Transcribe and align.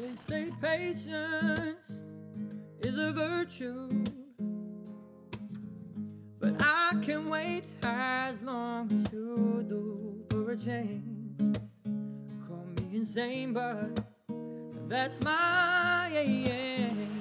They 0.00 0.16
say 0.16 0.50
patience 0.62 1.90
is 2.80 2.96
a 2.96 3.12
virtue, 3.12 4.02
but 6.38 6.54
I 6.58 6.92
can 7.02 7.28
wait 7.28 7.64
as 7.82 8.40
long 8.40 8.86
as 8.86 9.12
you 9.12 9.62
do 9.68 10.24
for 10.30 10.52
a 10.52 10.56
change. 10.56 11.58
Call 12.48 12.64
me 12.78 12.96
insane, 12.96 13.52
but 13.52 14.02
that's 14.88 15.20
my 15.22 16.10
aim. 16.14 17.19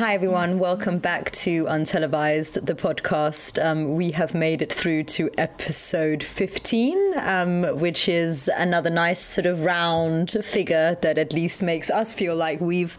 Hi, 0.00 0.14
everyone. 0.14 0.58
Welcome 0.58 0.98
back 0.98 1.30
to 1.32 1.66
Untelevised, 1.66 2.64
the 2.64 2.74
podcast. 2.74 3.62
Um, 3.62 3.96
we 3.96 4.12
have 4.12 4.32
made 4.32 4.62
it 4.62 4.72
through 4.72 5.04
to 5.04 5.30
episode 5.36 6.22
15, 6.24 7.18
um, 7.18 7.64
which 7.78 8.08
is 8.08 8.48
another 8.56 8.88
nice 8.88 9.20
sort 9.20 9.44
of 9.44 9.60
round 9.60 10.42
figure 10.42 10.96
that 11.02 11.18
at 11.18 11.34
least 11.34 11.60
makes 11.60 11.90
us 11.90 12.14
feel 12.14 12.34
like 12.34 12.62
we've 12.62 12.96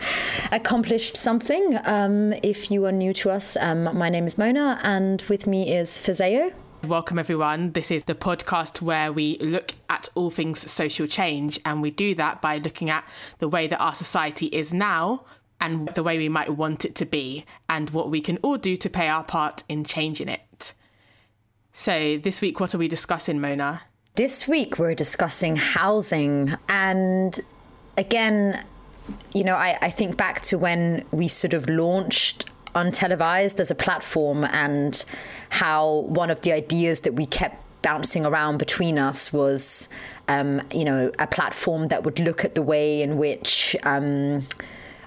accomplished 0.52 1.17
something. 1.17 1.76
Um, 1.85 2.34
if 2.43 2.70
you 2.70 2.85
are 2.85 2.91
new 2.91 3.13
to 3.15 3.31
us, 3.31 3.57
um, 3.59 3.98
my 3.98 4.09
name 4.09 4.27
is 4.27 4.38
Mona, 4.38 4.79
and 4.84 5.23
with 5.23 5.48
me 5.48 5.76
is 5.76 5.98
Fazeo. 5.98 6.54
Welcome, 6.84 7.18
everyone. 7.18 7.71
This 7.71 7.90
is 7.90 8.04
the 8.04 8.15
podcast 8.15 8.79
where 8.79 9.12
we 9.12 9.40
look 9.40 9.71
at 9.90 10.07
all 10.13 10.29
things 10.29 10.70
social 10.71 11.07
change, 11.07 11.59
and 11.65 11.81
we 11.81 11.90
do 11.90 12.13
that 12.13 12.43
by 12.43 12.59
looking 12.59 12.91
at 12.91 13.07
the 13.40 13.48
way 13.48 13.65
that 13.65 13.79
our 13.79 13.95
society 13.95 14.48
is 14.48 14.71
now 14.71 15.26
and 15.61 15.88
the 15.89 16.03
way 16.03 16.17
we 16.17 16.27
might 16.27 16.49
want 16.49 16.83
it 16.83 16.95
to 16.95 17.05
be, 17.05 17.45
and 17.70 17.91
what 17.91 18.09
we 18.09 18.20
can 18.20 18.38
all 18.38 18.57
do 18.57 18.75
to 18.75 18.89
play 18.89 19.07
our 19.07 19.23
part 19.23 19.63
in 19.70 19.84
changing 19.84 20.27
it. 20.27 20.73
So, 21.71 22.17
this 22.17 22.41
week, 22.41 22.59
what 22.59 22.75
are 22.75 22.77
we 22.77 22.89
discussing, 22.89 23.39
Mona? 23.39 23.84
This 24.15 24.47
week, 24.47 24.77
we're 24.77 24.95
discussing 24.95 25.55
housing. 25.55 26.57
And 26.68 27.40
again, 27.98 28.65
you 29.34 29.43
know, 29.43 29.55
I, 29.55 29.77
I 29.81 29.90
think 29.90 30.18
back 30.18 30.41
to 30.43 30.57
when 30.57 31.05
we 31.12 31.29
sort 31.29 31.53
of 31.53 31.70
launched 31.70 32.46
Untelevised 32.75 33.59
as 33.59 33.71
a 33.71 33.75
platform 33.75 34.43
and 34.46 35.03
how 35.49 36.05
one 36.07 36.29
of 36.29 36.41
the 36.41 36.51
ideas 36.51 37.01
that 37.01 37.13
we 37.13 37.25
kept 37.25 37.57
bouncing 37.81 38.25
around 38.25 38.57
between 38.57 38.99
us 38.99 39.31
was, 39.31 39.87
um, 40.27 40.62
you 40.73 40.84
know, 40.84 41.12
a 41.20 41.27
platform 41.27 41.87
that 41.87 42.03
would 42.03 42.20
look 42.20 42.43
at 42.43 42.55
the 42.55 42.62
way 42.62 43.01
in 43.01 43.18
which. 43.18 43.75
Um, 43.84 44.48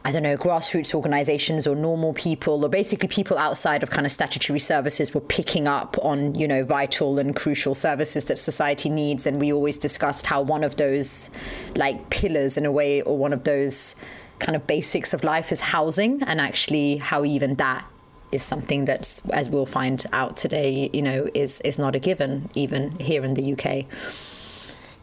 I 0.07 0.13
don't 0.13 0.23
know, 0.23 0.37
grassroots 0.37 0.95
organizations 0.95 1.67
or 1.67 1.75
normal 1.75 2.13
people, 2.13 2.63
or 2.63 2.69
basically 2.69 3.09
people 3.09 3.39
outside 3.39 3.83
of 3.83 3.89
kind 3.89 4.05
of 4.05 4.13
statutory 4.13 4.59
services 4.59 5.15
were 5.15 5.23
picking 5.23 5.67
up 5.67 5.97
on, 6.03 6.35
you 6.35 6.47
know, 6.47 6.63
vital 6.63 7.19
and 7.19 7.35
crucial 7.35 7.75
services 7.75 8.27
that 8.27 8.39
society 8.39 8.91
needs. 8.91 9.27
And 9.27 9.41
we 9.41 9.51
always 9.51 9.79
discussed 9.79 10.27
how 10.27 10.43
one 10.43 10.63
of 10.63 10.77
those, 10.77 11.31
like, 11.77 12.11
pillars 12.11 12.59
in 12.59 12.67
a 12.67 12.73
way, 12.73 13.01
or 13.01 13.17
one 13.17 13.33
of 13.33 13.45
those 13.45 13.97
kind 14.41 14.55
of 14.55 14.67
basics 14.67 15.15
of 15.15 15.25
life 15.25 15.51
is 15.51 15.61
housing, 15.61 16.23
and 16.25 16.39
actually 16.39 16.99
how 16.99 17.25
even 17.25 17.55
that 17.55 17.87
is 18.31 18.43
something 18.43 18.85
that's, 18.85 19.23
as 19.31 19.49
we'll 19.49 19.65
find 19.65 20.05
out 20.13 20.37
today, 20.37 20.91
you 20.93 21.01
know, 21.01 21.31
is, 21.33 21.63
is 21.63 21.79
not 21.79 21.95
a 21.95 21.99
given, 21.99 22.51
even 22.55 22.91
here 22.99 23.25
in 23.25 23.33
the 23.33 23.55
UK. 23.55 23.87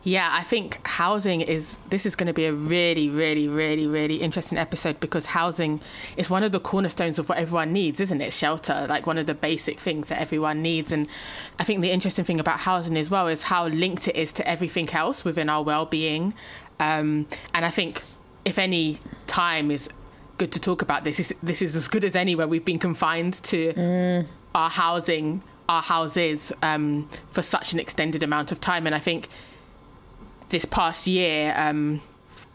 Yeah, 0.04 0.30
I 0.32 0.44
think 0.44 0.80
housing 0.88 1.42
is 1.42 1.78
this 1.90 2.08
is 2.08 2.16
going 2.16 2.28
to 2.28 2.34
be 2.34 2.46
a 2.46 2.54
really, 2.54 3.08
really, 3.10 3.48
really, 3.48 3.86
really 3.86 4.22
interesting 4.22 4.58
episode 4.58 5.00
because 5.00 5.28
housing 5.28 5.80
is 6.18 6.28
one 6.28 6.44
of 6.44 6.52
the 6.52 6.60
cornerstones 6.60 7.20
of 7.20 7.30
what 7.30 7.38
everyone 7.38 7.72
needs, 7.72 8.00
isn't 8.00 8.20
it? 8.20 8.34
Shelter, 8.34 8.88
like 8.90 9.06
one 9.06 9.20
of 9.20 9.28
the 9.28 9.36
basic 9.36 9.80
things 9.80 10.08
that 10.08 10.20
everyone 10.20 10.64
needs. 10.64 10.92
And 10.92 11.08
I 11.60 11.64
think 11.64 11.82
the 11.82 11.92
interesting 11.92 12.26
thing 12.26 12.40
about 12.40 12.62
housing 12.62 12.98
as 12.98 13.12
well 13.12 13.28
is 13.28 13.44
how 13.44 13.68
linked 13.68 14.08
it 14.08 14.16
is 14.16 14.34
to 14.34 14.48
everything 14.50 14.90
else 14.90 15.24
within 15.24 15.50
our 15.50 15.62
well-being. 15.62 16.34
Um, 16.80 17.28
and 17.54 17.64
I 17.64 17.70
think 17.70 18.02
if 18.44 18.58
any 18.58 19.00
time 19.28 19.70
is 19.70 19.88
good 20.40 20.52
to 20.54 20.60
talk 20.60 20.82
about 20.82 21.04
this, 21.04 21.18
this, 21.18 21.34
this 21.44 21.62
is 21.62 21.76
as 21.76 21.88
good 21.88 22.04
as 22.04 22.16
anywhere 22.16 22.48
we've 22.48 22.66
been 22.66 22.80
confined 22.80 23.36
to 23.44 23.74
mm. 23.74 24.28
our 24.56 24.72
housing, 24.72 25.44
our 25.70 25.84
houses 25.84 26.52
um, 26.64 27.08
for 27.30 27.44
such 27.44 27.72
an 27.74 27.80
extended 27.80 28.24
amount 28.24 28.52
of 28.52 28.60
time. 28.60 28.88
And 28.88 28.96
I 28.96 29.00
think 29.00 29.30
this 30.52 30.66
past 30.66 31.08
year, 31.08 31.54
um, 31.58 32.02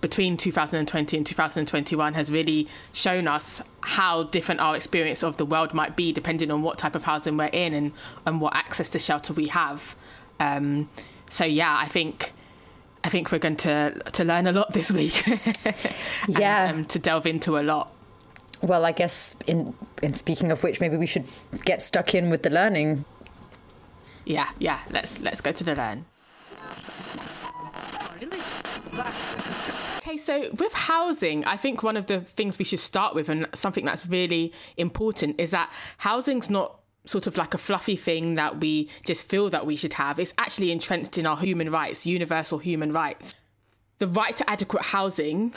between 0.00 0.36
2020 0.36 1.16
and 1.16 1.26
2021, 1.26 2.14
has 2.14 2.30
really 2.30 2.68
shown 2.92 3.26
us 3.26 3.60
how 3.80 4.24
different 4.24 4.60
our 4.60 4.76
experience 4.76 5.24
of 5.24 5.36
the 5.38 5.44
world 5.44 5.74
might 5.74 5.96
be 5.96 6.12
depending 6.12 6.50
on 6.50 6.62
what 6.62 6.78
type 6.78 6.94
of 6.94 7.04
housing 7.04 7.36
we're 7.36 7.46
in 7.46 7.74
and, 7.74 7.92
and 8.24 8.40
what 8.40 8.54
access 8.54 8.88
to 8.90 8.98
shelter 8.98 9.32
we 9.32 9.48
have. 9.48 9.96
Um, 10.38 10.88
so 11.28 11.44
yeah, 11.44 11.76
I 11.76 11.86
think 11.86 12.32
I 13.02 13.08
think 13.08 13.32
we're 13.32 13.38
going 13.38 13.56
to 13.56 14.00
to 14.12 14.24
learn 14.24 14.46
a 14.46 14.52
lot 14.52 14.72
this 14.72 14.90
week. 14.90 15.26
and, 15.28 15.74
yeah, 16.28 16.70
um, 16.70 16.84
to 16.86 16.98
delve 16.98 17.26
into 17.26 17.58
a 17.58 17.62
lot. 17.62 17.92
Well, 18.62 18.84
I 18.84 18.92
guess 18.92 19.36
in 19.46 19.74
in 20.02 20.14
speaking 20.14 20.50
of 20.50 20.62
which, 20.62 20.80
maybe 20.80 20.96
we 20.96 21.06
should 21.06 21.24
get 21.64 21.82
stuck 21.82 22.14
in 22.14 22.30
with 22.30 22.42
the 22.42 22.50
learning. 22.50 23.04
Yeah, 24.24 24.48
yeah. 24.58 24.80
Let's 24.90 25.18
let's 25.20 25.40
go 25.40 25.52
to 25.52 25.64
the 25.64 25.74
learn. 25.74 26.04
Okay, 29.98 30.16
so 30.16 30.50
with 30.58 30.72
housing, 30.72 31.44
I 31.44 31.56
think 31.56 31.82
one 31.82 31.96
of 31.96 32.06
the 32.06 32.20
things 32.20 32.58
we 32.58 32.64
should 32.64 32.80
start 32.80 33.14
with, 33.14 33.28
and 33.28 33.46
something 33.54 33.84
that's 33.84 34.06
really 34.06 34.52
important, 34.76 35.40
is 35.40 35.50
that 35.50 35.72
housing's 35.98 36.48
not 36.48 36.80
sort 37.04 37.26
of 37.26 37.36
like 37.36 37.54
a 37.54 37.58
fluffy 37.58 37.96
thing 37.96 38.34
that 38.34 38.60
we 38.60 38.88
just 39.04 39.28
feel 39.28 39.50
that 39.50 39.66
we 39.66 39.76
should 39.76 39.92
have. 39.94 40.18
It's 40.20 40.34
actually 40.38 40.72
entrenched 40.72 41.18
in 41.18 41.26
our 41.26 41.36
human 41.36 41.70
rights, 41.70 42.06
universal 42.06 42.58
human 42.58 42.92
rights. 42.92 43.34
The 43.98 44.08
right 44.08 44.36
to 44.36 44.50
adequate 44.50 44.82
housing, 44.82 45.54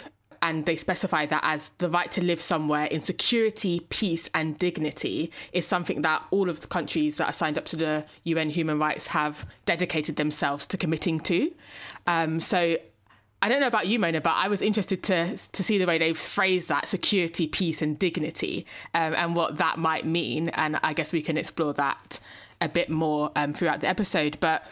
and 0.49 0.65
they 0.65 0.75
specify 0.75 1.27
that 1.27 1.41
as 1.43 1.71
the 1.77 1.89
right 1.89 2.11
to 2.11 2.23
live 2.23 2.41
somewhere 2.41 2.85
in 2.85 3.01
security, 3.01 3.81
peace, 3.89 4.27
and 4.33 4.57
dignity, 4.57 5.31
is 5.53 5.63
something 5.63 6.01
that 6.01 6.23
all 6.31 6.49
of 6.49 6.61
the 6.61 6.67
countries 6.67 7.17
that 7.17 7.27
are 7.27 7.33
signed 7.33 7.55
up 7.59 7.65
to 7.65 7.75
the 7.75 8.03
UN 8.23 8.49
human 8.49 8.79
rights 8.79 9.05
have 9.05 9.45
dedicated 9.65 10.15
themselves 10.15 10.65
to 10.65 10.75
committing 10.75 11.19
to. 11.19 11.53
Um, 12.07 12.39
so 12.39 12.77
I 13.43 13.47
don't 13.47 13.61
know 13.61 13.67
about 13.67 13.85
you, 13.85 13.99
Mona, 13.99 14.21
but 14.21 14.33
I 14.35 14.47
was 14.47 14.63
interested 14.63 15.03
to 15.03 15.37
to 15.37 15.63
see 15.63 15.77
the 15.77 15.85
way 15.85 15.99
they've 15.99 16.17
phrased 16.17 16.67
that 16.69 16.87
security, 16.87 17.47
peace, 17.47 17.83
and 17.83 17.99
dignity, 17.99 18.65
um, 18.95 19.13
and 19.13 19.35
what 19.35 19.57
that 19.57 19.77
might 19.77 20.07
mean. 20.07 20.49
And 20.49 20.79
I 20.81 20.93
guess 20.93 21.13
we 21.13 21.21
can 21.21 21.37
explore 21.37 21.73
that 21.73 22.19
a 22.59 22.67
bit 22.67 22.89
more 22.89 23.31
um, 23.35 23.53
throughout 23.53 23.81
the 23.81 23.87
episode. 23.87 24.37
But 24.39 24.63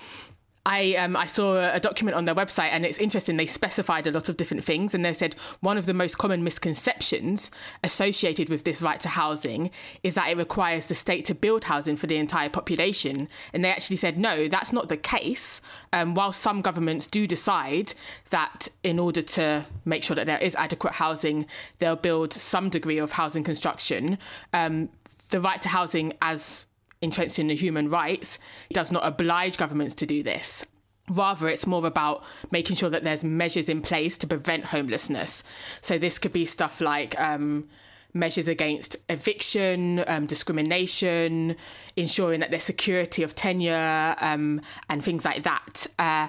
I 0.68 0.96
um, 0.96 1.16
I 1.16 1.28
saw 1.28 1.56
a 1.74 1.80
document 1.80 2.18
on 2.18 2.26
their 2.26 2.36
website, 2.36 2.72
and 2.72 2.86
it's 2.86 2.98
interesting. 2.98 3.38
They 3.38 3.46
specified 3.46 4.06
a 4.06 4.12
lot 4.12 4.28
of 4.28 4.36
different 4.36 4.66
things, 4.66 4.94
and 4.94 5.06
they 5.06 5.14
said 5.14 5.34
one 5.62 5.78
of 5.78 5.86
the 5.86 5.94
most 5.94 6.18
common 6.18 6.44
misconceptions 6.44 7.50
associated 7.86 8.50
with 8.50 8.66
this 8.66 8.82
right 8.82 9.00
to 9.00 9.08
housing 9.08 9.72
is 10.04 10.16
that 10.16 10.30
it 10.30 10.36
requires 10.36 10.88
the 10.88 10.96
state 10.96 11.24
to 11.26 11.34
build 11.34 11.64
housing 11.64 11.96
for 11.96 12.06
the 12.08 12.18
entire 12.18 12.50
population. 12.50 13.30
And 13.54 13.64
they 13.64 13.72
actually 13.72 13.96
said 13.96 14.18
no, 14.18 14.50
that's 14.50 14.74
not 14.74 14.90
the 14.90 14.98
case. 14.98 15.62
Um, 15.94 16.16
while 16.16 16.34
some 16.34 16.62
governments 16.62 17.08
do 17.08 17.28
decide 17.28 17.94
that 18.32 18.68
in 18.84 19.00
order 19.00 19.22
to 19.22 19.66
make 19.86 20.04
sure 20.04 20.18
that 20.18 20.26
there 20.26 20.40
is 20.40 20.54
adequate 20.56 20.94
housing, 20.94 21.46
they'll 21.80 21.96
build 21.96 22.34
some 22.34 22.70
degree 22.70 22.98
of 22.98 23.14
housing 23.14 23.46
construction. 23.46 24.18
Um, 24.52 24.90
the 25.30 25.40
right 25.40 25.62
to 25.62 25.70
housing 25.70 26.12
as 26.22 26.66
entrenched 27.02 27.40
in 27.40 27.48
the 27.48 27.56
human 27.56 27.90
rights 27.90 28.40
does 28.72 28.92
not 28.92 29.06
oblige 29.06 29.58
governments 29.58 29.96
to 29.96 30.06
do 30.06 30.24
this. 30.24 30.66
Rather, 31.10 31.48
it's 31.48 31.66
more 31.66 31.86
about 31.86 32.24
making 32.52 32.76
sure 32.76 32.90
that 32.90 33.04
there's 33.04 33.24
measures 33.24 33.70
in 33.70 33.82
place 33.82 34.18
to 34.18 34.28
prevent 34.28 34.66
homelessness. 34.66 35.42
So, 35.80 35.98
this 35.98 36.20
could 36.20 36.34
be 36.34 36.46
stuff 36.46 36.82
like 36.82 37.18
um, 37.18 37.70
measures 38.14 38.50
against 38.50 38.98
eviction, 39.10 40.04
um, 40.08 40.26
discrimination, 40.26 41.56
ensuring 41.96 42.42
that 42.42 42.52
there's 42.52 42.64
security 42.64 43.24
of 43.24 43.36
tenure, 43.36 44.16
um, 44.20 44.62
and 44.90 45.04
things 45.04 45.24
like 45.24 45.44
that. 45.44 45.88
Uh, 45.98 46.28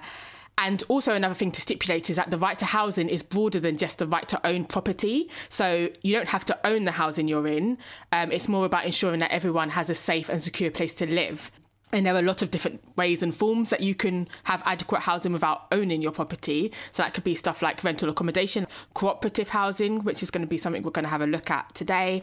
and 0.59 0.83
also, 0.89 1.15
another 1.15 1.35
thing 1.35 1.53
to 1.53 1.61
stipulate 1.61 2.11
is 2.11 2.17
that 2.17 2.33
the 2.33 2.37
right 2.37 2.59
to 2.59 2.67
housing 2.67 3.09
is 3.09 3.23
broader 3.23 3.61
than 3.61 3.77
just 3.77 3.99
the 3.99 4.09
right 4.09 4.29
to 4.29 4.45
own 4.45 4.65
property. 4.65 5.31
So 5.49 5.89
you 6.03 6.13
don't 6.13 6.29
have 6.29 6.45
to 6.47 6.67
own 6.67 6.85
the 6.85 6.91
housing 6.91 7.29
you're 7.29 7.47
in. 7.47 7.79
Um, 8.11 8.33
it's 8.33 8.49
more 8.49 8.67
about 8.67 8.85
ensuring 8.85 9.21
that 9.21 9.31
everyone 9.31 9.71
has 9.71 9.89
a 9.89 9.95
safe 9.95 10.29
and 10.29 10.43
secure 10.43 10.73
place 10.73 10.97
to 10.97 11.07
live. 11.07 11.53
And 11.93 12.05
there 12.05 12.15
are 12.17 12.19
a 12.19 12.23
lot 12.23 12.43
of 12.43 12.51
different 12.51 12.81
ways 12.97 13.23
and 13.23 13.35
forms 13.35 13.71
that 13.71 13.83
you 13.83 13.95
can 13.95 14.29
have 14.45 14.61
adequate 14.67 15.01
housing 15.01 15.33
without 15.33 15.69
owning 15.71 16.03
your 16.03 16.13
property. 16.13 16.73
So 16.91 17.05
that 17.05 17.15
could 17.15 17.25
be 17.25 17.37
stuff 17.37 17.63
like 17.63 17.85
rental 17.85 18.11
accommodation, 18.11 18.67
cooperative 18.95 19.49
housing, 19.49 20.03
which 20.03 20.25
is 20.25 20.31
going 20.31 20.43
to 20.43 20.49
be 20.49 20.59
something 20.59 20.83
we're 20.83 20.91
going 20.91 21.05
to 21.05 21.11
have 21.11 21.23
a 21.23 21.27
look 21.27 21.51
at 21.51 21.73
today 21.75 22.23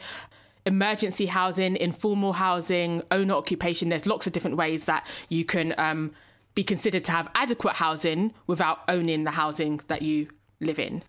emergency 0.68 1.28
housing, 1.28 1.76
informal 1.78 2.34
housing, 2.34 3.00
owner 3.12 3.36
occupation. 3.36 3.90
There's 3.90 4.08
lots 4.08 4.26
of 4.26 4.34
different 4.34 4.58
ways 4.58 4.86
that 4.86 5.06
you 5.30 5.46
can 5.46 5.76
um, 5.78 6.12
be 6.56 6.63
considered 6.63 7.04
to 7.06 7.12
have 7.12 7.30
adequate 7.36 7.75
housing 7.75 8.34
without 8.48 8.80
owning 8.88 9.25
the 9.25 9.31
housing 9.31 9.81
that 9.88 10.02
you 10.02 10.28
live 10.60 10.80
in. 10.80 11.04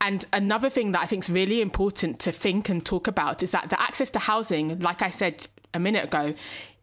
And 0.00 0.24
another 0.32 0.68
thing 0.68 0.92
that 0.92 1.02
I 1.02 1.06
think 1.06 1.24
is 1.24 1.30
really 1.30 1.60
important 1.62 2.18
to 2.20 2.32
think 2.32 2.68
and 2.68 2.84
talk 2.84 3.06
about 3.06 3.42
is 3.42 3.52
that 3.52 3.70
the 3.70 3.80
access 3.80 4.10
to 4.12 4.18
housing, 4.18 4.80
like 4.80 5.00
I 5.00 5.10
said 5.10 5.46
a 5.72 5.78
minute 5.78 6.04
ago, 6.04 6.34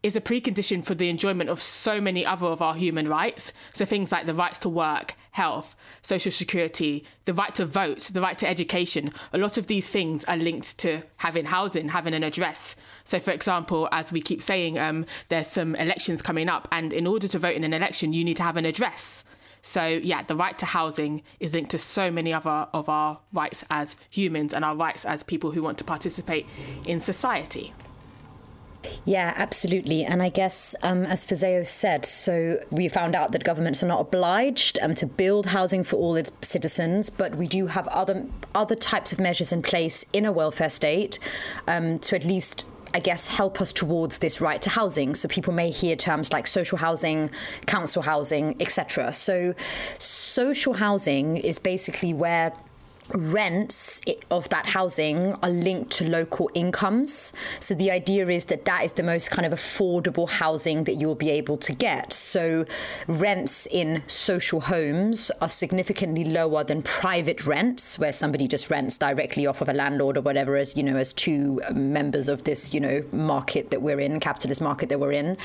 is 0.01 0.15
a 0.15 0.21
precondition 0.21 0.83
for 0.83 0.95
the 0.95 1.09
enjoyment 1.09 1.49
of 1.49 1.61
so 1.61 1.99
many 1.99 2.25
other 2.25 2.47
of 2.47 2.61
our 2.61 2.73
human 2.73 3.07
rights. 3.07 3.51
So 3.73 3.85
things 3.85 4.11
like 4.11 4.25
the 4.25 4.33
rights 4.33 4.59
to 4.59 4.69
work, 4.69 5.15
health, 5.31 5.75
social 6.01 6.31
security, 6.31 7.03
the 7.25 7.33
right 7.33 7.53
to 7.55 7.65
vote, 7.65 8.01
the 8.01 8.21
right 8.21 8.37
to 8.37 8.47
education, 8.47 9.11
a 9.33 9.37
lot 9.37 9.57
of 9.57 9.67
these 9.67 9.87
things 9.89 10.23
are 10.25 10.37
linked 10.37 10.77
to 10.79 11.01
having 11.17 11.45
housing, 11.45 11.89
having 11.89 12.13
an 12.13 12.23
address. 12.23 12.75
So, 13.03 13.19
for 13.19 13.31
example, 13.31 13.87
as 13.91 14.11
we 14.11 14.21
keep 14.21 14.41
saying, 14.41 14.77
um, 14.79 15.05
there's 15.29 15.47
some 15.47 15.75
elections 15.75 16.21
coming 16.21 16.49
up, 16.49 16.67
and 16.71 16.93
in 16.93 17.07
order 17.07 17.27
to 17.27 17.39
vote 17.39 17.55
in 17.55 17.63
an 17.63 17.73
election, 17.73 18.13
you 18.13 18.23
need 18.23 18.37
to 18.37 18.43
have 18.43 18.57
an 18.57 18.65
address. 18.65 19.23
So, 19.61 19.85
yeah, 19.85 20.23
the 20.23 20.35
right 20.35 20.57
to 20.59 20.65
housing 20.65 21.21
is 21.39 21.53
linked 21.53 21.71
to 21.71 21.79
so 21.79 22.09
many 22.09 22.33
other 22.33 22.67
of 22.73 22.87
our 22.87 23.19
rights 23.33 23.65
as 23.69 23.95
humans 24.09 24.53
and 24.53 24.63
our 24.63 24.75
rights 24.75 25.05
as 25.05 25.21
people 25.21 25.51
who 25.51 25.61
want 25.61 25.77
to 25.79 25.83
participate 25.83 26.45
in 26.85 26.99
society. 26.99 27.73
Yeah, 29.05 29.33
absolutely. 29.35 30.05
And 30.05 30.23
I 30.23 30.29
guess, 30.29 30.75
um, 30.83 31.03
as 31.03 31.25
Fizeo 31.25 31.65
said, 31.65 32.05
so 32.05 32.63
we 32.71 32.87
found 32.87 33.15
out 33.15 33.31
that 33.33 33.43
governments 33.43 33.83
are 33.83 33.87
not 33.87 33.99
obliged 33.99 34.79
um, 34.81 34.95
to 34.95 35.05
build 35.05 35.47
housing 35.47 35.83
for 35.83 35.97
all 35.97 36.15
its 36.15 36.31
citizens, 36.41 37.09
but 37.09 37.35
we 37.35 37.47
do 37.47 37.67
have 37.67 37.87
other 37.89 38.25
other 38.55 38.75
types 38.75 39.11
of 39.11 39.19
measures 39.19 39.51
in 39.51 39.61
place 39.61 40.05
in 40.13 40.25
a 40.25 40.31
welfare 40.31 40.69
state 40.69 41.19
um, 41.67 41.99
to 41.99 42.15
at 42.15 42.23
least 42.23 42.65
I 42.91 42.99
guess, 42.99 43.27
help 43.27 43.61
us 43.61 43.71
towards 43.71 44.17
this 44.17 44.41
right 44.41 44.61
to 44.63 44.69
housing. 44.71 45.13
So 45.13 45.27
people 45.27 45.53
may 45.53 45.69
hear 45.69 45.95
terms 45.95 46.33
like 46.33 46.47
social 46.47 46.77
housing, 46.77 47.29
council 47.67 48.01
housing, 48.01 48.55
etc. 48.59 49.13
So 49.13 49.53
social 49.99 50.73
housing 50.73 51.37
is 51.37 51.59
basically 51.59 52.13
where 52.13 52.51
rents 53.13 54.01
of 54.29 54.49
that 54.49 54.65
housing 54.67 55.33
are 55.41 55.49
linked 55.49 55.91
to 55.91 56.07
local 56.07 56.49
incomes. 56.53 57.33
So 57.59 57.75
the 57.75 57.91
idea 57.91 58.27
is 58.27 58.45
that 58.45 58.65
that 58.65 58.83
is 58.83 58.93
the 58.93 59.03
most 59.03 59.31
kind 59.31 59.45
of 59.45 59.53
affordable 59.53 60.29
housing 60.29 60.83
that 60.85 60.95
you'll 60.95 61.15
be 61.15 61.29
able 61.29 61.57
to 61.57 61.73
get. 61.73 62.13
So 62.13 62.65
rents 63.07 63.67
in 63.67 64.03
social 64.07 64.61
homes 64.61 65.31
are 65.41 65.49
significantly 65.49 66.23
lower 66.23 66.63
than 66.63 66.81
private 66.81 67.45
rents, 67.45 67.97
where 67.97 68.11
somebody 68.11 68.47
just 68.47 68.69
rents 68.69 68.97
directly 68.97 69.47
off 69.47 69.61
of 69.61 69.69
a 69.69 69.73
landlord 69.73 70.17
or 70.17 70.21
whatever, 70.21 70.55
as 70.55 70.75
you 70.75 70.83
know, 70.83 70.97
as 70.97 71.13
two 71.13 71.61
members 71.73 72.29
of 72.29 72.43
this, 72.43 72.73
you 72.73 72.79
know, 72.79 73.03
market 73.11 73.71
that 73.71 73.81
we're 73.81 73.99
in, 73.99 74.19
capitalist 74.19 74.61
market 74.61 74.89
that 74.89 74.99
we're 74.99 75.11
in. 75.11 75.37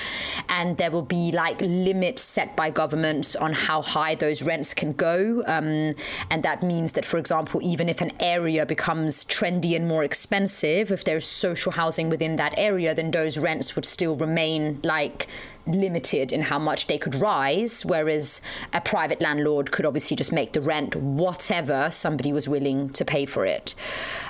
And 0.49 0.77
there 0.79 0.91
will 0.91 1.03
be 1.03 1.33
like 1.33 1.61
limits 1.61 2.23
set 2.23 2.57
by 2.57 2.71
governments 2.71 3.37
on 3.37 3.53
how 3.53 3.83
high 3.83 4.15
those 4.15 4.43
rents 4.43 4.75
can 4.75 4.93
go. 4.93 5.43
Um, 5.47 5.95
and 6.31 6.43
that 6.43 6.63
means 6.63 6.93
that, 6.93 7.05
for 7.05 7.19
example, 7.19 7.54
example, 7.55 7.71
even 7.71 7.89
if 7.89 8.01
an 8.01 8.13
area 8.21 8.67
becomes 8.67 9.25
trendy 9.25 9.77
and 9.77 9.87
more 9.87 10.05
expensive, 10.05 10.91
if 10.91 11.05
there's 11.05 11.27
social 11.27 11.73
housing 11.73 12.11
within 12.11 12.37
that 12.37 12.55
area, 12.57 12.95
then 12.95 13.11
those 13.11 13.39
rents 13.39 13.77
would 13.77 13.87
still 13.87 14.17
remain 14.17 14.81
like 14.83 15.29
limited 15.67 16.33
in 16.33 16.43
how 16.43 16.59
much 16.59 16.87
they 16.87 16.99
could 16.99 17.15
rise, 17.15 17.85
whereas 17.85 18.41
a 18.73 18.81
private 18.81 19.21
landlord 19.21 19.71
could 19.71 19.87
obviously 19.87 20.17
just 20.17 20.33
make 20.33 20.53
the 20.53 20.61
rent 20.61 20.95
whatever 20.97 21.91
somebody 21.91 22.33
was 22.33 22.49
willing 22.49 22.91
to 22.91 23.05
pay 23.05 23.27
for 23.27 23.47
it. 23.47 23.75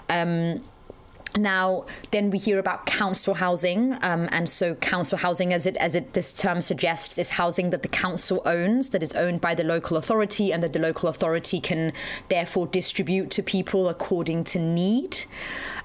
Um, 0.09 0.63
now, 1.37 1.87
then 2.11 2.31
we 2.31 2.39
hear 2.39 2.59
about 2.59 2.87
council 2.87 3.35
housing, 3.35 3.99
um, 4.03 4.29
and 4.31 4.49
so 4.49 4.75
council 4.77 5.19
housing, 5.19 5.53
as 5.53 5.67
it 5.67 5.77
as 5.79 5.95
it 5.95 6.13
this 6.13 6.33
term 6.33 6.63
suggests, 6.63 7.19
is 7.19 7.31
housing 7.31 7.71
that 7.71 7.83
the 7.83 7.89
council 7.89 8.43
owns, 8.45 8.91
that 8.91 9.03
is 9.03 9.13
owned 9.15 9.41
by 9.41 9.55
the 9.55 9.65
local 9.65 9.97
authority, 9.97 10.53
and 10.53 10.63
that 10.63 10.73
the 10.73 10.79
local 10.79 11.09
authority 11.09 11.61
can 11.61 11.93
therefore 12.29 12.67
distribute 12.67 13.31
to 13.31 13.43
people 13.43 13.89
according 13.89 14.45
to 14.45 14.59
need. 14.59 15.25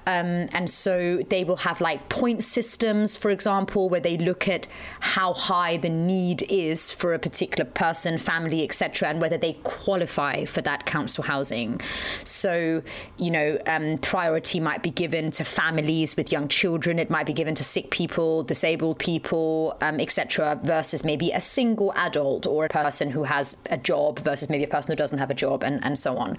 Um, 0.06 0.48
and 0.52 0.68
so 0.68 1.20
they 1.28 1.44
will 1.44 1.56
have 1.56 1.80
like 1.80 2.08
point 2.08 2.42
systems, 2.42 3.16
for 3.16 3.30
example, 3.30 3.88
where 3.88 4.00
they 4.00 4.16
look 4.16 4.48
at 4.48 4.66
how 5.00 5.32
high 5.32 5.76
the 5.76 5.88
need 5.88 6.42
is 6.48 6.90
for 6.90 7.12
a 7.12 7.18
particular 7.18 7.68
person, 7.68 8.18
family, 8.18 8.64
etc., 8.64 9.08
and 9.08 9.20
whether 9.20 9.36
they 9.36 9.54
qualify 9.64 10.44
for 10.44 10.62
that 10.62 10.86
council 10.86 11.24
housing. 11.24 11.80
So, 12.24 12.82
you 13.18 13.30
know, 13.30 13.58
um, 13.66 13.98
priority 13.98 14.60
might 14.60 14.82
be 14.82 14.90
given 14.90 15.30
to 15.32 15.44
families 15.44 16.16
with 16.16 16.32
young 16.32 16.48
children. 16.48 16.98
It 16.98 17.10
might 17.10 17.26
be 17.26 17.34
given 17.34 17.54
to 17.56 17.64
sick 17.64 17.90
people, 17.90 18.42
disabled 18.42 18.98
people, 18.98 19.76
um, 19.80 20.00
etc., 20.00 20.58
versus 20.64 21.04
maybe 21.04 21.30
a 21.30 21.40
single 21.40 21.92
adult 21.94 22.46
or 22.46 22.64
a 22.64 22.68
person 22.68 23.10
who 23.10 23.24
has 23.24 23.56
a 23.70 23.76
job 23.76 24.20
versus 24.20 24.48
maybe 24.48 24.64
a 24.64 24.68
person 24.68 24.90
who 24.90 24.96
doesn't 24.96 25.18
have 25.18 25.30
a 25.30 25.34
job, 25.34 25.62
and, 25.62 25.84
and 25.84 25.98
so 25.98 26.16
on. 26.16 26.38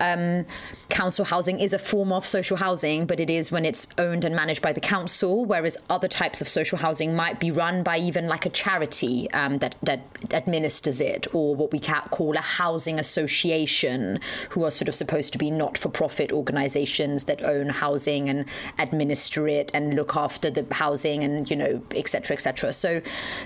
Um, 0.00 0.44
council 0.88 1.24
housing 1.24 1.60
is 1.60 1.72
a 1.72 1.78
form 1.78 2.12
of 2.12 2.26
social 2.26 2.56
housing 2.56 2.97
but 3.06 3.20
it 3.20 3.30
is 3.30 3.50
when 3.50 3.64
it's 3.64 3.86
owned 3.98 4.24
and 4.24 4.34
managed 4.34 4.62
by 4.62 4.72
the 4.72 4.80
council, 4.80 5.44
whereas 5.44 5.76
other 5.88 6.08
types 6.08 6.40
of 6.40 6.48
social 6.48 6.78
housing 6.78 7.14
might 7.14 7.40
be 7.40 7.50
run 7.50 7.82
by 7.82 7.98
even 7.98 8.26
like 8.26 8.46
a 8.46 8.50
charity 8.50 9.30
um, 9.32 9.58
that, 9.58 9.76
that 9.82 10.00
administers 10.32 11.00
it, 11.00 11.26
or 11.34 11.54
what 11.54 11.72
we 11.72 11.80
call 11.80 12.36
a 12.36 12.40
housing 12.40 12.98
association, 12.98 14.20
who 14.50 14.64
are 14.64 14.70
sort 14.70 14.88
of 14.88 14.94
supposed 14.94 15.32
to 15.32 15.38
be 15.38 15.50
not 15.50 15.78
for 15.78 15.88
profit 15.88 16.32
organizations 16.32 17.24
that 17.24 17.42
own 17.42 17.68
housing 17.68 18.28
and 18.28 18.44
administer 18.78 19.48
it 19.48 19.70
and 19.74 19.94
look 19.94 20.16
after 20.16 20.50
the 20.50 20.66
housing 20.72 21.24
and, 21.24 21.50
you 21.50 21.56
know, 21.56 21.82
etc. 21.94 22.34
etc. 22.34 22.72
So 22.72 23.00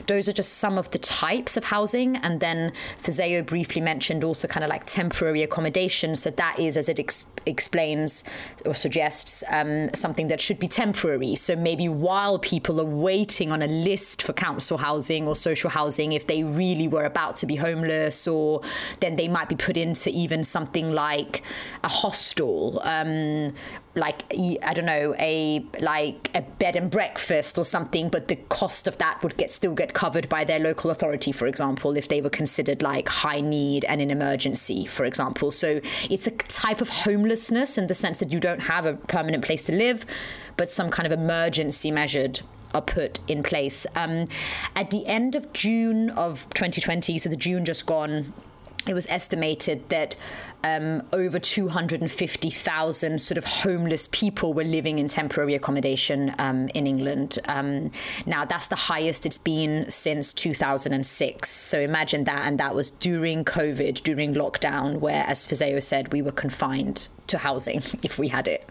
those 0.06 0.28
are 0.28 0.32
just 0.32 0.54
some 0.54 0.78
of 0.78 0.90
the 0.90 0.98
types 0.98 1.56
of 1.56 1.64
housing. 1.64 2.16
And 2.16 2.40
then 2.40 2.72
Fizeo 3.02 3.44
briefly 3.44 3.80
mentioned 3.80 4.24
also 4.24 4.48
kind 4.48 4.64
of 4.64 4.70
like 4.70 4.84
temporary 4.86 5.42
accommodation. 5.42 6.16
So 6.16 6.30
that 6.30 6.58
is, 6.58 6.76
as 6.76 6.88
it 6.88 6.98
ex- 6.98 7.24
explains 7.46 8.24
or 8.64 8.74
suggests, 8.74 9.41
um, 9.50 9.90
something 9.94 10.28
that 10.28 10.40
should 10.40 10.58
be 10.58 10.68
temporary. 10.68 11.34
So 11.34 11.56
maybe 11.56 11.88
while 11.88 12.38
people 12.38 12.80
are 12.80 12.84
waiting 12.84 13.52
on 13.52 13.62
a 13.62 13.66
list 13.66 14.22
for 14.22 14.32
council 14.32 14.78
housing 14.78 15.26
or 15.26 15.34
social 15.34 15.70
housing, 15.70 16.12
if 16.12 16.26
they 16.26 16.42
really 16.42 16.88
were 16.88 17.04
about 17.04 17.36
to 17.36 17.46
be 17.46 17.56
homeless, 17.56 18.26
or 18.26 18.62
then 19.00 19.16
they 19.16 19.28
might 19.28 19.48
be 19.48 19.56
put 19.56 19.76
into 19.76 20.10
even 20.10 20.44
something 20.44 20.92
like 20.92 21.42
a 21.84 21.88
hostel 21.88 22.80
um, 22.84 23.54
like 23.94 24.24
I 24.32 24.72
don't 24.74 24.86
know 24.86 25.14
a 25.18 25.64
like 25.80 26.30
a 26.34 26.40
bed 26.40 26.76
and 26.76 26.90
breakfast 26.90 27.58
or 27.58 27.64
something, 27.64 28.08
but 28.08 28.28
the 28.28 28.36
cost 28.36 28.88
of 28.88 28.96
that 28.98 29.22
would 29.22 29.36
get 29.36 29.50
still 29.50 29.74
get 29.74 29.92
covered 29.92 30.28
by 30.28 30.44
their 30.44 30.58
local 30.58 30.90
authority, 30.90 31.30
for 31.30 31.46
example, 31.46 31.96
if 31.96 32.08
they 32.08 32.22
were 32.22 32.30
considered 32.30 32.80
like 32.80 33.08
high 33.08 33.40
need 33.40 33.84
and 33.84 34.00
an 34.00 34.10
emergency, 34.10 34.86
for 34.86 35.04
example. 35.04 35.50
So 35.50 35.80
it's 36.08 36.26
a 36.26 36.30
type 36.30 36.80
of 36.80 36.88
homelessness 36.88 37.76
in 37.76 37.86
the 37.86 37.94
sense 37.94 38.18
that 38.20 38.32
you 38.32 38.40
don't 38.40 38.60
have 38.60 38.86
a 38.86 38.94
permanent 38.94 39.44
place 39.44 39.62
to 39.64 39.72
live, 39.72 40.06
but 40.56 40.70
some 40.70 40.90
kind 40.90 41.06
of 41.06 41.12
emergency 41.12 41.90
measured 41.90 42.40
are 42.74 42.82
put 42.82 43.20
in 43.28 43.42
place. 43.42 43.86
Um, 43.94 44.28
at 44.74 44.90
the 44.90 45.06
end 45.06 45.34
of 45.34 45.52
June 45.52 46.08
of 46.10 46.48
2020, 46.54 47.18
so 47.18 47.28
the 47.28 47.36
June 47.36 47.66
just 47.66 47.84
gone, 47.84 48.32
it 48.86 48.94
was 48.94 49.06
estimated 49.08 49.88
that 49.88 50.16
um, 50.64 51.02
over 51.12 51.38
250,000 51.38 53.20
sort 53.20 53.38
of 53.38 53.44
homeless 53.44 54.08
people 54.12 54.54
were 54.54 54.64
living 54.64 54.98
in 54.98 55.08
temporary 55.08 55.54
accommodation 55.54 56.34
um, 56.38 56.68
in 56.68 56.86
England. 56.86 57.38
Um, 57.46 57.90
now, 58.26 58.44
that's 58.44 58.68
the 58.68 58.76
highest 58.76 59.26
it's 59.26 59.38
been 59.38 59.90
since 59.90 60.32
2006. 60.32 61.48
So 61.48 61.80
imagine 61.80 62.24
that. 62.24 62.46
And 62.46 62.58
that 62.58 62.74
was 62.74 62.90
during 62.90 63.44
COVID, 63.44 64.02
during 64.02 64.34
lockdown, 64.34 65.00
where, 65.00 65.24
as 65.26 65.44
Fizeo 65.46 65.82
said, 65.82 66.12
we 66.12 66.22
were 66.22 66.32
confined 66.32 67.08
to 67.28 67.38
housing 67.38 67.82
if 68.02 68.18
we 68.18 68.28
had 68.28 68.48
it. 68.48 68.68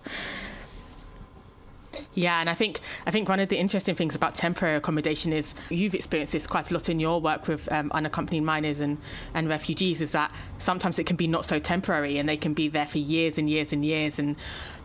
Yeah, 2.14 2.40
and 2.40 2.50
I 2.50 2.54
think 2.54 2.80
I 3.06 3.12
think 3.12 3.28
one 3.28 3.40
of 3.40 3.50
the 3.50 3.58
interesting 3.58 3.96
things 3.96 4.16
about 4.16 4.36
temporary 4.36 4.76
accommodation 4.76 5.34
is 5.34 5.56
you've 5.70 5.96
experienced 5.96 6.34
this 6.34 6.48
quite 6.48 6.72
a 6.72 6.74
lot 6.74 6.90
in 6.90 7.00
your 7.00 7.20
work 7.20 7.48
with 7.48 7.72
um, 7.72 7.92
unaccompanied 7.94 8.44
minors 8.44 8.80
and, 8.80 8.98
and 9.34 9.50
refugees 9.50 10.02
is 10.02 10.12
that 10.12 10.32
sometimes 10.58 11.00
it 11.00 11.06
can 11.06 11.16
be 11.16 11.28
not 11.28 11.46
so 11.46 11.60
temporary 11.60 12.18
and 12.18 12.28
they 12.28 12.38
can 12.38 12.54
be 12.54 12.68
there 12.68 12.86
for 12.88 12.98
years 12.98 13.38
and 13.38 13.50
years 13.50 13.74
and 13.74 13.86
years 13.86 14.20
and 14.20 14.36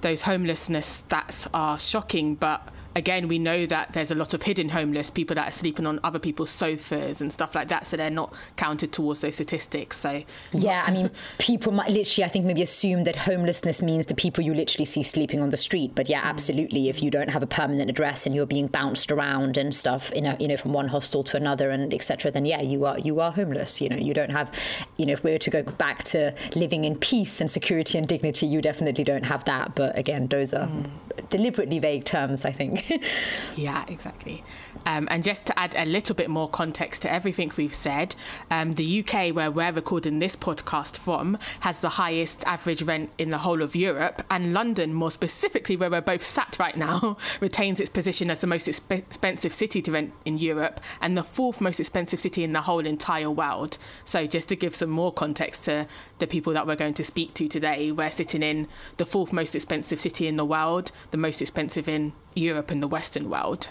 those 0.01 0.23
homelessness 0.23 1.05
stats 1.09 1.47
are 1.55 1.79
shocking 1.79 2.35
but 2.35 2.69
again, 2.97 3.29
we 3.29 3.38
know 3.38 3.67
that 3.67 3.93
there's 3.93 4.11
a 4.11 4.15
lot 4.15 4.33
of 4.33 4.43
hidden 4.43 4.71
homeless 4.71 5.11
people 5.11 5.35
that 5.35 5.49
are 5.49 5.53
sleeping 5.53 5.87
on 5.87 6.00
other 6.03 6.19
people's 6.19 6.50
sofas 6.50 7.21
and 7.21 7.31
stuff 7.31 7.55
like 7.55 7.69
that, 7.69 7.87
so 7.87 7.97
they're 7.97 8.11
not 8.11 8.33
counted 8.57 8.91
towards 8.91 9.21
those 9.21 9.35
statistics. 9.35 9.99
So 9.99 10.25
yeah, 10.53 10.83
I 10.87 10.91
mean, 10.91 11.11
people 11.38 11.73
might 11.73 11.91
literally, 11.91 12.25
I 12.25 12.29
think, 12.29 12.47
maybe 12.47 12.62
assume 12.62 13.05
that 13.05 13.15
homelessness 13.15 13.83
means 13.83 14.07
the 14.07 14.15
people 14.15 14.43
you 14.43 14.55
literally 14.55 14.87
see 14.87 15.03
sleeping 15.03 15.41
on 15.41 15.50
the 15.50 15.59
street. 15.59 15.93
But 15.95 16.09
yeah, 16.09 16.23
absolutely, 16.25 16.88
if 16.88 17.03
you 17.03 17.11
don't 17.11 17.29
have 17.29 17.43
a 17.43 17.47
permanent 17.47 17.91
address 17.91 18.25
and 18.25 18.35
you're 18.35 18.47
being 18.47 18.67
bounced 18.67 19.12
around 19.12 19.59
and 19.59 19.75
stuff, 19.75 20.11
you 20.15 20.23
know, 20.23 20.37
you 20.41 20.49
know, 20.49 20.57
from 20.57 20.73
one 20.73 20.88
hostel 20.88 21.23
to 21.25 21.37
another 21.37 21.71
and 21.71 21.93
etc., 21.93 22.31
then 22.31 22.47
yeah, 22.47 22.62
you 22.62 22.87
are 22.87 22.99
you 22.99 23.21
are 23.21 23.31
homeless. 23.31 23.79
You 23.81 23.91
know, 23.91 23.97
you 23.97 24.15
don't 24.15 24.31
have, 24.31 24.50
you 24.97 25.05
know, 25.05 25.12
if 25.12 25.23
we 25.23 25.33
were 25.33 25.38
to 25.38 25.50
go 25.50 25.62
back 25.62 26.03
to 26.05 26.35
living 26.55 26.85
in 26.85 26.97
peace 26.97 27.43
and 27.43 27.50
security 27.50 27.99
and 27.99 28.09
dignity, 28.09 28.47
you 28.47 28.62
definitely 28.62 29.05
don't 29.05 29.25
have 29.25 29.45
that. 29.45 29.75
But 29.75 29.99
again, 29.99 30.29
those 30.29 30.55
are 30.55 30.67
mm. 30.67 30.88
deliberately 31.29 31.79
vague 31.79 32.07
terms, 32.07 32.47
I 32.47 32.53
think. 32.53 32.86
yeah, 33.57 33.85
exactly. 33.88 34.45
Um, 34.85 35.09
and 35.11 35.23
just 35.23 35.47
to 35.47 35.59
add 35.59 35.75
a 35.76 35.85
little 35.85 36.14
bit 36.14 36.31
more 36.31 36.49
context 36.49 37.02
to 37.02 37.12
everything 37.12 37.50
we've 37.57 37.75
said, 37.75 38.14
um, 38.50 38.73
the 38.73 39.00
UK, 39.00 39.35
where 39.35 39.50
we're 39.50 39.73
recording 39.73 40.19
this 40.19 40.37
podcast 40.37 40.97
from, 40.97 41.37
has 41.61 41.81
the 41.81 41.88
highest 41.88 42.45
average 42.47 42.83
rent 42.83 43.11
in 43.19 43.31
the 43.31 43.38
whole 43.38 43.62
of 43.62 43.75
Europe, 43.75 44.23
and 44.31 44.52
London, 44.52 44.93
more 44.93 45.11
specifically, 45.11 45.76
where 45.76 45.90
we're 45.90 46.00
both 46.00 46.25
sat 46.25 46.57
right 46.59 46.76
now, 46.76 47.16
retains 47.40 47.81
its 47.81 47.90
position 47.90 48.31
as 48.31 48.40
the 48.40 48.47
most 48.47 48.69
exp- 48.69 48.99
expensive 48.99 49.52
city 49.52 49.83
to 49.83 49.93
rent 49.93 50.12
in 50.25 50.38
Europe 50.38 50.81
and 51.00 51.16
the 51.16 51.25
fourth 51.25 51.61
most 51.61 51.81
expensive 51.81 52.21
city 52.21 52.45
in 52.45 52.52
the 52.52 52.61
whole 52.61 52.87
entire 52.87 53.31
world. 53.31 53.78
So, 54.05 54.26
just 54.26 54.49
to 54.50 54.57
give 54.57 54.75
some 54.75 54.90
more 54.90 55.12
context 55.12 55.64
to 55.64 55.87
the 56.19 56.26
people 56.26 56.52
that 56.52 56.66
we're 56.66 56.76
going 56.76 56.95
to 56.95 57.05
speak 57.05 57.35
to 57.35 57.49
today, 57.49 57.90
we're 57.90 58.11
sitting 58.11 58.43
in 58.43 58.69
the 58.99 59.07
fourth 59.07 59.33
most 59.33 59.55
expensive 59.55 60.00
city 60.00 60.28
in 60.28 60.37
the 60.37 60.45
world, 60.45 60.93
the 61.11 61.19
most 61.19 61.43
expensive 61.43 61.88
in 61.88 62.12
Europe 62.37 62.71
and 62.71 62.83
the 62.83 62.88
Western 62.88 63.28
world. 63.28 63.69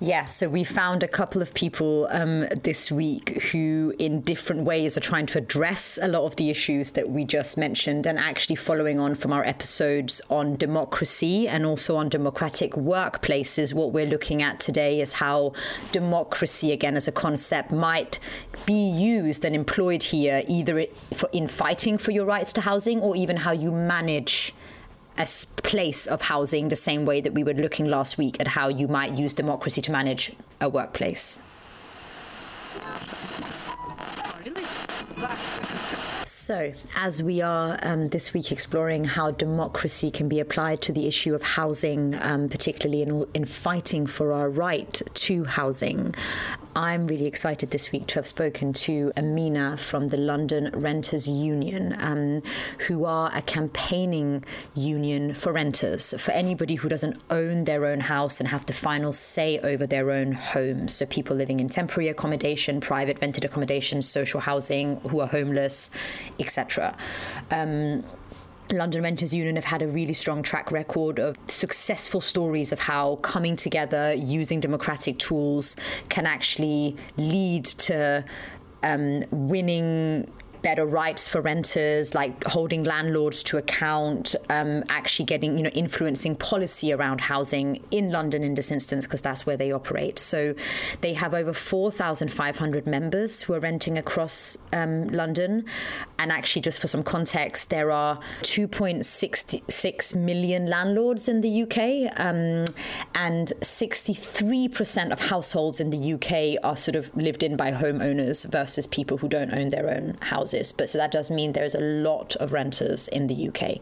Yeah, 0.00 0.26
so 0.26 0.48
we 0.48 0.64
found 0.64 1.04
a 1.04 1.06
couple 1.06 1.42
of 1.42 1.54
people 1.54 2.08
um, 2.10 2.48
this 2.64 2.90
week 2.90 3.40
who, 3.52 3.94
in 4.00 4.22
different 4.22 4.64
ways, 4.64 4.96
are 4.96 5.00
trying 5.00 5.26
to 5.26 5.38
address 5.38 5.96
a 6.02 6.08
lot 6.08 6.24
of 6.24 6.34
the 6.34 6.50
issues 6.50 6.90
that 6.92 7.10
we 7.10 7.24
just 7.24 7.56
mentioned, 7.56 8.04
and 8.04 8.18
actually 8.18 8.56
following 8.56 8.98
on 8.98 9.14
from 9.14 9.32
our 9.32 9.44
episodes 9.44 10.20
on 10.28 10.56
democracy 10.56 11.46
and 11.46 11.64
also 11.64 11.94
on 11.94 12.08
democratic 12.08 12.72
workplaces. 12.72 13.74
What 13.74 13.92
we're 13.92 14.06
looking 14.06 14.42
at 14.42 14.58
today 14.58 15.00
is 15.00 15.12
how 15.12 15.52
democracy, 15.92 16.72
again, 16.72 16.96
as 16.96 17.06
a 17.06 17.12
concept, 17.12 17.70
might 17.70 18.18
be 18.66 18.90
used 18.90 19.44
and 19.44 19.54
employed 19.54 20.02
here, 20.02 20.42
either 20.48 20.84
in 21.32 21.46
fighting 21.46 21.96
for 21.96 22.10
your 22.10 22.24
rights 22.24 22.52
to 22.54 22.60
housing 22.60 23.00
or 23.00 23.14
even 23.14 23.36
how 23.36 23.52
you 23.52 23.70
manage 23.70 24.52
a 25.18 25.26
place 25.62 26.06
of 26.06 26.22
housing 26.22 26.68
the 26.68 26.76
same 26.76 27.04
way 27.04 27.20
that 27.20 27.34
we 27.34 27.44
were 27.44 27.54
looking 27.54 27.86
last 27.86 28.18
week 28.18 28.36
at 28.40 28.48
how 28.48 28.68
you 28.68 28.88
might 28.88 29.12
use 29.12 29.32
democracy 29.32 29.82
to 29.82 29.92
manage 29.92 30.32
a 30.60 30.68
workplace. 30.68 31.38
So, 36.52 36.74
as 36.94 37.22
we 37.22 37.40
are 37.40 37.78
um, 37.82 38.10
this 38.10 38.34
week 38.34 38.52
exploring 38.52 39.04
how 39.04 39.30
democracy 39.30 40.10
can 40.10 40.28
be 40.28 40.38
applied 40.38 40.82
to 40.82 40.92
the 40.92 41.06
issue 41.06 41.34
of 41.34 41.42
housing, 41.42 42.14
um, 42.20 42.50
particularly 42.50 43.00
in, 43.00 43.26
in 43.32 43.46
fighting 43.46 44.06
for 44.06 44.34
our 44.34 44.50
right 44.50 45.00
to 45.14 45.44
housing, 45.44 46.14
I'm 46.74 47.06
really 47.06 47.26
excited 47.26 47.70
this 47.70 47.92
week 47.92 48.06
to 48.08 48.14
have 48.14 48.26
spoken 48.26 48.72
to 48.74 49.12
Amina 49.16 49.76
from 49.76 50.08
the 50.08 50.16
London 50.16 50.70
Renters 50.72 51.28
Union, 51.28 51.94
um, 51.98 52.42
who 52.86 53.04
are 53.04 53.30
a 53.34 53.42
campaigning 53.42 54.44
union 54.74 55.34
for 55.34 55.52
renters, 55.52 56.14
for 56.18 56.30
anybody 56.30 56.76
who 56.76 56.88
doesn't 56.88 57.20
own 57.28 57.64
their 57.64 57.84
own 57.84 58.00
house 58.00 58.40
and 58.40 58.48
have 58.48 58.64
the 58.64 58.72
final 58.72 59.12
say 59.12 59.58
over 59.58 59.86
their 59.86 60.10
own 60.10 60.32
home. 60.32 60.88
So, 60.88 61.04
people 61.04 61.36
living 61.36 61.60
in 61.60 61.68
temporary 61.68 62.08
accommodation, 62.08 62.80
private 62.80 63.18
rented 63.20 63.44
accommodation, 63.44 64.00
social 64.00 64.40
housing, 64.40 64.96
who 65.00 65.20
are 65.20 65.26
homeless, 65.26 65.90
etc. 66.42 66.96
Um, 67.50 68.04
London 68.70 69.02
Renters 69.02 69.34
Union 69.34 69.56
have 69.56 69.64
had 69.64 69.82
a 69.82 69.88
really 69.88 70.14
strong 70.14 70.42
track 70.42 70.70
record 70.70 71.18
of 71.18 71.36
successful 71.46 72.20
stories 72.20 72.72
of 72.72 72.78
how 72.78 73.16
coming 73.16 73.56
together 73.56 74.14
using 74.14 74.60
democratic 74.60 75.18
tools 75.18 75.76
can 76.08 76.26
actually 76.26 76.96
lead 77.16 77.64
to 77.64 78.24
um, 78.82 79.24
winning 79.30 80.30
better 80.62 80.86
rights 80.86 81.28
for 81.28 81.40
renters, 81.40 82.14
like 82.14 82.44
holding 82.44 82.84
landlords 82.84 83.42
to 83.42 83.58
account, 83.58 84.34
um, 84.48 84.84
actually 84.88 85.26
getting, 85.26 85.56
you 85.56 85.64
know, 85.64 85.70
influencing 85.70 86.36
policy 86.36 86.92
around 86.92 87.20
housing 87.20 87.82
in 87.90 88.10
London 88.10 88.44
in 88.44 88.54
this 88.54 88.70
instance, 88.70 89.04
because 89.04 89.20
that's 89.20 89.44
where 89.44 89.56
they 89.56 89.72
operate. 89.72 90.18
So 90.18 90.54
they 91.00 91.12
have 91.14 91.34
over 91.34 91.52
4,500 91.52 92.86
members 92.86 93.42
who 93.42 93.54
are 93.54 93.60
renting 93.60 93.98
across 93.98 94.56
um, 94.72 95.08
London. 95.08 95.64
And 96.18 96.30
actually, 96.30 96.62
just 96.62 96.78
for 96.78 96.86
some 96.86 97.02
context, 97.02 97.70
there 97.70 97.90
are 97.90 98.20
2.66 98.42 100.14
million 100.14 100.66
landlords 100.66 101.28
in 101.28 101.40
the 101.40 101.62
UK, 101.62 102.12
um, 102.20 102.64
and 103.14 103.52
63% 103.60 105.12
of 105.12 105.20
households 105.20 105.80
in 105.80 105.90
the 105.90 106.14
UK 106.14 106.62
are 106.62 106.76
sort 106.76 106.94
of 106.94 107.14
lived 107.16 107.42
in 107.42 107.56
by 107.56 107.72
homeowners 107.72 108.48
versus 108.50 108.86
people 108.86 109.18
who 109.18 109.28
don't 109.28 109.52
own 109.52 109.68
their 109.68 109.90
own 109.90 110.16
houses 110.20 110.51
houses, 110.52 110.72
but 110.72 110.90
so 110.90 110.98
that 110.98 111.10
does 111.10 111.30
mean 111.30 111.52
there's 111.52 111.74
a 111.74 111.80
lot 111.80 112.36
of 112.36 112.52
renters 112.52 113.08
in 113.08 113.26
the 113.26 113.48
UK. 113.48 113.78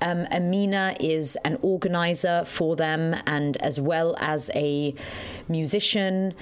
Um, 0.00 0.26
Amina 0.30 0.96
is 1.00 1.36
an 1.44 1.58
organizer 1.62 2.44
for 2.46 2.76
them 2.76 3.16
and 3.26 3.56
as 3.58 3.80
well 3.80 4.16
as 4.18 4.50
a 4.54 4.94
musician 5.48 6.34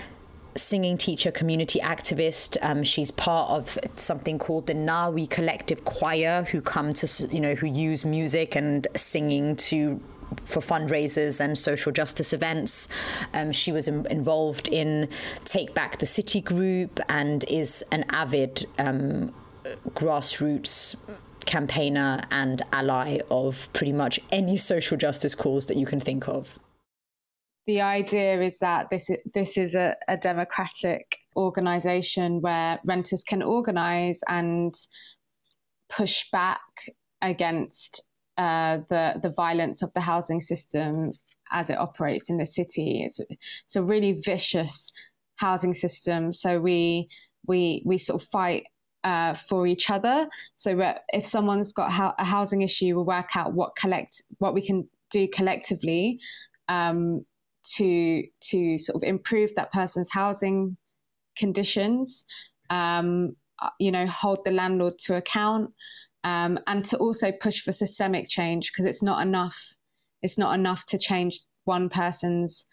singing 0.56 0.96
teacher, 0.96 1.32
community 1.32 1.80
activist. 1.80 2.56
Um, 2.62 2.84
she's 2.84 3.10
part 3.10 3.50
of 3.50 3.76
something 3.96 4.38
called 4.38 4.66
the 4.68 4.74
Nawi 4.74 5.28
Collective 5.28 5.84
Choir, 5.84 6.44
who 6.44 6.60
come 6.60 6.94
to, 6.94 7.28
you 7.28 7.40
know, 7.40 7.56
who 7.56 7.66
use 7.66 8.04
music 8.04 8.54
and 8.54 8.86
singing 8.94 9.56
to 9.56 10.00
for 10.44 10.60
fundraisers 10.60 11.40
and 11.40 11.56
social 11.56 11.92
justice 11.92 12.32
events. 12.32 12.88
Um, 13.32 13.52
she 13.52 13.72
was 13.72 13.88
Im- 13.88 14.06
involved 14.06 14.68
in 14.68 15.08
Take 15.44 15.74
Back 15.74 15.98
the 15.98 16.06
City 16.06 16.40
group 16.40 17.00
and 17.08 17.44
is 17.44 17.84
an 17.92 18.04
avid 18.10 18.66
um, 18.78 19.32
grassroots 19.90 20.96
campaigner 21.46 22.22
and 22.30 22.62
ally 22.72 23.18
of 23.30 23.68
pretty 23.72 23.92
much 23.92 24.20
any 24.32 24.56
social 24.56 24.96
justice 24.96 25.34
cause 25.34 25.66
that 25.66 25.76
you 25.76 25.86
can 25.86 26.00
think 26.00 26.28
of. 26.28 26.58
The 27.66 27.80
idea 27.80 28.42
is 28.42 28.58
that 28.58 28.90
this 28.90 29.08
is, 29.08 29.18
this 29.32 29.56
is 29.56 29.74
a, 29.74 29.96
a 30.06 30.16
democratic 30.16 31.16
organization 31.36 32.40
where 32.40 32.78
renters 32.84 33.22
can 33.24 33.42
organize 33.42 34.20
and 34.28 34.74
push 35.88 36.24
back 36.30 36.60
against 37.22 38.02
uh, 38.36 38.78
the 38.88 39.20
the 39.22 39.30
violence 39.30 39.82
of 39.82 39.92
the 39.94 40.00
housing 40.00 40.40
system 40.40 41.12
as 41.52 41.70
it 41.70 41.78
operates 41.78 42.28
in 42.28 42.36
the 42.36 42.46
city. 42.46 43.02
It's, 43.04 43.20
it's 43.30 43.76
a 43.76 43.82
really 43.82 44.20
vicious 44.24 44.92
housing 45.36 45.72
system. 45.72 46.32
So 46.32 46.60
we 46.60 47.08
we 47.46 47.82
we 47.86 47.96
sort 47.96 48.20
of 48.20 48.28
fight 48.28 48.64
uh, 49.04 49.34
for 49.34 49.66
each 49.66 49.90
other. 49.90 50.26
So 50.56 50.96
if 51.10 51.24
someone's 51.24 51.72
got 51.72 51.88
a 52.18 52.24
housing 52.24 52.62
issue, 52.62 52.96
we'll 52.96 53.04
work 53.04 53.36
out 53.36 53.52
what 53.52 53.76
collect 53.76 54.22
what 54.38 54.54
we 54.54 54.62
can 54.66 54.88
do 55.10 55.28
collectively 55.28 56.18
um, 56.68 57.24
to 57.76 58.24
to 58.40 58.78
sort 58.78 58.96
of 58.96 59.02
improve 59.06 59.54
that 59.54 59.72
person's 59.72 60.10
housing 60.10 60.76
conditions. 61.36 62.24
Um, 62.70 63.36
uh, 63.62 63.70
you 63.78 63.92
know, 63.92 64.06
hold 64.06 64.44
the 64.44 64.50
landlord 64.50 64.98
to 65.00 65.16
account, 65.16 65.70
um, 66.24 66.58
and 66.66 66.84
to 66.86 66.96
also 66.96 67.30
push 67.30 67.60
for 67.60 67.72
systemic 67.72 68.26
change 68.28 68.72
because 68.72 68.86
it's 68.86 69.02
not 69.02 69.22
enough. 69.22 69.74
It's 70.22 70.38
not 70.38 70.54
enough 70.54 70.86
to 70.86 70.98
change 70.98 71.40
one 71.64 71.90
person's 71.90 72.66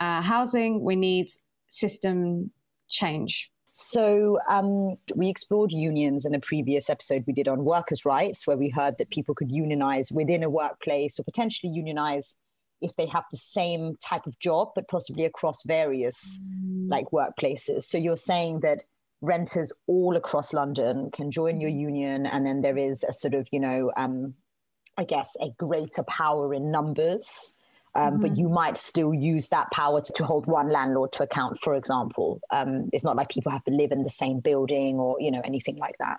uh, 0.00 0.20
housing. 0.20 0.84
We 0.84 0.96
need 0.96 1.28
system 1.68 2.50
change. 2.88 3.50
So, 3.80 4.40
um, 4.50 4.96
we 5.14 5.28
explored 5.28 5.70
unions 5.70 6.24
in 6.24 6.34
a 6.34 6.40
previous 6.40 6.90
episode 6.90 7.22
we 7.28 7.32
did 7.32 7.46
on 7.46 7.64
workers' 7.64 8.04
rights, 8.04 8.44
where 8.44 8.56
we 8.56 8.70
heard 8.70 8.98
that 8.98 9.10
people 9.10 9.36
could 9.36 9.52
unionize 9.52 10.10
within 10.10 10.42
a 10.42 10.50
workplace 10.50 11.20
or 11.20 11.22
potentially 11.22 11.72
unionize 11.72 12.34
if 12.80 12.96
they 12.96 13.06
have 13.06 13.22
the 13.30 13.36
same 13.36 13.96
type 14.04 14.26
of 14.26 14.36
job, 14.40 14.70
but 14.74 14.88
possibly 14.88 15.24
across 15.24 15.62
various 15.62 16.40
mm. 16.42 16.90
like 16.90 17.06
workplaces. 17.12 17.84
So, 17.84 17.98
you're 17.98 18.16
saying 18.16 18.60
that 18.62 18.82
renters 19.20 19.72
all 19.86 20.16
across 20.16 20.52
London 20.52 21.12
can 21.12 21.30
join 21.30 21.60
your 21.60 21.70
union, 21.70 22.26
and 22.26 22.44
then 22.44 22.62
there 22.62 22.78
is 22.78 23.04
a 23.08 23.12
sort 23.12 23.34
of, 23.34 23.46
you 23.52 23.60
know, 23.60 23.92
um, 23.96 24.34
I 24.96 25.04
guess, 25.04 25.36
a 25.40 25.50
greater 25.56 26.02
power 26.02 26.52
in 26.52 26.72
numbers 26.72 27.54
um, 27.98 28.12
mm-hmm. 28.12 28.20
but 28.20 28.38
you 28.38 28.48
might 28.48 28.76
still 28.76 29.12
use 29.12 29.48
that 29.48 29.70
power 29.72 30.00
to, 30.00 30.12
to, 30.12 30.24
hold 30.24 30.46
one 30.46 30.70
landlord 30.70 31.10
to 31.12 31.24
account, 31.24 31.58
for 31.60 31.74
example. 31.74 32.40
Um, 32.52 32.88
it's 32.92 33.02
not 33.02 33.16
like 33.16 33.28
people 33.28 33.50
have 33.50 33.64
to 33.64 33.72
live 33.72 33.90
in 33.90 34.04
the 34.04 34.10
same 34.10 34.38
building 34.38 34.96
or 34.96 35.16
you 35.18 35.32
know 35.32 35.42
anything 35.44 35.76
like 35.76 35.96
that. 35.98 36.18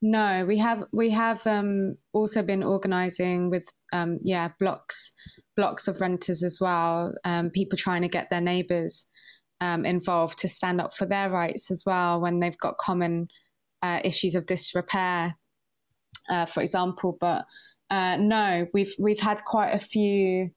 No, 0.00 0.44
we 0.46 0.58
have 0.58 0.84
we 0.92 1.10
have 1.10 1.44
um, 1.44 1.96
also 2.12 2.42
been 2.42 2.62
organising 2.62 3.50
with 3.50 3.66
um, 3.92 4.18
yeah 4.22 4.50
blocks 4.60 5.12
blocks 5.56 5.88
of 5.88 6.00
renters 6.00 6.44
as 6.44 6.58
well. 6.60 7.12
Um, 7.24 7.50
people 7.50 7.76
trying 7.76 8.02
to 8.02 8.08
get 8.08 8.30
their 8.30 8.40
neighbours 8.40 9.04
um, 9.60 9.84
involved 9.84 10.38
to 10.38 10.48
stand 10.48 10.80
up 10.80 10.94
for 10.94 11.06
their 11.06 11.30
rights 11.30 11.72
as 11.72 11.82
well 11.84 12.20
when 12.20 12.38
they've 12.38 12.58
got 12.58 12.78
common 12.78 13.26
uh, 13.82 14.00
issues 14.04 14.36
of 14.36 14.46
disrepair, 14.46 15.36
uh, 16.30 16.46
for 16.46 16.62
example. 16.62 17.16
But 17.20 17.44
uh, 17.90 18.18
no, 18.18 18.68
we've 18.72 18.94
we've 19.00 19.18
had 19.18 19.44
quite 19.44 19.70
a 19.70 19.80
few 19.80 20.50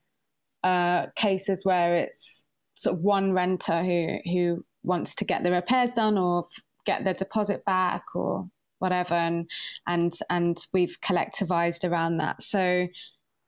uh, 0.63 1.07
cases 1.15 1.65
where 1.65 1.95
it's 1.95 2.45
sort 2.75 2.97
of 2.97 3.03
one 3.03 3.33
renter 3.33 3.83
who 3.83 4.17
who 4.31 4.65
wants 4.83 5.15
to 5.15 5.25
get 5.25 5.43
the 5.43 5.51
repairs 5.51 5.91
done 5.91 6.17
or 6.17 6.39
f- 6.39 6.63
get 6.85 7.03
their 7.03 7.13
deposit 7.13 7.63
back 7.65 8.03
or 8.15 8.47
whatever, 8.79 9.13
and 9.13 9.49
and 9.87 10.13
and 10.29 10.65
we've 10.73 10.97
collectivized 11.01 11.89
around 11.89 12.17
that. 12.17 12.41
So 12.41 12.87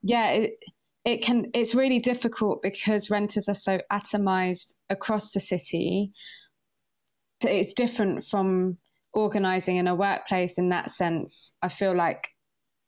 yeah, 0.02 0.30
it, 0.32 0.60
it 1.06 1.22
can 1.22 1.50
it's 1.54 1.76
really 1.76 2.00
difficult 2.00 2.62
because 2.62 3.10
renters 3.10 3.50
are 3.50 3.56
so 3.56 3.80
atomized 3.92 4.74
across 4.90 5.32
the 5.32 5.40
city 5.40 6.12
it's 7.42 7.74
different 7.74 8.24
from 8.24 8.78
organizing 9.14 9.76
in 9.76 9.88
a 9.88 9.96
workplace 9.96 10.58
in 10.58 10.70
that 10.70 10.90
sense 10.90 11.54
i 11.62 11.68
feel 11.68 11.96
like 11.96 12.30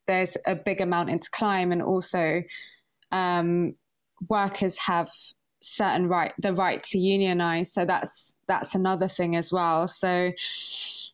there's 0.06 0.36
a 0.46 0.54
bigger 0.54 0.86
mountain 0.86 1.18
to 1.18 1.30
climb 1.30 1.72
and 1.72 1.82
also 1.82 2.42
um, 3.12 3.74
workers 4.28 4.78
have 4.78 5.10
certain 5.62 6.08
right 6.08 6.32
the 6.38 6.54
right 6.54 6.82
to 6.84 6.98
unionize 6.98 7.72
so 7.72 7.84
that's 7.84 8.34
that's 8.46 8.74
another 8.74 9.08
thing 9.08 9.34
as 9.34 9.52
well 9.52 9.88
so 9.88 10.30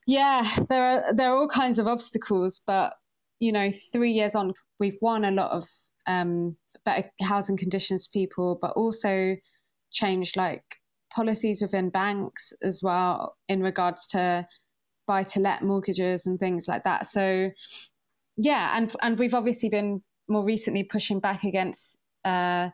yeah 0.06 0.46
there 0.68 0.82
are 0.82 1.14
there 1.14 1.30
are 1.32 1.36
all 1.36 1.48
kinds 1.48 1.78
of 1.78 1.86
obstacles 1.86 2.60
but 2.66 2.94
you 3.40 3.50
know 3.50 3.70
three 3.92 4.12
years 4.12 4.34
on 4.34 4.52
we've 4.78 4.98
won 5.00 5.24
a 5.24 5.30
lot 5.30 5.52
of 5.52 5.64
um, 6.06 6.56
better 6.84 7.08
housing 7.20 7.56
conditions 7.56 8.08
people, 8.08 8.58
but 8.60 8.72
also 8.72 9.36
changed 9.90 10.36
like 10.36 10.64
policies 11.14 11.62
within 11.62 11.90
banks 11.90 12.52
as 12.62 12.80
well 12.82 13.36
in 13.48 13.62
regards 13.62 14.06
to 14.08 14.46
buy 15.06 15.22
to 15.22 15.40
let 15.40 15.62
mortgages 15.62 16.26
and 16.26 16.38
things 16.38 16.66
like 16.66 16.84
that. 16.84 17.06
So 17.06 17.50
yeah, 18.36 18.76
and 18.76 18.94
and 19.02 19.18
we've 19.18 19.34
obviously 19.34 19.68
been 19.68 20.02
more 20.28 20.44
recently 20.44 20.84
pushing 20.84 21.20
back 21.20 21.44
against 21.44 21.96
uh, 22.24 22.70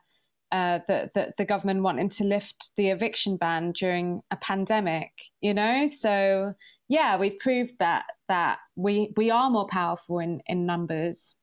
uh, 0.52 0.80
the, 0.86 1.10
the, 1.14 1.32
the 1.38 1.44
government 1.44 1.82
wanting 1.82 2.08
to 2.08 2.24
lift 2.24 2.70
the 2.76 2.90
eviction 2.90 3.36
ban 3.36 3.72
during 3.72 4.22
a 4.30 4.36
pandemic. 4.36 5.10
You 5.40 5.54
know, 5.54 5.86
so 5.86 6.54
yeah, 6.88 7.18
we've 7.18 7.38
proved 7.38 7.74
that 7.78 8.06
that 8.28 8.58
we 8.76 9.12
we 9.16 9.30
are 9.30 9.50
more 9.50 9.66
powerful 9.66 10.18
in 10.18 10.40
in 10.46 10.66
numbers. 10.66 11.34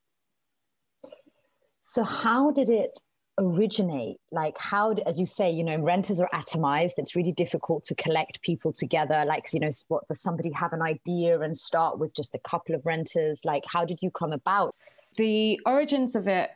So, 1.82 2.04
how 2.04 2.50
did 2.50 2.70
it 2.70 3.00
originate? 3.38 4.18
Like, 4.32 4.58
how, 4.58 4.94
as 5.06 5.20
you 5.20 5.28
say, 5.28 5.52
you 5.52 5.64
know, 5.64 5.78
renters 5.78 6.20
are 6.20 6.30
atomized. 6.34 6.94
It's 6.98 7.16
really 7.16 7.32
difficult 7.32 7.84
to 7.86 7.96
collect 7.96 8.42
people 8.42 8.74
together. 8.74 9.24
Like, 9.28 9.46
you 9.54 9.60
know, 9.60 9.70
what 9.88 10.08
does 10.08 10.20
somebody 10.20 10.52
have 10.54 10.74
an 10.74 10.82
idea 10.82 11.40
and 11.40 11.56
start 11.56 12.00
with 12.00 12.16
just 12.16 12.34
a 12.34 12.40
couple 12.40 12.74
of 12.74 12.86
renters? 12.86 13.42
Like, 13.46 13.64
how 13.68 13.86
did 13.86 14.00
you 14.02 14.10
come 14.10 14.34
about? 14.34 14.74
The 15.18 15.60
origins 15.66 16.16
of 16.16 16.28
it 16.28 16.50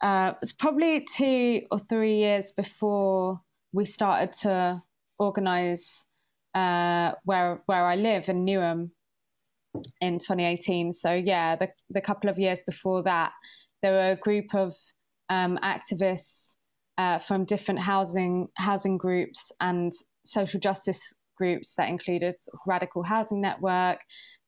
uh, 0.00 0.32
was 0.40 0.52
probably 0.52 1.00
two 1.00 1.62
or 1.70 1.80
three 1.88 2.16
years 2.16 2.52
before 2.52 3.40
we 3.72 3.84
started 3.84 4.32
to 4.32 4.82
organize 5.18 6.04
uh, 6.54 7.12
where 7.24 7.62
where 7.66 7.84
I 7.84 7.96
live 7.96 8.28
in 8.28 8.44
Newham 8.44 8.90
in 10.00 10.18
2018. 10.18 10.92
So 10.92 11.12
yeah, 11.12 11.56
the 11.56 11.68
the 11.90 12.00
couple 12.00 12.30
of 12.30 12.38
years 12.38 12.62
before 12.64 13.02
that, 13.04 13.32
there 13.82 13.92
were 13.92 14.12
a 14.12 14.16
group 14.16 14.54
of 14.54 14.74
um, 15.28 15.58
activists 15.62 16.56
uh, 16.96 17.18
from 17.18 17.44
different 17.44 17.80
housing 17.80 18.48
housing 18.56 18.98
groups 18.98 19.52
and 19.60 19.92
social 20.24 20.60
justice 20.60 21.14
groups 21.36 21.74
that 21.76 21.88
included 21.88 22.34
Radical 22.66 23.04
Housing 23.04 23.40
Network, 23.40 24.00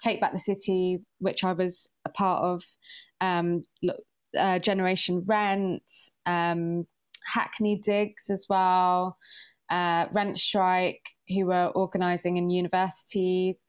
Take 0.02 0.20
Back 0.20 0.32
the 0.32 0.40
City, 0.40 0.98
which 1.20 1.44
I 1.44 1.52
was 1.52 1.88
a 2.04 2.10
part 2.10 2.42
of, 2.42 2.64
um, 3.20 3.62
uh, 4.36 4.58
Generation 4.58 5.22
Rent, 5.26 5.82
um, 6.26 6.86
Hackney 7.24 7.76
Digs 7.76 8.30
as 8.30 8.46
well, 8.48 9.16
uh, 9.70 10.06
Rent 10.12 10.38
Strike, 10.38 11.02
who 11.28 11.46
were 11.46 11.72
organising 11.74 12.36
in 12.36 12.50
universities, 12.50 13.60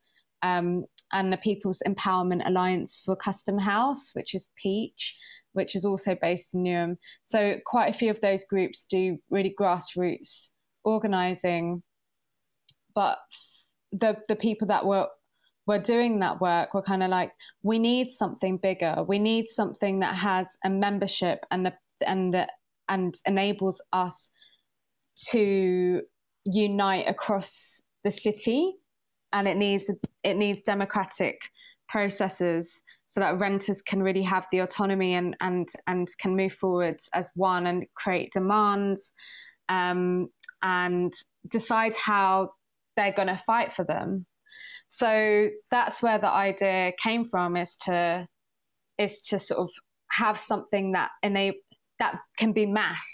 um, 0.42 0.86
and 1.14 1.32
the 1.32 1.38
People's 1.38 1.82
Empowerment 1.88 2.48
Alliance 2.48 3.02
for 3.06 3.16
Custom 3.16 3.58
House, 3.58 4.12
which 4.14 4.34
is 4.34 4.48
Peach 4.56 5.16
which 5.54 5.76
is 5.76 5.86
also 5.86 6.16
based 6.16 6.54
in 6.54 6.64
Newham. 6.64 6.98
So 7.24 7.60
quite 7.66 7.94
a 7.94 7.98
few 7.98 8.10
of 8.10 8.22
those 8.22 8.44
groups 8.46 8.86
do 8.86 9.18
really 9.30 9.54
grassroots 9.60 10.52
organizing, 10.84 11.84
but 12.96 13.18
the 13.92 14.18
the 14.28 14.36
people 14.36 14.68
that 14.68 14.86
were 14.86 15.08
were 15.72 15.80
doing 15.80 16.20
that 16.20 16.42
work 16.42 16.74
were 16.74 16.82
kind 16.82 17.02
of 17.02 17.10
like, 17.10 17.32
we 17.64 17.80
need 17.80 18.12
something 18.12 18.58
bigger. 18.58 19.06
We 19.08 19.20
need 19.20 19.48
something 19.48 20.00
that 20.02 20.16
has 20.16 20.58
a 20.64 20.70
membership 20.70 21.46
and 21.50 21.66
the, 21.66 21.74
and 22.06 22.34
the, 22.34 22.48
and 22.90 23.16
enables 23.26 23.82
us 23.94 24.32
to 25.30 26.02
unite 26.46 27.08
across 27.08 27.82
the 28.04 28.12
city, 28.12 28.76
and 29.32 29.48
it 29.48 29.56
needs 29.56 29.90
it 30.24 30.36
needs 30.36 30.62
democratic 30.66 31.38
processes 31.88 32.82
so 33.08 33.20
that 33.20 33.40
renters 33.40 33.82
can 33.82 34.02
really 34.02 34.24
have 34.24 34.46
the 34.52 34.60
autonomy 34.60 35.14
and 35.14 35.38
and 35.40 35.70
and 35.88 36.08
can 36.20 36.36
move 36.36 36.54
forward 36.54 37.00
as 37.14 37.32
one 37.36 37.68
and 37.68 37.86
create 37.96 38.34
demands 38.34 39.14
um, 39.70 40.28
and 40.64 41.14
decide 41.48 41.96
how 41.96 42.50
they're 42.98 43.14
going 43.14 43.28
to 43.28 43.42
fight 43.46 43.72
for 43.72 43.86
them. 43.86 44.26
So 44.94 45.48
that's 45.72 46.04
where 46.04 46.20
the 46.20 46.30
idea 46.30 46.92
came 47.02 47.24
from 47.24 47.56
is 47.56 47.78
to 47.84 48.28
is 48.98 49.22
to 49.22 49.40
sort 49.40 49.62
of 49.62 49.72
have 50.12 50.38
something 50.38 50.92
that 50.92 51.12
enable 51.24 51.60
that 52.00 52.20
can 52.38 52.52
be 52.52 52.66
mass, 52.66 53.08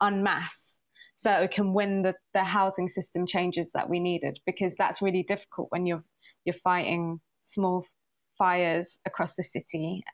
unmass, 0.00 0.78
so 1.16 1.30
that 1.30 1.40
we 1.42 1.48
can 1.48 1.74
win 1.74 2.02
the, 2.02 2.14
the 2.34 2.44
housing 2.44 2.86
system 2.86 3.26
changes 3.26 3.72
that 3.72 3.90
we 3.90 3.98
needed 3.98 4.38
because 4.46 4.76
that's 4.76 5.02
really 5.02 5.24
difficult 5.24 5.66
when 5.70 5.86
you're 5.86 6.04
you're 6.44 6.54
fighting 6.54 7.20
small 7.42 7.84
fires 8.38 9.00
across 9.04 9.34
the 9.34 9.42
city. 9.42 10.04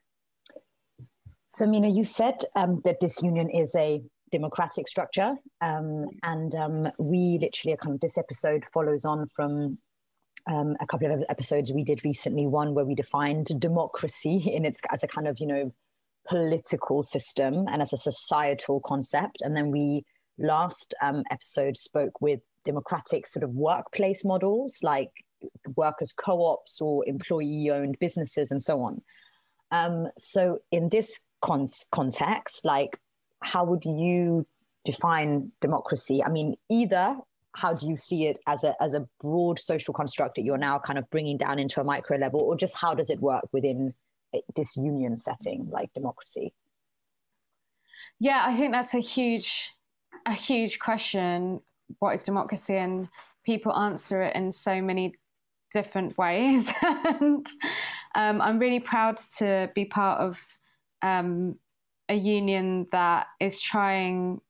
So, 1.46 1.66
Mina, 1.66 1.88
you 1.88 2.04
said 2.04 2.38
um, 2.56 2.80
that 2.84 3.00
this 3.00 3.22
union 3.22 3.50
is 3.50 3.76
a 3.76 4.00
democratic 4.32 4.88
structure, 4.88 5.34
um, 5.60 6.06
and 6.22 6.54
um, 6.54 6.88
we 6.98 7.38
literally, 7.42 7.76
kind 7.76 7.94
of, 7.94 8.00
this 8.00 8.16
episode 8.16 8.64
follows 8.72 9.04
on 9.04 9.28
from 9.36 9.78
um, 10.46 10.76
a 10.80 10.86
couple 10.86 11.12
of 11.12 11.24
episodes 11.28 11.72
we 11.72 11.84
did 11.84 12.04
recently. 12.04 12.46
One 12.46 12.74
where 12.74 12.84
we 12.84 12.94
defined 12.94 13.48
democracy 13.58 14.36
in 14.54 14.64
its 14.64 14.80
as 14.92 15.02
a 15.02 15.08
kind 15.08 15.26
of 15.26 15.38
you 15.38 15.46
know 15.46 15.72
political 16.26 17.02
system 17.02 17.66
and 17.68 17.82
as 17.82 17.92
a 17.92 17.96
societal 17.96 18.80
concept, 18.80 19.42
and 19.42 19.56
then 19.56 19.70
we 19.70 20.04
last 20.38 20.94
um, 21.02 21.22
episode 21.30 21.76
spoke 21.76 22.20
with 22.20 22.40
democratic 22.64 23.26
sort 23.26 23.42
of 23.44 23.50
workplace 23.50 24.24
models 24.24 24.78
like 24.82 25.10
workers' 25.76 26.12
co-ops 26.16 26.80
or 26.80 27.06
employee-owned 27.06 27.98
businesses 28.00 28.50
and 28.50 28.62
so 28.62 28.80
on. 28.80 29.02
Um, 29.70 30.08
so 30.16 30.60
in 30.72 30.88
this 30.88 31.20
con- 31.42 31.68
context, 31.92 32.64
like 32.64 32.98
how 33.42 33.64
would 33.64 33.84
you 33.84 34.46
define 34.84 35.52
democracy? 35.60 36.22
I 36.22 36.30
mean, 36.30 36.56
either 36.70 37.16
how 37.54 37.72
do 37.72 37.86
you 37.86 37.96
see 37.96 38.26
it 38.26 38.38
as 38.46 38.64
a 38.64 38.74
as 38.82 38.94
a 38.94 39.06
broad 39.20 39.58
social 39.58 39.94
construct 39.94 40.36
that 40.36 40.42
you're 40.42 40.58
now 40.58 40.78
kind 40.78 40.98
of 40.98 41.08
bringing 41.10 41.36
down 41.36 41.58
into 41.58 41.80
a 41.80 41.84
micro 41.84 42.16
level, 42.16 42.40
or 42.40 42.56
just 42.56 42.74
how 42.74 42.94
does 42.94 43.10
it 43.10 43.20
work 43.20 43.44
within 43.52 43.94
this 44.56 44.76
union 44.76 45.16
setting, 45.16 45.68
like 45.70 45.92
democracy? 45.94 46.52
Yeah, 48.20 48.42
I 48.44 48.56
think 48.56 48.72
that's 48.72 48.94
a 48.94 49.00
huge 49.00 49.70
a 50.26 50.32
huge 50.32 50.78
question. 50.78 51.60
What 51.98 52.14
is 52.14 52.22
democracy? 52.22 52.76
And 52.76 53.08
people 53.44 53.76
answer 53.76 54.22
it 54.22 54.34
in 54.34 54.52
so 54.52 54.80
many 54.80 55.14
different 55.72 56.16
ways. 56.16 56.70
and 56.82 57.46
um, 58.14 58.40
I'm 58.40 58.58
really 58.58 58.80
proud 58.80 59.18
to 59.38 59.70
be 59.74 59.84
part 59.84 60.20
of 60.20 60.40
um, 61.02 61.56
a 62.08 62.14
union 62.14 62.86
that 62.92 63.26
is 63.40 63.60
trying 63.60 64.40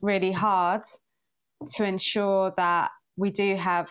really 0.00 0.32
hard 0.32 0.82
to 1.74 1.84
ensure 1.84 2.52
that 2.56 2.90
we 3.16 3.30
do 3.30 3.56
have 3.56 3.88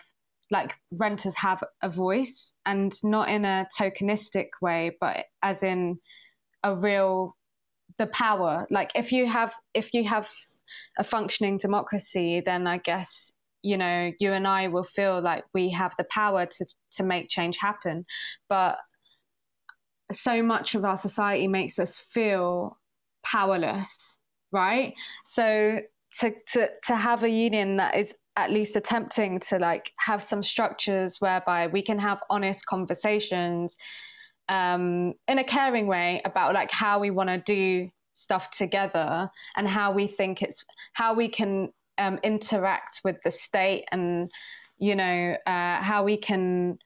like 0.50 0.74
renters 0.92 1.34
have 1.36 1.62
a 1.82 1.88
voice 1.88 2.54
and 2.66 2.92
not 3.02 3.28
in 3.28 3.44
a 3.44 3.66
tokenistic 3.78 4.48
way 4.60 4.96
but 5.00 5.24
as 5.42 5.62
in 5.62 5.98
a 6.62 6.74
real 6.74 7.34
the 7.98 8.06
power. 8.06 8.66
Like 8.70 8.90
if 8.94 9.12
you 9.12 9.26
have 9.26 9.52
if 9.74 9.92
you 9.94 10.04
have 10.04 10.28
a 10.98 11.04
functioning 11.04 11.58
democracy 11.58 12.42
then 12.44 12.66
i 12.66 12.78
guess 12.78 13.32
you 13.62 13.76
know 13.76 14.10
you 14.18 14.32
and 14.32 14.46
I 14.46 14.68
will 14.68 14.84
feel 14.84 15.20
like 15.22 15.44
we 15.54 15.70
have 15.70 15.94
the 15.96 16.04
power 16.04 16.46
to 16.46 16.66
to 16.96 17.02
make 17.02 17.28
change 17.28 17.56
happen. 17.58 18.04
But 18.48 18.78
so 20.10 20.42
much 20.42 20.74
of 20.74 20.84
our 20.84 20.98
society 20.98 21.48
makes 21.48 21.78
us 21.78 22.04
feel 22.10 22.78
powerless 23.24 24.18
right? 24.52 24.94
So 25.24 25.80
to 26.20 26.32
to 26.52 26.68
to 26.86 26.96
have 26.96 27.22
a 27.22 27.28
union 27.28 27.76
that 27.76 27.96
is 27.96 28.14
at 28.36 28.50
least 28.50 28.76
attempting 28.76 29.38
to 29.40 29.58
like 29.58 29.92
have 29.98 30.22
some 30.22 30.42
structures 30.42 31.20
whereby 31.20 31.66
we 31.66 31.82
can 31.82 31.98
have 31.98 32.18
honest 32.30 32.64
conversations 32.66 33.76
um, 34.48 35.12
in 35.28 35.38
a 35.38 35.44
caring 35.44 35.86
way 35.86 36.22
about 36.24 36.54
like 36.54 36.70
how 36.70 36.98
we 36.98 37.10
want 37.10 37.28
to 37.28 37.38
do 37.38 37.88
stuff 38.14 38.50
together 38.50 39.30
and 39.56 39.68
how 39.68 39.92
we 39.92 40.06
think 40.06 40.42
it's 40.42 40.64
how 40.94 41.14
we 41.14 41.28
can 41.28 41.70
um, 41.98 42.18
interact 42.22 43.00
with 43.04 43.16
the 43.24 43.30
state 43.30 43.84
and 43.92 44.30
you 44.78 44.96
know 44.96 45.36
uh, 45.46 45.80
how 45.82 46.02
we 46.04 46.16
can 46.16 46.78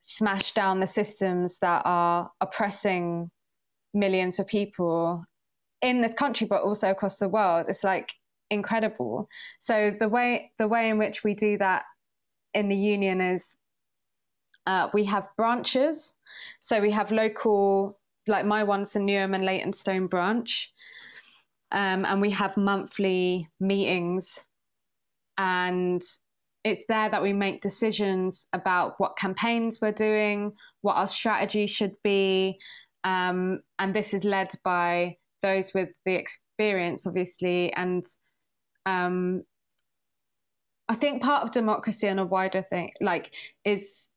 smash 0.00 0.52
down 0.54 0.80
the 0.80 0.86
systems 0.86 1.58
that 1.60 1.82
are 1.84 2.30
oppressing 2.40 3.30
millions 3.94 4.38
of 4.38 4.46
people 4.46 5.24
in 5.82 6.02
this 6.02 6.14
country, 6.14 6.46
but 6.46 6.62
also 6.62 6.90
across 6.90 7.16
the 7.16 7.28
world. 7.28 7.66
It's 7.68 7.84
like 7.84 8.10
incredible. 8.50 9.28
So 9.60 9.92
the 9.98 10.08
way 10.08 10.52
the 10.58 10.68
way 10.68 10.88
in 10.90 10.98
which 10.98 11.24
we 11.24 11.34
do 11.34 11.58
that 11.58 11.84
in 12.52 12.68
the 12.68 12.76
union 12.76 13.20
is 13.20 13.56
uh, 14.66 14.88
we 14.92 15.04
have 15.04 15.26
branches. 15.36 16.12
So 16.60 16.80
we 16.80 16.90
have 16.90 17.10
local, 17.10 17.98
like 18.26 18.44
my 18.44 18.64
one's 18.64 18.94
in 18.94 19.06
Newham 19.06 19.34
and 19.34 19.44
Leytonstone 19.44 20.06
branch, 20.08 20.72
um, 21.72 22.04
and 22.04 22.20
we 22.20 22.30
have 22.30 22.56
monthly 22.56 23.48
meetings, 23.58 24.44
and 25.38 26.02
it's 26.64 26.82
there 26.88 27.08
that 27.08 27.22
we 27.22 27.32
make 27.32 27.62
decisions 27.62 28.46
about 28.52 28.94
what 28.98 29.16
campaigns 29.16 29.80
we're 29.80 29.92
doing, 29.92 30.52
what 30.82 30.96
our 30.96 31.08
strategy 31.08 31.66
should 31.66 31.94
be, 32.04 32.58
um, 33.04 33.60
and 33.78 33.94
this 33.94 34.12
is 34.12 34.24
led 34.24 34.50
by 34.62 35.16
those 35.42 35.72
with 35.72 35.88
the 36.04 36.14
experience, 36.14 37.06
obviously, 37.06 37.72
and 37.72 38.06
um, 38.86 39.44
I 40.88 40.94
think 40.94 41.22
part 41.22 41.44
of 41.44 41.52
democracy 41.52 42.08
and 42.08 42.18
a 42.18 42.24
wider 42.26 42.62
thing, 42.62 42.92
like, 43.00 43.32
is 43.64 44.08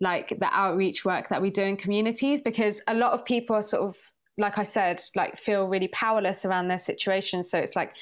like 0.00 0.28
the 0.38 0.48
outreach 0.52 1.04
work 1.04 1.28
that 1.30 1.42
we 1.42 1.50
do 1.50 1.62
in 1.62 1.76
communities, 1.76 2.40
because 2.40 2.80
a 2.86 2.94
lot 2.94 3.12
of 3.12 3.24
people 3.24 3.56
are 3.56 3.62
sort 3.62 3.82
of, 3.82 3.96
like 4.36 4.58
I 4.58 4.62
said, 4.62 5.02
like 5.16 5.36
feel 5.36 5.66
really 5.66 5.88
powerless 5.88 6.44
around 6.44 6.68
their 6.68 6.78
situation. 6.78 7.42
So 7.42 7.58
it's 7.58 7.74
like 7.74 7.94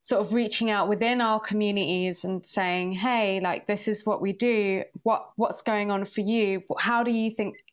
sort 0.00 0.20
of 0.20 0.32
reaching 0.32 0.68
out 0.68 0.88
within 0.88 1.20
our 1.20 1.38
communities 1.38 2.24
and 2.24 2.44
saying, 2.44 2.92
"Hey, 2.92 3.40
like 3.40 3.66
this 3.68 3.86
is 3.86 4.04
what 4.04 4.20
we 4.20 4.32
do. 4.32 4.82
What 5.04 5.30
what's 5.36 5.62
going 5.62 5.90
on 5.92 6.04
for 6.04 6.20
you? 6.22 6.62
How 6.78 7.04
do 7.04 7.12
you 7.12 7.30
think 7.30 7.64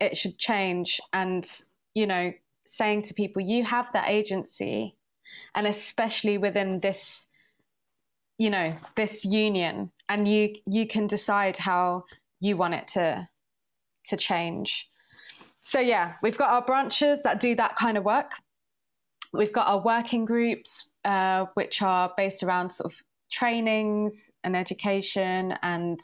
it 0.00 0.16
should 0.16 0.38
change?" 0.38 1.00
And 1.12 1.46
you 1.94 2.06
know, 2.06 2.32
saying 2.66 3.02
to 3.02 3.14
people, 3.14 3.42
"You 3.42 3.64
have 3.64 3.92
that 3.92 4.08
agency." 4.08 4.96
And 5.54 5.66
especially 5.66 6.38
within 6.38 6.80
this 6.80 7.26
you 8.38 8.50
know 8.50 8.74
this 8.96 9.24
union 9.24 9.90
and 10.08 10.28
you 10.28 10.54
you 10.66 10.86
can 10.86 11.06
decide 11.06 11.56
how 11.56 12.04
you 12.40 12.56
want 12.56 12.74
it 12.74 12.88
to 12.88 13.28
to 14.04 14.16
change. 14.16 14.88
So 15.62 15.80
yeah 15.80 16.14
we've 16.22 16.38
got 16.38 16.50
our 16.50 16.62
branches 16.62 17.22
that 17.22 17.40
do 17.40 17.54
that 17.56 17.76
kind 17.76 17.96
of 17.98 18.04
work. 18.04 18.32
We've 19.32 19.52
got 19.52 19.66
our 19.66 19.82
working 19.82 20.24
groups 20.24 20.90
uh, 21.04 21.46
which 21.54 21.82
are 21.82 22.12
based 22.16 22.42
around 22.42 22.70
sort 22.70 22.92
of 22.92 22.98
trainings 23.30 24.14
and 24.44 24.56
education 24.56 25.54
and 25.62 25.98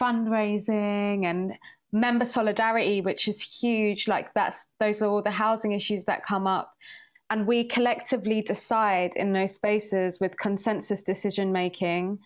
fundraising 0.00 1.24
and 1.24 1.52
member 1.92 2.24
solidarity 2.24 3.00
which 3.00 3.28
is 3.28 3.40
huge. 3.40 4.08
Like 4.08 4.32
that's 4.34 4.66
those 4.80 5.02
are 5.02 5.06
all 5.06 5.22
the 5.22 5.30
housing 5.30 5.72
issues 5.72 6.04
that 6.06 6.24
come 6.24 6.46
up 6.46 6.72
and 7.30 7.46
we 7.46 7.64
collectively 7.64 8.42
decide 8.42 9.12
in 9.14 9.32
those 9.32 9.54
spaces 9.54 10.18
with 10.20 10.36
consensus 10.38 11.02
decision 11.02 11.52
making 11.52 12.18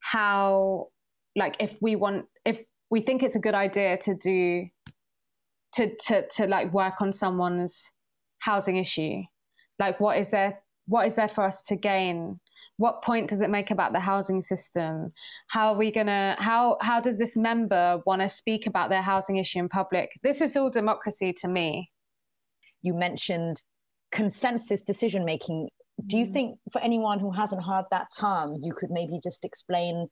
how 0.00 0.88
like 1.36 1.56
if 1.58 1.76
we 1.80 1.96
want 1.96 2.26
if 2.44 2.60
we 2.90 3.00
think 3.00 3.22
it's 3.22 3.36
a 3.36 3.40
good 3.40 3.54
idea 3.54 3.96
to 3.96 4.14
do 4.14 4.66
to 5.74 5.94
to 6.06 6.26
to 6.28 6.46
like 6.46 6.72
work 6.72 7.00
on 7.00 7.12
someone's 7.12 7.90
housing 8.40 8.76
issue. 8.76 9.22
Like 9.78 10.00
what 10.00 10.18
is 10.18 10.30
there 10.30 10.60
what 10.86 11.06
is 11.06 11.14
there 11.14 11.28
for 11.28 11.44
us 11.44 11.62
to 11.68 11.76
gain? 11.76 12.40
What 12.76 13.02
point 13.02 13.30
does 13.30 13.40
it 13.40 13.50
make 13.50 13.70
about 13.70 13.92
the 13.92 14.00
housing 14.00 14.42
system? 14.42 15.12
How 15.48 15.72
are 15.72 15.78
we 15.78 15.92
going 15.92 16.08
to 16.08 16.36
how 16.38 16.78
how 16.80 17.00
does 17.00 17.18
this 17.18 17.36
member 17.36 18.00
want 18.06 18.22
to 18.22 18.28
speak 18.28 18.66
about 18.66 18.90
their 18.90 19.02
housing 19.02 19.36
issue 19.36 19.60
in 19.60 19.68
public? 19.68 20.10
This 20.22 20.40
is 20.40 20.56
all 20.56 20.70
democracy 20.70 21.32
to 21.40 21.48
me. 21.48 21.90
You 22.82 22.94
mentioned 22.94 23.62
consensus 24.12 24.82
decision 24.82 25.24
making 25.24 25.68
do 26.06 26.16
you 26.16 26.26
mm. 26.26 26.32
think 26.32 26.58
for 26.72 26.80
anyone 26.80 27.18
who 27.18 27.30
hasn't 27.30 27.62
heard 27.62 27.84
that 27.90 28.08
term 28.18 28.58
you 28.62 28.72
could 28.72 28.90
maybe 28.90 29.20
just 29.22 29.44
explain 29.44 30.08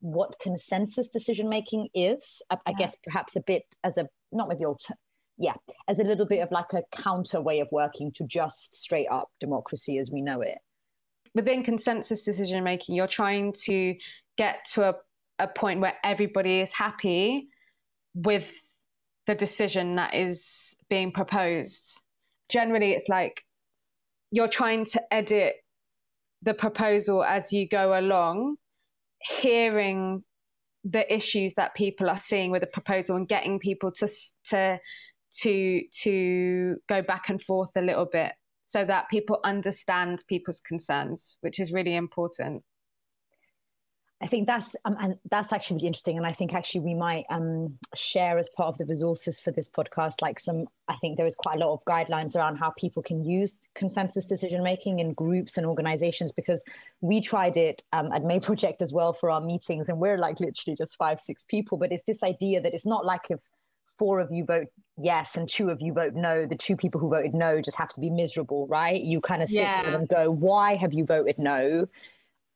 what 0.00 0.34
consensus 0.42 1.08
decision 1.08 1.48
making 1.48 1.88
is? 1.94 2.42
I, 2.50 2.56
I, 2.66 2.72
guess 2.72 2.96
perhaps 3.04 3.36
a 3.36 3.40
bit 3.40 3.62
as 3.84 3.96
a 3.96 4.08
not 4.32 4.48
maybe 4.48 4.64
alter, 4.64 4.94
yeah 5.38 5.54
as 5.88 6.00
a 6.00 6.04
little 6.04 6.26
bit 6.26 6.40
of 6.40 6.50
like 6.50 6.72
a 6.74 6.82
counter 6.94 7.40
way 7.40 7.60
of 7.60 7.68
working 7.70 8.12
to 8.16 8.24
just 8.26 8.74
straight 8.74 9.06
up 9.08 9.28
democracy 9.40 9.98
as 9.98 10.10
we 10.10 10.20
know 10.20 10.40
it. 10.40 10.58
Within 11.34 11.62
consensus 11.62 12.22
decision 12.22 12.62
making 12.64 12.94
you're 12.94 13.06
trying 13.06 13.52
to 13.64 13.94
get 14.36 14.66
to 14.74 14.90
a, 14.90 14.94
a 15.38 15.48
point 15.48 15.80
where 15.80 15.94
everybody 16.04 16.60
is 16.60 16.72
happy 16.72 17.48
with 18.14 18.52
the 19.26 19.34
decision 19.34 19.96
that 19.96 20.14
is 20.14 20.74
being 20.90 21.12
proposed 21.12 22.02
generally 22.52 22.92
it's 22.92 23.08
like 23.08 23.42
you're 24.30 24.48
trying 24.48 24.84
to 24.84 25.02
edit 25.12 25.56
the 26.42 26.54
proposal 26.54 27.24
as 27.24 27.52
you 27.52 27.68
go 27.68 27.98
along, 27.98 28.56
hearing 29.20 30.22
the 30.84 31.12
issues 31.12 31.54
that 31.54 31.74
people 31.74 32.10
are 32.10 32.18
seeing 32.18 32.50
with 32.50 32.60
the 32.60 32.66
proposal 32.66 33.16
and 33.16 33.28
getting 33.28 33.58
people 33.58 33.90
to 33.92 34.08
to 34.48 34.78
to 35.40 35.82
to 36.02 36.76
go 36.88 37.02
back 37.02 37.28
and 37.28 37.42
forth 37.42 37.70
a 37.76 37.80
little 37.80 38.06
bit 38.06 38.32
so 38.66 38.84
that 38.84 39.08
people 39.08 39.38
understand 39.44 40.24
people's 40.28 40.60
concerns, 40.60 41.36
which 41.42 41.60
is 41.60 41.72
really 41.72 41.94
important. 41.94 42.62
I 44.22 44.28
think 44.28 44.46
that's 44.46 44.76
um, 44.84 44.96
and 45.00 45.18
that's 45.30 45.52
actually 45.52 45.76
really 45.76 45.88
interesting, 45.88 46.16
and 46.16 46.24
I 46.24 46.32
think 46.32 46.54
actually 46.54 46.82
we 46.82 46.94
might 46.94 47.24
um, 47.28 47.76
share 47.96 48.38
as 48.38 48.48
part 48.48 48.68
of 48.68 48.78
the 48.78 48.84
resources 48.84 49.40
for 49.40 49.50
this 49.50 49.68
podcast, 49.68 50.22
like 50.22 50.38
some. 50.38 50.68
I 50.86 50.94
think 50.96 51.16
there 51.16 51.26
is 51.26 51.34
quite 51.34 51.56
a 51.56 51.58
lot 51.58 51.72
of 51.72 51.84
guidelines 51.86 52.36
around 52.36 52.56
how 52.56 52.70
people 52.70 53.02
can 53.02 53.24
use 53.24 53.58
consensus 53.74 54.24
decision 54.24 54.62
making 54.62 55.00
in 55.00 55.12
groups 55.14 55.58
and 55.58 55.66
organizations 55.66 56.30
because 56.30 56.62
we 57.00 57.20
tried 57.20 57.56
it 57.56 57.82
um, 57.92 58.12
at 58.12 58.22
May 58.24 58.38
Project 58.38 58.80
as 58.80 58.92
well 58.92 59.12
for 59.12 59.28
our 59.28 59.40
meetings, 59.40 59.88
and 59.88 59.98
we're 59.98 60.18
like 60.18 60.38
literally 60.38 60.76
just 60.76 60.96
five 60.96 61.20
six 61.20 61.42
people, 61.42 61.76
but 61.76 61.90
it's 61.90 62.04
this 62.04 62.22
idea 62.22 62.60
that 62.60 62.74
it's 62.74 62.86
not 62.86 63.04
like 63.04 63.22
if 63.28 63.42
four 63.98 64.20
of 64.20 64.30
you 64.30 64.44
vote 64.44 64.68
yes 64.98 65.36
and 65.36 65.48
two 65.48 65.70
of 65.70 65.80
you 65.80 65.92
vote 65.92 66.14
no, 66.14 66.46
the 66.46 66.56
two 66.56 66.76
people 66.76 67.00
who 67.00 67.08
voted 67.08 67.34
no 67.34 67.60
just 67.60 67.76
have 67.76 67.92
to 67.92 68.00
be 68.00 68.10
miserable, 68.10 68.66
right? 68.68 69.02
You 69.02 69.20
kind 69.20 69.42
of 69.42 69.48
sit 69.48 69.62
yeah. 69.62 69.82
there 69.82 69.96
and 69.96 70.08
go, 70.08 70.30
why 70.30 70.76
have 70.76 70.92
you 70.92 71.04
voted 71.04 71.38
no? 71.38 71.88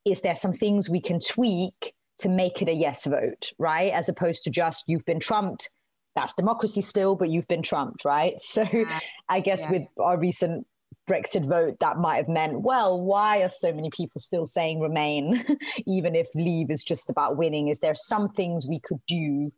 Is 0.07 0.21
there 0.21 0.35
some 0.35 0.53
things 0.53 0.89
we 0.89 1.01
can 1.01 1.19
tweak 1.19 1.93
to 2.19 2.29
make 2.29 2.61
it 2.61 2.69
a 2.69 2.73
yes 2.73 3.05
vote, 3.05 3.51
right? 3.59 3.91
As 3.91 4.09
opposed 4.09 4.43
to 4.43 4.49
just 4.49 4.85
you've 4.87 5.05
been 5.05 5.19
trumped. 5.19 5.69
That's 6.15 6.33
democracy 6.33 6.81
still, 6.81 7.15
but 7.15 7.29
you've 7.29 7.47
been 7.47 7.61
trumped, 7.61 8.05
right? 8.05 8.35
So 8.41 8.65
yeah. 8.71 8.99
I 9.29 9.39
guess 9.39 9.61
yeah. 9.63 9.71
with 9.71 9.87
our 9.99 10.17
recent 10.17 10.65
Brexit 11.07 11.47
vote, 11.47 11.77
that 11.79 11.97
might 11.97 12.17
have 12.17 12.27
meant, 12.27 12.61
well, 12.61 12.99
why 12.99 13.41
are 13.43 13.49
so 13.49 13.71
many 13.71 13.89
people 13.91 14.19
still 14.19 14.45
saying 14.45 14.79
remain, 14.79 15.45
even 15.85 16.15
if 16.15 16.27
leave 16.33 16.71
is 16.71 16.83
just 16.83 17.09
about 17.09 17.37
winning? 17.37 17.67
Is 17.67 17.79
there 17.79 17.95
some 17.95 18.29
things 18.29 18.65
we 18.65 18.79
could 18.79 18.99
do 19.07 19.51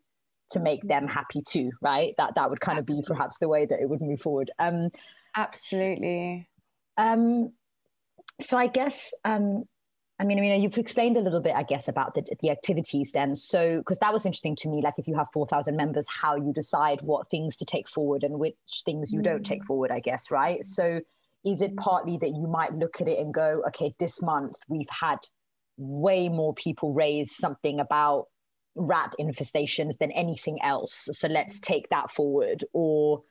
to 0.51 0.59
make 0.59 0.81
them 0.87 1.07
happy 1.07 1.41
too, 1.47 1.71
right? 1.81 2.13
That 2.17 2.35
that 2.35 2.49
would 2.49 2.59
kind 2.59 2.79
of 2.79 2.85
be 2.85 3.01
perhaps 3.05 3.37
the 3.37 3.47
way 3.47 3.65
that 3.65 3.79
it 3.79 3.89
would 3.89 4.01
move 4.01 4.21
forward. 4.21 4.51
Um, 4.59 4.89
Absolutely. 5.35 6.47
Um, 6.97 7.53
so 8.41 8.57
I 8.57 8.67
guess 8.67 9.13
um, 9.25 9.65
I 10.19 10.25
mean, 10.25 10.37
I 10.37 10.41
mean, 10.41 10.61
you've 10.61 10.77
explained 10.77 11.15
a 11.15 11.21
little 11.21 11.39
bit, 11.39 11.55
I 11.55 11.63
guess, 11.63 11.87
about 11.87 12.13
the, 12.13 12.23
the 12.41 12.49
activities 12.49 13.13
then. 13.13 13.35
So, 13.35 13.77
because 13.77 13.99
that 13.99 14.11
was 14.11 14.25
interesting 14.25 14.55
to 14.57 14.69
me, 14.69 14.81
like 14.81 14.95
if 14.97 15.07
you 15.07 15.15
have 15.15 15.27
4,000 15.31 15.77
members, 15.77 16.05
how 16.09 16.35
you 16.35 16.51
decide 16.53 16.99
what 17.01 17.29
things 17.29 17.55
to 17.57 17.65
take 17.65 17.87
forward 17.87 18.23
and 18.23 18.37
which 18.37 18.55
things 18.83 19.13
you 19.13 19.21
mm. 19.21 19.23
don't 19.23 19.45
take 19.45 19.63
mm. 19.63 19.67
forward, 19.67 19.91
I 19.91 20.01
guess, 20.01 20.29
right? 20.29 20.63
So, 20.65 20.99
is 21.45 21.61
it 21.61 21.77
partly 21.77 22.17
that 22.17 22.31
you 22.31 22.47
might 22.47 22.73
look 22.73 22.99
at 22.99 23.07
it 23.07 23.17
and 23.17 23.33
go, 23.33 23.63
okay, 23.67 23.95
this 23.97 24.21
month 24.21 24.57
we've 24.67 24.89
had 24.89 25.19
way 25.77 26.27
more 26.27 26.53
people 26.53 26.93
raise 26.93 27.33
something 27.33 27.79
about 27.79 28.25
rat 28.75 29.13
infestations 29.17 29.99
than 29.99 30.11
anything 30.11 30.61
else. 30.61 31.07
So, 31.13 31.29
let's 31.29 31.61
take 31.61 31.87
that 31.89 32.11
forward. 32.11 32.65
Or, 32.73 33.23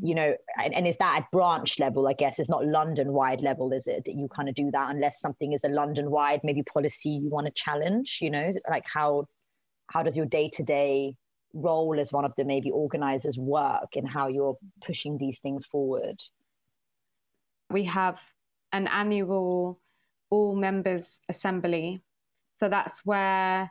you 0.00 0.14
know 0.14 0.34
and, 0.62 0.74
and, 0.74 0.86
is 0.86 0.96
that 0.98 1.18
at 1.18 1.30
branch 1.30 1.78
level 1.78 2.08
i 2.08 2.12
guess. 2.12 2.38
It's 2.38 2.48
not 2.48 2.66
london 2.66 3.12
wide 3.12 3.42
level 3.42 3.72
is 3.72 3.86
it 3.86 4.04
that 4.04 4.14
you 4.14 4.28
kind 4.28 4.48
of 4.48 4.54
do 4.54 4.70
that 4.72 4.90
unless 4.90 5.20
something 5.20 5.52
is 5.52 5.64
a 5.64 5.68
london 5.68 6.10
wide 6.10 6.40
maybe 6.42 6.62
policy 6.62 7.10
you 7.10 7.28
want 7.28 7.46
to 7.46 7.52
challenge 7.54 8.18
you 8.20 8.30
know? 8.30 8.52
Like 8.68 8.84
how 8.92 9.26
how 9.88 10.02
does 10.02 10.16
your 10.16 10.26
day-to-day 10.26 11.16
role 11.54 11.98
as 11.98 12.12
one 12.12 12.24
of 12.24 12.32
the 12.36 12.44
maybe 12.44 12.70
organizers 12.70 13.38
work 13.38 13.94
and 13.94 14.08
how 14.08 14.28
you're 14.28 14.56
pushing 14.84 15.16
these 15.18 15.38
things 15.40 15.64
forward? 15.64 16.20
We 17.70 17.84
have 17.84 18.18
an 18.72 18.88
annual 18.88 19.80
all 20.30 20.56
members 20.56 21.20
assembly. 21.28 22.02
So 22.54 22.68
that's 22.68 23.04
where 23.04 23.70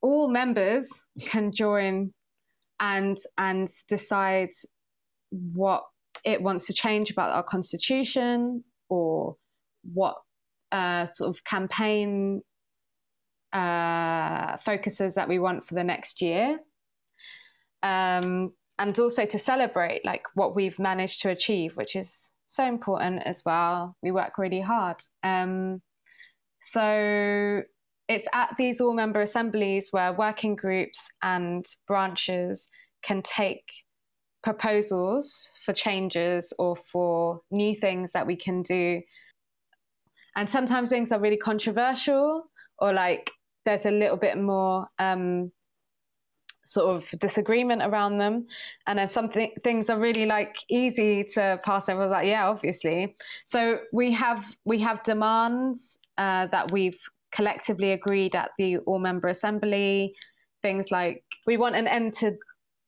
all 0.00 0.28
members 0.28 0.88
can 1.20 1.52
join 1.52 2.12
and 2.80 3.18
and 3.38 3.70
decide 3.88 4.50
what 5.32 5.84
it 6.24 6.42
wants 6.42 6.66
to 6.66 6.72
change 6.72 7.10
about 7.10 7.30
our 7.30 7.42
constitution 7.42 8.62
or 8.88 9.36
what 9.92 10.16
uh, 10.70 11.08
sort 11.12 11.34
of 11.34 11.44
campaign 11.44 12.42
uh, 13.52 14.56
focuses 14.64 15.14
that 15.14 15.28
we 15.28 15.38
want 15.38 15.66
for 15.66 15.74
the 15.74 15.84
next 15.84 16.22
year. 16.22 16.58
Um, 17.82 18.52
and 18.78 18.98
also 18.98 19.26
to 19.26 19.38
celebrate 19.38 20.04
like 20.04 20.24
what 20.34 20.54
we've 20.54 20.78
managed 20.78 21.22
to 21.22 21.30
achieve, 21.30 21.72
which 21.76 21.96
is 21.96 22.30
so 22.48 22.64
important 22.64 23.22
as 23.24 23.42
well. 23.44 23.96
We 24.02 24.12
work 24.12 24.38
really 24.38 24.60
hard. 24.60 24.96
Um, 25.22 25.82
so 26.60 27.62
it's 28.08 28.26
at 28.32 28.54
these 28.58 28.80
all 28.80 28.94
member 28.94 29.20
assemblies 29.20 29.88
where 29.90 30.12
working 30.12 30.56
groups 30.56 31.10
and 31.22 31.64
branches 31.86 32.68
can 33.02 33.22
take 33.22 33.64
proposals 34.42 35.48
for 35.64 35.72
changes 35.72 36.52
or 36.58 36.76
for 36.90 37.40
new 37.50 37.74
things 37.76 38.12
that 38.12 38.26
we 38.26 38.36
can 38.36 38.62
do. 38.62 39.00
And 40.36 40.48
sometimes 40.48 40.90
things 40.90 41.12
are 41.12 41.20
really 41.20 41.36
controversial 41.36 42.44
or 42.78 42.92
like 42.92 43.30
there's 43.64 43.86
a 43.86 43.90
little 43.90 44.16
bit 44.16 44.38
more 44.38 44.88
um, 44.98 45.52
sort 46.64 46.94
of 46.94 47.08
disagreement 47.20 47.82
around 47.82 48.18
them. 48.18 48.46
And 48.86 48.98
then 48.98 49.08
some 49.08 49.28
th- 49.28 49.54
things 49.62 49.90
are 49.90 49.98
really 49.98 50.26
like 50.26 50.56
easy 50.68 51.24
to 51.34 51.60
pass 51.64 51.88
over. 51.88 52.06
Like, 52.06 52.26
yeah, 52.26 52.48
obviously. 52.48 53.16
So 53.46 53.80
we 53.92 54.12
have 54.12 54.44
we 54.64 54.78
have 54.80 55.02
demands 55.04 55.98
uh, 56.18 56.46
that 56.48 56.72
we've 56.72 56.98
collectively 57.32 57.92
agreed 57.92 58.34
at 58.34 58.50
the 58.58 58.78
all 58.78 58.98
member 58.98 59.28
assembly. 59.28 60.14
Things 60.62 60.90
like 60.90 61.24
we 61.46 61.56
want 61.56 61.76
an 61.76 61.86
end 61.86 62.14
to 62.14 62.32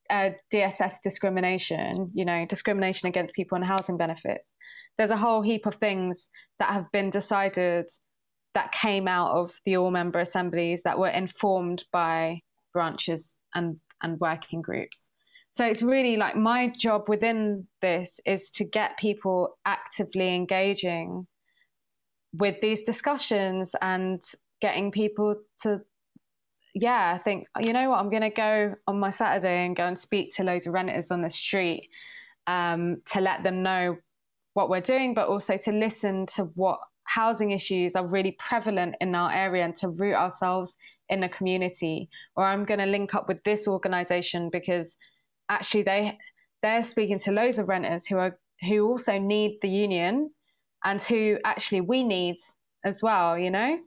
uh, 0.09 0.31
DSS 0.53 0.95
discrimination, 1.03 2.11
you 2.13 2.25
know, 2.25 2.45
discrimination 2.45 3.07
against 3.07 3.33
people 3.33 3.55
on 3.55 3.61
housing 3.61 3.97
benefits. 3.97 4.45
There's 4.97 5.11
a 5.11 5.17
whole 5.17 5.41
heap 5.41 5.65
of 5.65 5.75
things 5.75 6.29
that 6.59 6.71
have 6.71 6.91
been 6.91 7.09
decided 7.09 7.85
that 8.53 8.71
came 8.71 9.07
out 9.07 9.31
of 9.35 9.51
the 9.65 9.77
all 9.77 9.91
member 9.91 10.19
assemblies 10.19 10.81
that 10.83 10.97
were 10.97 11.09
informed 11.09 11.83
by 11.91 12.39
branches 12.73 13.39
and, 13.53 13.77
and 14.01 14.19
working 14.19 14.61
groups. 14.61 15.11
So 15.51 15.65
it's 15.65 15.81
really 15.81 16.17
like 16.17 16.35
my 16.35 16.71
job 16.77 17.03
within 17.07 17.67
this 17.81 18.19
is 18.25 18.49
to 18.51 18.65
get 18.65 18.97
people 18.97 19.57
actively 19.65 20.35
engaging 20.35 21.27
with 22.33 22.59
these 22.61 22.83
discussions 22.83 23.73
and 23.81 24.21
getting 24.61 24.91
people 24.91 25.35
to 25.63 25.79
yeah, 26.75 27.13
I 27.15 27.17
think 27.19 27.47
you 27.61 27.71
know 27.71 27.89
what 27.89 27.99
I'm 27.99 28.09
going 28.09 28.21
to 28.21 28.29
go 28.29 28.75
on 28.85 28.99
my 28.99 29.09
Saturday 29.09 29.65
and 29.65 29.77
go 29.77 29.87
and 29.87 29.97
speak 29.97 30.35
to 30.35 30.43
loads 30.43 30.67
of 30.67 30.73
renters 30.73 31.09
on 31.09 31.21
the 31.21 31.29
street 31.29 31.89
um, 32.47 33.01
to 33.13 33.21
let 33.21 33.43
them 33.43 33.63
know 33.63 33.97
what 34.55 34.69
we're 34.69 34.81
doing, 34.81 35.13
but 35.13 35.29
also 35.29 35.55
to 35.55 35.71
listen 35.71 36.25
to 36.35 36.43
what 36.55 36.79
housing 37.05 37.51
issues 37.51 37.95
are 37.95 38.05
really 38.05 38.35
prevalent 38.39 38.95
in 38.99 39.15
our 39.15 39.31
area 39.31 39.63
and 39.63 39.73
to 39.77 39.87
root 39.87 40.15
ourselves 40.15 40.75
in 41.07 41.23
a 41.23 41.29
community. 41.29 42.09
Or 42.35 42.43
I'm 42.43 42.65
going 42.65 42.81
to 42.81 42.85
link 42.85 43.15
up 43.15 43.29
with 43.29 43.41
this 43.45 43.69
organisation 43.69 44.49
because 44.49 44.97
actually 45.47 45.83
they 45.83 46.17
they're 46.61 46.83
speaking 46.83 47.19
to 47.19 47.31
loads 47.31 47.57
of 47.57 47.69
renters 47.69 48.05
who 48.05 48.17
are 48.17 48.37
who 48.67 48.85
also 48.85 49.17
need 49.17 49.59
the 49.61 49.69
union 49.69 50.29
and 50.83 51.01
who 51.01 51.37
actually 51.45 51.81
we 51.81 52.03
need 52.03 52.35
as 52.83 53.01
well. 53.01 53.39
You 53.39 53.51
know. 53.51 53.79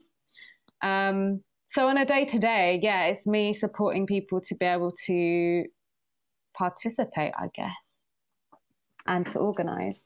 Um, 0.81 1.43
so 1.71 1.87
on 1.87 1.99
a 1.99 2.07
day 2.07 2.25
to 2.25 2.39
day, 2.39 2.81
yeah, 2.83 3.07
it's 3.07 3.27
me 3.27 3.53
supporting 3.53 4.07
people 4.07 4.41
to 4.41 4.55
be 4.55 4.65
able 4.65 4.93
to 5.07 5.65
participate, 6.57 7.33
I 7.39 7.49
guess, 7.55 7.75
and 9.07 9.27
to 9.29 9.39
organize. 9.39 10.01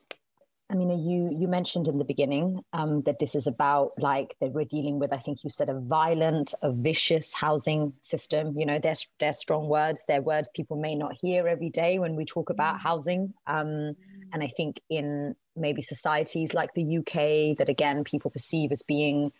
I 0.73 0.75
mean, 0.75 0.89
you 1.07 1.37
you 1.39 1.49
mentioned 1.49 1.87
in 1.87 1.99
the 1.99 2.05
beginning 2.05 2.61
um, 2.73 3.03
that 3.03 3.19
this 3.19 3.35
is 3.35 3.47
about 3.47 3.93
like 3.99 4.35
that 4.41 4.53
we're 4.53 4.65
dealing 4.65 4.99
with. 4.99 5.13
I 5.13 5.19
think 5.19 5.45
you 5.45 5.51
said 5.51 5.69
a 5.69 5.79
violent, 5.79 6.55
a 6.63 6.73
vicious 6.73 7.35
housing 7.35 7.93
system. 8.01 8.59
You 8.59 8.65
know, 8.65 8.79
they're 8.83 8.95
they're 9.21 9.35
strong 9.35 9.69
words. 9.69 10.05
They're 10.09 10.23
words 10.23 10.49
people 10.55 10.79
may 10.79 10.95
not 10.95 11.13
hear 11.21 11.47
every 11.47 11.69
day 11.69 11.99
when 11.99 12.17
we 12.17 12.25
talk 12.25 12.49
about 12.49 12.77
mm. 12.77 12.81
housing. 12.81 13.35
Um, 13.47 13.95
and 14.33 14.43
I 14.43 14.49
think 14.49 14.81
in 14.89 15.37
maybe 15.55 15.83
societies 15.83 16.55
like 16.55 16.73
the 16.75 16.99
UK, 16.99 17.59
that 17.59 17.69
again 17.69 18.03
people 18.03 18.31
perceive 18.31 18.73
as 18.73 18.83
being 18.83 19.31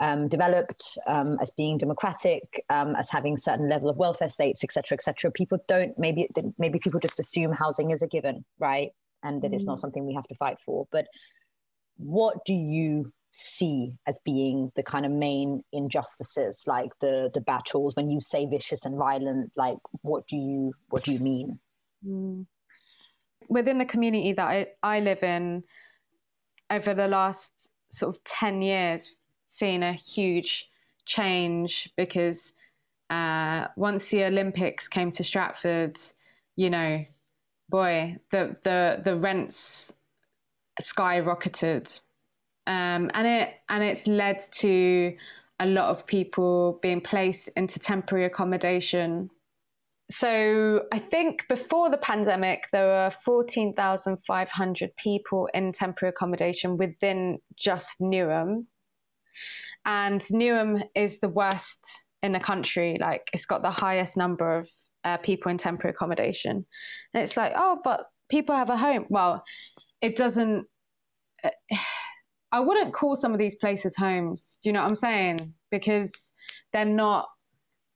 um, 0.00 0.28
developed 0.28 0.96
um, 1.06 1.38
as 1.40 1.50
being 1.50 1.78
democratic, 1.78 2.64
um, 2.70 2.94
as 2.96 3.10
having 3.10 3.36
certain 3.36 3.68
level 3.68 3.88
of 3.88 3.96
welfare 3.96 4.28
states, 4.28 4.62
etc., 4.62 4.94
etc. 4.94 5.30
People 5.30 5.58
don't 5.66 5.98
maybe 5.98 6.28
maybe 6.58 6.78
people 6.78 7.00
just 7.00 7.18
assume 7.18 7.52
housing 7.52 7.90
is 7.90 8.02
a 8.02 8.06
given, 8.06 8.44
right, 8.58 8.92
and 9.22 9.42
that 9.42 9.50
mm. 9.50 9.54
it's 9.54 9.64
not 9.64 9.78
mm. 9.78 9.80
something 9.80 10.06
we 10.06 10.14
have 10.14 10.28
to 10.28 10.34
fight 10.36 10.58
for. 10.64 10.86
But 10.92 11.06
what 11.96 12.44
do 12.44 12.54
you 12.54 13.12
see 13.32 13.94
as 14.06 14.18
being 14.24 14.72
the 14.76 14.82
kind 14.82 15.04
of 15.04 15.12
main 15.12 15.62
injustices, 15.72 16.64
like 16.66 16.90
the 17.00 17.30
the 17.34 17.40
battles? 17.40 17.96
When 17.96 18.10
you 18.10 18.20
say 18.20 18.46
vicious 18.46 18.84
and 18.84 18.96
violent, 18.96 19.50
like 19.56 19.78
what 20.02 20.26
do 20.28 20.36
you 20.36 20.74
what 20.90 21.04
do 21.04 21.12
you 21.12 21.18
mean? 21.18 21.58
Mm. 22.06 22.46
Within 23.48 23.78
the 23.78 23.86
community 23.86 24.34
that 24.34 24.46
I, 24.46 24.66
I 24.82 25.00
live 25.00 25.22
in, 25.22 25.64
over 26.70 26.92
the 26.92 27.08
last 27.08 27.50
sort 27.88 28.14
of 28.14 28.22
ten 28.24 28.62
years, 28.62 29.14
seen 29.48 29.82
a 29.82 29.92
huge 29.92 30.68
change 31.06 31.90
because 31.96 32.52
uh, 33.10 33.66
once 33.76 34.10
the 34.10 34.24
Olympics 34.24 34.86
came 34.86 35.10
to 35.12 35.24
Stratford, 35.24 35.98
you 36.56 36.70
know, 36.70 37.04
boy, 37.68 38.16
the 38.30 38.56
the 38.62 39.00
the 39.04 39.16
rents 39.16 39.92
skyrocketed, 40.80 42.00
um, 42.66 43.10
and 43.14 43.26
it 43.26 43.54
and 43.68 43.82
it's 43.82 44.06
led 44.06 44.40
to 44.52 45.16
a 45.60 45.66
lot 45.66 45.90
of 45.90 46.06
people 46.06 46.78
being 46.82 47.00
placed 47.00 47.48
into 47.56 47.78
temporary 47.78 48.26
accommodation. 48.26 49.30
So 50.10 50.84
I 50.92 50.98
think 51.00 51.44
before 51.48 51.90
the 51.90 51.98
pandemic, 51.98 52.64
there 52.72 52.86
were 52.86 53.12
14,500 53.24 54.96
people 54.96 55.50
in 55.52 55.72
temporary 55.72 56.10
accommodation 56.10 56.78
within 56.78 57.40
just 57.58 58.00
Newham 58.00 58.64
and 59.84 60.20
Newham 60.20 60.82
is 60.94 61.20
the 61.20 61.28
worst 61.28 61.80
in 62.22 62.32
the 62.32 62.40
country. 62.40 62.98
Like 63.00 63.28
it's 63.32 63.46
got 63.46 63.62
the 63.62 63.70
highest 63.70 64.16
number 64.16 64.58
of 64.58 64.68
uh, 65.04 65.16
people 65.18 65.50
in 65.50 65.58
temporary 65.58 65.94
accommodation. 65.94 66.66
And 67.14 67.22
it's 67.22 67.36
like, 67.36 67.52
oh, 67.56 67.80
but 67.82 68.04
people 68.28 68.54
have 68.54 68.70
a 68.70 68.76
home. 68.76 69.06
Well, 69.08 69.42
it 70.00 70.16
doesn't. 70.16 70.66
I 72.50 72.60
wouldn't 72.60 72.94
call 72.94 73.14
some 73.14 73.32
of 73.32 73.38
these 73.38 73.56
places 73.56 73.94
homes. 73.94 74.58
Do 74.62 74.70
you 74.70 74.72
know 74.72 74.80
what 74.80 74.88
I'm 74.88 74.96
saying? 74.96 75.52
Because 75.70 76.10
they're 76.72 76.86
not 76.86 77.28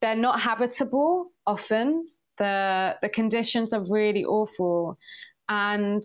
they're 0.02 0.14
not 0.16 0.40
habitable 0.40 1.30
often. 1.46 2.06
The 2.38 2.96
the 3.00 3.08
conditions 3.08 3.72
are 3.72 3.84
really 3.88 4.24
awful. 4.24 4.98
And 5.48 6.04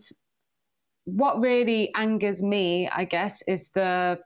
what 1.05 1.41
really 1.41 1.91
angers 1.95 2.41
me, 2.41 2.89
I 2.89 3.05
guess, 3.05 3.41
is 3.47 3.69
the 3.73 4.19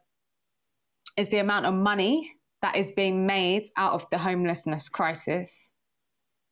is 1.17 1.29
the 1.29 1.39
amount 1.39 1.65
of 1.65 1.73
money 1.73 2.31
that 2.61 2.75
is 2.75 2.91
being 2.91 3.25
made 3.25 3.69
out 3.77 3.93
of 3.93 4.05
the 4.11 4.17
homelessness 4.17 4.89
crisis 4.89 5.73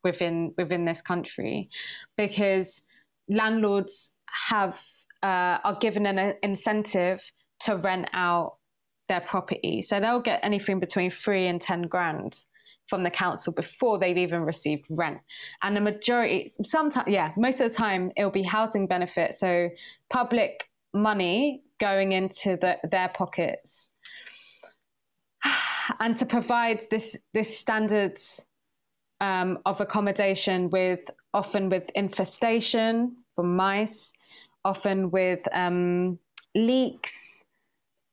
within 0.04 0.54
within 0.58 0.86
this 0.86 1.02
country, 1.02 1.70
because 2.18 2.82
landlords 3.28 4.12
have 4.50 4.80
uh, 5.22 5.60
are 5.64 5.78
given 5.80 6.06
an 6.06 6.36
incentive 6.42 7.22
to 7.62 7.76
rent 7.78 8.08
out 8.14 8.56
their 9.08 9.22
property, 9.22 9.82
so 9.82 10.00
they'll 10.00 10.22
get 10.22 10.40
anything 10.44 10.80
between 10.80 11.12
three 11.12 11.48
and 11.48 11.62
ten 11.62 11.82
grand 11.84 12.46
from 12.88 13.04
the 13.04 13.12
council 13.12 13.54
before 13.54 14.00
they've 14.00 14.18
even 14.18 14.42
received 14.42 14.86
rent. 14.90 15.20
And 15.62 15.76
the 15.76 15.82
majority, 15.82 16.52
sometimes, 16.64 17.08
yeah, 17.08 17.32
most 17.38 17.60
of 17.60 17.72
the 17.72 17.78
time, 17.78 18.12
it'll 18.18 18.32
be 18.32 18.42
housing 18.42 18.88
benefit, 18.88 19.38
so 19.38 19.70
public 20.10 20.70
money 20.94 21.62
going 21.80 22.14
into 22.14 22.58
the, 22.62 22.78
their 22.90 23.10
pockets 23.10 23.90
and 26.00 26.18
to 26.18 26.26
provide 26.26 26.82
this 26.92 27.16
this 27.34 27.58
standard 27.58 28.20
um, 29.22 29.60
of 29.66 29.82
accommodation 29.82 30.70
with 30.70 31.02
often 31.34 31.70
with 31.70 31.90
infestation 31.96 33.18
from 33.36 33.56
mice, 33.56 34.12
often 34.66 35.12
with 35.12 35.48
um, 35.54 36.20
leaks. 36.56 37.44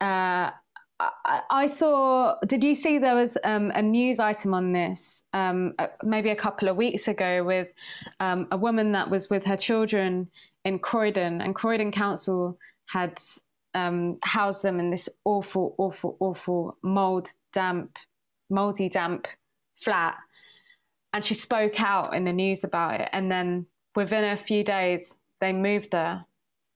Uh, 0.01 0.51
I, 0.99 1.43
I, 1.51 1.67
saw. 1.67 2.37
Did 2.47 2.65
you 2.65 2.75
see 2.75 2.99
there 2.99 3.15
was 3.15 3.37
um, 3.45 3.71
a 3.75 3.83
news 3.83 4.19
item 4.19 4.55
on 4.55 4.73
this 4.73 5.23
um, 5.33 5.75
maybe 6.03 6.31
a 6.31 6.37
couple 6.37 6.69
of 6.69 6.77
weeks 6.77 7.09
ago 7.09 7.45
with 7.45 7.69
um, 8.21 8.49
a 8.51 8.57
woman 8.57 8.93
that 8.93 9.11
was 9.11 9.29
with 9.29 9.45
her 9.45 9.57
children 9.57 10.31
in 10.65 10.79
Croydon, 10.79 11.43
and 11.43 11.55
Croydon 11.55 11.93
Council 11.93 12.59
had 12.87 13.21
um, 13.77 14.19
house 14.23 14.63
them 14.63 14.81
in 14.81 14.91
this 14.91 15.09
awful, 15.25 15.75
awful, 15.77 16.17
awful 16.19 16.79
mold, 16.83 17.29
damp, 17.57 17.97
moldy, 18.51 18.89
damp 18.91 19.27
flat. 19.83 20.17
And 21.13 21.25
she 21.25 21.35
spoke 21.35 21.81
out 21.81 22.15
in 22.15 22.25
the 22.25 22.33
news 22.33 22.63
about 22.65 23.01
it. 23.01 23.09
And 23.13 23.31
then 23.31 23.67
within 23.95 24.25
a 24.25 24.37
few 24.37 24.63
days, 24.63 25.17
they 25.41 25.53
moved 25.53 25.95
her 25.95 26.27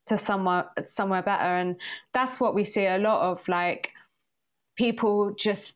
to 0.07 0.16
somewhere 0.16 0.71
somewhere 0.87 1.23
better. 1.23 1.53
And 1.61 1.77
that's 2.14 2.40
what 2.40 2.55
we 2.55 2.64
see 2.64 2.87
a 2.87 2.99
lot 2.99 3.21
of. 3.31 3.47
Like 3.47 3.90
people 4.77 5.35
just 5.38 5.75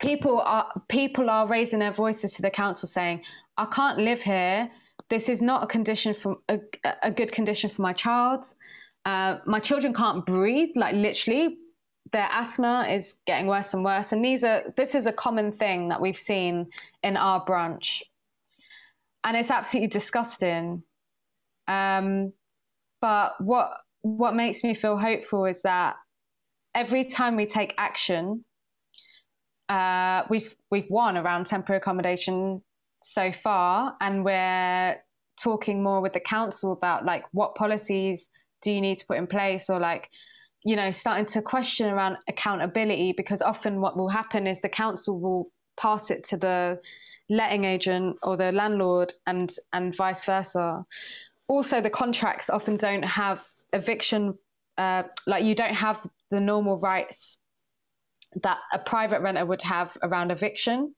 people 0.00 0.40
are 0.40 0.66
people 0.88 1.28
are 1.28 1.46
raising 1.46 1.80
their 1.80 1.92
voices 1.92 2.32
to 2.34 2.42
the 2.42 2.50
council 2.50 2.88
saying, 2.88 3.20
"I 3.58 3.66
can't 3.66 3.98
live 3.98 4.22
here. 4.22 4.70
This 5.10 5.28
is 5.28 5.42
not 5.42 5.62
a 5.62 5.66
condition 5.66 6.14
for 6.14 6.36
a, 6.48 6.58
a 7.02 7.10
good 7.10 7.32
condition 7.32 7.68
for 7.68 7.82
my 7.82 7.92
child." 7.92 8.46
Uh, 9.04 9.38
my 9.44 9.60
children 9.60 9.92
can't 9.92 10.24
breathe, 10.24 10.70
like 10.76 10.94
literally. 10.94 11.58
Their 12.14 12.28
asthma 12.30 12.86
is 12.88 13.16
getting 13.26 13.48
worse 13.48 13.74
and 13.74 13.84
worse, 13.84 14.12
and 14.12 14.24
these 14.24 14.44
are 14.44 14.62
this 14.76 14.94
is 14.94 15.04
a 15.04 15.12
common 15.12 15.50
thing 15.50 15.88
that 15.88 16.00
we've 16.00 16.16
seen 16.16 16.68
in 17.02 17.16
our 17.16 17.44
branch, 17.44 18.04
and 19.24 19.36
it's 19.36 19.50
absolutely 19.50 19.88
disgusting. 19.88 20.84
Um, 21.66 22.32
but 23.00 23.32
what 23.40 23.78
what 24.02 24.36
makes 24.36 24.62
me 24.62 24.74
feel 24.74 24.96
hopeful 24.96 25.44
is 25.44 25.62
that 25.62 25.96
every 26.72 27.04
time 27.04 27.34
we 27.34 27.46
take 27.46 27.74
action, 27.78 28.44
uh, 29.68 30.22
we've 30.30 30.54
we've 30.70 30.90
won 30.90 31.16
around 31.16 31.48
temporary 31.48 31.78
accommodation 31.78 32.62
so 33.02 33.32
far, 33.32 33.96
and 34.00 34.24
we're 34.24 35.02
talking 35.36 35.82
more 35.82 36.00
with 36.00 36.12
the 36.12 36.20
council 36.20 36.70
about 36.70 37.04
like 37.04 37.24
what 37.32 37.56
policies 37.56 38.28
do 38.62 38.70
you 38.70 38.80
need 38.80 39.00
to 39.00 39.06
put 39.06 39.18
in 39.18 39.26
place, 39.26 39.68
or 39.68 39.80
like 39.80 40.08
you 40.64 40.76
know 40.76 40.90
starting 40.90 41.26
to 41.26 41.42
question 41.42 41.86
around 41.88 42.16
accountability 42.28 43.12
because 43.16 43.42
often 43.42 43.80
what 43.80 43.96
will 43.96 44.08
happen 44.08 44.46
is 44.46 44.60
the 44.60 44.68
council 44.68 45.20
will 45.20 45.50
pass 45.78 46.10
it 46.10 46.24
to 46.24 46.36
the 46.36 46.80
letting 47.30 47.64
agent 47.64 48.16
or 48.22 48.36
the 48.36 48.52
landlord 48.52 49.12
and 49.26 49.56
and 49.72 49.96
vice 49.96 50.24
versa 50.24 50.84
also 51.48 51.80
the 51.80 51.90
contracts 51.90 52.50
often 52.50 52.76
don't 52.76 53.02
have 53.02 53.44
eviction 53.72 54.34
uh, 54.78 55.04
like 55.26 55.44
you 55.44 55.54
don't 55.54 55.74
have 55.74 56.06
the 56.30 56.40
normal 56.40 56.78
rights 56.78 57.38
that 58.42 58.58
a 58.72 58.78
private 58.78 59.20
renter 59.20 59.46
would 59.46 59.62
have 59.62 59.96
around 60.02 60.30
eviction. 60.30 60.94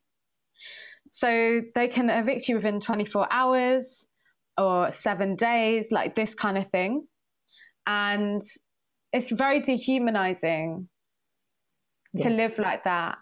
So 1.11 1.63
they 1.75 1.89
can 1.89 2.11
evict 2.11 2.49
you 2.49 2.57
within 2.57 2.81
24 2.81 3.29
hours 3.31 4.07
or 4.59 4.91
seven 4.91 5.37
days, 5.37 5.93
like 5.93 6.17
this 6.17 6.35
kind 6.35 6.59
of 6.59 6.71
thing. 6.71 7.07
And 7.87 8.43
it's 9.17 9.31
very 9.31 9.61
dehumanizing 9.61 10.89
yeah. 12.13 12.25
to 12.25 12.31
live 12.31 12.59
like 12.59 12.85
that. 12.85 13.17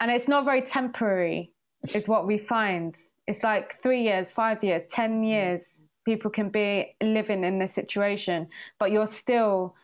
And 0.00 0.10
it's 0.10 0.28
not 0.28 0.44
very 0.44 0.62
temporary, 0.62 1.52
is 1.94 2.08
what 2.08 2.26
we 2.26 2.38
find. 2.38 2.96
It's 3.26 3.42
like 3.42 3.82
three 3.82 4.02
years, 4.02 4.30
five 4.30 4.64
years, 4.64 4.84
10 4.90 5.22
years. 5.22 5.62
People 6.06 6.30
can 6.30 6.48
be 6.48 6.96
living 7.02 7.44
in 7.44 7.58
this 7.58 7.74
situation, 7.74 8.48
but 8.78 8.90
you're 8.90 9.06
still 9.06 9.74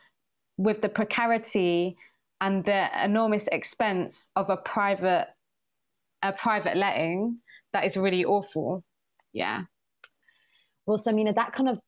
with 0.57 0.81
the 0.81 0.89
precarity 0.89 1.97
and 2.41 2.65
the 2.65 2.89
enormous 3.05 3.47
expense 3.53 4.31
of 4.37 4.49
a 4.51 4.57
private 4.57 5.29
a 6.23 6.33
private 6.33 6.77
letting 6.77 7.41
that 7.73 7.87
is 7.87 7.97
really 7.97 8.27
awful 8.27 8.85
yeah 9.33 9.63
well 10.85 10.99
so 10.99 11.13
Mina 11.13 11.33
that 11.33 11.55
kind 11.55 11.71
of 11.71 11.79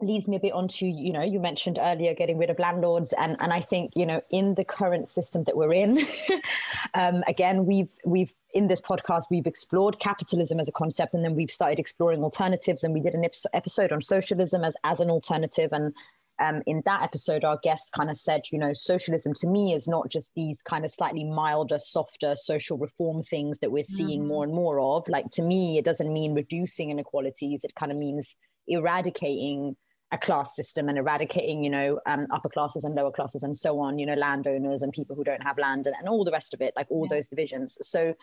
leads 0.00 0.28
me 0.28 0.36
a 0.36 0.40
bit 0.40 0.52
onto 0.52 0.84
you 0.84 1.12
know 1.12 1.22
you 1.22 1.40
mentioned 1.40 1.78
earlier 1.80 2.14
getting 2.14 2.36
rid 2.36 2.50
of 2.50 2.58
landlords 2.58 3.14
and 3.18 3.34
and 3.40 3.52
i 3.52 3.60
think 3.60 3.92
you 3.96 4.04
know 4.04 4.20
in 4.30 4.54
the 4.54 4.64
current 4.64 5.08
system 5.08 5.42
that 5.44 5.56
we're 5.56 5.72
in 5.72 6.06
um, 6.94 7.24
again 7.26 7.64
we've 7.64 7.88
we've 8.04 8.32
in 8.52 8.68
this 8.68 8.80
podcast 8.80 9.24
we've 9.30 9.46
explored 9.46 9.98
capitalism 9.98 10.60
as 10.60 10.68
a 10.68 10.72
concept 10.72 11.14
and 11.14 11.24
then 11.24 11.34
we've 11.34 11.50
started 11.50 11.78
exploring 11.78 12.22
alternatives 12.22 12.84
and 12.84 12.92
we 12.92 13.00
did 13.00 13.14
an 13.14 13.24
episode 13.54 13.90
on 13.90 14.02
socialism 14.02 14.64
as 14.64 14.74
as 14.84 15.00
an 15.00 15.08
alternative 15.08 15.70
and 15.72 15.94
um, 16.38 16.62
in 16.66 16.82
that 16.84 17.02
episode, 17.02 17.44
our 17.44 17.58
guest 17.62 17.92
kind 17.96 18.10
of 18.10 18.16
said, 18.18 18.42
you 18.52 18.58
know, 18.58 18.74
socialism 18.74 19.32
to 19.34 19.46
me 19.46 19.72
is 19.72 19.88
not 19.88 20.10
just 20.10 20.34
these 20.34 20.60
kind 20.60 20.84
of 20.84 20.90
slightly 20.90 21.24
milder, 21.24 21.78
softer 21.78 22.36
social 22.36 22.76
reform 22.76 23.22
things 23.22 23.60
that 23.60 23.72
we're 23.72 23.82
seeing 23.82 24.20
mm-hmm. 24.20 24.28
more 24.28 24.44
and 24.44 24.52
more 24.52 24.78
of. 24.78 25.08
Like 25.08 25.30
to 25.30 25.42
me, 25.42 25.78
it 25.78 25.84
doesn't 25.86 26.12
mean 26.12 26.34
reducing 26.34 26.90
inequalities. 26.90 27.64
It 27.64 27.74
kind 27.74 27.90
of 27.90 27.96
means 27.96 28.36
eradicating 28.68 29.76
a 30.12 30.18
class 30.18 30.54
system 30.54 30.88
and 30.88 30.98
eradicating, 30.98 31.64
you 31.64 31.70
know, 31.70 32.00
um, 32.06 32.26
upper 32.30 32.48
classes 32.48 32.84
and 32.84 32.94
lower 32.94 33.10
classes 33.10 33.42
and 33.42 33.56
so 33.56 33.80
on, 33.80 33.98
you 33.98 34.06
know, 34.06 34.14
landowners 34.14 34.82
and 34.82 34.92
people 34.92 35.16
who 35.16 35.24
don't 35.24 35.42
have 35.42 35.58
land 35.58 35.86
and, 35.86 35.96
and 35.98 36.08
all 36.08 36.24
the 36.24 36.30
rest 36.30 36.54
of 36.54 36.60
it, 36.60 36.72
like 36.76 36.86
all 36.90 37.08
yeah. 37.10 37.16
those 37.16 37.26
divisions. 37.26 37.76
So, 37.82 38.14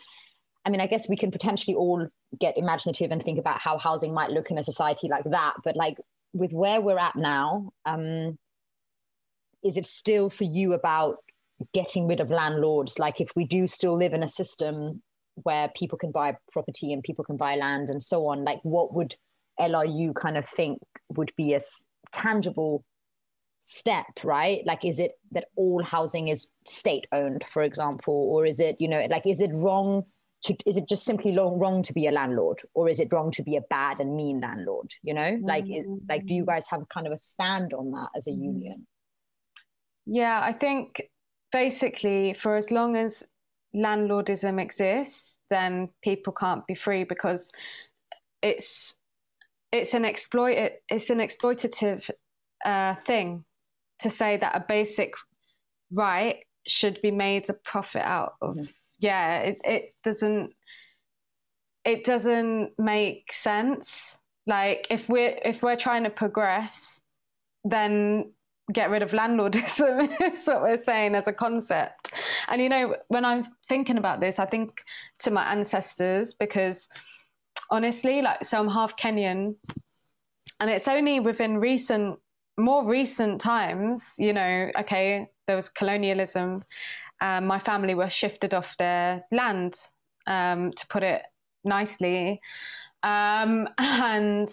I 0.64 0.70
mean, 0.70 0.80
I 0.80 0.86
guess 0.86 1.08
we 1.08 1.16
can 1.16 1.30
potentially 1.30 1.76
all 1.76 2.08
get 2.40 2.56
imaginative 2.56 3.10
and 3.10 3.22
think 3.22 3.38
about 3.38 3.60
how 3.60 3.76
housing 3.76 4.14
might 4.14 4.30
look 4.30 4.50
in 4.50 4.56
a 4.56 4.62
society 4.62 5.08
like 5.08 5.24
that. 5.24 5.54
But 5.62 5.76
like, 5.76 5.98
with 6.32 6.52
where 6.52 6.80
we're 6.80 6.98
at 6.98 7.16
now, 7.16 7.70
um, 7.84 8.38
is 9.62 9.76
it 9.76 9.84
still 9.84 10.30
for 10.30 10.44
you 10.44 10.72
about 10.72 11.18
getting 11.72 12.06
rid 12.06 12.20
of 12.20 12.30
landlords? 12.30 12.98
Like, 12.98 13.20
if 13.20 13.30
we 13.36 13.44
do 13.44 13.68
still 13.68 13.96
live 13.96 14.14
in 14.14 14.22
a 14.22 14.28
system 14.28 15.02
where 15.34 15.70
people 15.76 15.98
can 15.98 16.12
buy 16.12 16.36
property 16.50 16.92
and 16.92 17.02
people 17.02 17.24
can 17.24 17.36
buy 17.36 17.56
land 17.56 17.90
and 17.90 18.02
so 18.02 18.26
on, 18.26 18.42
like, 18.42 18.60
what 18.62 18.94
would 18.94 19.16
LRU 19.60 20.14
kind 20.14 20.36
of 20.36 20.46
think 20.48 20.78
would 21.10 21.32
be 21.36 21.54
a 21.54 21.60
tangible 22.12 22.84
step, 23.60 24.06
right? 24.22 24.62
Like, 24.66 24.84
is 24.84 24.98
it 24.98 25.12
that 25.32 25.46
all 25.56 25.82
housing 25.82 26.28
is 26.28 26.48
state 26.66 27.06
owned, 27.12 27.44
for 27.48 27.62
example, 27.62 28.14
or 28.14 28.46
is 28.46 28.60
it, 28.60 28.76
you 28.78 28.88
know, 28.88 29.06
like, 29.10 29.26
is 29.26 29.40
it 29.40 29.50
wrong 29.52 30.04
to, 30.44 30.54
is 30.66 30.76
it 30.76 30.88
just 30.88 31.04
simply 31.04 31.32
long, 31.32 31.58
wrong 31.58 31.82
to 31.82 31.92
be 31.92 32.06
a 32.06 32.12
landlord 32.12 32.60
or 32.74 32.88
is 32.88 33.00
it 33.00 33.12
wrong 33.12 33.30
to 33.32 33.42
be 33.42 33.56
a 33.56 33.62
bad 33.62 33.98
and 33.98 34.14
mean 34.14 34.40
landlord 34.40 34.92
you 35.02 35.14
know 35.14 35.22
mm-hmm. 35.22 35.44
like 35.44 35.64
it, 35.66 35.86
like 36.08 36.26
do 36.26 36.34
you 36.34 36.44
guys 36.44 36.66
have 36.68 36.88
kind 36.88 37.06
of 37.06 37.12
a 37.12 37.18
stand 37.18 37.72
on 37.72 37.90
that 37.92 38.08
as 38.14 38.26
a 38.26 38.30
mm-hmm. 38.30 38.44
union 38.44 38.86
yeah 40.06 40.40
i 40.42 40.52
think 40.52 41.02
basically 41.50 42.34
for 42.34 42.56
as 42.56 42.70
long 42.70 42.94
as 42.96 43.24
landlordism 43.74 44.60
exists 44.60 45.36
then 45.50 45.88
people 46.02 46.32
can't 46.32 46.66
be 46.66 46.74
free 46.74 47.04
because 47.04 47.50
it's 48.42 48.96
it's 49.74 49.94
an 49.94 50.04
exploit 50.04 50.72
it's 50.88 51.10
an 51.10 51.18
exploitative 51.18 52.10
uh, 52.64 52.94
thing 53.06 53.44
to 53.98 54.08
say 54.08 54.36
that 54.36 54.56
a 54.56 54.64
basic 54.66 55.12
right 55.92 56.44
should 56.66 57.00
be 57.02 57.10
made 57.10 57.48
a 57.50 57.54
profit 57.54 58.02
out 58.02 58.34
of 58.40 58.56
mm-hmm 58.56 58.70
yeah, 59.04 59.40
it, 59.40 59.60
it 59.64 59.94
doesn't 60.02 60.54
it 61.84 62.04
doesn't 62.04 62.72
make 62.78 63.32
sense. 63.32 64.18
Like 64.46 64.86
if 64.90 65.08
we're 65.08 65.38
if 65.44 65.62
we're 65.62 65.76
trying 65.76 66.04
to 66.04 66.10
progress, 66.10 67.00
then 67.64 68.32
get 68.72 68.88
rid 68.88 69.02
of 69.02 69.10
landlordism 69.10 70.08
is 70.34 70.46
what 70.46 70.62
we're 70.62 70.82
saying 70.84 71.14
as 71.14 71.26
a 71.26 71.32
concept. 71.32 72.12
And 72.48 72.62
you 72.62 72.70
know, 72.70 72.96
when 73.08 73.24
I'm 73.24 73.46
thinking 73.68 73.98
about 73.98 74.20
this, 74.20 74.38
I 74.38 74.46
think 74.46 74.82
to 75.20 75.30
my 75.30 75.44
ancestors 75.52 76.32
because 76.34 76.88
honestly, 77.74 78.22
like 78.22 78.44
so 78.44 78.58
I'm 78.58 78.68
half 78.68 78.96
Kenyan 78.96 79.56
and 80.60 80.70
it's 80.70 80.88
only 80.88 81.20
within 81.20 81.58
recent 81.58 82.18
more 82.56 82.86
recent 82.86 83.40
times, 83.40 84.04
you 84.16 84.32
know, 84.32 84.70
okay, 84.78 85.28
there 85.46 85.56
was 85.56 85.68
colonialism 85.68 86.62
um, 87.20 87.46
my 87.46 87.58
family 87.58 87.94
were 87.94 88.10
shifted 88.10 88.54
off 88.54 88.76
their 88.76 89.24
land, 89.32 89.74
um, 90.26 90.72
to 90.72 90.86
put 90.88 91.02
it 91.02 91.22
nicely, 91.64 92.40
um, 93.02 93.68
and 93.78 94.50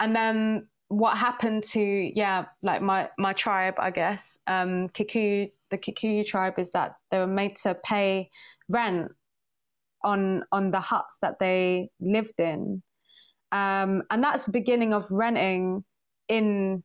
and 0.00 0.16
then 0.16 0.68
what 0.88 1.16
happened 1.16 1.64
to 1.64 1.80
yeah, 1.80 2.46
like 2.62 2.82
my 2.82 3.08
my 3.18 3.32
tribe, 3.32 3.74
I 3.78 3.90
guess, 3.90 4.38
um, 4.46 4.88
Kikuyu, 4.90 5.52
the 5.70 5.78
Kikuyu 5.78 6.26
tribe 6.26 6.58
is 6.58 6.70
that 6.70 6.96
they 7.10 7.18
were 7.18 7.26
made 7.26 7.56
to 7.58 7.74
pay 7.74 8.30
rent 8.68 9.12
on 10.04 10.44
on 10.52 10.70
the 10.70 10.80
huts 10.80 11.18
that 11.22 11.38
they 11.38 11.88
lived 12.00 12.38
in, 12.38 12.82
um, 13.52 14.02
and 14.10 14.22
that's 14.22 14.46
the 14.46 14.52
beginning 14.52 14.92
of 14.92 15.06
renting 15.10 15.84
in 16.28 16.82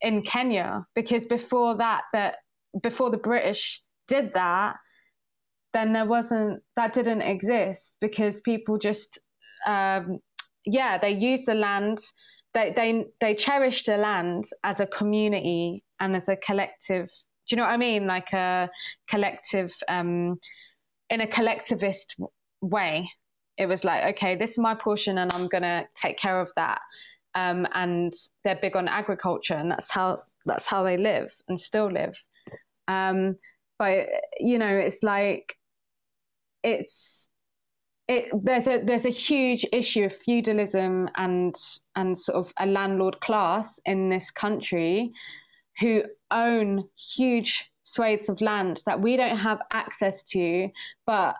in 0.00 0.22
Kenya 0.22 0.86
because 0.94 1.26
before 1.26 1.76
that 1.76 2.02
that 2.12 2.36
before 2.82 3.10
the 3.10 3.18
British 3.18 3.82
did 4.08 4.32
that, 4.34 4.76
then 5.72 5.92
there 5.92 6.06
wasn't 6.06 6.62
that 6.76 6.94
didn't 6.94 7.22
exist 7.22 7.94
because 8.00 8.40
people 8.40 8.78
just 8.78 9.18
um, 9.66 10.18
yeah 10.64 10.98
they 10.98 11.10
used 11.10 11.46
the 11.46 11.54
land 11.54 11.98
they 12.54 12.72
they 12.74 13.04
they 13.20 13.34
cherished 13.34 13.86
the 13.86 13.96
land 13.96 14.44
as 14.64 14.80
a 14.80 14.86
community 14.86 15.82
and 16.00 16.16
as 16.16 16.28
a 16.28 16.36
collective 16.36 17.08
do 17.50 17.56
you 17.56 17.56
know 17.56 17.64
what 17.66 17.72
I 17.72 17.78
mean? 17.78 18.06
Like 18.06 18.32
a 18.32 18.70
collective 19.08 19.74
um, 19.88 20.38
in 21.10 21.20
a 21.20 21.26
collectivist 21.26 22.16
way. 22.60 23.10
It 23.58 23.66
was 23.66 23.84
like 23.84 24.14
okay 24.14 24.36
this 24.36 24.52
is 24.52 24.58
my 24.58 24.74
portion 24.74 25.18
and 25.18 25.32
I'm 25.32 25.48
gonna 25.48 25.86
take 25.94 26.16
care 26.16 26.40
of 26.40 26.50
that. 26.56 26.80
Um, 27.34 27.66
and 27.74 28.12
they're 28.42 28.58
big 28.60 28.74
on 28.74 28.88
agriculture 28.88 29.54
and 29.54 29.70
that's 29.70 29.90
how 29.90 30.18
that's 30.46 30.66
how 30.66 30.82
they 30.82 30.96
live 30.96 31.30
and 31.48 31.60
still 31.60 31.90
live. 31.90 32.16
Um, 32.88 33.36
but 33.78 34.08
you 34.38 34.58
know 34.58 34.76
it's 34.76 35.02
like 35.02 35.56
it's 36.62 37.28
it, 38.08 38.28
there's 38.42 38.66
a 38.66 38.82
there's 38.84 39.04
a 39.04 39.10
huge 39.10 39.64
issue 39.72 40.02
of 40.04 40.16
feudalism 40.16 41.08
and 41.16 41.54
and 41.94 42.18
sort 42.18 42.38
of 42.38 42.52
a 42.58 42.66
landlord 42.66 43.20
class 43.20 43.78
in 43.84 44.08
this 44.08 44.32
country 44.32 45.12
who 45.78 46.02
own 46.32 46.84
huge 46.96 47.70
swathes 47.90 48.28
of 48.28 48.40
land 48.40 48.82
that 48.86 49.00
we 49.00 49.16
don't 49.16 49.38
have 49.38 49.60
access 49.72 50.22
to 50.22 50.68
but 51.06 51.34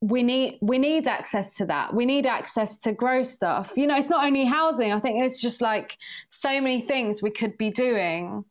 we 0.00 0.22
need 0.22 0.58
we 0.60 0.78
need 0.78 1.08
access 1.08 1.56
to 1.56 1.66
that. 1.66 1.92
We 1.92 2.06
need 2.06 2.24
access 2.24 2.76
to 2.78 2.92
grow 2.92 3.24
stuff. 3.24 3.72
You 3.74 3.86
know 3.86 3.96
it's 3.96 4.08
not 4.08 4.24
only 4.24 4.44
housing. 4.44 4.92
I 4.92 5.00
think 5.00 5.24
it's 5.24 5.40
just 5.40 5.60
like 5.60 5.96
so 6.30 6.60
many 6.60 6.82
things 6.82 7.22
we 7.22 7.30
could 7.30 7.58
be 7.58 7.70
doing 7.70 8.44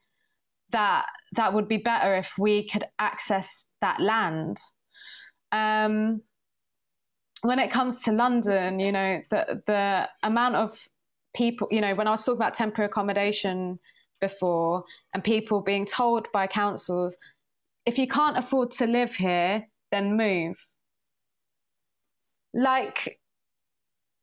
that 0.71 1.05
that 1.37 1.53
would 1.53 1.69
be 1.69 1.77
better 1.77 2.15
if 2.15 2.33
we 2.37 2.67
could 2.67 2.85
access 2.99 3.63
that 3.81 4.01
land. 4.01 4.57
Um, 5.53 6.21
when 7.41 7.59
it 7.59 7.71
comes 7.71 7.99
to 7.99 8.11
london 8.11 8.79
you 8.79 8.91
know 8.91 9.21
the 9.29 9.61
the 9.67 10.09
amount 10.23 10.55
of 10.55 10.77
people 11.35 11.67
you 11.69 11.81
know 11.81 11.93
when 11.93 12.07
i 12.07 12.11
was 12.11 12.25
talking 12.25 12.37
about 12.37 12.55
temporary 12.55 12.87
accommodation 12.87 13.77
before 14.19 14.83
and 15.13 15.23
people 15.23 15.61
being 15.61 15.85
told 15.85 16.27
by 16.31 16.47
councils 16.47 17.17
if 17.85 17.97
you 17.97 18.07
can't 18.07 18.37
afford 18.37 18.71
to 18.71 18.85
live 18.85 19.15
here 19.15 19.65
then 19.91 20.17
move. 20.17 20.55
Like 22.53 23.19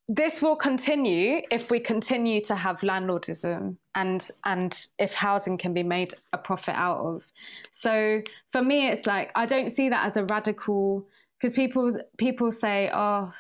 this 0.09 0.43
will 0.43 0.57
continue 0.57 1.41
if 1.51 1.71
we 1.71 1.81
continue 1.81 2.43
to 2.45 2.55
have 2.55 2.79
landlordism 2.81 3.77
and 3.95 4.29
and 4.45 4.87
if 4.99 5.15
housing 5.15 5.57
can 5.57 5.73
be 5.73 5.83
made 5.83 6.15
a 6.35 6.39
profit 6.39 6.75
out 6.75 6.99
of. 6.99 7.23
So 7.73 8.21
for 8.53 8.63
me 8.63 8.89
it's 8.89 9.07
like 9.07 9.31
i 9.35 9.47
don't 9.47 9.71
see 9.71 9.89
that 9.89 10.07
as 10.07 10.17
a 10.17 10.25
radical 10.25 11.07
because 11.41 11.55
people 11.55 11.99
people 12.19 12.53
say 12.53 12.91
oh 12.93 13.33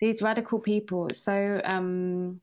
these 0.00 0.22
radical 0.22 0.58
people 0.58 1.08
so 1.12 1.60
um 1.64 2.40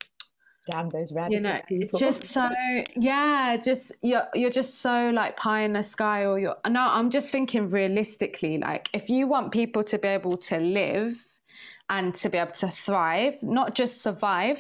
damn 0.72 0.90
those 0.90 1.12
radical 1.12 1.34
you 1.36 1.40
know 1.40 1.60
people. 1.68 2.00
just 2.00 2.26
so 2.26 2.50
yeah 2.96 3.56
just 3.56 3.92
you're 4.02 4.28
you're 4.34 4.50
just 4.50 4.82
so 4.82 5.12
like 5.14 5.38
pie 5.38 5.62
in 5.62 5.74
the 5.74 5.84
sky 5.84 6.26
or 6.26 6.40
you're 6.40 6.56
no 6.68 6.82
i'm 6.82 7.10
just 7.10 7.32
thinking 7.32 7.70
realistically 7.70 8.58
like 8.58 8.90
if 8.94 9.10
you 9.10 9.28
want 9.28 9.52
people 9.52 9.84
to 9.84 10.00
be 10.00 10.08
able 10.08 10.38
to 10.38 10.58
live 10.58 11.16
and 11.90 12.16
to 12.16 12.30
be 12.30 12.38
able 12.38 12.52
to 12.52 12.70
thrive, 12.70 13.36
not 13.42 13.76
just 13.76 14.02
survive, 14.02 14.60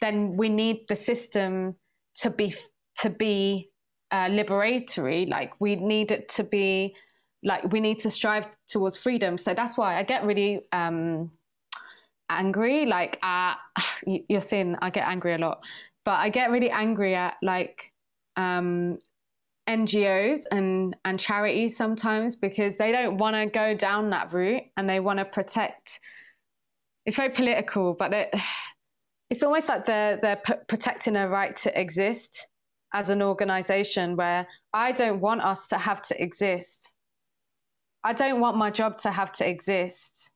then 0.00 0.36
we 0.36 0.48
need 0.48 0.84
the 0.88 0.96
system 0.96 1.76
to 2.16 2.30
be 2.30 2.54
to 3.00 3.10
be 3.10 3.70
uh, 4.10 4.26
liberatory. 4.26 5.28
Like 5.28 5.52
we 5.60 5.76
need 5.76 6.10
it 6.10 6.28
to 6.30 6.44
be 6.44 6.94
like 7.42 7.70
we 7.72 7.80
need 7.80 8.00
to 8.00 8.10
strive 8.10 8.46
towards 8.68 8.96
freedom. 8.96 9.38
So 9.38 9.54
that's 9.54 9.78
why 9.78 9.98
I 9.98 10.02
get 10.02 10.24
really 10.24 10.60
um, 10.72 11.30
angry. 12.30 12.86
Like 12.86 13.18
uh, 13.22 13.54
you're 14.06 14.40
seeing, 14.40 14.76
I 14.80 14.90
get 14.90 15.06
angry 15.06 15.34
a 15.34 15.38
lot, 15.38 15.64
but 16.04 16.18
I 16.18 16.28
get 16.28 16.50
really 16.50 16.70
angry 16.70 17.14
at 17.14 17.34
like 17.42 17.92
um, 18.36 18.98
NGOs 19.68 20.42
and 20.50 20.96
and 21.04 21.20
charities 21.20 21.76
sometimes 21.76 22.36
because 22.36 22.76
they 22.76 22.92
don't 22.92 23.18
want 23.18 23.36
to 23.36 23.46
go 23.46 23.74
down 23.74 24.10
that 24.10 24.32
route 24.32 24.62
and 24.76 24.88
they 24.88 25.00
want 25.00 25.18
to 25.18 25.24
protect 25.24 26.00
it's 27.08 27.16
very 27.16 27.30
political, 27.30 27.94
but 27.94 28.12
it's 29.30 29.42
almost 29.42 29.68
like 29.68 29.86
they're 29.86 30.18
they're 30.18 30.42
p- 30.44 30.52
protecting 30.68 31.16
a 31.16 31.26
right 31.26 31.56
to 31.56 31.80
exist 31.80 32.46
as 32.92 33.08
an 33.08 33.22
organization. 33.22 34.14
Where 34.14 34.46
I 34.74 34.92
don't 34.92 35.20
want 35.20 35.40
us 35.40 35.66
to 35.68 35.78
have 35.78 36.02
to 36.02 36.22
exist. 36.22 36.94
I 38.04 38.12
don't 38.12 38.40
want 38.40 38.58
my 38.58 38.70
job 38.70 38.98
to 39.00 39.10
have 39.10 39.32
to 39.32 39.48
exist. 39.48 40.30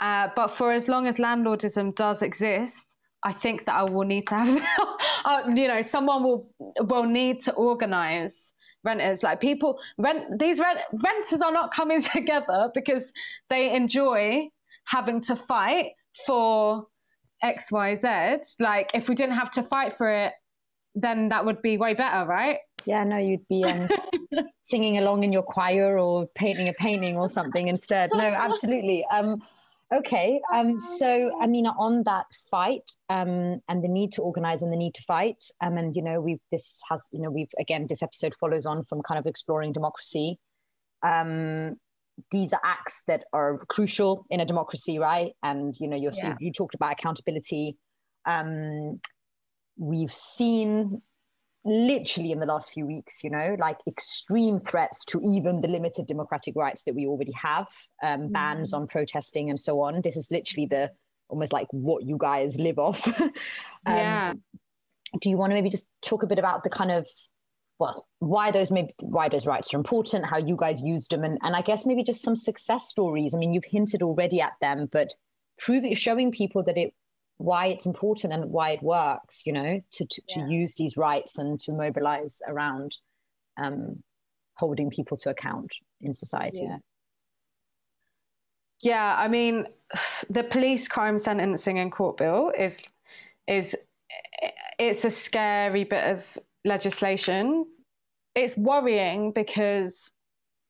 Uh, 0.00 0.28
but 0.34 0.48
for 0.48 0.72
as 0.72 0.88
long 0.88 1.06
as 1.06 1.16
landlordism 1.16 1.94
does 1.94 2.22
exist, 2.22 2.86
I 3.22 3.32
think 3.32 3.66
that 3.66 3.74
I 3.74 3.82
will 3.82 4.06
need 4.06 4.26
to 4.28 4.34
have, 4.34 4.62
uh, 5.24 5.42
you 5.54 5.68
know, 5.68 5.82
someone 5.82 6.22
will 6.22 6.50
will 6.58 7.04
need 7.04 7.44
to 7.44 7.52
organize 7.52 8.54
renters. 8.82 9.22
Like 9.22 9.40
people, 9.40 9.78
rent 9.98 10.38
these 10.38 10.58
rent, 10.58 10.78
renters 10.92 11.40
are 11.40 11.52
not 11.52 11.72
coming 11.72 12.02
together 12.16 12.70
because 12.74 13.12
they 13.50 13.74
enjoy 13.74 14.48
having 14.84 15.20
to 15.22 15.36
fight 15.36 15.92
for 16.26 16.86
XYZ, 17.42 18.56
like 18.58 18.90
if 18.94 19.08
we 19.08 19.14
didn't 19.14 19.36
have 19.36 19.50
to 19.52 19.62
fight 19.62 19.96
for 19.96 20.10
it, 20.10 20.32
then 20.94 21.28
that 21.28 21.44
would 21.44 21.62
be 21.62 21.78
way 21.78 21.94
better, 21.94 22.26
right? 22.26 22.58
Yeah, 22.84 23.04
no, 23.04 23.16
you'd 23.18 23.46
be 23.48 23.64
um, 23.64 23.88
singing 24.62 24.98
along 24.98 25.24
in 25.24 25.32
your 25.32 25.42
choir 25.42 25.98
or 25.98 26.26
painting 26.34 26.68
a 26.68 26.72
painting 26.72 27.16
or 27.16 27.28
something 27.28 27.68
instead. 27.68 28.10
No, 28.12 28.24
absolutely. 28.24 29.04
Um, 29.12 29.42
okay, 29.92 30.40
um, 30.54 30.80
so 30.80 31.30
I 31.40 31.46
mean, 31.46 31.66
on 31.66 32.02
that 32.04 32.26
fight 32.50 32.90
um, 33.08 33.60
and 33.68 33.82
the 33.82 33.88
need 33.88 34.12
to 34.12 34.22
organize 34.22 34.62
and 34.62 34.72
the 34.72 34.76
need 34.76 34.94
to 34.94 35.02
fight, 35.02 35.44
um, 35.60 35.76
and 35.76 35.94
you 35.96 36.02
know, 36.02 36.20
we've 36.20 36.40
this 36.50 36.80
has 36.88 37.08
you 37.12 37.20
know 37.20 37.30
we've 37.30 37.52
again 37.58 37.86
this 37.88 38.02
episode 38.02 38.34
follows 38.38 38.66
on 38.66 38.82
from 38.84 39.02
kind 39.02 39.18
of 39.18 39.26
exploring 39.26 39.72
democracy. 39.72 40.38
Um, 41.02 41.76
these 42.30 42.52
are 42.52 42.60
acts 42.62 43.02
that 43.06 43.24
are 43.32 43.58
crucial 43.68 44.26
in 44.30 44.40
a 44.40 44.46
democracy, 44.46 44.98
right? 44.98 45.32
And 45.42 45.74
you 45.78 45.88
know, 45.88 45.96
you 45.96 46.10
yeah. 46.22 46.36
you 46.40 46.52
talked 46.52 46.74
about 46.74 46.92
accountability. 46.92 47.76
Um, 48.26 49.00
we've 49.78 50.12
seen 50.12 51.02
literally 51.64 52.32
in 52.32 52.40
the 52.40 52.46
last 52.46 52.72
few 52.72 52.86
weeks, 52.86 53.22
you 53.22 53.30
know, 53.30 53.56
like 53.58 53.78
extreme 53.86 54.60
threats 54.60 55.04
to 55.06 55.20
even 55.24 55.60
the 55.60 55.68
limited 55.68 56.06
democratic 56.06 56.54
rights 56.56 56.84
that 56.84 56.94
we 56.94 57.06
already 57.06 57.32
have, 57.32 57.66
um, 58.02 58.20
mm. 58.20 58.32
bans 58.32 58.72
on 58.72 58.86
protesting 58.86 59.50
and 59.50 59.60
so 59.60 59.80
on. 59.80 60.00
This 60.02 60.16
is 60.16 60.30
literally 60.30 60.66
the 60.66 60.90
almost 61.28 61.52
like 61.52 61.68
what 61.70 62.04
you 62.04 62.16
guys 62.18 62.58
live 62.58 62.78
off. 62.78 63.06
um, 63.20 63.32
yeah. 63.86 64.32
Do 65.20 65.28
you 65.28 65.36
want 65.36 65.50
to 65.50 65.54
maybe 65.54 65.70
just 65.70 65.88
talk 66.02 66.22
a 66.22 66.26
bit 66.26 66.38
about 66.38 66.64
the 66.64 66.70
kind 66.70 66.90
of 66.90 67.06
well, 67.78 68.06
why 68.18 68.50
those 68.50 68.70
maybe 68.70 68.94
why 69.00 69.30
those 69.30 69.46
rights 69.46 69.72
are 69.72 69.78
important, 69.78 70.26
how 70.26 70.36
you 70.36 70.54
guys 70.54 70.82
used 70.82 71.10
them, 71.10 71.24
and, 71.24 71.38
and 71.42 71.56
I 71.56 71.62
guess 71.62 71.86
maybe 71.86 72.04
just 72.04 72.22
some 72.22 72.36
success 72.36 72.86
stories. 72.86 73.34
I 73.34 73.38
mean, 73.38 73.54
you've 73.54 73.64
hinted 73.64 74.02
already 74.02 74.40
at 74.40 74.52
them, 74.60 74.86
but 74.92 75.08
proving 75.58 75.94
showing 75.94 76.30
people 76.30 76.62
that 76.64 76.76
it 76.76 76.92
why 77.40 77.66
it's 77.66 77.86
important 77.86 78.34
and 78.34 78.50
why 78.50 78.72
it 78.72 78.82
works, 78.82 79.42
you 79.46 79.52
know, 79.52 79.80
to 79.92 80.04
to, 80.04 80.22
yeah. 80.28 80.44
to 80.46 80.52
use 80.52 80.74
these 80.74 80.96
rights 80.98 81.38
and 81.38 81.58
to 81.60 81.72
mobilize 81.72 82.42
around 82.46 82.98
um, 83.56 84.02
holding 84.54 84.90
people 84.90 85.16
to 85.16 85.30
account 85.30 85.70
in 86.02 86.12
society. 86.12 86.64
Yeah. 86.64 86.76
yeah, 88.82 89.16
I 89.18 89.28
mean, 89.28 89.66
the 90.30 90.44
police 90.44 90.86
crime 90.86 91.18
sentencing 91.18 91.78
and 91.78 91.90
court 91.90 92.18
bill 92.18 92.52
is 92.56 92.78
is 93.46 93.74
it's 94.78 95.04
a 95.06 95.10
scary 95.10 95.84
bit 95.84 96.04
of 96.04 96.24
legislation. 96.66 97.64
It's 98.34 98.56
worrying 98.56 99.32
because 99.32 100.12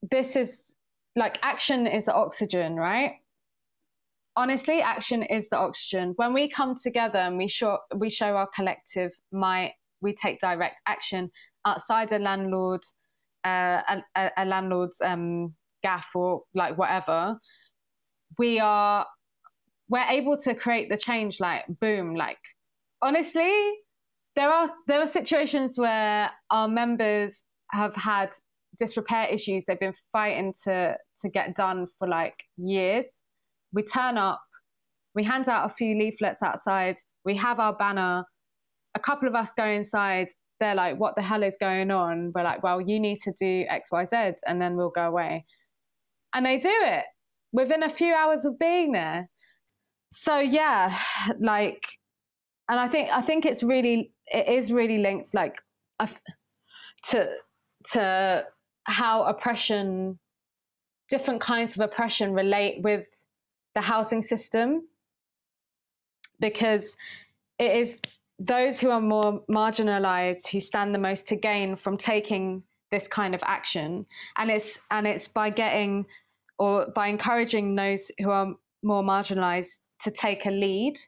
this 0.08 0.36
is 0.36 0.62
like 1.16 1.36
action 1.42 1.88
is 1.88 2.04
the 2.04 2.14
oxygen, 2.14 2.76
right? 2.76 3.14
Honestly, 4.40 4.80
action 4.80 5.22
is 5.22 5.50
the 5.50 5.58
oxygen. 5.58 6.14
When 6.16 6.32
we 6.32 6.48
come 6.48 6.78
together 6.78 7.18
and 7.18 7.36
we 7.36 7.46
show 7.46 7.76
we 7.94 8.08
show 8.08 8.36
our 8.36 8.48
collective 8.56 9.12
might, 9.30 9.74
we 10.00 10.14
take 10.14 10.40
direct 10.40 10.80
action 10.86 11.30
outside 11.66 12.10
a 12.10 12.18
landlord, 12.18 12.80
uh, 13.44 13.82
a, 14.16 14.30
a, 14.38 14.46
landlord's 14.46 14.98
um, 15.02 15.54
gaff 15.82 16.06
or 16.14 16.44
like 16.54 16.78
whatever. 16.78 17.38
We 18.38 18.58
are 18.60 19.04
we're 19.90 20.08
able 20.08 20.38
to 20.38 20.54
create 20.54 20.88
the 20.88 20.96
change. 20.96 21.38
Like 21.38 21.66
boom, 21.78 22.14
like 22.14 22.40
honestly, 23.02 23.52
there 24.36 24.50
are 24.50 24.70
there 24.86 25.02
are 25.02 25.06
situations 25.06 25.76
where 25.76 26.30
our 26.50 26.66
members 26.66 27.42
have 27.72 27.94
had 27.94 28.30
disrepair 28.78 29.26
issues 29.26 29.64
they've 29.66 29.78
been 29.78 30.00
fighting 30.12 30.54
to 30.64 30.96
to 31.20 31.28
get 31.28 31.54
done 31.56 31.88
for 31.98 32.08
like 32.08 32.42
years 32.56 33.04
we 33.72 33.82
turn 33.82 34.18
up 34.18 34.40
we 35.14 35.24
hand 35.24 35.48
out 35.48 35.70
a 35.70 35.74
few 35.74 35.98
leaflets 35.98 36.42
outside 36.42 36.96
we 37.24 37.36
have 37.36 37.60
our 37.60 37.76
banner. 37.76 38.24
A 38.94 38.98
couple 39.00 39.28
of 39.28 39.34
us 39.34 39.50
go 39.56 39.64
inside 39.64 40.28
they're 40.58 40.74
like 40.74 40.98
what 40.98 41.16
the 41.16 41.22
hell 41.22 41.42
is 41.42 41.56
going 41.58 41.90
on? 41.90 42.32
We're 42.34 42.44
like 42.44 42.62
well 42.62 42.80
you 42.80 43.00
need 43.00 43.20
to 43.22 43.32
do 43.38 43.64
xyz 43.64 44.34
and 44.46 44.60
then 44.60 44.76
we'll 44.76 44.90
go 44.90 45.06
away. 45.06 45.44
And 46.34 46.46
they 46.46 46.58
do 46.58 46.70
it 46.70 47.04
within 47.52 47.82
a 47.82 47.90
few 47.90 48.14
hours 48.14 48.44
of 48.44 48.58
being 48.58 48.92
there. 48.92 49.28
So 50.12 50.38
yeah 50.38 50.96
like 51.40 51.84
and 52.68 52.78
I 52.78 52.88
think 52.88 53.10
I 53.10 53.22
think 53.22 53.44
it's 53.46 53.62
really 53.62 54.12
it 54.26 54.48
is 54.48 54.72
really 54.72 54.98
linked 54.98 55.34
like 55.34 55.60
to 57.10 57.28
to 57.92 58.44
how 58.84 59.24
oppression 59.24 60.18
different 61.08 61.40
kinds 61.40 61.74
of 61.74 61.80
oppression 61.80 62.32
relate 62.32 62.80
with 62.82 63.04
the 63.74 63.80
housing 63.80 64.22
system 64.22 64.82
because 66.40 66.96
it 67.58 67.76
is 67.76 67.98
those 68.38 68.80
who 68.80 68.90
are 68.90 69.00
more 69.00 69.42
marginalized 69.50 70.46
who 70.48 70.60
stand 70.60 70.94
the 70.94 70.98
most 70.98 71.28
to 71.28 71.36
gain 71.36 71.76
from 71.76 71.96
taking 71.96 72.62
this 72.90 73.06
kind 73.06 73.34
of 73.34 73.42
action 73.44 74.04
and 74.38 74.50
it's 74.50 74.80
and 74.90 75.06
it's 75.06 75.28
by 75.28 75.50
getting 75.50 76.04
or 76.58 76.86
by 76.94 77.08
encouraging 77.08 77.74
those 77.74 78.10
who 78.18 78.30
are 78.30 78.54
more 78.82 79.02
marginalized 79.02 79.78
to 80.02 80.10
take 80.10 80.46
a 80.46 80.50
lead 80.50 80.98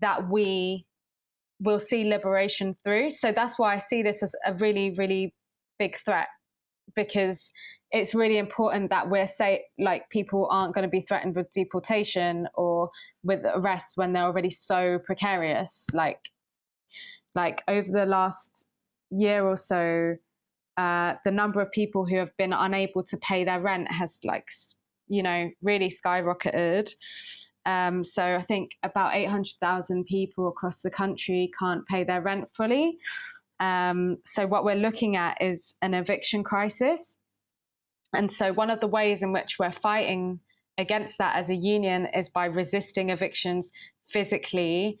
that 0.00 0.28
we 0.28 0.86
will 1.60 1.80
see 1.80 2.04
liberation 2.04 2.76
through. 2.84 3.10
So 3.10 3.32
that's 3.32 3.58
why 3.58 3.74
I 3.74 3.78
see 3.78 4.02
this 4.02 4.22
as 4.22 4.34
a 4.44 4.54
really, 4.54 4.94
really 4.96 5.34
big 5.78 5.96
threat 6.04 6.28
because 6.94 7.50
it's 7.90 8.14
really 8.14 8.38
important 8.38 8.90
that 8.90 9.08
we're 9.08 9.26
say 9.26 9.64
like 9.78 10.08
people 10.10 10.48
aren't 10.50 10.74
going 10.74 10.82
to 10.82 10.90
be 10.90 11.02
threatened 11.02 11.36
with 11.36 11.52
deportation 11.52 12.48
or 12.54 12.90
with 13.22 13.44
arrest 13.54 13.92
when 13.96 14.12
they're 14.12 14.24
already 14.24 14.50
so 14.50 14.98
precarious. 15.04 15.86
Like 15.92 16.20
like 17.34 17.62
over 17.68 17.90
the 17.90 18.06
last 18.06 18.66
year 19.10 19.46
or 19.46 19.56
so 19.56 20.16
uh, 20.76 21.14
the 21.24 21.30
number 21.30 21.60
of 21.60 21.70
people 21.70 22.06
who 22.06 22.16
have 22.16 22.34
been 22.38 22.52
unable 22.52 23.02
to 23.04 23.16
pay 23.18 23.44
their 23.44 23.60
rent 23.60 23.90
has 23.92 24.18
like 24.24 24.48
you 25.08 25.22
know 25.22 25.50
really 25.62 25.90
skyrocketed. 25.90 26.90
Um, 27.64 28.02
so 28.02 28.34
i 28.34 28.42
think 28.42 28.72
about 28.82 29.14
800000 29.14 30.04
people 30.06 30.48
across 30.48 30.82
the 30.82 30.90
country 30.90 31.48
can't 31.56 31.86
pay 31.86 32.02
their 32.02 32.20
rent 32.20 32.48
fully 32.56 32.98
um, 33.62 34.18
so 34.24 34.46
what 34.46 34.64
we're 34.64 34.74
looking 34.74 35.16
at 35.16 35.40
is 35.40 35.74
an 35.80 35.94
eviction 35.94 36.42
crisis 36.44 37.16
and 38.12 38.30
so, 38.30 38.52
one 38.52 38.70
of 38.70 38.80
the 38.80 38.86
ways 38.86 39.22
in 39.22 39.32
which 39.32 39.56
we're 39.58 39.72
fighting 39.72 40.40
against 40.78 41.18
that 41.18 41.36
as 41.36 41.48
a 41.48 41.54
union 41.54 42.06
is 42.14 42.28
by 42.28 42.46
resisting 42.46 43.10
evictions 43.10 43.70
physically, 44.08 44.98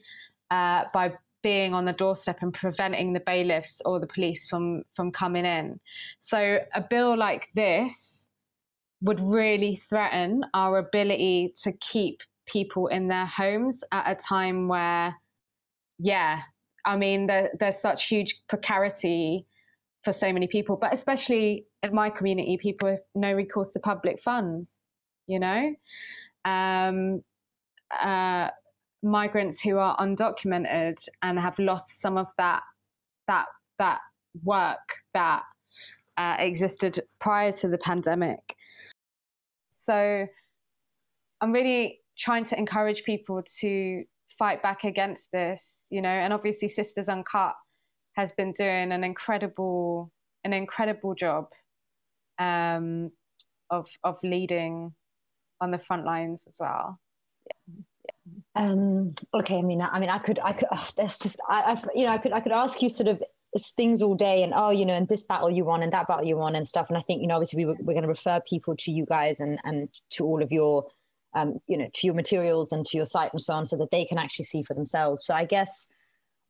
uh, 0.50 0.84
by 0.94 1.12
being 1.42 1.74
on 1.74 1.84
the 1.84 1.92
doorstep 1.92 2.38
and 2.40 2.54
preventing 2.54 3.12
the 3.12 3.20
bailiffs 3.20 3.82
or 3.84 4.00
the 4.00 4.06
police 4.06 4.48
from 4.48 4.84
from 4.96 5.12
coming 5.12 5.44
in. 5.44 5.78
So, 6.20 6.58
a 6.74 6.80
bill 6.80 7.16
like 7.16 7.48
this 7.54 8.26
would 9.02 9.20
really 9.20 9.76
threaten 9.76 10.44
our 10.54 10.78
ability 10.78 11.52
to 11.62 11.72
keep 11.72 12.22
people 12.46 12.86
in 12.86 13.08
their 13.08 13.26
homes 13.26 13.84
at 13.92 14.10
a 14.10 14.14
time 14.14 14.68
where, 14.68 15.16
yeah, 15.98 16.42
I 16.84 16.96
mean, 16.96 17.26
there, 17.26 17.50
there's 17.58 17.78
such 17.78 18.06
huge 18.06 18.40
precarity 18.48 19.46
for 20.04 20.12
so 20.12 20.32
many 20.32 20.46
people, 20.46 20.76
but 20.76 20.92
especially 20.92 21.66
in 21.82 21.94
my 21.94 22.10
community, 22.10 22.58
people 22.58 22.88
have 22.88 23.00
no 23.14 23.32
recourse 23.32 23.70
to 23.72 23.80
public 23.80 24.20
funds, 24.22 24.68
you 25.26 25.38
know? 25.38 25.74
Um, 26.44 27.22
uh, 28.00 28.48
migrants 29.02 29.60
who 29.60 29.78
are 29.78 29.96
undocumented 29.98 30.96
and 31.22 31.38
have 31.38 31.58
lost 31.58 32.00
some 32.00 32.16
of 32.16 32.28
that 32.38 32.62
that 33.26 33.46
that 33.78 34.00
work 34.44 34.78
that 35.14 35.42
uh, 36.16 36.36
existed 36.38 37.00
prior 37.20 37.52
to 37.52 37.68
the 37.68 37.78
pandemic. 37.78 38.56
So 39.78 40.26
I'm 41.40 41.52
really 41.52 42.00
trying 42.16 42.44
to 42.46 42.58
encourage 42.58 43.02
people 43.04 43.42
to 43.60 44.04
fight 44.38 44.62
back 44.62 44.84
against 44.84 45.24
this, 45.32 45.60
you 45.92 46.02
know, 46.02 46.08
and 46.08 46.32
obviously 46.32 46.68
Sisters 46.68 47.08
Uncut 47.08 47.54
has 48.14 48.32
been 48.32 48.52
doing 48.52 48.92
an 48.92 49.04
incredible 49.04 50.10
an 50.44 50.52
incredible 50.52 51.14
job 51.14 51.44
um, 52.38 53.12
of 53.70 53.86
of 54.02 54.16
leading 54.22 54.94
on 55.60 55.70
the 55.70 55.78
front 55.86 56.04
lines 56.04 56.40
as 56.48 56.56
well. 56.58 56.98
Yeah. 57.46 57.74
Um, 58.54 59.14
okay, 59.34 59.58
I 59.58 59.62
mean, 59.62 59.80
I 59.80 59.98
mean, 60.00 60.10
I 60.10 60.18
could, 60.18 60.38
I 60.42 60.52
could. 60.52 60.68
Oh, 60.72 60.88
there's 60.96 61.18
just, 61.18 61.38
I, 61.48 61.58
I, 61.72 61.82
you 61.94 62.04
know, 62.06 62.12
I 62.12 62.18
could, 62.18 62.32
I 62.32 62.40
could 62.40 62.52
ask 62.52 62.80
you 62.82 62.88
sort 62.88 63.08
of 63.08 63.22
things 63.76 64.00
all 64.02 64.14
day, 64.14 64.42
and 64.44 64.52
oh, 64.54 64.70
you 64.70 64.84
know, 64.84 64.94
and 64.94 65.08
this 65.08 65.24
battle 65.24 65.50
you 65.50 65.64
won, 65.64 65.82
and 65.82 65.92
that 65.92 66.08
battle 66.08 66.24
you 66.24 66.36
won, 66.36 66.54
and 66.54 66.66
stuff. 66.66 66.86
And 66.88 66.96
I 66.96 67.00
think, 67.00 67.20
you 67.20 67.28
know, 67.28 67.34
obviously, 67.34 67.64
we 67.64 67.66
were, 67.66 67.76
we're 67.80 67.94
going 67.94 68.02
to 68.02 68.08
refer 68.08 68.40
people 68.48 68.74
to 68.76 68.90
you 68.90 69.06
guys 69.06 69.40
and 69.40 69.58
and 69.64 69.88
to 70.10 70.24
all 70.24 70.42
of 70.42 70.52
your, 70.52 70.86
um, 71.34 71.58
you 71.66 71.76
know, 71.78 71.88
to 71.94 72.06
your 72.06 72.14
materials 72.14 72.72
and 72.72 72.84
to 72.86 72.96
your 72.96 73.06
site 73.06 73.32
and 73.32 73.40
so 73.40 73.54
on, 73.54 73.66
so 73.66 73.76
that 73.76 73.90
they 73.90 74.04
can 74.04 74.18
actually 74.18 74.44
see 74.44 74.62
for 74.62 74.74
themselves. 74.74 75.24
So 75.24 75.34
I 75.34 75.44
guess, 75.44 75.86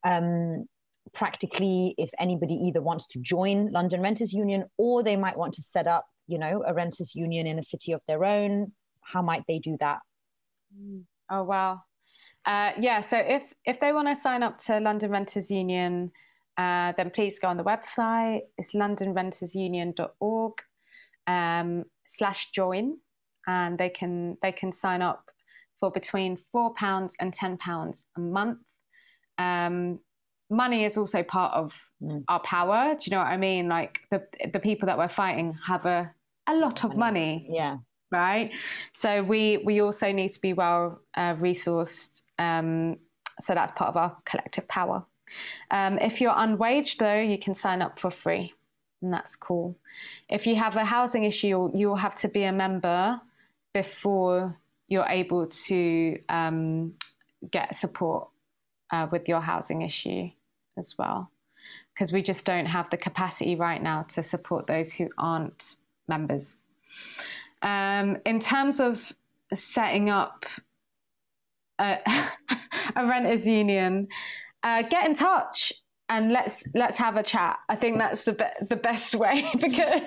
um, 0.04 0.66
practically 1.14 1.94
if 1.98 2.10
anybody 2.18 2.54
either 2.54 2.80
wants 2.80 3.06
to 3.08 3.18
join 3.18 3.70
London 3.70 4.00
Renters 4.00 4.32
Union 4.32 4.64
or 4.78 5.02
they 5.02 5.16
might 5.16 5.36
want 5.36 5.54
to 5.54 5.62
set 5.62 5.86
up, 5.86 6.06
you 6.26 6.38
know, 6.38 6.62
a 6.66 6.72
renters 6.72 7.14
union 7.14 7.46
in 7.46 7.58
a 7.58 7.62
city 7.62 7.92
of 7.92 8.00
their 8.06 8.24
own, 8.24 8.72
how 9.02 9.20
might 9.22 9.42
they 9.48 9.58
do 9.58 9.76
that? 9.80 9.98
Mm. 10.78 11.02
Oh 11.30 11.42
wow. 11.42 11.80
Uh, 12.44 12.72
yeah, 12.78 13.00
so 13.00 13.16
if 13.16 13.42
if 13.64 13.78
they 13.80 13.92
want 13.92 14.08
to 14.08 14.20
sign 14.20 14.42
up 14.42 14.60
to 14.60 14.80
London 14.80 15.10
Renters 15.10 15.50
Union, 15.50 16.10
uh, 16.56 16.92
then 16.96 17.10
please 17.10 17.38
go 17.38 17.48
on 17.48 17.56
the 17.56 17.64
website. 17.64 18.42
It's 18.58 18.72
londonrentersunion.org 18.72 20.52
um, 21.26 21.84
slash 22.06 22.50
join, 22.54 22.98
and 23.47 23.78
they 23.78 23.88
can 23.88 24.36
they 24.43 24.53
can 24.53 24.72
sign 24.72 25.03
up 25.03 25.30
for 25.80 25.90
between 25.90 26.38
four 26.53 26.74
pounds 26.74 27.12
and 27.20 27.32
ten 27.32 27.57
pounds 27.59 28.05
a 28.16 28.20
month. 28.20 28.59
Um, 29.38 29.99
money 30.51 30.84
is 30.84 30.97
also 30.97 31.22
part 31.22 31.53
of 31.55 31.72
mm. 32.03 32.22
our 32.28 32.40
power. 32.40 32.95
Do 32.95 33.05
you 33.05 33.11
know 33.11 33.18
what 33.18 33.28
I 33.28 33.36
mean? 33.36 33.68
Like 33.68 33.99
the 34.11 34.22
the 34.53 34.61
people 34.61 34.86
that 34.86 34.99
we're 34.99 35.09
fighting 35.09 35.57
have 35.66 35.86
a 35.86 36.12
a 36.49 36.55
lot 36.55 36.84
of 36.84 36.97
money. 36.97 37.47
Yeah. 37.49 37.78
Right. 38.11 38.51
So 38.95 39.22
we 39.22 39.62
we 39.64 39.80
also 39.80 40.12
need 40.12 40.32
to 40.32 40.40
be 40.40 40.53
well 40.53 41.01
uh, 41.16 41.34
resourced. 41.34 42.11
Um, 42.38 42.99
so 43.40 43.55
that's 43.55 43.72
part 43.76 43.88
of 43.88 43.97
our 43.97 44.16
collective 44.24 44.68
power. 44.68 45.05
Um, 45.70 45.99
if 45.99 46.20
you're 46.20 46.34
unwaged, 46.34 46.99
though, 46.99 47.20
you 47.20 47.38
can 47.38 47.55
sign 47.55 47.80
up 47.80 47.99
for 47.99 48.11
free, 48.11 48.53
and 49.01 49.12
that's 49.12 49.34
cool. 49.36 49.78
If 50.28 50.47
you 50.47 50.57
have 50.57 50.76
a 50.76 50.84
housing 50.84 51.24
issue, 51.24 51.49
you'll, 51.49 51.72
you'll 51.74 51.97
have 51.97 52.16
to 52.16 52.28
be 52.28 52.45
a 52.45 52.53
member 52.53 53.20
before 53.74 54.58
you're 54.88 55.06
able 55.08 55.46
to 55.46 56.18
um, 56.28 56.94
get 57.50 57.76
support 57.76 58.28
uh, 58.90 59.06
with 59.10 59.28
your 59.28 59.40
housing 59.40 59.82
issue 59.82 60.28
as 60.78 60.94
well, 60.98 61.30
because 61.94 62.12
we 62.12 62.22
just 62.22 62.44
don't 62.44 62.66
have 62.66 62.90
the 62.90 62.96
capacity 62.96 63.56
right 63.56 63.82
now 63.82 64.02
to 64.02 64.22
support 64.22 64.66
those 64.66 64.92
who 64.92 65.08
aren't 65.18 65.76
members. 66.08 66.56
Um, 67.62 68.18
in 68.26 68.40
terms 68.40 68.80
of 68.80 69.12
setting 69.54 70.10
up 70.10 70.44
a, 71.78 71.98
a 72.96 73.06
renters 73.06 73.46
union, 73.46 74.08
uh, 74.62 74.82
get 74.82 75.06
in 75.06 75.14
touch 75.14 75.72
and 76.12 76.30
let's 76.30 76.62
let's 76.74 76.98
have 76.98 77.16
a 77.16 77.22
chat. 77.22 77.58
I 77.70 77.76
think 77.76 77.96
that's 77.98 78.24
the 78.24 78.34
be- 78.34 78.66
the 78.68 78.76
best 78.76 79.14
way 79.14 79.50
because 79.60 80.02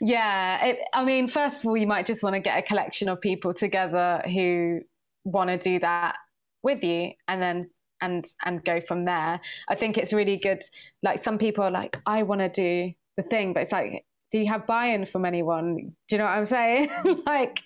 yeah, 0.00 0.64
it, 0.66 0.78
I 0.92 1.04
mean, 1.04 1.28
first 1.28 1.60
of 1.60 1.66
all, 1.66 1.76
you 1.76 1.86
might 1.86 2.06
just 2.06 2.24
want 2.24 2.34
to 2.34 2.40
get 2.40 2.58
a 2.58 2.62
collection 2.62 3.08
of 3.08 3.20
people 3.20 3.54
together 3.54 4.22
who 4.24 4.80
want 5.24 5.50
to 5.50 5.58
do 5.58 5.78
that 5.78 6.16
with 6.64 6.82
you, 6.82 7.12
and 7.28 7.40
then 7.40 7.70
and 8.00 8.26
and 8.44 8.64
go 8.64 8.80
from 8.80 9.04
there. 9.04 9.40
I 9.68 9.76
think 9.76 9.96
it's 9.96 10.12
really 10.12 10.38
good. 10.38 10.62
Like 11.04 11.22
some 11.22 11.38
people 11.38 11.62
are 11.62 11.70
like, 11.70 11.96
I 12.04 12.24
want 12.24 12.40
to 12.40 12.48
do 12.48 12.92
the 13.16 13.22
thing, 13.22 13.52
but 13.52 13.62
it's 13.62 13.72
like, 13.72 14.04
do 14.32 14.38
you 14.38 14.48
have 14.48 14.66
buy-in 14.66 15.06
from 15.06 15.24
anyone? 15.24 15.76
Do 15.76 15.92
you 16.10 16.18
know 16.18 16.24
what 16.24 16.38
I'm 16.38 16.46
saying? 16.46 16.90
like, 17.26 17.60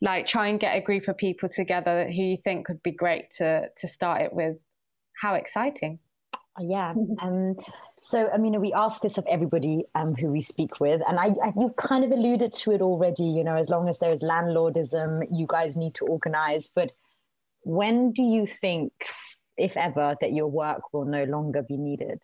like 0.00 0.26
try 0.26 0.48
and 0.48 0.58
get 0.58 0.74
a 0.74 0.80
group 0.80 1.06
of 1.06 1.18
people 1.18 1.50
together 1.50 2.06
who 2.06 2.22
you 2.22 2.38
think 2.42 2.68
would 2.68 2.82
be 2.82 2.92
great 2.92 3.30
to 3.34 3.68
to 3.76 3.86
start 3.86 4.22
it 4.22 4.32
with. 4.32 4.56
How 5.20 5.34
exciting! 5.34 5.98
Yeah. 6.60 6.94
Um, 7.22 7.56
so, 8.00 8.30
I 8.32 8.38
mean, 8.38 8.60
we 8.60 8.72
ask 8.72 9.02
this 9.02 9.18
of 9.18 9.26
everybody 9.28 9.82
um, 9.96 10.14
who 10.14 10.28
we 10.28 10.40
speak 10.40 10.78
with, 10.78 11.02
and 11.08 11.18
I, 11.18 11.34
I, 11.42 11.52
you 11.56 11.74
kind 11.76 12.04
of 12.04 12.12
alluded 12.12 12.52
to 12.52 12.70
it 12.70 12.80
already. 12.80 13.24
You 13.24 13.42
know, 13.42 13.56
as 13.56 13.68
long 13.68 13.88
as 13.88 13.98
there 13.98 14.12
is 14.12 14.20
landlordism, 14.20 15.26
you 15.32 15.46
guys 15.48 15.76
need 15.76 15.96
to 15.96 16.06
organize. 16.06 16.68
But 16.72 16.92
when 17.62 18.12
do 18.12 18.22
you 18.22 18.46
think 18.46 18.92
if 19.58 19.76
ever, 19.76 20.16
that 20.20 20.32
your 20.32 20.46
work 20.46 20.92
will 20.92 21.04
no 21.04 21.24
longer 21.24 21.62
be 21.62 21.76
needed? 21.76 22.22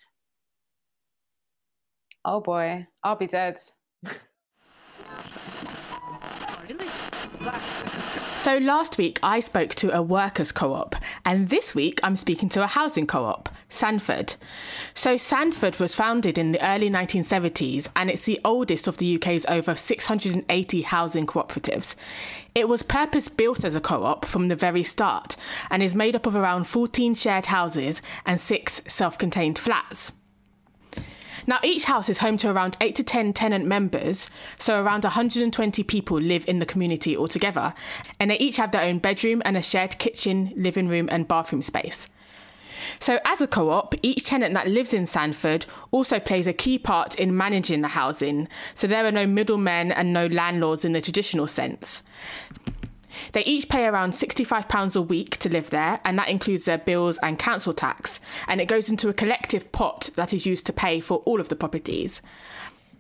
Oh 2.25 2.41
boy, 2.41 2.87
I'll 3.03 3.17
be 3.17 3.27
dead. 3.27 3.59
So 8.45 8.59
last 8.59 8.99
week 8.99 9.19
I 9.23 9.41
spoke 9.41 9.75
to 9.77 9.97
a 9.97 10.03
workers' 10.03 10.53
co 10.53 10.75
op, 10.75 10.97
and 11.25 11.49
this 11.49 11.75
week 11.75 11.99
I'm 12.03 12.15
speaking 12.15 12.51
to 12.51 12.63
a 12.63 12.67
housing 12.67 13.07
co 13.07 13.25
op, 13.25 13.49
Sanford. 13.71 14.35
So 14.93 15.17
Sanford 15.17 15.81
was 15.81 15.95
founded 15.95 16.37
in 16.37 16.53
the 16.53 16.63
early 16.63 16.91
1970s, 16.91 17.89
and 17.97 18.11
it's 18.11 18.27
the 18.27 18.39
oldest 18.45 18.87
of 18.87 18.99
the 18.99 19.17
UK's 19.17 19.47
over 19.47 19.75
680 19.75 20.83
housing 20.83 21.27
cooperatives. 21.27 21.95
It 22.55 22.69
was 22.69 22.83
purpose 22.83 23.31
built 23.31 23.65
as 23.65 23.77
a 23.77 23.81
co 23.81 24.03
op 24.03 24.27
from 24.27 24.49
the 24.49 24.57
very 24.57 24.85
start, 24.85 25.37
and 25.71 25.83
is 25.83 25.95
made 25.95 26.15
up 26.15 26.27
of 26.27 26.37
around 26.37 26.65
14 26.65 27.15
shared 27.15 27.47
houses 27.47 28.03
and 28.27 28.39
six 28.39 28.83
self 28.87 29.17
contained 29.17 29.59
flats. 29.59 30.13
Now, 31.47 31.59
each 31.63 31.85
house 31.85 32.09
is 32.09 32.19
home 32.19 32.37
to 32.39 32.51
around 32.51 32.77
8 32.81 32.95
to 32.95 33.05
10 33.05 33.33
tenant 33.33 33.67
members, 33.67 34.29
so 34.59 34.83
around 34.83 35.05
120 35.05 35.83
people 35.85 36.19
live 36.19 36.45
in 36.49 36.59
the 36.59 36.67
community 36.67 37.17
altogether, 37.17 37.75
and 38.19 38.31
they 38.31 38.39
each 38.39 38.57
have 38.57 38.71
their 38.71 38.83
own 38.83 38.99
bedroom 38.99 39.43
and 39.45 39.57
a 39.57 39.63
shared 39.63 39.99
kitchen, 39.99 40.53
living 40.57 40.89
room, 40.89 41.09
and 41.11 41.29
bathroom 41.29 41.63
space. 41.63 42.09
So, 43.01 43.19
as 43.25 43.41
a 43.41 43.47
co 43.47 43.71
op, 43.71 43.95
each 44.03 44.25
tenant 44.25 44.55
that 44.55 44.69
lives 44.69 44.95
in 44.95 45.07
Sanford 45.07 45.67
also 45.91 46.19
plays 46.19 46.47
a 46.47 46.53
key 46.53 46.79
part 46.79 47.15
in 47.17 47.37
managing 47.37 47.83
the 47.83 47.89
housing, 47.89 48.49
so 48.75 48.87
there 48.87 49.05
are 49.05 49.13
no 49.13 49.27
middlemen 49.27 49.93
and 49.93 50.13
no 50.13 50.27
landlords 50.27 50.85
in 50.85 50.93
the 50.93 51.01
traditional 51.01 51.47
sense. 51.47 52.03
They 53.33 53.45
each 53.45 53.69
pay 53.69 53.87
around 53.87 54.13
£65 54.13 54.97
a 54.97 55.03
week 55.03 55.37
to 55.39 55.49
live 55.49 55.71
there, 55.71 56.01
and 56.05 56.19
that 56.19 56.29
includes 56.29 56.65
their 56.65 56.79
bills 56.79 57.19
and 57.23 57.39
council 57.39 57.73
tax, 57.73 58.21
and 58.49 58.61
it 58.61 58.69
goes 58.69 58.89
into 58.89 59.09
a 59.09 59.15
collective 59.15 59.71
pot 59.73 60.11
that 60.15 60.35
is 60.35 60.47
used 60.47 60.67
to 60.67 60.73
pay 60.73 61.01
for 61.01 61.19
all 61.19 61.41
of 61.41 61.49
the 61.49 61.57
properties. 61.57 62.23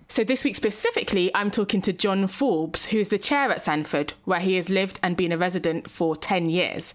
So, 0.08 0.22
this 0.22 0.44
week 0.44 0.54
specifically, 0.54 1.34
I'm 1.34 1.50
talking 1.50 1.80
to 1.82 1.92
John 1.92 2.26
Forbes, 2.26 2.86
who 2.86 2.98
is 2.98 3.08
the 3.08 3.18
chair 3.18 3.50
at 3.50 3.62
Sanford, 3.62 4.12
where 4.24 4.40
he 4.40 4.54
has 4.56 4.68
lived 4.68 5.00
and 5.02 5.16
been 5.16 5.32
a 5.32 5.38
resident 5.38 5.90
for 5.90 6.14
10 6.14 6.50
years. 6.50 6.94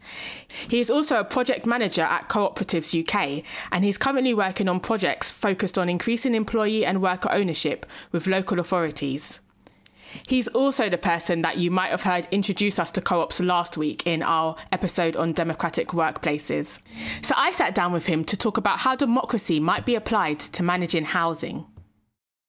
He 0.70 0.80
is 0.80 0.92
also 0.92 1.20
a 1.20 1.24
project 1.24 1.66
manager 1.66 2.04
at 2.04 2.30
Cooperatives 2.30 2.98
UK, 2.98 3.44
and 3.72 3.84
he's 3.84 3.98
currently 3.98 4.34
working 4.34 4.70
on 4.70 4.80
projects 4.80 5.32
focused 5.32 5.80
on 5.80 5.90
increasing 5.90 6.36
employee 6.36 6.86
and 6.86 7.02
worker 7.02 7.30
ownership 7.32 7.86
with 8.12 8.28
local 8.28 8.60
authorities. 8.60 9.40
He's 10.28 10.48
also 10.50 10.90
the 10.90 10.98
person 10.98 11.42
that 11.42 11.58
you 11.58 11.72
might 11.72 11.90
have 11.90 12.04
heard 12.04 12.28
introduce 12.32 12.80
us 12.80 12.92
to 12.94 13.02
co 13.02 13.22
ops 13.22 13.40
last 13.40 13.78
week 13.78 14.06
in 14.06 14.24
our 14.24 14.56
episode 14.72 15.16
on 15.16 15.34
democratic 15.34 15.90
workplaces. 15.90 16.80
So 17.22 17.34
I 17.38 17.52
sat 17.52 17.76
down 17.76 17.92
with 17.92 18.06
him 18.06 18.24
to 18.26 18.38
talk 18.38 18.58
about 18.58 18.80
how 18.80 18.96
democracy 18.96 19.60
might 19.60 19.86
be 19.86 19.96
applied 19.96 20.40
to 20.40 20.64
managing 20.64 21.06
housing. 21.06 21.66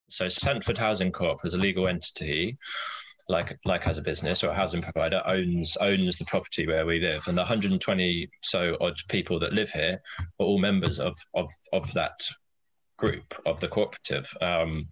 So 0.08 0.28
Sanford 0.28 0.76
Housing 0.76 1.12
Co-op 1.12 1.44
as 1.44 1.54
a 1.54 1.58
legal 1.58 1.86
entity, 1.86 2.58
like 3.28 3.56
like 3.64 3.86
as 3.86 3.96
a 3.96 4.02
business 4.02 4.42
or 4.42 4.48
a 4.48 4.54
housing 4.54 4.82
provider, 4.82 5.22
owns 5.24 5.76
owns 5.80 6.18
the 6.18 6.24
property 6.24 6.66
where 6.66 6.84
we 6.84 7.00
live, 7.00 7.22
and 7.28 7.36
the 7.36 7.42
120 7.42 8.28
so 8.42 8.76
odd 8.80 8.96
people 9.08 9.38
that 9.38 9.52
live 9.52 9.70
here 9.70 10.00
are 10.40 10.46
all 10.46 10.58
members 10.58 10.98
of 10.98 11.16
of 11.34 11.48
of 11.72 11.92
that 11.92 12.20
group 13.00 13.34
of 13.46 13.58
the 13.60 13.68
cooperative. 13.68 14.30
Um, 14.42 14.86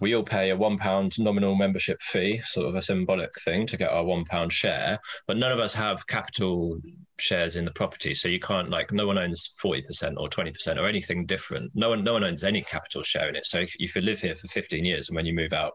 we 0.00 0.14
all 0.14 0.22
pay 0.22 0.50
a 0.50 0.56
one 0.56 0.78
pound 0.78 1.12
nominal 1.18 1.54
membership 1.54 2.00
fee, 2.00 2.40
sort 2.44 2.66
of 2.66 2.74
a 2.74 2.82
symbolic 2.82 3.30
thing 3.44 3.66
to 3.66 3.76
get 3.76 3.90
our 3.90 4.04
one 4.04 4.24
pound 4.24 4.52
share, 4.52 4.98
but 5.26 5.36
none 5.36 5.52
of 5.52 5.58
us 5.58 5.74
have 5.74 6.06
capital 6.06 6.80
shares 7.18 7.56
in 7.56 7.66
the 7.66 7.70
property. 7.72 8.14
So 8.14 8.28
you 8.28 8.40
can't 8.40 8.70
like 8.70 8.90
no 8.90 9.06
one 9.06 9.18
owns 9.18 9.50
40% 9.62 10.14
or 10.16 10.28
20% 10.30 10.78
or 10.78 10.88
anything 10.88 11.26
different. 11.26 11.70
No 11.74 11.90
one 11.90 12.02
no 12.02 12.14
one 12.14 12.24
owns 12.24 12.42
any 12.42 12.62
capital 12.62 13.02
share 13.02 13.28
in 13.28 13.36
it. 13.36 13.44
So 13.44 13.58
if, 13.58 13.74
if 13.78 13.94
you 13.94 14.00
live 14.00 14.20
here 14.20 14.34
for 14.34 14.48
15 14.48 14.84
years 14.84 15.08
and 15.08 15.16
when 15.16 15.26
you 15.26 15.34
move 15.34 15.52
out, 15.52 15.74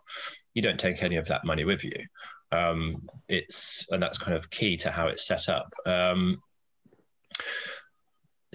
you 0.56 0.64
don't 0.64 0.80
take 0.80 1.04
any 1.04 1.18
of 1.18 1.28
that 1.28 1.46
money 1.46 1.64
with 1.64 1.84
you. 1.84 2.00
Um, 2.52 3.08
it's 3.30 3.86
and 3.92 4.02
that's 4.02 4.18
kind 4.18 4.36
of 4.36 4.50
key 4.50 4.78
to 4.78 4.90
how 4.90 5.08
it's 5.08 5.28
set 5.28 5.48
up. 5.48 5.72
Um, 5.86 6.38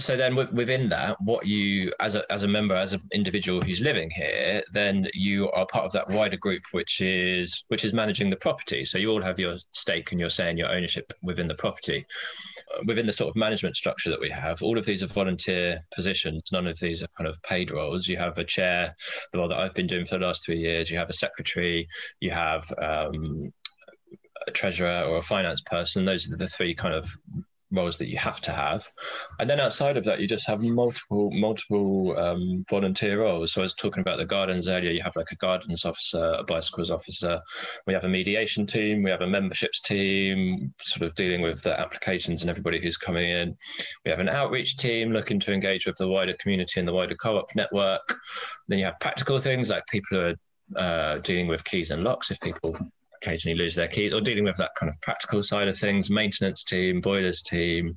so 0.02 0.16
then 0.16 0.34
within 0.52 0.88
that 0.88 1.16
what 1.20 1.46
you 1.46 1.92
as 2.00 2.14
a 2.14 2.30
as 2.32 2.42
a 2.42 2.48
member 2.48 2.74
as 2.74 2.92
an 2.92 3.00
individual 3.12 3.60
who's 3.60 3.80
living 3.80 4.10
here 4.10 4.62
then 4.72 5.06
you 5.14 5.50
are 5.50 5.66
part 5.66 5.84
of 5.84 5.92
that 5.92 6.08
wider 6.08 6.36
group 6.36 6.62
which 6.72 7.00
is 7.00 7.64
which 7.68 7.84
is 7.84 7.92
managing 7.92 8.30
the 8.30 8.36
property. 8.36 8.84
So 8.84 8.98
you 8.98 9.10
all 9.10 9.22
have 9.22 9.38
your 9.38 9.56
stake 9.72 10.12
and 10.12 10.20
your 10.20 10.30
say 10.30 10.48
and 10.48 10.58
your 10.58 10.70
ownership 10.70 11.12
within 11.22 11.48
the 11.48 11.54
property. 11.54 12.04
Uh, 12.74 12.82
within 12.86 13.06
the 13.06 13.12
sort 13.12 13.30
of 13.30 13.36
management 13.36 13.76
structure 13.76 14.10
that 14.10 14.20
we 14.20 14.30
have 14.30 14.62
all 14.62 14.78
of 14.78 14.84
these 14.84 15.02
are 15.02 15.06
volunteer 15.06 15.80
positions. 15.94 16.50
None 16.52 16.66
of 16.66 16.78
these 16.80 17.02
are 17.02 17.08
kind 17.16 17.28
of 17.28 17.40
paid 17.42 17.70
roles. 17.70 18.08
You 18.08 18.16
have 18.16 18.38
a 18.38 18.44
chair 18.44 18.94
the 19.32 19.38
role 19.38 19.48
that 19.48 19.58
i've 19.58 19.74
been 19.74 19.86
doing 19.86 20.06
for 20.06 20.18
the 20.18 20.26
last 20.26 20.44
three 20.44 20.58
years. 20.58 20.90
You 20.90 20.98
have 20.98 21.10
a 21.10 21.14
secretary. 21.14 21.88
You 22.20 22.30
have 22.30 22.72
um, 22.80 23.52
a 24.46 24.50
treasurer 24.50 25.02
or 25.02 25.18
a 25.18 25.22
finance 25.22 25.60
person. 25.60 26.04
Those 26.04 26.30
are 26.30 26.36
the 26.36 26.48
three 26.48 26.74
kind 26.74 26.94
of 26.94 27.06
roles 27.72 27.98
that 27.98 28.08
you 28.08 28.16
have 28.18 28.40
to 28.42 28.52
have. 28.52 28.86
And 29.40 29.48
then 29.48 29.60
outside 29.60 29.96
of 29.96 30.04
that 30.04 30.20
you 30.20 30.28
just 30.28 30.46
have 30.46 30.60
multiple 30.60 31.30
multiple 31.32 32.16
um, 32.18 32.64
volunteer 32.68 33.20
roles. 33.22 33.52
So 33.52 33.60
i 33.60 33.64
was 33.64 33.74
talking 33.74 34.00
about 34.00 34.18
the 34.18 34.24
gardens 34.24 34.68
earlier. 34.68 34.90
You 34.90 35.02
have 35.02 35.16
like 35.16 35.32
a 35.32 35.36
gardens 35.36 35.84
officer 35.84 36.36
a 36.38 36.44
bicycles 36.44 36.90
officer. 36.90 37.40
We 37.86 37.94
have 37.94 38.04
a 38.04 38.08
mediation 38.08 38.66
team. 38.66 39.02
We 39.02 39.10
have 39.10 39.22
a 39.22 39.26
memberships 39.26 39.80
team 39.80 40.72
sort 40.80 41.02
of 41.02 41.14
dealing 41.14 41.40
with 41.40 41.62
the 41.62 41.78
applications 41.78 42.42
and 42.42 42.50
everybody 42.50 42.80
who's 42.80 42.96
coming 42.96 43.30
in. 43.30 43.56
We 44.04 44.10
have 44.10 44.20
an 44.20 44.28
outreach 44.28 44.76
team 44.76 45.12
looking 45.12 45.40
to 45.40 45.52
engage 45.52 45.86
with 45.86 45.96
the 45.96 46.08
wider 46.08 46.34
community 46.34 46.80
and 46.80 46.88
the 46.88 46.92
wider 46.92 47.14
co-op 47.14 47.54
network. 47.54 48.16
Then 48.68 48.78
you 48.78 48.84
have 48.86 49.00
practical 49.00 49.38
things 49.38 49.68
like 49.68 49.84
people 49.86 50.18
who 50.18 50.20
are 50.20 50.34
uh, 50.76 51.18
dealing 51.18 51.48
with 51.48 51.64
keys 51.64 51.90
and 51.90 52.04
locks 52.04 52.30
if 52.30 52.40
people 52.40 52.76
occasionally 53.22 53.56
lose 53.56 53.74
their 53.74 53.88
keys 53.88 54.12
or 54.12 54.20
dealing 54.20 54.44
with 54.44 54.56
that 54.56 54.74
kind 54.74 54.90
of 54.90 55.00
practical 55.00 55.42
side 55.42 55.68
of 55.68 55.78
things 55.78 56.10
maintenance 56.10 56.64
team 56.64 57.00
boilers 57.00 57.42
team 57.42 57.96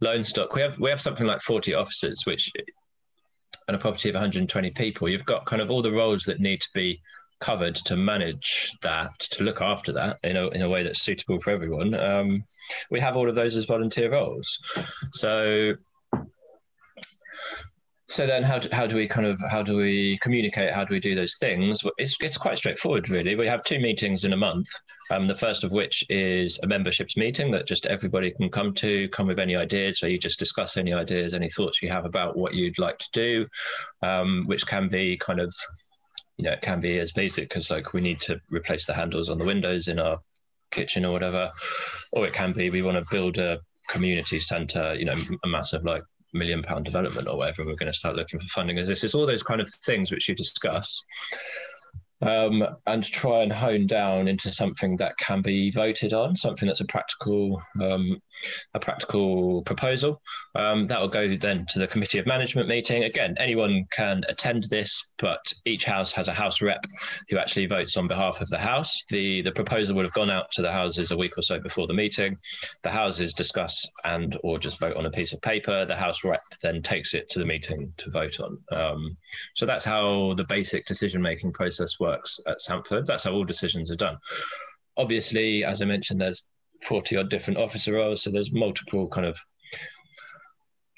loan 0.00 0.22
stock. 0.22 0.54
We 0.54 0.60
have 0.62 0.78
we 0.78 0.90
have 0.90 1.00
something 1.00 1.26
like 1.26 1.40
40 1.40 1.74
officers 1.74 2.24
which 2.24 2.50
on 3.68 3.74
a 3.74 3.78
property 3.78 4.08
of 4.08 4.14
120 4.14 4.70
people. 4.72 5.08
You've 5.08 5.24
got 5.24 5.46
kind 5.46 5.62
of 5.62 5.70
all 5.70 5.82
the 5.82 5.92
roles 5.92 6.24
that 6.24 6.40
need 6.40 6.60
to 6.60 6.68
be 6.74 7.00
covered 7.40 7.74
to 7.74 7.96
manage 7.96 8.72
that 8.82 9.18
to 9.18 9.44
look 9.44 9.60
after 9.60 9.92
that 9.92 10.18
in 10.22 10.36
a, 10.36 10.48
in 10.48 10.62
a 10.62 10.68
way 10.68 10.82
that's 10.82 11.02
suitable 11.02 11.40
for 11.40 11.50
everyone. 11.50 11.94
Um, 11.94 12.44
we 12.90 13.00
have 13.00 13.16
all 13.16 13.28
of 13.28 13.34
those 13.34 13.56
as 13.56 13.66
volunteer 13.66 14.10
roles. 14.10 14.58
So 15.12 15.74
so 18.08 18.26
then 18.26 18.42
how 18.44 18.58
do, 18.58 18.68
how 18.70 18.86
do 18.86 18.96
we 18.96 19.08
kind 19.08 19.26
of 19.26 19.40
how 19.50 19.62
do 19.62 19.76
we 19.76 20.18
communicate? 20.22 20.72
How 20.72 20.84
do 20.84 20.94
we 20.94 21.00
do 21.00 21.14
those 21.14 21.36
things? 21.40 21.82
It's, 21.98 22.16
it's 22.20 22.36
quite 22.36 22.56
straightforward 22.56 23.10
really. 23.10 23.34
We 23.34 23.48
have 23.48 23.64
two 23.64 23.80
meetings 23.80 24.24
in 24.24 24.32
a 24.32 24.36
month 24.36 24.68
um, 25.10 25.26
the 25.26 25.34
first 25.34 25.64
of 25.64 25.72
which 25.72 26.04
is 26.08 26.58
a 26.62 26.66
memberships 26.66 27.16
meeting 27.16 27.50
that 27.52 27.66
just 27.66 27.86
everybody 27.86 28.30
can 28.30 28.48
come 28.48 28.74
to 28.74 29.08
come 29.08 29.26
with 29.26 29.38
any 29.38 29.56
ideas. 29.56 29.98
So 29.98 30.06
you 30.06 30.18
just 30.18 30.38
discuss 30.38 30.76
any 30.76 30.92
ideas 30.92 31.34
any 31.34 31.48
thoughts 31.48 31.82
you 31.82 31.88
have 31.88 32.04
about 32.04 32.36
what 32.36 32.54
you'd 32.54 32.78
like 32.78 32.98
to 32.98 33.08
do 33.12 33.46
um, 34.02 34.44
which 34.46 34.66
can 34.66 34.88
be 34.88 35.16
kind 35.16 35.40
of 35.40 35.52
you 36.36 36.44
know 36.44 36.52
it 36.52 36.62
can 36.62 36.80
be 36.80 36.98
as 36.98 37.12
basic 37.12 37.56
as 37.56 37.70
like 37.70 37.92
we 37.92 38.00
need 38.00 38.20
to 38.20 38.40
replace 38.50 38.84
the 38.84 38.94
handles 38.94 39.28
on 39.28 39.38
the 39.38 39.44
windows 39.44 39.88
in 39.88 39.98
our 39.98 40.20
kitchen 40.70 41.04
or 41.04 41.12
whatever 41.12 41.50
or 42.12 42.26
it 42.26 42.34
can 42.34 42.52
be 42.52 42.68
we 42.70 42.82
want 42.82 42.96
to 42.96 43.04
build 43.10 43.38
a 43.38 43.58
community 43.88 44.38
center 44.38 44.94
you 44.94 45.04
know 45.04 45.14
a 45.44 45.48
massive 45.48 45.84
like 45.84 46.02
million 46.36 46.62
pound 46.62 46.84
development 46.84 47.28
or 47.28 47.38
whatever, 47.38 47.64
we're 47.64 47.76
going 47.76 47.92
to 47.92 47.98
start 47.98 48.16
looking 48.16 48.38
for 48.38 48.46
funding 48.46 48.78
as 48.78 48.88
this. 48.88 49.04
It's 49.04 49.14
all 49.14 49.26
those 49.26 49.42
kind 49.42 49.60
of 49.60 49.68
things 49.68 50.10
which 50.10 50.28
you 50.28 50.34
discuss 50.34 51.04
um, 52.22 52.66
and 52.86 53.04
try 53.04 53.42
and 53.42 53.52
hone 53.52 53.86
down 53.86 54.28
into 54.28 54.52
something 54.52 54.96
that 54.96 55.16
can 55.18 55.42
be 55.42 55.70
voted 55.70 56.12
on, 56.12 56.34
something 56.34 56.66
that's 56.66 56.80
a 56.80 56.86
practical, 56.86 57.60
um, 57.82 58.20
a 58.74 58.80
practical 58.80 59.62
proposal. 59.62 60.20
Um, 60.54 60.86
that 60.86 61.00
will 61.00 61.08
go 61.08 61.28
then 61.36 61.66
to 61.70 61.78
the 61.78 61.86
committee 61.86 62.18
of 62.18 62.26
management 62.26 62.68
meeting. 62.68 63.04
Again, 63.04 63.34
anyone 63.38 63.84
can 63.90 64.22
attend 64.28 64.64
this, 64.64 65.10
but 65.18 65.52
each 65.66 65.84
house 65.84 66.12
has 66.12 66.28
a 66.28 66.34
house 66.34 66.62
rep 66.62 66.84
who 67.28 67.38
actually 67.38 67.66
votes 67.66 67.96
on 67.96 68.06
behalf 68.06 68.40
of 68.40 68.48
the 68.48 68.58
house. 68.58 69.04
the 69.10 69.42
The 69.42 69.52
proposal 69.52 69.94
would 69.96 70.06
have 70.06 70.14
gone 70.14 70.30
out 70.30 70.50
to 70.52 70.62
the 70.62 70.72
houses 70.72 71.10
a 71.10 71.16
week 71.16 71.36
or 71.36 71.42
so 71.42 71.60
before 71.60 71.86
the 71.86 71.94
meeting. 71.94 72.36
The 72.82 72.90
houses 72.90 73.34
discuss 73.34 73.86
and 74.04 74.38
or 74.42 74.58
just 74.58 74.80
vote 74.80 74.96
on 74.96 75.06
a 75.06 75.10
piece 75.10 75.34
of 75.34 75.42
paper. 75.42 75.84
The 75.84 75.96
house 75.96 76.24
rep 76.24 76.40
then 76.62 76.82
takes 76.82 77.12
it 77.12 77.28
to 77.30 77.38
the 77.38 77.44
meeting 77.44 77.92
to 77.98 78.10
vote 78.10 78.40
on. 78.40 78.58
Um, 78.72 79.16
so 79.54 79.66
that's 79.66 79.84
how 79.84 80.32
the 80.36 80.44
basic 80.44 80.86
decision 80.86 81.20
making 81.20 81.52
process 81.52 82.00
works 82.00 82.05
works 82.06 82.40
at 82.46 82.60
Sanford. 82.60 83.06
That's 83.06 83.24
how 83.24 83.32
all 83.32 83.44
decisions 83.44 83.90
are 83.90 83.96
done. 83.96 84.16
Obviously, 84.96 85.64
as 85.64 85.82
I 85.82 85.84
mentioned, 85.84 86.20
there's 86.20 86.46
40 86.82 87.16
odd 87.16 87.30
different 87.30 87.58
officer 87.58 87.94
roles, 87.94 88.22
so 88.22 88.30
there's 88.30 88.52
multiple 88.52 89.08
kind 89.08 89.26
of 89.26 89.38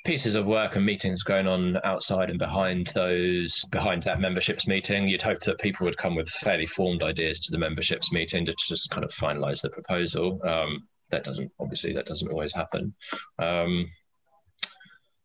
pieces 0.04 0.34
of 0.34 0.46
work 0.46 0.76
and 0.76 0.86
meetings 0.86 1.22
going 1.22 1.46
on 1.46 1.78
outside 1.84 2.30
and 2.30 2.38
behind 2.38 2.86
those 2.94 3.64
behind 3.72 4.02
that 4.02 4.20
memberships 4.20 4.66
meeting 4.66 5.06
you'd 5.06 5.20
hope 5.20 5.40
that 5.40 5.58
people 5.58 5.84
would 5.84 5.98
come 5.98 6.14
with 6.14 6.28
fairly 6.30 6.64
formed 6.64 7.02
ideas 7.02 7.40
to 7.40 7.50
the 7.50 7.58
memberships 7.58 8.10
meeting 8.10 8.46
to 8.46 8.54
just 8.68 8.88
kind 8.88 9.04
of 9.04 9.12
finalize 9.12 9.60
the 9.60 9.68
proposal 9.68 10.40
um, 10.46 10.88
that 11.10 11.24
doesn't 11.24 11.50
obviously 11.60 11.92
that 11.92 12.06
doesn't 12.06 12.30
always 12.30 12.54
happen 12.54 12.94
um, 13.38 13.84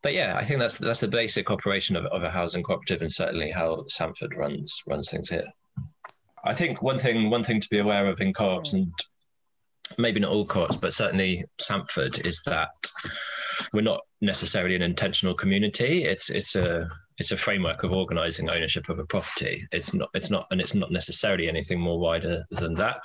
but 0.03 0.13
yeah, 0.13 0.35
I 0.35 0.43
think 0.43 0.59
that's 0.59 0.77
that's 0.77 0.99
the 0.99 1.07
basic 1.07 1.49
operation 1.49 1.95
of, 1.95 2.05
of 2.07 2.23
a 2.23 2.29
housing 2.29 2.61
cooperative, 2.61 3.01
and 3.01 3.11
certainly 3.11 3.49
how 3.49 3.85
Sanford 3.87 4.35
runs 4.35 4.83
runs 4.85 5.09
things 5.09 5.29
here. 5.29 5.47
I 6.43 6.53
think 6.53 6.81
one 6.81 6.99
thing 6.99 7.29
one 7.29 7.43
thing 7.43 7.61
to 7.61 7.69
be 7.69 7.79
aware 7.79 8.07
of 8.07 8.21
in 8.21 8.33
co-ops 8.33 8.71
hmm. 8.71 8.77
and 8.77 8.93
maybe 9.97 10.19
not 10.19 10.31
all 10.31 10.45
co-ops, 10.45 10.77
but 10.77 10.93
certainly 10.93 11.45
Sanford 11.59 12.25
is 12.25 12.41
that 12.45 12.69
we're 13.73 13.81
not 13.81 14.01
necessarily 14.23 14.75
an 14.75 14.81
intentional 14.81 15.35
community. 15.35 16.05
It's 16.05 16.29
it's 16.29 16.55
a 16.55 16.89
it's 17.19 17.31
a 17.31 17.37
framework 17.37 17.83
of 17.83 17.91
organizing 17.91 18.49
ownership 18.49 18.89
of 18.89 18.97
a 18.97 19.05
property. 19.05 19.67
It's 19.71 19.93
not 19.93 20.09
it's 20.13 20.29
not 20.29 20.47
and 20.51 20.59
it's 20.59 20.73
not 20.73 20.91
necessarily 20.91 21.47
anything 21.47 21.79
more 21.79 21.99
wider 21.99 22.43
than 22.51 22.73
that. 22.75 22.97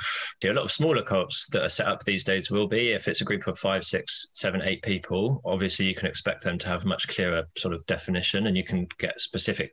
a 0.45 0.53
lot 0.53 0.65
of 0.65 0.73
smaller 0.73 1.03
co-ops 1.03 1.49
that 1.53 1.63
are 1.63 1.69
set 1.69 1.87
up 1.87 2.03
these 2.05 2.25
days 2.25 2.51
will 2.51 2.67
be 2.67 2.93
if 2.93 3.09
it's 3.09 3.21
a 3.21 3.25
group 3.25 3.47
of 3.47 3.59
five, 3.59 3.85
six, 3.85 4.29
seven, 4.33 4.63
eight 4.63 4.83
people. 4.83 5.43
Obviously, 5.45 5.87
you 5.87 5.95
can 5.95 6.07
expect 6.07 6.45
them 6.45 6.59
to 6.59 6.69
have 6.69 6.85
much 6.85 7.09
clearer 7.09 7.45
sort 7.59 7.75
of 7.75 7.85
definition, 7.87 8.47
and 8.47 8.57
you 8.57 8.65
can 8.65 8.87
get 8.99 9.21
specific 9.21 9.73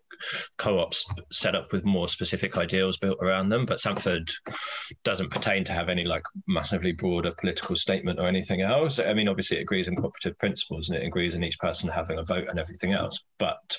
co-ops 0.57 1.05
set 1.31 1.55
up 1.55 1.71
with 1.71 1.85
more 1.85 2.07
specific 2.07 2.57
ideals 2.57 2.97
built 2.97 3.17
around 3.21 3.49
them. 3.49 3.65
But 3.65 3.79
Sanford 3.79 4.31
doesn't 5.03 5.31
pertain 5.31 5.63
to 5.65 5.73
have 5.73 5.89
any 5.89 6.05
like 6.05 6.23
massively 6.47 6.91
broader 6.91 7.33
political 7.39 7.75
statement 7.75 8.19
or 8.19 8.27
anything 8.27 8.61
else. 8.61 8.99
I 8.99 9.13
mean, 9.13 9.27
obviously, 9.27 9.57
it 9.57 9.61
agrees 9.61 9.87
in 9.87 9.95
cooperative 9.95 10.37
principles 10.37 10.89
and 10.89 11.01
it 11.01 11.05
agrees 11.05 11.34
in 11.35 11.43
each 11.43 11.59
person 11.59 11.89
having 11.89 12.17
a 12.17 12.23
vote 12.23 12.47
and 12.49 12.59
everything 12.59 12.93
else, 12.93 13.23
but 13.37 13.77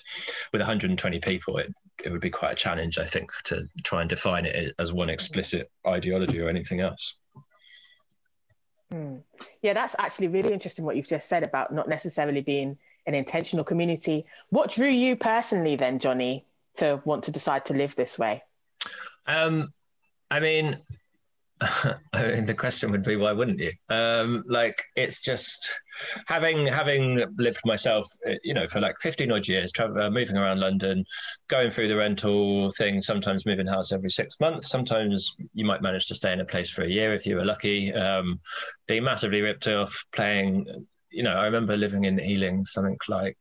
with 0.53 0.61
120 0.61 1.19
people, 1.21 1.59
it, 1.59 1.73
it 2.05 2.13
would 2.13 2.21
be 2.21 2.31
quite 2.31 2.53
a 2.53 2.57
challenge, 2.57 2.99
I 2.99 3.07
think, 3.07 3.31
to 3.45 3.69
try 3.85 4.03
and 4.03 4.11
define 4.11 4.47
it 4.47 4.75
as 4.79 4.93
one 4.93 5.11
explicit 5.11 5.71
ideology 5.87 6.41
or 6.41 6.49
anything 6.49 6.81
else. 6.81 7.19
Mm. 8.93 9.23
Yeah, 9.63 9.73
that's 9.73 9.97
actually 9.99 10.29
really 10.29 10.53
interesting 10.53 10.85
what 10.85 10.97
you've 10.97 11.09
just 11.09 11.29
said 11.29 11.43
about 11.43 11.73
not 11.73 11.89
necessarily 11.89 12.41
being 12.41 12.79
an 13.07 13.15
intentional 13.15 13.65
community. 13.65 14.27
What 14.51 14.71
drew 14.71 14.89
you 14.89 15.17
personally 15.17 15.77
then, 15.77 15.99
Johnny, 15.99 16.45
to 16.77 17.01
want 17.05 17.25
to 17.25 17.31
decide 17.31 17.67
to 17.67 17.75
live 17.75 17.97
this 17.97 18.19
way? 18.19 18.43
Um, 19.27 19.73
I 20.31 20.41
mean, 20.41 20.79
I 22.13 22.23
mean, 22.23 22.45
the 22.45 22.55
question 22.55 22.91
would 22.91 23.03
be, 23.03 23.17
why 23.17 23.33
wouldn't 23.33 23.59
you? 23.59 23.73
Um, 23.89 24.45
like, 24.47 24.83
it's 24.95 25.21
just 25.21 25.81
having 26.27 26.67
having 26.67 27.25
lived 27.39 27.61
myself, 27.65 28.07
you 28.45 28.53
know, 28.53 28.67
for 28.67 28.81
like 28.81 28.97
fifteen 29.01 29.33
odd 29.33 29.49
years, 29.49 29.73
uh, 29.79 30.11
moving 30.11 30.37
around 30.37 30.61
London, 30.61 31.05
going 31.49 31.71
through 31.71 31.89
the 31.89 31.97
rental 31.97 32.71
thing. 32.73 33.01
Sometimes 33.01 33.47
moving 33.47 33.67
house 33.67 33.91
every 33.91 34.11
six 34.11 34.39
months. 34.39 34.69
Sometimes 34.69 35.35
you 35.55 35.65
might 35.65 35.81
manage 35.81 36.07
to 36.09 36.15
stay 36.15 36.33
in 36.33 36.41
a 36.41 36.45
place 36.45 36.69
for 36.69 36.83
a 36.83 36.89
year 36.91 37.15
if 37.15 37.25
you 37.25 37.37
were 37.37 37.45
lucky. 37.45 37.93
Um, 37.95 38.39
being 38.87 39.05
massively 39.05 39.41
ripped 39.41 39.67
off, 39.67 39.97
playing. 40.13 40.87
You 41.11 41.23
know, 41.23 41.35
I 41.35 41.47
remember 41.47 41.75
living 41.77 42.05
in 42.05 42.21
Ealing, 42.21 42.67
something 42.67 42.99
like 43.09 43.39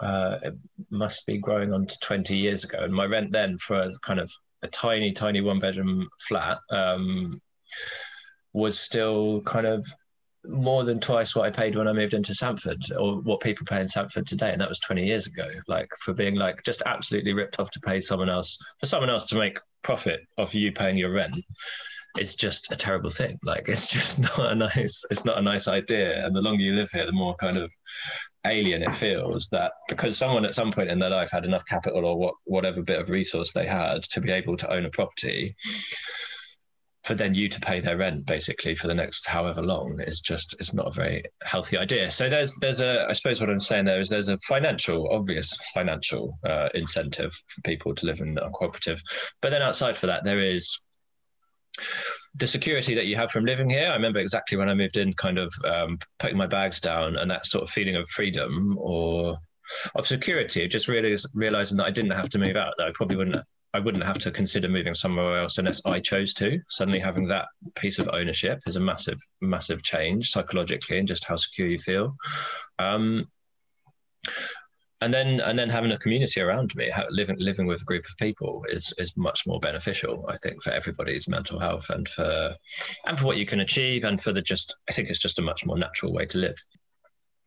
uh, 0.00 0.38
it 0.42 0.54
must 0.90 1.24
be 1.26 1.38
growing 1.38 1.72
on 1.72 1.86
to 1.86 1.98
20 2.00 2.36
years 2.36 2.64
ago. 2.64 2.78
And 2.80 2.92
my 2.92 3.04
rent 3.04 3.32
then 3.32 3.56
for 3.58 3.80
a 3.80 3.90
kind 4.02 4.20
of 4.20 4.30
a 4.62 4.68
tiny, 4.68 5.12
tiny 5.12 5.40
one 5.40 5.58
bedroom 5.58 6.08
flat 6.28 6.58
um, 6.70 7.40
was 8.52 8.78
still 8.78 9.42
kind 9.42 9.66
of 9.66 9.86
more 10.48 10.84
than 10.84 11.00
twice 11.00 11.34
what 11.34 11.46
I 11.46 11.50
paid 11.50 11.76
when 11.76 11.88
I 11.88 11.92
moved 11.92 12.14
into 12.14 12.34
Sanford 12.34 12.82
or 12.98 13.20
what 13.20 13.40
people 13.40 13.66
pay 13.66 13.80
in 13.80 13.88
Sanford 13.88 14.26
today. 14.26 14.52
And 14.52 14.60
that 14.60 14.68
was 14.68 14.80
20 14.80 15.04
years 15.04 15.26
ago, 15.26 15.48
like 15.68 15.88
for 16.00 16.14
being 16.14 16.36
like 16.36 16.62
just 16.62 16.82
absolutely 16.86 17.32
ripped 17.32 17.58
off 17.58 17.70
to 17.72 17.80
pay 17.80 18.00
someone 18.00 18.30
else, 18.30 18.58
for 18.78 18.86
someone 18.86 19.10
else 19.10 19.24
to 19.26 19.36
make 19.36 19.58
profit 19.82 20.20
off 20.38 20.54
you 20.54 20.72
paying 20.72 20.96
your 20.96 21.12
rent. 21.12 21.36
It's 22.18 22.34
just 22.34 22.72
a 22.72 22.76
terrible 22.76 23.10
thing. 23.10 23.38
Like 23.42 23.68
it's 23.68 23.86
just 23.86 24.18
not 24.38 24.52
a 24.52 24.54
nice, 24.54 25.04
it's 25.10 25.24
not 25.24 25.38
a 25.38 25.42
nice 25.42 25.68
idea. 25.68 26.24
And 26.24 26.34
the 26.34 26.42
longer 26.42 26.62
you 26.62 26.74
live 26.74 26.90
here, 26.90 27.06
the 27.06 27.12
more 27.12 27.34
kind 27.36 27.56
of 27.56 27.72
alien 28.46 28.82
it 28.82 28.94
feels 28.94 29.48
that 29.48 29.72
because 29.88 30.16
someone 30.16 30.44
at 30.44 30.54
some 30.54 30.72
point 30.72 30.90
in 30.90 30.98
their 30.98 31.10
life 31.10 31.30
had 31.30 31.44
enough 31.44 31.64
capital 31.66 32.04
or 32.04 32.18
what 32.18 32.34
whatever 32.44 32.82
bit 32.82 33.00
of 33.00 33.10
resource 33.10 33.52
they 33.52 33.66
had 33.66 34.02
to 34.02 34.20
be 34.20 34.30
able 34.30 34.56
to 34.56 34.70
own 34.72 34.84
a 34.84 34.90
property 34.90 35.54
for 37.06 37.14
then 37.14 37.34
you 37.34 37.48
to 37.48 37.60
pay 37.60 37.78
their 37.78 37.96
rent 37.96 38.26
basically 38.26 38.74
for 38.74 38.88
the 38.88 38.94
next 38.94 39.28
however 39.28 39.62
long 39.62 40.00
is 40.00 40.20
just 40.20 40.56
it's 40.58 40.74
not 40.74 40.88
a 40.88 40.90
very 40.90 41.22
healthy 41.44 41.78
idea. 41.78 42.10
So 42.10 42.28
there's 42.28 42.56
there's 42.56 42.80
a 42.80 43.06
i 43.08 43.12
suppose 43.12 43.40
what 43.40 43.48
i'm 43.48 43.60
saying 43.60 43.84
there 43.84 44.00
is 44.00 44.08
there's 44.08 44.28
a 44.28 44.38
financial 44.38 45.08
obvious 45.12 45.56
financial 45.72 46.36
uh, 46.44 46.68
incentive 46.74 47.32
for 47.32 47.60
people 47.62 47.94
to 47.94 48.06
live 48.06 48.20
in 48.20 48.36
a 48.38 48.50
cooperative. 48.50 49.00
But 49.40 49.50
then 49.50 49.62
outside 49.62 49.96
for 49.96 50.08
that 50.08 50.24
there 50.24 50.40
is 50.40 50.76
the 52.38 52.46
security 52.46 52.94
that 52.94 53.06
you 53.06 53.16
have 53.16 53.30
from 53.30 53.44
living 53.44 53.68
here. 53.68 53.88
I 53.88 53.94
remember 53.94 54.20
exactly 54.20 54.58
when 54.58 54.68
I 54.68 54.74
moved 54.74 54.96
in, 54.96 55.12
kind 55.14 55.38
of 55.38 55.52
um, 55.64 55.98
putting 56.18 56.36
my 56.36 56.46
bags 56.46 56.80
down 56.80 57.16
and 57.16 57.30
that 57.30 57.46
sort 57.46 57.64
of 57.64 57.70
feeling 57.70 57.96
of 57.96 58.08
freedom 58.08 58.76
or 58.78 59.36
of 59.94 60.06
security. 60.06 60.66
Just 60.68 60.88
really 60.88 61.16
realizing 61.34 61.78
that 61.78 61.86
I 61.86 61.90
didn't 61.90 62.10
have 62.12 62.28
to 62.30 62.38
move 62.38 62.56
out. 62.56 62.74
That 62.78 62.88
I 62.88 62.90
probably 62.94 63.16
wouldn't. 63.16 63.44
I 63.74 63.78
wouldn't 63.78 64.04
have 64.04 64.18
to 64.20 64.30
consider 64.30 64.68
moving 64.68 64.94
somewhere 64.94 65.38
else 65.38 65.58
unless 65.58 65.82
I 65.84 66.00
chose 66.00 66.32
to. 66.34 66.58
Suddenly, 66.68 67.00
having 67.00 67.28
that 67.28 67.46
piece 67.74 67.98
of 67.98 68.08
ownership 68.10 68.60
is 68.66 68.76
a 68.76 68.80
massive, 68.80 69.18
massive 69.42 69.82
change 69.82 70.30
psychologically 70.30 70.98
and 70.98 71.06
just 71.06 71.24
how 71.24 71.36
secure 71.36 71.68
you 71.68 71.78
feel. 71.78 72.16
Um, 72.78 73.28
and 75.00 75.12
then 75.12 75.40
and 75.40 75.58
then 75.58 75.68
having 75.68 75.92
a 75.92 75.98
community 75.98 76.40
around 76.40 76.74
me 76.74 76.90
living 77.10 77.36
living 77.38 77.66
with 77.66 77.82
a 77.82 77.84
group 77.84 78.04
of 78.06 78.16
people 78.16 78.64
is 78.68 78.92
is 78.98 79.16
much 79.16 79.46
more 79.46 79.60
beneficial 79.60 80.24
i 80.28 80.36
think 80.38 80.62
for 80.62 80.70
everybody's 80.70 81.28
mental 81.28 81.58
health 81.58 81.90
and 81.90 82.08
for 82.08 82.54
and 83.06 83.18
for 83.18 83.26
what 83.26 83.36
you 83.36 83.46
can 83.46 83.60
achieve 83.60 84.04
and 84.04 84.22
for 84.22 84.32
the 84.32 84.42
just 84.42 84.76
i 84.88 84.92
think 84.92 85.08
it's 85.08 85.18
just 85.18 85.38
a 85.38 85.42
much 85.42 85.64
more 85.66 85.78
natural 85.78 86.12
way 86.12 86.24
to 86.26 86.38
live. 86.38 86.56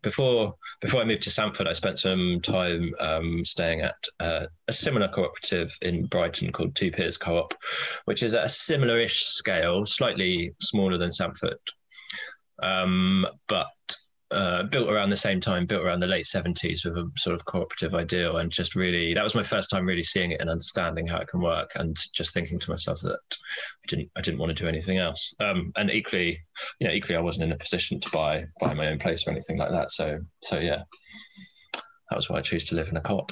Before 0.02 0.54
before 0.80 1.02
i 1.02 1.04
moved 1.04 1.24
to 1.24 1.30
sanford 1.30 1.68
i 1.68 1.74
spent 1.74 2.00
some 2.00 2.40
time 2.42 2.94
um, 3.02 3.44
staying 3.44 3.82
at 3.82 3.98
uh, 4.22 4.46
a 4.68 4.74
similar 4.74 5.10
cooperative 5.10 5.76
in 5.82 6.06
brighton 6.06 6.54
called 6.54 6.74
two 6.74 6.90
piers 6.90 7.18
co-op 7.18 7.54
which 8.06 8.24
is 8.24 8.34
at 8.34 8.46
a 8.46 8.50
similar-ish 8.50 9.26
scale 9.26 9.86
slightly 9.86 10.54
smaller 10.62 10.98
than 10.98 11.12
sanford 11.12 11.58
um, 12.64 13.26
but 13.50 13.68
uh, 14.32 14.64
built 14.64 14.90
around 14.90 15.10
the 15.10 15.18
same 15.18 15.40
time, 15.40 15.66
built 15.66 15.84
around 15.84 16.00
the 16.00 16.08
late 16.08 16.26
70s 16.26 16.86
with 16.86 16.98
a 16.98 17.10
sort 17.18 17.34
of 17.34 17.46
cooperative 17.46 17.96
ideal. 17.96 18.38
And 18.38 18.52
just 18.52 18.76
really, 18.76 19.14
that 19.14 19.24
was 19.24 19.34
my 19.34 19.44
first 19.44 19.70
time 19.70 19.86
really 19.86 20.04
seeing 20.04 20.32
it 20.32 20.42
and 20.42 20.50
understanding 20.50 21.08
how 21.08 21.18
it 21.18 21.28
can 21.28 21.42
work 21.42 21.72
and 21.76 21.98
just 22.14 22.34
thinking 22.34 22.60
to 22.60 22.70
myself 22.70 23.00
that 23.02 23.20
I 23.32 23.88
didn't, 23.88 24.12
I 24.16 24.22
didn't 24.22 24.40
want 24.40 24.56
to 24.56 24.64
do 24.64 24.70
anything 24.70 25.00
else. 25.00 25.34
Um, 25.40 25.72
and 25.78 25.90
equally, 25.90 26.40
you 26.80 26.88
know, 26.88 26.94
equally, 26.94 27.16
I 27.16 27.22
wasn't 27.22 27.46
in 27.46 27.52
a 27.54 27.58
position 27.58 28.00
to 28.00 28.10
buy, 28.12 28.46
buy 28.60 28.74
my 28.74 28.88
own 28.88 29.00
place 29.00 29.28
or 29.28 29.32
anything 29.32 29.58
like 29.58 29.72
that. 29.72 29.92
So, 29.92 30.20
so 30.44 30.60
yeah, 30.60 30.84
that 32.10 32.16
was 32.16 32.30
why 32.30 32.38
I 32.38 32.42
chose 32.42 32.66
to 32.66 32.76
live 32.76 32.90
in 32.90 32.98
a 32.98 33.02
co-op. 33.02 33.32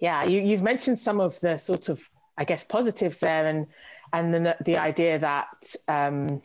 Yeah, 0.00 0.24
you, 0.24 0.40
you've 0.40 0.62
mentioned 0.62 0.98
some 0.98 1.20
of 1.20 1.38
the 1.40 1.56
sort 1.56 1.88
of, 1.88 2.08
I 2.36 2.44
guess, 2.44 2.64
positives 2.64 3.20
there 3.20 3.46
and, 3.46 3.66
and 4.12 4.34
the, 4.34 4.56
the 4.64 4.76
idea 4.76 5.18
that 5.18 5.74
um, 5.86 6.42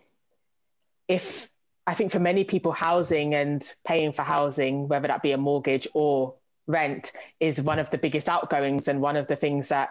if 1.08 1.50
I 1.86 1.94
think 1.94 2.12
for 2.12 2.20
many 2.20 2.44
people, 2.44 2.72
housing 2.72 3.34
and 3.34 3.64
paying 3.86 4.14
for 4.14 4.24
housing, 4.24 4.88
whether 4.88 5.08
that 5.08 5.22
be 5.22 5.34
a 5.34 5.38
mortgage 5.38 5.88
or 5.94 6.36
rent, 6.66 7.12
is 7.40 7.62
one 7.62 7.80
of 7.80 7.90
the 7.90 7.98
biggest 7.98 8.30
outgoings 8.30 8.88
and 8.88 9.02
one 9.02 9.18
of 9.18 9.28
the 9.28 9.36
things 9.36 9.70
that 9.70 9.90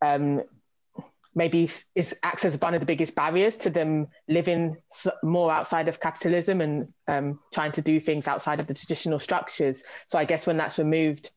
um, 0.00 0.42
maybe 1.34 1.70
is 1.94 2.16
acts 2.22 2.44
as 2.44 2.60
one 2.60 2.74
of 2.74 2.80
the 2.80 2.86
biggest 2.86 3.14
barriers 3.14 3.56
to 3.56 3.70
them 3.70 4.06
living 4.28 4.76
more 5.22 5.52
outside 5.52 5.88
of 5.88 6.00
capitalism 6.00 6.60
and 6.60 6.92
um, 7.08 7.38
trying 7.52 7.72
to 7.72 7.82
do 7.82 8.00
things 8.00 8.28
outside 8.28 8.60
of 8.60 8.66
the 8.66 8.74
traditional 8.74 9.18
structures. 9.18 9.82
So 10.08 10.18
I 10.18 10.24
guess 10.24 10.46
when 10.46 10.56
that's 10.56 10.78
removed, 10.78 11.30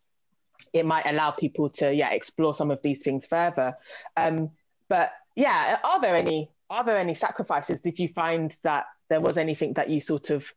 it 0.74 0.86
might 0.86 1.06
allow 1.06 1.32
people 1.32 1.70
to 1.70 1.94
yeah 1.94 2.12
explore 2.12 2.54
some 2.54 2.72
of 2.72 2.82
these 2.82 3.04
things 3.04 3.26
further. 3.26 3.76
Um, 4.18 4.52
but 4.90 5.12
yeah, 5.36 5.80
are 5.84 6.00
there 6.00 6.16
any 6.16 6.50
are 6.70 6.84
there 6.84 6.98
any 6.98 7.14
sacrifices? 7.14 7.82
Did 7.82 8.00
you 8.00 8.08
find 8.10 8.58
that 8.64 8.86
there 9.10 9.22
was 9.22 9.38
anything 9.38 9.74
that 9.74 9.90
you 9.90 10.02
sort 10.02 10.30
of 10.30 10.52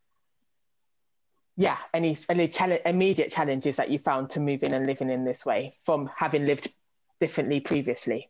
yeah 1.55 1.77
any 1.93 2.17
any 2.29 2.47
challenge, 2.47 2.81
immediate 2.85 3.31
challenges 3.31 3.77
that 3.77 3.89
you 3.89 3.99
found 3.99 4.29
to 4.31 4.39
moving 4.39 4.73
and 4.73 4.85
living 4.85 5.09
in 5.09 5.25
this 5.25 5.45
way 5.45 5.77
from 5.85 6.09
having 6.15 6.45
lived 6.45 6.71
differently 7.19 7.59
previously? 7.59 8.29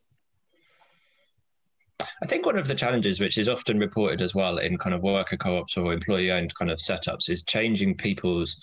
I 2.21 2.25
think 2.25 2.45
one 2.45 2.57
of 2.57 2.67
the 2.67 2.75
challenges, 2.75 3.19
which 3.19 3.37
is 3.37 3.47
often 3.47 3.79
reported 3.79 4.21
as 4.21 4.35
well 4.35 4.57
in 4.57 4.77
kind 4.77 4.93
of 4.93 5.01
worker 5.01 5.37
co-ops 5.37 5.77
or 5.77 5.93
employee-owned 5.93 6.53
kind 6.55 6.71
of 6.71 6.79
setups, 6.79 7.29
is 7.29 7.43
changing 7.43 7.95
people's 7.95 8.57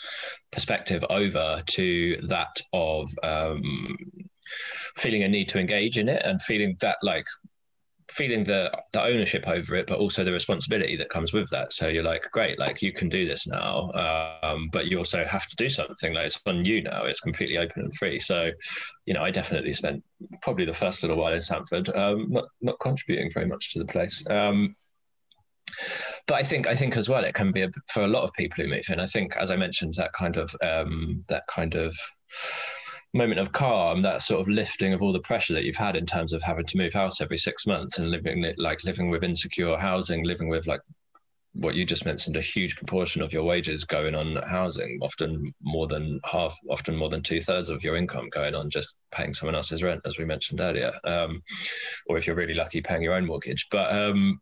perspective 0.50 1.04
over 1.10 1.62
to 1.66 2.16
that 2.28 2.60
of 2.72 3.10
um, 3.22 3.96
feeling 4.96 5.22
a 5.22 5.28
need 5.28 5.48
to 5.50 5.58
engage 5.58 5.98
in 5.98 6.08
it 6.08 6.22
and 6.24 6.40
feeling 6.42 6.76
that 6.80 6.98
like 7.02 7.26
feeling 8.08 8.44
the 8.44 8.70
the 8.92 9.02
ownership 9.02 9.48
over 9.48 9.74
it, 9.74 9.86
but 9.86 9.98
also 9.98 10.24
the 10.24 10.32
responsibility 10.32 10.96
that 10.96 11.08
comes 11.08 11.32
with 11.32 11.48
that. 11.50 11.72
So 11.72 11.88
you're 11.88 12.02
like, 12.02 12.30
great, 12.30 12.58
like 12.58 12.82
you 12.82 12.92
can 12.92 13.08
do 13.08 13.26
this 13.26 13.46
now, 13.46 13.90
um, 14.42 14.68
but 14.72 14.86
you 14.86 14.98
also 14.98 15.24
have 15.24 15.46
to 15.48 15.56
do 15.56 15.68
something. 15.68 16.14
Like 16.14 16.26
it's 16.26 16.40
on 16.46 16.64
you 16.64 16.82
now. 16.82 17.04
It's 17.04 17.20
completely 17.20 17.58
open 17.58 17.82
and 17.82 17.96
free. 17.96 18.20
So, 18.20 18.50
you 19.06 19.14
know, 19.14 19.22
I 19.22 19.30
definitely 19.30 19.72
spent 19.72 20.02
probably 20.42 20.66
the 20.66 20.74
first 20.74 21.02
little 21.02 21.16
while 21.16 21.32
in 21.32 21.40
Sanford, 21.40 21.88
um, 21.94 22.26
not 22.30 22.44
not 22.60 22.80
contributing 22.80 23.30
very 23.32 23.46
much 23.46 23.72
to 23.72 23.80
the 23.80 23.86
place. 23.86 24.24
Um, 24.28 24.74
but 26.26 26.36
I 26.36 26.42
think 26.42 26.66
I 26.66 26.74
think 26.74 26.96
as 26.96 27.08
well 27.08 27.24
it 27.24 27.34
can 27.34 27.52
be 27.52 27.62
a, 27.62 27.70
for 27.88 28.02
a 28.02 28.08
lot 28.08 28.24
of 28.24 28.32
people 28.34 28.62
who 28.62 28.70
move 28.70 28.84
in. 28.88 29.00
I 29.00 29.06
think, 29.06 29.36
as 29.36 29.50
I 29.50 29.56
mentioned, 29.56 29.94
that 29.94 30.12
kind 30.12 30.36
of 30.36 30.54
um, 30.62 31.24
that 31.28 31.44
kind 31.48 31.74
of 31.74 31.96
moment 33.16 33.40
of 33.40 33.52
calm, 33.52 34.02
that 34.02 34.22
sort 34.22 34.40
of 34.40 34.48
lifting 34.48 34.92
of 34.92 35.02
all 35.02 35.12
the 35.12 35.20
pressure 35.20 35.54
that 35.54 35.64
you've 35.64 35.76
had 35.76 35.96
in 35.96 36.06
terms 36.06 36.32
of 36.32 36.42
having 36.42 36.66
to 36.66 36.76
move 36.76 36.92
house 36.92 37.20
every 37.20 37.38
six 37.38 37.66
months 37.66 37.98
and 37.98 38.10
living 38.10 38.52
like 38.58 38.84
living 38.84 39.10
with 39.10 39.24
insecure 39.24 39.76
housing, 39.76 40.24
living 40.24 40.48
with 40.48 40.66
like 40.66 40.80
what 41.58 41.74
you 41.74 41.84
just 41.84 42.04
mentioned, 42.04 42.36
a 42.36 42.40
huge 42.40 42.76
proportion 42.76 43.22
of 43.22 43.32
your 43.32 43.44
wages 43.44 43.84
going 43.84 44.14
on 44.14 44.36
housing, 44.48 44.98
often 45.00 45.54
more 45.62 45.86
than 45.86 46.20
half, 46.24 46.54
often 46.70 46.94
more 46.94 47.08
than 47.08 47.22
two 47.22 47.40
thirds 47.40 47.70
of 47.70 47.82
your 47.82 47.96
income 47.96 48.28
going 48.30 48.54
on 48.54 48.68
just 48.68 48.96
paying 49.10 49.32
someone 49.32 49.54
else's 49.54 49.82
rent, 49.82 50.02
as 50.04 50.18
we 50.18 50.24
mentioned 50.24 50.60
earlier, 50.60 50.92
um, 51.04 51.42
or 52.08 52.18
if 52.18 52.26
you're 52.26 52.36
really 52.36 52.54
lucky, 52.54 52.82
paying 52.82 53.02
your 53.02 53.14
own 53.14 53.26
mortgage. 53.26 53.66
But 53.70 53.90
um, 53.90 54.40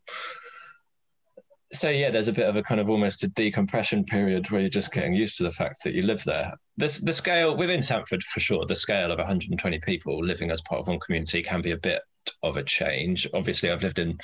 so 1.73 1.89
yeah, 1.89 2.11
there's 2.11 2.27
a 2.27 2.33
bit 2.33 2.47
of 2.47 2.55
a 2.55 2.63
kind 2.63 2.79
of 2.79 2.89
almost 2.89 3.23
a 3.23 3.27
decompression 3.29 4.03
period 4.03 4.49
where 4.49 4.61
you're 4.61 4.69
just 4.69 4.93
getting 4.93 5.13
used 5.13 5.37
to 5.37 5.43
the 5.43 5.51
fact 5.51 5.83
that 5.83 5.93
you 5.93 6.03
live 6.03 6.23
there. 6.23 6.53
This 6.77 6.99
the 6.99 7.13
scale 7.13 7.55
within 7.57 7.81
Sanford 7.81 8.23
for 8.23 8.39
sure. 8.39 8.65
The 8.65 8.75
scale 8.75 9.11
of 9.11 9.17
120 9.17 9.79
people 9.79 10.23
living 10.23 10.51
as 10.51 10.61
part 10.61 10.81
of 10.81 10.87
one 10.87 10.99
community 10.99 11.41
can 11.41 11.61
be 11.61 11.71
a 11.71 11.77
bit 11.77 12.01
of 12.43 12.57
a 12.57 12.63
change. 12.63 13.27
Obviously, 13.33 13.69
I've 13.71 13.83
lived 13.83 13.99
in 13.99 14.17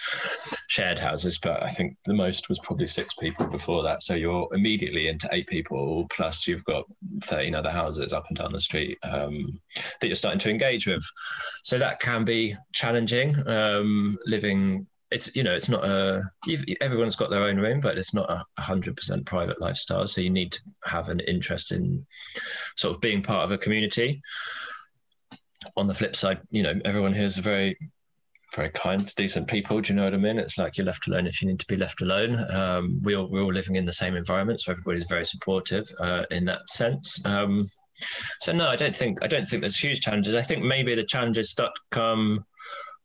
shared 0.68 1.00
houses, 1.00 1.38
but 1.38 1.62
I 1.62 1.70
think 1.70 1.98
the 2.06 2.14
most 2.14 2.50
was 2.50 2.60
probably 2.60 2.88
six 2.88 3.14
people 3.16 3.46
before 3.46 3.84
that. 3.84 4.04
So 4.04 4.16
you're 4.16 4.48
immediately 4.54 5.08
into 5.08 5.30
eight 5.32 5.48
people, 5.48 6.08
plus 6.10 6.48
you've 6.48 6.64
got 6.66 6.86
13 7.24 7.56
other 7.56 7.72
houses 7.72 8.14
up 8.14 8.26
and 8.30 8.38
down 8.38 8.54
the 8.54 8.62
street 8.62 8.98
um, 9.04 9.60
that 10.00 10.08
you're 10.08 10.16
starting 10.16 10.40
to 10.40 10.50
engage 10.50 10.88
with. 10.88 11.04
So 11.64 11.78
that 11.80 12.00
can 12.00 12.26
be 12.26 12.56
challenging. 12.74 13.36
Um, 13.48 14.18
living 14.26 14.88
it's 15.12 15.36
you 15.36 15.44
know 15.44 15.54
it's 15.54 15.70
not 15.70 15.84
a 15.84 16.24
everyone's 16.80 17.16
got 17.16 17.30
their 17.30 17.44
own 17.44 17.58
room 17.58 17.80
but 17.80 17.98
it's 17.98 18.14
not 18.14 18.30
a 18.30 18.46
100% 18.60 19.26
private 19.26 19.60
lifestyle 19.60 20.08
so 20.08 20.22
you 20.22 20.30
need 20.30 20.54
to 20.54 20.60
have 20.86 21.10
an 21.10 21.20
interest 21.22 21.72
in 21.72 22.06
sort 22.78 22.96
of 22.96 23.02
being 23.02 23.22
part 23.22 23.44
of 23.44 23.52
a 23.52 23.58
community 23.58 24.22
on 25.78 25.88
the 25.88 25.94
flip 25.94 26.16
side, 26.16 26.40
you 26.50 26.64
know, 26.64 26.80
everyone 26.86 27.14
here 27.14 27.26
is 27.26 27.38
very 27.38 27.78
very 28.54 28.70
kind, 28.72 29.16
decent 29.16 29.48
people. 29.48 29.80
Do 29.80 29.94
you 29.94 29.96
know 29.96 30.04
what 30.04 30.14
I 30.14 30.18
mean? 30.18 30.38
It's 30.38 30.58
like 30.58 30.78
you're 30.78 30.86
left 30.86 31.08
alone 31.08 31.26
if 31.26 31.42
you 31.42 31.48
need 31.48 31.62
to 31.62 31.68
be 31.68 31.78
left 31.78 32.02
alone. 32.02 32.38
Um, 32.54 33.00
we 33.02 33.16
all, 33.16 33.30
we're 33.30 33.44
all 33.44 33.54
living 33.54 33.78
in 33.78 33.86
the 33.86 33.94
same 33.94 34.14
environment, 34.18 34.60
so 34.60 34.74
everybody's 34.74 35.06
very 35.06 35.26
supportive 35.26 35.90
uh, 36.02 36.24
in 36.32 36.44
that 36.46 36.68
sense. 36.70 37.18
Um, 37.24 37.70
so 38.42 38.52
no, 38.52 38.68
I 38.68 38.76
don't 38.76 38.96
think 38.96 39.24
I 39.24 39.28
don't 39.28 39.48
think 39.48 39.62
there's 39.62 39.80
huge 39.80 40.02
challenges. 40.02 40.36
I 40.36 40.42
think 40.42 40.64
maybe 40.64 40.94
the 40.96 41.04
challenges 41.04 41.50
start 41.50 41.74
to 41.76 41.82
come. 41.92 42.46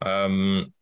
Um, 0.05 0.73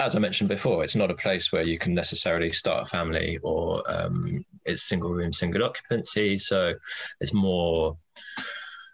as 0.00 0.14
I 0.14 0.18
mentioned 0.18 0.48
before, 0.48 0.84
it's 0.84 0.96
not 0.96 1.10
a 1.10 1.14
place 1.14 1.52
where 1.52 1.62
you 1.62 1.78
can 1.78 1.94
necessarily 1.94 2.52
start 2.52 2.86
a 2.86 2.90
family 2.90 3.38
or 3.42 3.82
um, 3.90 4.44
it's 4.64 4.82
single 4.82 5.10
room, 5.10 5.32
single 5.32 5.64
occupancy. 5.64 6.38
So 6.38 6.74
it's 7.20 7.32
more 7.32 7.96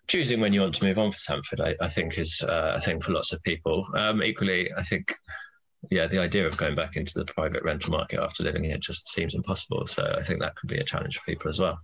choosing 0.06 0.40
when 0.40 0.52
you 0.52 0.60
want 0.60 0.74
to 0.74 0.84
move 0.84 0.98
on 0.98 1.10
for 1.10 1.16
Sanford, 1.16 1.60
I, 1.60 1.74
I 1.80 1.88
think, 1.88 2.18
is 2.18 2.42
uh, 2.42 2.74
a 2.76 2.80
thing 2.80 3.00
for 3.00 3.12
lots 3.12 3.32
of 3.32 3.42
people. 3.42 3.86
Um, 3.96 4.22
equally, 4.22 4.70
I 4.76 4.82
think, 4.82 5.14
yeah, 5.90 6.06
the 6.06 6.18
idea 6.18 6.46
of 6.46 6.56
going 6.56 6.74
back 6.74 6.96
into 6.96 7.14
the 7.14 7.24
private 7.24 7.62
rental 7.64 7.90
market 7.90 8.20
after 8.20 8.44
living 8.44 8.64
here 8.64 8.78
just 8.78 9.08
seems 9.08 9.34
impossible. 9.34 9.86
So 9.86 10.14
I 10.18 10.22
think 10.22 10.40
that 10.40 10.54
could 10.56 10.68
be 10.68 10.78
a 10.78 10.84
challenge 10.84 11.18
for 11.18 11.24
people 11.24 11.48
as 11.48 11.58
well. 11.58 11.78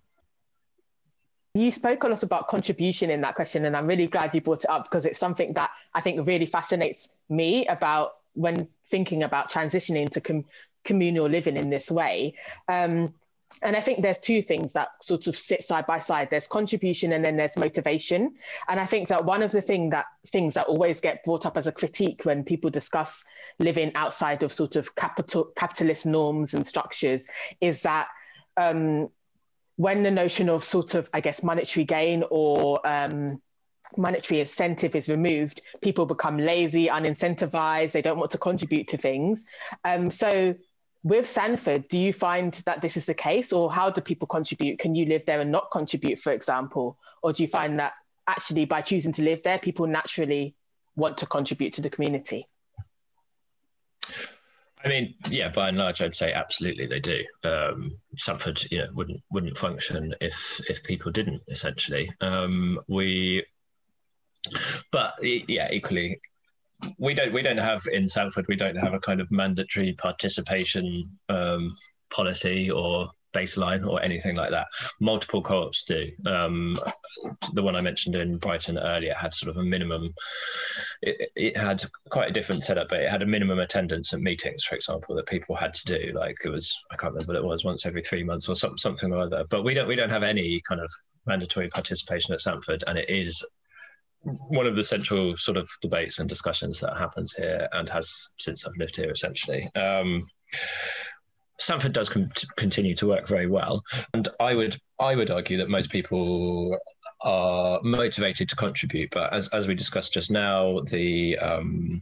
You 1.54 1.70
spoke 1.70 2.04
a 2.04 2.08
lot 2.08 2.22
about 2.22 2.46
contribution 2.46 3.10
in 3.10 3.20
that 3.22 3.34
question, 3.34 3.64
and 3.64 3.76
I'm 3.76 3.86
really 3.86 4.06
glad 4.06 4.34
you 4.34 4.40
brought 4.40 4.64
it 4.64 4.70
up 4.70 4.84
because 4.84 5.06
it's 5.06 5.18
something 5.18 5.54
that 5.54 5.70
I 5.94 6.00
think 6.00 6.24
really 6.26 6.46
fascinates 6.46 7.08
me 7.28 7.66
about 7.66 8.12
when 8.34 8.68
thinking 8.90 9.22
about 9.22 9.50
transitioning 9.50 10.10
to 10.10 10.20
com- 10.20 10.44
communal 10.84 11.28
living 11.28 11.56
in 11.56 11.70
this 11.70 11.90
way. 11.90 12.34
Um, 12.68 13.14
and 13.62 13.74
I 13.74 13.80
think 13.80 14.02
there's 14.02 14.20
two 14.20 14.40
things 14.40 14.74
that 14.74 14.88
sort 15.02 15.26
of 15.26 15.36
sit 15.36 15.64
side 15.64 15.86
by 15.86 15.98
side. 15.98 16.28
There's 16.30 16.46
contribution 16.46 17.12
and 17.12 17.24
then 17.24 17.36
there's 17.36 17.56
motivation. 17.56 18.34
And 18.68 18.78
I 18.78 18.86
think 18.86 19.08
that 19.08 19.24
one 19.24 19.42
of 19.42 19.50
the 19.50 19.62
thing 19.62 19.90
that 19.90 20.06
things 20.28 20.54
that 20.54 20.66
always 20.66 21.00
get 21.00 21.24
brought 21.24 21.44
up 21.44 21.56
as 21.56 21.66
a 21.66 21.72
critique 21.72 22.20
when 22.24 22.44
people 22.44 22.70
discuss 22.70 23.24
living 23.58 23.92
outside 23.94 24.42
of 24.42 24.52
sort 24.52 24.76
of 24.76 24.94
capital 24.94 25.50
capitalist 25.56 26.06
norms 26.06 26.54
and 26.54 26.66
structures 26.66 27.26
is 27.60 27.82
that 27.82 28.08
um, 28.56 29.08
when 29.76 30.02
the 30.02 30.10
notion 30.10 30.48
of 30.48 30.62
sort 30.62 30.94
of 30.94 31.08
I 31.12 31.20
guess 31.20 31.42
monetary 31.42 31.84
gain 31.84 32.24
or 32.30 32.86
um, 32.86 33.40
monetary 33.96 34.40
incentive 34.40 34.94
is 34.94 35.08
removed, 35.08 35.62
people 35.80 36.06
become 36.06 36.38
lazy, 36.38 36.88
unincentivized, 36.88 37.92
they 37.92 38.02
don't 38.02 38.18
want 38.18 38.30
to 38.32 38.38
contribute 38.38 38.88
to 38.88 38.98
things. 38.98 39.46
Um, 39.84 40.10
so 40.10 40.54
with 41.02 41.28
Sanford, 41.28 41.88
do 41.88 41.98
you 41.98 42.12
find 42.12 42.52
that 42.66 42.82
this 42.82 42.96
is 42.96 43.06
the 43.06 43.14
case, 43.14 43.52
or 43.52 43.70
how 43.72 43.90
do 43.90 44.00
people 44.00 44.26
contribute? 44.26 44.78
Can 44.78 44.94
you 44.94 45.06
live 45.06 45.24
there 45.26 45.40
and 45.40 45.52
not 45.52 45.70
contribute, 45.70 46.20
for 46.20 46.32
example? 46.32 46.98
Or 47.22 47.32
do 47.32 47.42
you 47.42 47.48
find 47.48 47.78
that 47.78 47.92
actually 48.26 48.64
by 48.64 48.82
choosing 48.82 49.12
to 49.12 49.22
live 49.22 49.42
there, 49.42 49.58
people 49.58 49.86
naturally 49.86 50.54
want 50.96 51.18
to 51.18 51.26
contribute 51.26 51.74
to 51.74 51.80
the 51.80 51.90
community? 51.90 52.46
I 54.84 54.88
mean, 54.88 55.14
yeah, 55.28 55.48
by 55.48 55.68
and 55.68 55.76
large, 55.76 56.02
I'd 56.02 56.14
say 56.14 56.32
absolutely 56.32 56.86
they 56.86 57.00
do. 57.00 57.24
Um, 57.42 57.98
Sanford, 58.16 58.64
you 58.70 58.78
know, 58.78 58.88
wouldn't 58.94 59.20
wouldn't 59.30 59.58
function 59.58 60.14
if 60.20 60.60
if 60.68 60.84
people 60.84 61.10
didn't. 61.10 61.42
Essentially, 61.48 62.10
um, 62.20 62.80
we. 62.88 63.44
But 64.92 65.14
yeah, 65.22 65.68
equally, 65.70 66.20
we 66.98 67.14
don't 67.14 67.32
we 67.32 67.42
don't 67.42 67.58
have 67.58 67.82
in 67.92 68.08
Sanford 68.08 68.46
we 68.48 68.56
don't 68.56 68.76
have 68.76 68.94
a 68.94 69.00
kind 69.00 69.20
of 69.20 69.30
mandatory 69.30 69.94
participation 69.94 71.10
um, 71.28 71.72
policy 72.10 72.70
or 72.70 73.10
baseline 73.34 73.86
or 73.86 74.02
anything 74.02 74.36
like 74.36 74.50
that. 74.50 74.66
Multiple 75.00 75.42
co-ops 75.42 75.84
do. 75.84 76.10
Um, 76.26 76.78
the 77.52 77.62
one 77.62 77.76
I 77.76 77.80
mentioned 77.80 78.16
in 78.16 78.38
Brighton 78.38 78.78
earlier 78.78 79.14
had 79.14 79.34
sort 79.34 79.50
of 79.50 79.56
a 79.58 79.62
minimum. 79.62 80.14
It, 81.02 81.30
it, 81.36 81.56
had 81.56 81.84
quite 82.10 82.30
a 82.30 82.32
different 82.32 82.62
setup, 82.62 82.88
but 82.88 83.00
it 83.00 83.10
had 83.10 83.22
a 83.22 83.26
minimum 83.26 83.58
attendance 83.58 84.12
at 84.12 84.20
meetings, 84.20 84.64
for 84.64 84.74
example, 84.74 85.14
that 85.16 85.26
people 85.26 85.54
had 85.54 85.74
to 85.74 85.84
do. 85.84 86.12
Like 86.14 86.36
it 86.44 86.50
was, 86.50 86.76
I 86.90 86.96
can't 86.96 87.12
remember 87.12 87.34
what 87.34 87.38
it 87.38 87.44
was, 87.44 87.64
once 87.64 87.86
every 87.86 88.02
three 88.02 88.24
months 88.24 88.48
or 88.48 88.56
some, 88.56 88.78
something 88.78 89.12
or 89.12 89.18
other. 89.18 89.44
But 89.50 89.64
we 89.64 89.74
don't 89.74 89.88
we 89.88 89.96
don't 89.96 90.10
have 90.10 90.22
any 90.22 90.60
kind 90.68 90.80
of 90.80 90.90
mandatory 91.26 91.68
participation 91.68 92.34
at 92.34 92.40
Sanford, 92.40 92.84
and 92.86 92.98
it 92.98 93.10
is 93.10 93.44
one 94.22 94.66
of 94.66 94.76
the 94.76 94.84
central 94.84 95.36
sort 95.36 95.56
of 95.56 95.68
debates 95.80 96.18
and 96.18 96.28
discussions 96.28 96.80
that 96.80 96.96
happens 96.96 97.32
here 97.32 97.68
and 97.72 97.88
has 97.88 98.28
since 98.38 98.66
I've 98.66 98.76
lived 98.76 98.96
here 98.96 99.10
essentially. 99.10 99.70
Um, 99.74 100.24
Sanford 101.60 101.92
does 101.92 102.08
continue 102.56 102.94
to 102.96 103.06
work 103.08 103.26
very 103.26 103.48
well, 103.48 103.82
and 104.14 104.28
I 104.38 104.54
would 104.54 104.76
I 105.00 105.16
would 105.16 105.30
argue 105.30 105.56
that 105.58 105.68
most 105.68 105.90
people 105.90 106.76
are 107.22 107.80
motivated 107.82 108.48
to 108.48 108.56
contribute, 108.56 109.10
but 109.10 109.32
as 109.32 109.48
as 109.48 109.66
we 109.66 109.74
discussed 109.74 110.12
just 110.12 110.30
now, 110.30 110.80
the 110.88 111.36
um, 111.38 112.00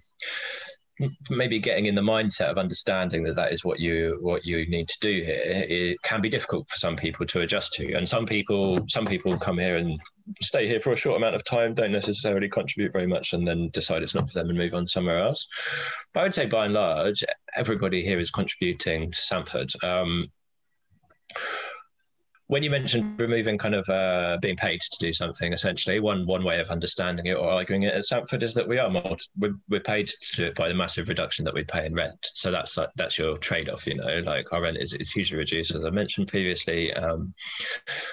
maybe 1.28 1.58
getting 1.58 1.86
in 1.86 1.94
the 1.94 2.00
mindset 2.00 2.50
of 2.50 2.58
understanding 2.58 3.22
that 3.24 3.36
that 3.36 3.52
is 3.52 3.64
what 3.64 3.78
you 3.78 4.18
what 4.20 4.44
you 4.44 4.66
need 4.68 4.88
to 4.88 4.98
do 5.00 5.22
here 5.22 5.42
it 5.68 6.00
can 6.02 6.20
be 6.20 6.28
difficult 6.28 6.68
for 6.68 6.76
some 6.76 6.96
people 6.96 7.26
to 7.26 7.40
adjust 7.40 7.74
to. 7.74 7.94
And 7.94 8.08
some 8.08 8.24
people 8.24 8.84
some 8.88 9.04
people 9.04 9.36
come 9.38 9.58
here 9.58 9.76
and 9.76 10.00
stay 10.40 10.66
here 10.66 10.80
for 10.80 10.92
a 10.92 10.96
short 10.96 11.16
amount 11.16 11.34
of 11.34 11.44
time 11.44 11.74
don't 11.74 11.92
necessarily 11.92 12.48
contribute 12.48 12.92
very 12.92 13.06
much 13.06 13.32
and 13.32 13.46
then 13.46 13.68
decide 13.72 14.02
it's 14.02 14.14
not 14.14 14.30
for 14.30 14.38
them 14.38 14.48
and 14.48 14.58
move 14.58 14.74
on 14.74 14.86
somewhere 14.86 15.18
else. 15.18 15.46
But 16.14 16.20
i 16.20 16.22
would 16.24 16.34
say 16.34 16.46
by 16.46 16.64
and 16.64 16.74
large 16.74 17.24
everybody 17.54 18.02
here 18.02 18.18
is 18.18 18.30
contributing 18.30 19.10
to 19.10 19.20
Sanford 19.20 19.72
um, 19.82 20.24
when 22.48 22.62
you 22.62 22.70
mentioned 22.70 23.18
removing 23.18 23.58
kind 23.58 23.74
of 23.74 23.88
uh, 23.88 24.38
being 24.40 24.56
paid 24.56 24.80
to 24.80 24.98
do 25.00 25.12
something, 25.12 25.52
essentially, 25.52 25.98
one 25.98 26.26
one 26.26 26.44
way 26.44 26.60
of 26.60 26.70
understanding 26.70 27.26
it 27.26 27.34
or 27.34 27.50
arguing 27.50 27.82
it 27.82 27.94
at 27.94 28.04
Sanford 28.04 28.42
is 28.42 28.54
that 28.54 28.68
we 28.68 28.78
are 28.78 28.88
more, 28.88 29.16
we're, 29.36 29.56
we're 29.68 29.80
paid 29.80 30.06
to 30.06 30.36
do 30.36 30.44
it 30.44 30.54
by 30.54 30.68
the 30.68 30.74
massive 30.74 31.08
reduction 31.08 31.44
that 31.44 31.54
we 31.54 31.64
pay 31.64 31.86
in 31.86 31.94
rent. 31.94 32.30
So 32.34 32.52
that's 32.52 32.76
like, 32.76 32.90
that's 32.94 33.18
your 33.18 33.36
trade 33.36 33.68
off, 33.68 33.86
you 33.86 33.96
know. 33.96 34.20
Like 34.24 34.52
our 34.52 34.62
rent 34.62 34.76
is, 34.78 34.92
is 34.92 35.10
hugely 35.10 35.38
reduced, 35.38 35.74
as 35.74 35.84
I 35.84 35.90
mentioned 35.90 36.28
previously. 36.28 36.94
Um, 36.94 37.34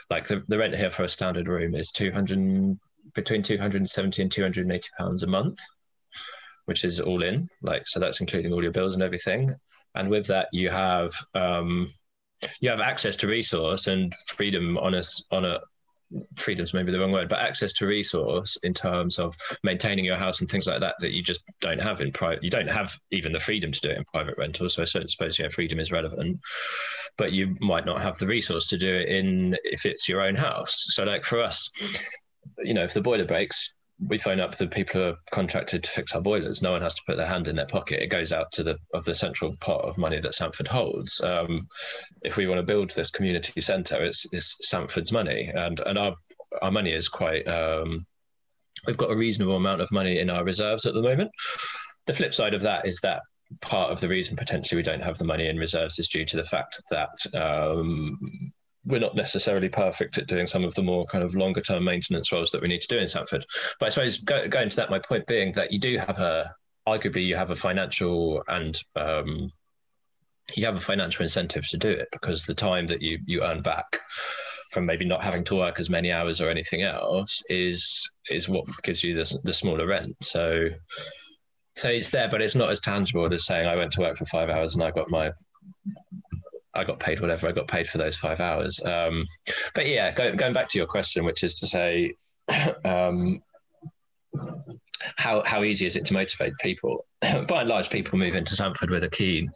like 0.10 0.28
the, 0.28 0.44
the 0.48 0.58
rent 0.58 0.76
here 0.76 0.90
for 0.90 1.04
a 1.04 1.10
standard 1.10 1.48
room 1.48 1.76
is 1.76 1.92
two 1.92 2.12
hundred 2.12 2.80
between 3.14 3.44
two 3.44 3.60
hundred 3.60 3.82
and 3.82 3.90
seventy 3.90 4.24
and 4.24 4.32
two 4.32 4.42
hundred 4.42 4.66
and 4.66 4.72
eighty 4.72 4.90
pounds 4.98 5.22
a 5.22 5.28
month, 5.28 5.60
which 6.66 6.86
is 6.86 7.00
all 7.00 7.22
in. 7.22 7.48
Like 7.62 7.84
so, 7.86 8.00
that's 8.00 8.20
including 8.20 8.52
all 8.52 8.64
your 8.64 8.72
bills 8.72 8.96
and 8.96 9.04
everything. 9.04 9.54
And 9.94 10.10
with 10.10 10.26
that, 10.28 10.48
you 10.52 10.72
have 10.72 11.14
um, 11.36 11.88
you 12.60 12.70
have 12.70 12.82
access 12.82 13.16
to 13.18 13.28
resource 13.28 13.88
and 13.88 14.14
freedom 14.28 14.78
on 14.78 14.94
a 14.94 15.04
on 15.32 15.46
a 15.46 15.60
freedom's 16.36 16.74
maybe 16.74 16.92
the 16.92 17.00
wrong 17.00 17.12
word, 17.12 17.30
but 17.30 17.40
access 17.40 17.74
to 17.74 17.88
resource 17.88 18.58
in 18.64 18.74
terms 18.74 19.20
of 19.20 19.36
maintaining 19.64 20.06
your 20.06 20.18
house 20.18 20.42
and 20.42 20.50
things 20.50 20.68
like 20.68 20.80
that 20.80 20.96
that 21.00 21.12
you 21.12 21.24
just 21.24 21.42
don't 21.62 21.82
have 21.82 22.02
in 22.02 22.12
private. 22.12 22.44
You 22.44 22.50
don't 22.50 22.70
have 22.70 22.98
even 23.12 23.32
the 23.32 23.40
freedom 23.40 23.72
to 23.72 23.80
do 23.80 23.90
it 23.90 23.98
in 23.98 24.06
private 24.06 24.38
rental. 24.38 24.70
So 24.70 24.82
I 24.82 24.86
suppose 24.86 25.40
yeah, 25.40 25.50
freedom 25.50 25.80
is 25.80 25.92
relevant, 25.92 26.40
but 27.18 27.32
you 27.32 27.56
might 27.62 27.86
not 27.86 28.02
have 28.02 28.18
the 28.18 28.28
resource 28.28 28.68
to 28.68 28.78
do 28.78 28.94
it 28.94 29.10
in 29.10 29.58
if 29.64 29.86
it's 29.86 30.08
your 30.08 30.22
own 30.22 30.36
house. 30.36 30.88
So 30.90 31.04
like 31.04 31.24
for 31.24 31.42
us, 31.42 31.70
you 32.60 32.74
know, 32.74 32.84
if 32.84 32.94
the 32.94 33.02
boiler 33.02 33.26
breaks, 33.26 33.74
we 34.00 34.18
phone 34.18 34.40
up 34.40 34.56
the 34.56 34.68
people 34.68 35.02
who 35.02 35.08
are 35.10 35.18
contracted 35.32 35.84
to 35.84 35.90
fix 35.90 36.14
our 36.14 36.22
boilers. 36.22 36.62
No 36.62 36.72
one 36.72 36.82
has 36.82 36.96
to 36.96 37.02
put 37.06 37.18
their 37.18 37.28
hand 37.28 37.48
in 37.48 37.56
their 37.56 37.68
pocket. 37.68 38.02
It 38.02 38.08
goes 38.08 38.32
out 38.32 38.52
to 38.54 38.64
the 38.64 38.78
of 38.94 39.06
the 39.06 39.16
central 39.16 39.56
pot 39.58 39.86
of 39.86 39.98
money 39.98 40.20
that 40.20 40.36
Sanford 40.36 40.68
holds. 40.68 41.22
Um, 41.22 41.68
if 42.24 42.38
we 42.38 42.48
want 42.48 42.60
to 42.60 42.66
build 42.66 42.92
this 42.92 43.12
community 43.12 43.62
centre, 43.62 44.04
it's, 44.04 44.26
it's 44.32 44.58
Sanford's 44.62 45.12
money, 45.12 45.52
and 45.54 45.80
and 45.82 45.98
our 45.98 46.16
our 46.62 46.72
money 46.72 46.94
is 46.94 47.08
quite. 47.08 47.48
Um, 47.48 48.06
we've 48.88 48.98
got 48.98 49.12
a 49.12 49.16
reasonable 49.16 49.56
amount 49.56 49.82
of 49.82 49.92
money 49.92 50.20
in 50.20 50.30
our 50.30 50.44
reserves 50.44 50.86
at 50.86 50.94
the 50.94 51.02
moment. 51.02 51.32
The 52.06 52.14
flip 52.14 52.34
side 52.34 52.54
of 52.54 52.62
that 52.62 52.86
is 52.86 53.00
that 53.04 53.22
part 53.62 53.92
of 53.92 54.00
the 54.00 54.10
reason 54.10 54.36
potentially 54.36 54.78
we 54.78 54.84
don't 54.84 55.04
have 55.04 55.18
the 55.18 55.26
money 55.26 55.48
in 55.48 55.58
reserves 55.58 56.00
is 56.00 56.08
due 56.08 56.26
to 56.26 56.36
the 56.36 56.44
fact 56.44 56.82
that 56.90 57.10
um, 57.36 58.52
we're 58.86 59.00
not 59.00 59.16
necessarily 59.16 59.70
perfect 59.70 60.18
at 60.18 60.28
doing 60.28 60.48
some 60.48 60.64
of 60.64 60.76
the 60.76 60.84
more 60.84 61.06
kind 61.06 61.24
of 61.24 61.36
longer 61.36 61.62
term 61.62 61.84
maintenance 61.84 62.32
roles 62.32 62.52
that 62.52 62.62
we 62.62 62.68
need 62.68 62.82
to 62.82 62.88
do 62.88 62.98
in 62.98 63.08
Sanford. 63.08 63.46
But 63.80 63.88
I 63.88 63.90
suppose 63.90 64.18
go, 64.18 64.48
going 64.48 64.70
to 64.70 64.76
that, 64.78 64.90
my 64.90 65.00
point 65.00 65.26
being 65.26 65.52
that 65.54 65.72
you 65.72 65.80
do 65.80 65.98
have 65.98 66.20
a 66.20 66.54
arguably 66.88 67.26
you 67.26 67.36
have 67.36 67.52
a 67.52 67.56
financial 67.56 68.44
and 68.48 68.80
um, 68.96 69.52
you 70.56 70.66
have 70.66 70.76
a 70.76 70.82
financial 70.82 71.24
incentive 71.24 71.68
to 71.70 71.78
do 71.78 71.90
it 71.90 72.10
because 72.12 72.44
the 72.44 72.54
time 72.54 72.88
that 72.88 73.02
you 73.02 73.20
you 73.26 73.42
earn 73.42 73.62
back 73.62 74.02
from 74.72 74.86
maybe 74.86 75.06
not 75.06 75.24
having 75.24 75.44
to 75.46 75.56
work 75.56 75.80
as 75.80 75.90
many 75.90 76.12
hours 76.12 76.42
or 76.42 76.50
anything 76.50 76.82
else 76.82 77.42
is 77.50 78.10
is 78.30 78.50
what 78.50 78.66
gives 78.84 79.04
you 79.04 79.16
the, 79.16 79.40
the 79.44 79.54
smaller 79.54 79.88
rent. 79.88 80.16
So 80.22 80.70
so 81.76 81.90
it's 81.90 82.10
there, 82.10 82.30
but 82.30 82.42
it's 82.42 82.56
not 82.56 82.70
as 82.70 82.82
tangible 82.82 83.32
as 83.32 83.46
saying 83.46 83.68
I 83.68 83.78
went 83.78 83.94
to 83.94 84.02
work 84.02 84.18
for 84.18 84.26
five 84.26 84.50
hours 84.50 84.76
and 84.76 84.84
I 84.84 84.92
got 84.92 85.10
my 85.10 85.32
I 86.74 86.84
got 86.84 87.00
paid 87.00 87.20
whatever 87.20 87.48
I 87.48 87.52
got 87.52 87.68
paid 87.68 87.88
for 87.88 87.98
those 87.98 88.16
five 88.16 88.40
hours. 88.40 88.80
Um, 88.84 89.26
but 89.76 89.88
yeah, 89.88 90.12
go, 90.12 90.34
going 90.36 90.54
back 90.54 90.70
to 90.70 90.78
your 90.78 90.88
question, 90.88 91.26
which 91.26 91.44
is 91.44 91.56
to 91.60 91.68
say, 91.68 92.16
um, 92.86 93.42
how 95.18 95.44
how 95.44 95.64
easy 95.64 95.86
is 95.86 95.96
it 95.96 96.06
to 96.06 96.14
motivate 96.14 96.54
people? 96.60 97.06
By 97.22 97.62
and 97.62 97.70
large, 97.70 97.90
people 97.90 98.18
move 98.18 98.36
into 98.36 98.56
Sanford 98.56 98.90
with 98.90 99.04
a 99.04 99.10
keen 99.10 99.52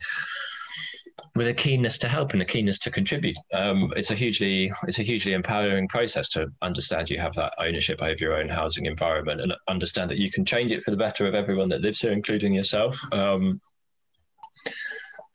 with 1.35 1.47
a 1.47 1.53
keenness 1.53 1.97
to 1.99 2.07
help 2.07 2.33
and 2.33 2.41
a 2.41 2.45
keenness 2.45 2.79
to 2.79 2.91
contribute. 2.91 3.37
Um, 3.53 3.93
it's 3.95 4.11
a 4.11 4.15
hugely 4.15 4.71
it's 4.87 4.99
a 4.99 5.03
hugely 5.03 5.33
empowering 5.33 5.87
process 5.87 6.29
to 6.29 6.47
understand 6.61 7.09
you 7.09 7.19
have 7.19 7.35
that 7.35 7.53
ownership 7.59 8.01
over 8.01 8.17
your 8.19 8.33
own 8.33 8.49
housing 8.49 8.85
environment 8.85 9.41
and 9.41 9.53
understand 9.67 10.09
that 10.09 10.17
you 10.17 10.31
can 10.31 10.45
change 10.45 10.71
it 10.71 10.83
for 10.83 10.91
the 10.91 10.97
better 10.97 11.27
of 11.27 11.35
everyone 11.35 11.69
that 11.69 11.81
lives 11.81 12.01
here, 12.01 12.11
including 12.11 12.53
yourself. 12.53 12.99
Um, 13.11 13.61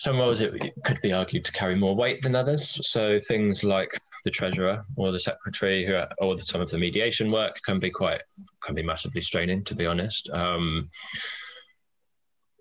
some 0.02 0.18
roles 0.18 0.40
it 0.40 0.74
could 0.82 1.00
be 1.00 1.12
argued 1.12 1.44
to 1.44 1.52
carry 1.52 1.76
more 1.76 1.94
weight 1.94 2.22
than 2.22 2.34
others. 2.34 2.76
So 2.84 3.20
things 3.20 3.62
like 3.62 3.96
the 4.24 4.32
treasurer 4.32 4.82
or 4.96 5.12
the 5.12 5.20
secretary, 5.20 5.86
who 5.86 6.02
or 6.18 6.34
the, 6.34 6.42
some 6.42 6.60
of 6.60 6.68
the 6.70 6.76
mediation 6.76 7.30
work 7.30 7.60
can 7.64 7.78
be 7.78 7.88
quite 7.88 8.20
can 8.64 8.74
be 8.74 8.82
massively 8.82 9.22
straining, 9.22 9.62
to 9.62 9.76
be 9.76 9.86
honest. 9.86 10.28
Um, 10.30 10.90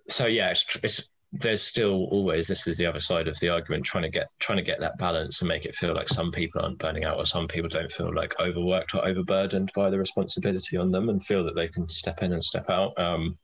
so 0.07 0.27
yeah, 0.27 0.51
it's, 0.51 0.77
it's 0.83 1.09
there's 1.31 1.63
still 1.63 2.09
always 2.11 2.45
this 2.45 2.67
is 2.67 2.77
the 2.77 2.85
other 2.85 2.99
side 2.99 3.27
of 3.27 3.39
the 3.39 3.49
argument 3.49 3.85
trying 3.85 4.03
to 4.03 4.11
get 4.11 4.27
trying 4.37 4.59
to 4.59 4.63
get 4.63 4.79
that 4.79 4.99
balance 4.99 5.41
and 5.41 5.47
make 5.47 5.65
it 5.65 5.73
feel 5.73 5.95
like 5.95 6.09
some 6.09 6.31
people 6.31 6.61
aren't 6.61 6.77
burning 6.77 7.05
out 7.05 7.17
or 7.17 7.25
some 7.25 7.47
people 7.47 7.69
don't 7.69 7.91
feel 7.91 8.13
like 8.13 8.39
overworked 8.39 8.93
or 8.93 9.03
overburdened 9.03 9.71
by 9.73 9.89
the 9.89 9.97
responsibility 9.97 10.77
on 10.77 10.91
them 10.91 11.09
and 11.09 11.25
feel 11.25 11.43
that 11.43 11.55
they 11.55 11.67
can 11.67 11.89
step 11.89 12.21
in 12.21 12.33
and 12.33 12.43
step 12.43 12.69
out 12.69 12.91
um, 12.99 13.35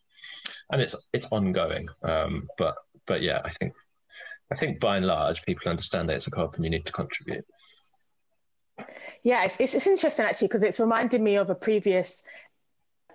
and 0.71 0.81
it's 0.81 0.95
it's 1.13 1.27
ongoing 1.31 1.87
um, 2.03 2.47
but 2.59 2.75
but 3.07 3.23
yeah 3.23 3.41
i 3.43 3.49
think 3.49 3.73
i 4.51 4.55
think 4.55 4.79
by 4.79 4.97
and 4.97 5.05
large 5.05 5.43
people 5.43 5.69
understand 5.69 6.09
that 6.09 6.15
it's 6.15 6.27
a 6.27 6.31
and 6.31 6.63
you 6.63 6.69
need 6.69 6.85
to 6.85 6.91
contribute 6.91 7.45
yeah 9.23 9.43
it's, 9.43 9.59
it's, 9.59 9.87
interesting 9.87 10.25
actually 10.25 10.47
because 10.47 10.63
it's 10.63 10.79
reminded 10.79 11.21
me 11.21 11.35
of 11.35 11.49
a 11.49 11.55
previous 11.55 12.23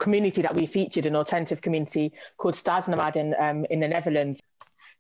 community 0.02 0.42
that 0.42 0.54
we 0.54 0.66
featured, 0.66 1.06
an 1.06 1.14
alternative 1.14 1.60
community 1.60 2.12
called 2.36 2.54
Stadsnomaden 2.54 3.40
um, 3.40 3.64
in 3.70 3.78
the 3.78 3.86
Netherlands. 3.86 4.42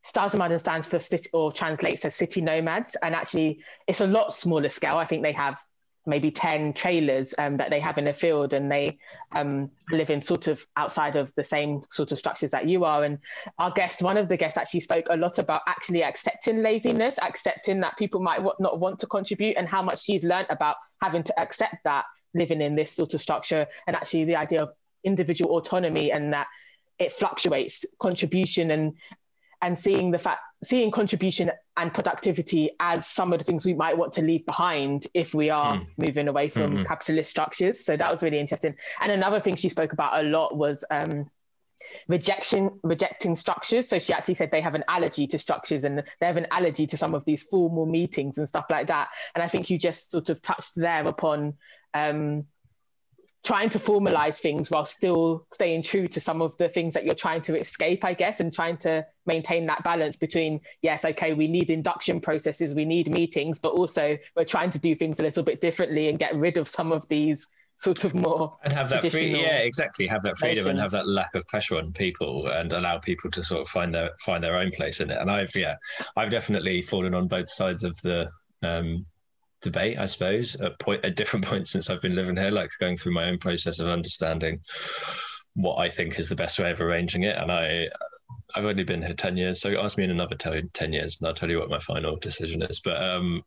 Stadsnomaden 0.04 0.60
stands 0.60 0.86
for 0.86 1.00
city, 1.00 1.28
or 1.32 1.52
translates 1.52 2.04
as 2.04 2.14
city 2.14 2.40
nomads, 2.40 2.96
and 3.02 3.14
actually 3.14 3.62
it's 3.88 4.00
a 4.00 4.06
lot 4.06 4.32
smaller 4.32 4.68
scale. 4.68 4.96
I 4.96 5.04
think 5.04 5.22
they 5.22 5.32
have 5.32 5.60
maybe 6.06 6.30
10 6.30 6.72
trailers 6.72 7.34
um, 7.38 7.56
that 7.56 7.70
they 7.70 7.80
have 7.80 7.98
in 7.98 8.04
the 8.04 8.12
field 8.12 8.52
and 8.52 8.70
they 8.70 8.98
um, 9.32 9.70
live 9.90 10.10
in 10.10 10.20
sort 10.20 10.48
of 10.48 10.66
outside 10.76 11.16
of 11.16 11.32
the 11.36 11.44
same 11.44 11.82
sort 11.90 12.12
of 12.12 12.18
structures 12.18 12.50
that 12.50 12.68
you 12.68 12.84
are. 12.84 13.04
And 13.04 13.18
our 13.58 13.70
guest 13.70 14.02
one 14.02 14.16
of 14.16 14.28
the 14.28 14.36
guests 14.36 14.58
actually 14.58 14.80
spoke 14.80 15.06
a 15.10 15.16
lot 15.16 15.38
about 15.38 15.62
actually 15.66 16.02
accepting 16.02 16.62
laziness 16.62 17.18
accepting 17.22 17.80
that 17.80 17.96
people 17.96 18.20
might 18.20 18.40
not 18.58 18.80
want 18.80 19.00
to 19.00 19.06
contribute 19.06 19.56
and 19.56 19.68
how 19.68 19.82
much 19.82 20.02
she's 20.02 20.24
learned 20.24 20.48
about 20.50 20.76
having 21.00 21.22
to 21.22 21.40
accept 21.40 21.76
that 21.84 22.04
living 22.34 22.60
in 22.60 22.74
this 22.74 22.90
sort 22.90 23.14
of 23.14 23.20
structure 23.20 23.66
and 23.86 23.96
actually 23.96 24.24
the 24.24 24.36
idea 24.36 24.62
of 24.62 24.70
individual 25.04 25.56
autonomy 25.56 26.10
and 26.10 26.32
that 26.32 26.46
it 26.98 27.12
fluctuates 27.12 27.84
contribution 27.98 28.70
and 28.70 28.96
and 29.60 29.78
seeing 29.78 30.10
the 30.10 30.18
fact 30.18 30.40
seeing 30.64 30.90
contribution 30.90 31.50
and 31.76 31.92
productivity 31.92 32.70
as 32.80 33.06
some 33.06 33.32
of 33.32 33.38
the 33.38 33.44
things 33.44 33.64
we 33.64 33.74
might 33.74 33.96
want 33.96 34.12
to 34.12 34.22
leave 34.22 34.44
behind 34.46 35.06
if 35.14 35.34
we 35.34 35.50
are 35.50 35.76
mm. 35.76 35.86
moving 35.96 36.28
away 36.28 36.48
from 36.48 36.74
mm-hmm. 36.74 36.84
capitalist 36.84 37.30
structures 37.30 37.84
so 37.84 37.96
that 37.96 38.10
was 38.10 38.22
really 38.22 38.38
interesting 38.38 38.74
and 39.00 39.12
another 39.12 39.40
thing 39.40 39.56
she 39.56 39.68
spoke 39.68 39.92
about 39.92 40.24
a 40.24 40.28
lot 40.28 40.56
was 40.56 40.84
um, 40.90 41.28
rejection 42.08 42.70
rejecting 42.82 43.34
structures 43.34 43.88
so 43.88 43.98
she 43.98 44.12
actually 44.12 44.34
said 44.34 44.50
they 44.50 44.60
have 44.60 44.74
an 44.74 44.84
allergy 44.88 45.26
to 45.26 45.38
structures 45.38 45.84
and 45.84 46.02
they 46.20 46.26
have 46.26 46.36
an 46.36 46.46
allergy 46.50 46.86
to 46.86 46.96
some 46.96 47.14
of 47.14 47.24
these 47.24 47.42
formal 47.42 47.86
meetings 47.86 48.38
and 48.38 48.48
stuff 48.48 48.66
like 48.70 48.86
that 48.86 49.08
and 49.34 49.42
i 49.42 49.48
think 49.48 49.68
you 49.70 49.78
just 49.78 50.10
sort 50.10 50.28
of 50.28 50.40
touched 50.42 50.72
there 50.76 51.04
upon 51.06 51.54
um, 51.94 52.46
trying 53.44 53.68
to 53.70 53.78
formalize 53.78 54.38
things 54.38 54.70
while 54.70 54.84
still 54.84 55.46
staying 55.52 55.82
true 55.82 56.06
to 56.06 56.20
some 56.20 56.40
of 56.40 56.56
the 56.58 56.68
things 56.68 56.94
that 56.94 57.04
you're 57.04 57.14
trying 57.14 57.42
to 57.42 57.58
escape, 57.58 58.04
I 58.04 58.14
guess, 58.14 58.40
and 58.40 58.52
trying 58.52 58.76
to 58.78 59.04
maintain 59.26 59.66
that 59.66 59.82
balance 59.82 60.16
between, 60.16 60.60
yes, 60.80 61.04
okay, 61.04 61.32
we 61.34 61.48
need 61.48 61.70
induction 61.70 62.20
processes, 62.20 62.74
we 62.74 62.84
need 62.84 63.10
meetings, 63.10 63.58
but 63.58 63.72
also 63.72 64.16
we're 64.36 64.44
trying 64.44 64.70
to 64.70 64.78
do 64.78 64.94
things 64.94 65.18
a 65.18 65.22
little 65.22 65.42
bit 65.42 65.60
differently 65.60 66.08
and 66.08 66.18
get 66.18 66.36
rid 66.36 66.56
of 66.56 66.68
some 66.68 66.92
of 66.92 67.06
these 67.08 67.48
sort 67.78 68.04
of 68.04 68.14
more 68.14 68.56
and 68.62 68.72
have 68.72 68.88
that 68.90 69.04
free 69.10 69.32
yeah 69.32 69.56
exactly. 69.56 70.06
Have 70.06 70.22
that 70.22 70.36
freedom 70.36 70.68
and 70.68 70.78
have 70.78 70.92
that 70.92 71.08
lack 71.08 71.34
of 71.34 71.44
pressure 71.48 71.78
on 71.78 71.92
people 71.92 72.46
and 72.46 72.72
allow 72.72 72.98
people 72.98 73.28
to 73.32 73.42
sort 73.42 73.62
of 73.62 73.68
find 73.68 73.92
their 73.92 74.10
find 74.20 74.44
their 74.44 74.56
own 74.56 74.70
place 74.70 75.00
in 75.00 75.10
it. 75.10 75.18
And 75.18 75.28
i've 75.28 75.50
yeah 75.56 75.74
i've 76.16 76.30
definitely 76.30 76.80
fallen 76.82 77.12
on 77.12 77.26
both 77.26 77.48
sides 77.48 77.82
of 77.82 78.00
the 78.02 78.28
um 78.62 79.04
debate, 79.62 79.98
I 79.98 80.06
suppose, 80.06 80.54
at 80.56 80.78
point 80.78 81.04
at 81.04 81.16
different 81.16 81.44
points 81.50 81.70
since 81.70 81.88
I've 81.88 82.02
been 82.02 82.16
living 82.16 82.36
here, 82.36 82.50
like 82.50 82.70
going 82.80 82.96
through 82.96 83.14
my 83.14 83.28
own 83.28 83.38
process 83.38 83.78
of 83.78 83.88
understanding 83.88 84.60
what 85.54 85.76
I 85.76 85.88
think 85.88 86.18
is 86.18 86.28
the 86.28 86.34
best 86.34 86.58
way 86.58 86.70
of 86.70 86.80
arranging 86.80 87.24
it. 87.24 87.36
And 87.36 87.50
I 87.50 87.88
I've 88.54 88.66
only 88.66 88.84
been 88.84 89.02
here 89.02 89.14
10 89.14 89.36
years, 89.36 89.60
so 89.60 89.74
ask 89.80 89.96
me 89.96 90.04
in 90.04 90.10
another 90.10 90.36
10 90.36 90.92
years 90.92 91.16
and 91.18 91.26
I'll 91.26 91.34
tell 91.34 91.50
you 91.50 91.58
what 91.58 91.70
my 91.70 91.78
final 91.78 92.16
decision 92.16 92.62
is. 92.62 92.80
But 92.80 93.02
um, 93.02 93.42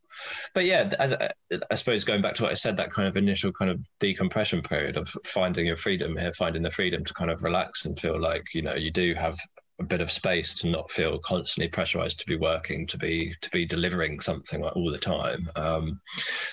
but 0.53 0.65
yeah, 0.65 0.91
as, 0.99 1.13
I 1.13 1.75
suppose 1.75 2.03
going 2.03 2.21
back 2.21 2.35
to 2.35 2.43
what 2.43 2.51
I 2.51 2.55
said, 2.55 2.77
that 2.77 2.91
kind 2.91 3.07
of 3.07 3.17
initial 3.17 3.51
kind 3.51 3.69
of 3.69 3.85
decompression 3.99 4.61
period 4.61 4.97
of 4.97 5.07
finding 5.25 5.67
your 5.67 5.75
freedom 5.75 6.17
here, 6.17 6.31
finding 6.31 6.63
the 6.63 6.71
freedom 6.71 7.03
to 7.05 7.13
kind 7.13 7.29
of 7.29 7.43
relax 7.43 7.85
and 7.85 7.99
feel 7.99 8.19
like, 8.19 8.53
you 8.53 8.61
know, 8.61 8.75
you 8.75 8.91
do 8.91 9.13
have 9.13 9.37
a 9.79 9.83
bit 9.83 10.01
of 10.01 10.11
space 10.11 10.53
to 10.53 10.69
not 10.69 10.89
feel 10.89 11.19
constantly 11.19 11.67
pressurized 11.67 12.19
to 12.19 12.25
be 12.25 12.37
working 12.37 12.87
to 12.87 12.97
be 12.97 13.35
to 13.41 13.49
be 13.49 13.65
delivering 13.65 14.19
something 14.19 14.61
like 14.61 14.75
all 14.75 14.89
the 14.89 14.97
time. 14.97 15.49
Um, 15.55 15.99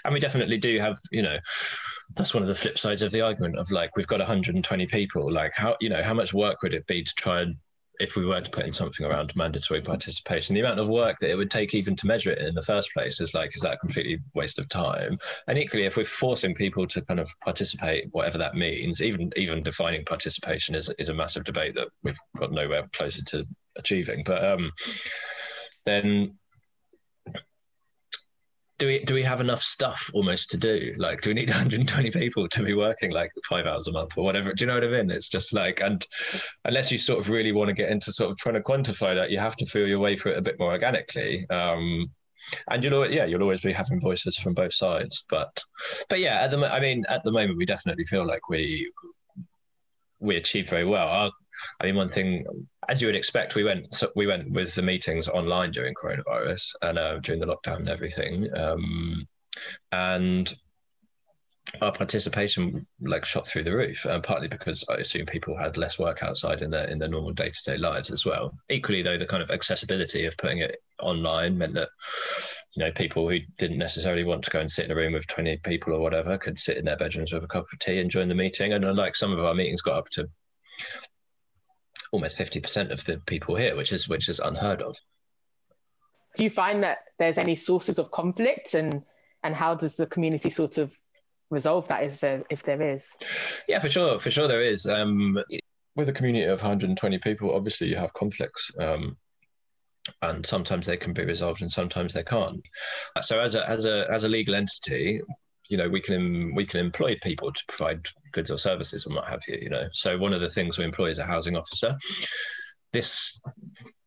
and 0.05 0.13
we 0.13 0.21
definitely 0.21 0.59
do 0.59 0.79
have 0.81 0.99
you 1.11 1.23
know 1.23 1.39
that's 2.15 2.35
one 2.35 2.43
of 2.43 2.49
the 2.49 2.55
flip 2.55 2.79
sides 2.79 3.03
of 3.03 3.13
the 3.13 3.21
argument 3.21 3.59
of 3.59 3.71
like 3.71 3.97
we've 3.97 4.07
got 4.07 4.19
120 4.19 4.87
people. 4.87 5.31
Like 5.31 5.55
how 5.55 5.77
you 5.81 5.89
know 5.89 6.03
how 6.03 6.15
much 6.15 6.35
work 6.35 6.63
would 6.63 6.75
it 6.75 6.87
be 6.87 7.05
to 7.05 7.15
try 7.15 7.43
and 7.43 7.55
if 8.01 8.17
we 8.17 8.25
were 8.25 8.41
to 8.41 8.51
put 8.51 8.65
in 8.65 8.73
something 8.73 9.07
around 9.07 9.35
mandatory 9.37 9.81
participation, 9.81 10.55
the 10.55 10.61
amount 10.61 10.81
of 10.81 10.89
work 10.89 11.19
that 11.21 11.31
it 11.31 11.37
would 11.37 11.51
take 11.51 11.75
even 11.75 11.95
to 11.97 12.07
measure 12.07 12.31
it 12.31 12.39
in 12.39 12.55
the 12.55 12.63
first 12.63 12.93
place 12.93 13.21
is 13.21 13.35
like, 13.35 13.55
is 13.55 13.63
that 13.63 13.75
a 13.75 13.79
completely 13.79 14.19
waste 14.35 14.59
of 14.59 14.69
time? 14.69 15.19
And 15.47 15.59
equally, 15.59 15.85
if 15.85 15.97
we're 15.97 16.05
forcing 16.05 16.55
people 16.55 16.87
to 16.89 17.01
kind 17.03 17.21
of 17.21 17.31
participate, 17.45 18.09
whatever 18.13 18.39
that 18.39 18.55
means, 18.55 19.03
even 19.03 19.33
even 19.37 19.63
defining 19.63 20.05
participation 20.05 20.75
is 20.75 20.91
is 20.99 21.11
a 21.11 21.15
massive 21.15 21.45
debate 21.45 21.75
that 21.75 21.89
we've 22.03 22.19
got 22.39 22.53
nowhere 22.53 22.85
closer 22.93 23.23
to 23.25 23.47
achieving. 23.77 24.23
But 24.25 24.45
um, 24.45 24.73
then 25.85 26.39
do 28.83 28.89
we 28.89 28.99
do 29.05 29.15
we 29.15 29.23
have 29.23 29.41
enough 29.41 29.63
stuff 29.63 30.11
almost 30.13 30.51
to 30.51 30.57
do? 30.57 30.93
Like, 30.99 31.21
do 31.21 31.31
we 31.31 31.35
need 31.35 31.49
120 31.51 32.11
people 32.11 32.49
to 32.49 32.65
be 32.65 32.75
working 32.75 33.13
like 33.13 33.31
five 33.49 33.65
hours 33.65 33.87
a 33.87 33.93
month 33.93 34.19
or 34.19 34.25
whatever? 34.25 34.53
Do 34.53 34.65
you 34.65 34.67
know 34.67 34.75
what 34.75 34.83
I 34.83 34.89
mean? 34.89 35.09
It's 35.09 35.29
just 35.29 35.53
like, 35.53 35.81
and 35.81 36.05
unless 36.65 36.91
you 36.91 36.99
sort 36.99 37.21
of 37.21 37.31
really 37.31 37.53
want 37.53 37.69
to 37.69 37.75
get 37.75 37.91
into 37.91 38.11
sort 38.11 38.31
of 38.31 38.37
trying 38.39 38.57
to 38.57 38.61
quantify 38.61 39.15
that, 39.15 39.31
you 39.31 39.39
have 39.39 39.55
to 39.59 39.67
feel 39.67 39.87
your 39.87 40.01
way 40.01 40.17
through 40.17 40.33
it 40.33 40.39
a 40.39 40.43
bit 40.43 40.59
more 40.59 40.73
organically. 40.73 41.49
Um, 41.49 42.11
and 42.73 42.83
you'll 42.83 43.09
yeah 43.09 43.25
you'll 43.25 43.43
always 43.43 43.61
be 43.61 43.73
having 43.73 44.01
voices 44.01 44.37
from 44.37 44.53
both 44.53 44.75
sides 44.75 45.25
but 45.31 45.63
but 46.09 46.19
yeah 46.19 46.41
at 46.41 46.51
the 46.51 46.59
i 46.73 46.81
mean 46.81 47.05
at 47.09 47.23
the 47.23 47.31
moment 47.31 47.57
we 47.57 47.65
definitely 47.65 48.03
feel 48.05 48.27
like 48.27 48.49
we 48.49 48.91
we 50.19 50.35
achieve 50.35 50.69
very 50.69 50.85
well 50.85 51.07
our 51.07 51.31
I 51.81 51.87
mean, 51.87 51.97
one 51.97 52.09
thing, 52.09 52.45
as 52.89 53.01
you 53.01 53.09
would 53.09 53.17
expect, 53.17 53.55
we 53.55 53.65
went 53.65 53.93
so 53.95 54.11
we 54.17 54.27
went 54.27 54.51
with 54.51 54.75
the 54.75 54.83
meetings 54.83 55.29
online 55.29 55.71
during 55.71 55.95
coronavirus 55.95 56.75
and 56.83 56.99
uh, 56.99 57.19
during 57.21 57.41
the 57.41 57.47
lockdown 57.47 57.79
and 57.79 57.89
everything, 57.89 58.49
um, 58.57 59.27
and 59.91 60.55
our 61.81 61.93
participation 61.93 62.87
like 63.01 63.25
shot 63.25 63.47
through 63.47 63.63
the 63.63 63.75
roof, 63.75 64.05
uh, 64.05 64.21
partly 64.21 64.49
because 64.49 64.85
I 64.89 64.95
assume 64.95 65.27
people 65.27 65.57
had 65.57 65.77
less 65.77 65.99
work 65.99 66.23
outside 66.23 66.61
in 66.61 66.71
their 66.71 66.85
in 66.89 66.99
their 66.99 67.09
normal 67.09 67.33
day 67.33 67.51
to 67.51 67.63
day 67.65 67.77
lives 67.77 68.11
as 68.11 68.25
well. 68.25 68.53
Equally, 68.69 69.03
though, 69.03 69.17
the 69.17 69.27
kind 69.27 69.43
of 69.43 69.51
accessibility 69.51 70.27
of 70.27 70.37
putting 70.37 70.59
it 70.59 70.77
online 71.01 71.57
meant 71.57 71.75
that 71.75 71.89
you 72.77 72.85
know 72.85 72.93
people 72.93 73.29
who 73.29 73.39
didn't 73.59 73.79
necessarily 73.79 74.25
want 74.25 74.45
to 74.45 74.51
go 74.51 74.61
and 74.61 74.71
sit 74.71 74.85
in 74.85 74.91
a 74.91 74.97
room 74.97 75.13
with 75.13 75.27
twenty 75.27 75.57
people 75.59 75.95
or 75.95 76.01
whatever 76.01 76.37
could 76.37 76.59
sit 76.59 76.77
in 76.77 76.85
their 76.85 76.97
bedrooms 76.97 77.33
with 77.33 77.45
a 77.45 77.49
cup 77.49 77.67
of 77.73 77.79
tea 77.79 78.01
and 78.01 78.11
join 78.11 78.29
the 78.29 78.35
meeting. 78.35 78.73
And 78.73 78.85
uh, 78.85 78.93
like 78.93 79.17
some 79.17 79.33
of 79.33 79.45
our 79.45 79.55
meetings 79.55 79.83
got 79.83 79.99
up 79.99 80.09
to 80.11 80.29
almost 82.13 82.39
50% 82.39 82.91
of 82.91 83.05
the 83.05 83.19
people 83.27 83.57
here, 83.57 83.75
which 83.75 83.93
is 83.93 84.09
which 84.09 84.29
is 84.29 84.39
unheard 84.39 84.81
of. 84.83 84.97
Do 86.37 86.45
you 86.45 86.51
find 86.51 86.85
that 86.85 86.99
there's 87.19 87.39
any 87.39 87.57
sources 87.57 87.99
of 87.99 88.11
conflict 88.11 88.75
and 88.75 89.03
and 89.43 89.55
how 89.55 89.75
does 89.75 89.97
the 89.97 90.07
community 90.07 90.51
sort 90.51 90.79
of 90.79 90.97
resolve 91.51 91.89
that 91.89 92.05
if 92.05 92.21
there 92.21 92.43
if 92.49 92.63
there 92.63 92.81
is? 92.81 93.09
Yeah, 93.69 93.81
for 93.81 93.89
sure, 93.89 94.19
for 94.21 94.31
sure 94.31 94.47
there 94.47 94.63
is. 94.63 94.87
Um, 94.87 95.43
with 95.95 96.09
a 96.09 96.13
community 96.13 96.47
of 96.47 96.61
120 96.61 97.19
people, 97.19 97.55
obviously 97.55 97.89
you 97.89 97.97
have 97.97 98.15
conflicts. 98.15 98.71
Um, 98.79 99.17
and 100.21 100.45
sometimes 100.45 100.87
they 100.87 100.97
can 100.97 101.13
be 101.13 101.25
resolved 101.25 101.63
and 101.63 101.71
sometimes 101.71 102.13
they 102.15 102.25
can't. 102.25 102.61
So 103.21 103.39
as 103.41 103.55
a 103.55 103.69
as 103.69 103.85
a 103.85 104.07
as 104.11 104.25
a 104.25 104.29
legal 104.29 104.55
entity, 104.55 105.21
you 105.73 105.79
know 105.79 105.89
we 105.89 106.03
can 106.03 106.55
we 106.55 106.67
can 106.67 106.81
employ 106.81 107.17
people 107.23 107.51
to 107.51 107.63
provide 107.67 108.07
goods 108.33 108.51
or 108.51 108.59
services 108.59 109.07
and 109.07 109.15
what 109.15 109.27
have 109.27 109.41
you 109.49 109.59
you 109.63 109.71
know. 109.71 109.89
So 109.95 110.19
one 110.19 110.35
of 110.35 110.43
the 110.43 110.49
things 110.49 110.77
we 110.77 110.85
employ 110.85 111.09
is 111.09 111.19
a 111.19 111.25
housing 111.25 111.57
officer. 111.57 111.97
This 112.93 113.41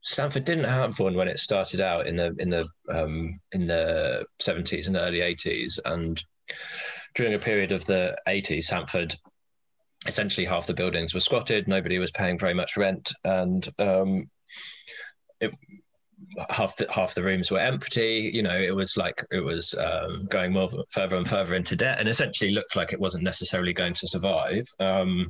Sanford 0.04 0.46
didn't 0.46 0.66
have 0.66 1.00
one 1.00 1.16
when 1.16 1.28
it 1.28 1.40
started 1.40 1.82
out 1.82 2.06
in 2.06 2.18
the 2.18 2.36
in 2.38 2.52
the 2.52 2.68
um, 2.94 3.40
in 3.52 3.66
the 3.66 4.26
70s 4.40 4.86
and 4.86 4.96
early 4.96 5.22
80s 5.22 5.80
and 5.84 6.24
during 7.16 7.34
a 7.34 7.40
period 7.40 7.72
of 7.72 7.84
the 7.86 8.16
80s 8.28 8.66
Sanford 8.66 9.16
essentially 10.06 10.46
half 10.46 10.68
the 10.68 10.74
buildings 10.76 11.16
were 11.16 11.20
squatted. 11.20 11.68
Nobody 11.68 11.98
was 11.98 12.12
paying 12.12 12.38
very 12.38 12.54
much 12.54 12.78
rent. 12.78 13.12
And 13.24 13.68
um, 13.80 14.30
it 15.42 15.52
half 16.50 16.76
the 16.78 16.88
half 16.90 17.14
the 17.14 17.24
rooms 17.24 17.52
were 17.52 17.60
empty. 17.60 18.30
You 18.34 18.44
know, 18.44 18.56
it 18.56 18.76
was 18.76 18.98
like 18.98 19.24
it 19.32 19.42
was 19.42 19.74
um, 19.76 20.28
going 20.30 20.54
more 20.54 20.70
further 20.90 21.18
and 21.18 21.28
further 21.28 21.56
into 21.56 21.76
debt, 21.76 22.00
and 22.00 22.10
essentially 22.10 22.52
looked 22.52 22.76
like 22.76 22.94
it 22.94 23.00
wasn't 23.00 23.24
necessarily 23.24 23.74
going 23.74 23.94
to 23.96 24.08
survive. 24.08 24.66
Um, 24.80 25.28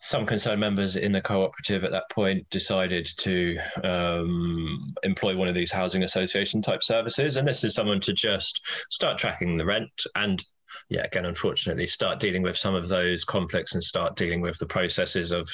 some 0.00 0.24
concerned 0.24 0.60
members 0.60 0.94
in 0.94 1.10
the 1.10 1.20
cooperative 1.20 1.82
at 1.82 1.90
that 1.90 2.08
point 2.10 2.48
decided 2.50 3.08
to 3.18 3.58
um, 3.82 4.94
employ 5.02 5.36
one 5.36 5.48
of 5.48 5.56
these 5.56 5.72
housing 5.72 6.04
association 6.04 6.62
type 6.62 6.82
services, 6.82 7.36
and 7.36 7.46
this 7.46 7.64
is 7.64 7.74
someone 7.74 8.00
to 8.00 8.12
just 8.12 8.60
start 8.90 9.18
tracking 9.18 9.56
the 9.56 9.66
rent 9.66 9.90
and 10.14 10.44
yeah, 10.88 11.02
again, 11.04 11.26
unfortunately, 11.26 11.86
start 11.86 12.20
dealing 12.20 12.42
with 12.42 12.56
some 12.56 12.74
of 12.74 12.88
those 12.88 13.24
conflicts 13.24 13.74
and 13.74 13.82
start 13.82 14.16
dealing 14.16 14.40
with 14.40 14.58
the 14.58 14.66
processes 14.66 15.32
of 15.32 15.48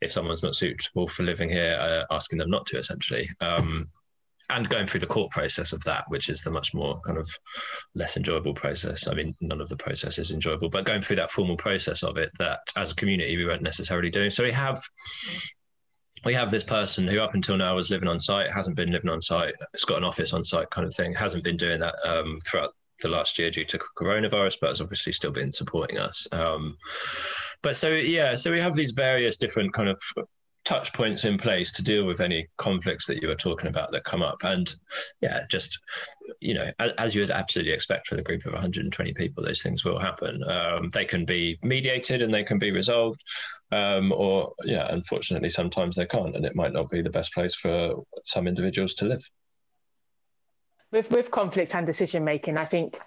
if 0.00 0.12
someone's 0.12 0.42
not 0.42 0.54
suitable 0.54 1.06
for 1.06 1.22
living 1.22 1.48
here, 1.48 1.76
uh, 1.80 2.14
asking 2.14 2.38
them 2.38 2.50
not 2.50 2.66
to, 2.66 2.78
essentially. 2.78 3.28
Um, 3.40 3.88
and 4.50 4.68
going 4.68 4.86
through 4.86 5.00
the 5.00 5.06
court 5.06 5.30
process 5.30 5.72
of 5.72 5.82
that, 5.84 6.04
which 6.08 6.28
is 6.28 6.42
the 6.42 6.50
much 6.50 6.74
more 6.74 7.00
kind 7.06 7.18
of 7.18 7.28
less 7.94 8.16
enjoyable 8.16 8.52
process. 8.52 9.08
I 9.08 9.14
mean, 9.14 9.34
none 9.40 9.60
of 9.60 9.68
the 9.68 9.76
process 9.76 10.18
is 10.18 10.32
enjoyable, 10.32 10.68
but 10.68 10.84
going 10.84 11.00
through 11.00 11.16
that 11.16 11.30
formal 11.30 11.56
process 11.56 12.02
of 12.02 12.18
it, 12.18 12.30
that 12.38 12.60
as 12.76 12.90
a 12.90 12.94
community 12.94 13.36
we 13.36 13.46
weren't 13.46 13.62
necessarily 13.62 14.10
doing. 14.10 14.30
So 14.30 14.44
we 14.44 14.52
have 14.52 14.82
we 16.24 16.34
have 16.34 16.50
this 16.50 16.64
person 16.64 17.06
who 17.06 17.20
up 17.20 17.34
until 17.34 17.56
now 17.56 17.76
was 17.76 17.90
living 17.90 18.08
on 18.08 18.18
site, 18.18 18.50
hasn't 18.50 18.76
been 18.76 18.90
living 18.90 19.10
on 19.10 19.20
site, 19.20 19.54
it's 19.72 19.84
got 19.84 19.98
an 19.98 20.04
office 20.04 20.32
on 20.32 20.44
site 20.44 20.70
kind 20.70 20.86
of 20.86 20.94
thing, 20.94 21.12
hasn't 21.14 21.44
been 21.44 21.56
doing 21.56 21.80
that 21.80 21.94
um, 22.04 22.38
throughout 22.46 22.74
the 23.04 23.10
last 23.10 23.38
year 23.38 23.50
due 23.50 23.64
to 23.66 23.78
coronavirus, 23.96 24.56
but 24.60 24.70
has 24.70 24.80
obviously 24.80 25.12
still 25.12 25.30
been 25.30 25.52
supporting 25.52 25.98
us. 25.98 26.26
Um, 26.32 26.76
but 27.62 27.76
so 27.76 27.90
yeah, 27.90 28.34
so 28.34 28.50
we 28.50 28.60
have 28.60 28.74
these 28.74 28.92
various 28.92 29.36
different 29.36 29.72
kind 29.72 29.88
of 29.88 30.00
touch 30.64 30.94
points 30.94 31.26
in 31.26 31.36
place 31.36 31.70
to 31.72 31.82
deal 31.82 32.06
with 32.06 32.22
any 32.22 32.48
conflicts 32.56 33.06
that 33.06 33.20
you 33.20 33.28
were 33.28 33.34
talking 33.34 33.68
about 33.68 33.92
that 33.92 34.04
come 34.04 34.22
up. 34.22 34.42
And 34.44 34.74
yeah 35.20 35.40
just 35.50 35.78
you 36.40 36.54
know 36.54 36.70
as, 36.78 36.92
as 36.92 37.14
you 37.14 37.20
would 37.20 37.30
absolutely 37.30 37.72
expect 37.72 38.08
for 38.08 38.16
a 38.16 38.22
group 38.22 38.46
of 38.46 38.54
120 38.54 39.12
people 39.12 39.44
those 39.44 39.62
things 39.62 39.84
will 39.84 39.98
happen. 39.98 40.42
Um, 40.44 40.90
they 40.90 41.04
can 41.04 41.24
be 41.24 41.58
mediated 41.62 42.22
and 42.22 42.32
they 42.32 42.44
can 42.44 42.58
be 42.58 42.70
resolved. 42.70 43.22
Um, 43.72 44.12
or 44.12 44.54
yeah 44.64 44.86
unfortunately 44.90 45.50
sometimes 45.50 45.96
they 45.96 46.06
can't 46.06 46.34
and 46.34 46.46
it 46.46 46.56
might 46.56 46.72
not 46.72 46.90
be 46.90 47.02
the 47.02 47.10
best 47.10 47.34
place 47.34 47.54
for 47.54 48.02
some 48.24 48.48
individuals 48.48 48.94
to 48.94 49.04
live 49.04 49.28
with 50.94 51.10
with 51.10 51.30
conflict 51.30 51.74
and 51.74 51.86
decision 51.86 52.24
making, 52.24 52.56
I 52.56 52.64
think 52.64 52.98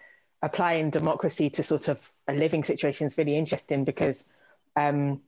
applying 0.44 0.92
democracy 0.92 1.50
to 1.50 1.64
sort 1.64 1.88
of 1.88 2.12
a 2.28 2.34
living 2.34 2.64
situation 2.64 3.08
is 3.08 3.18
really 3.18 3.36
interesting 3.36 3.86
because 3.86 4.26
um, 4.76 5.22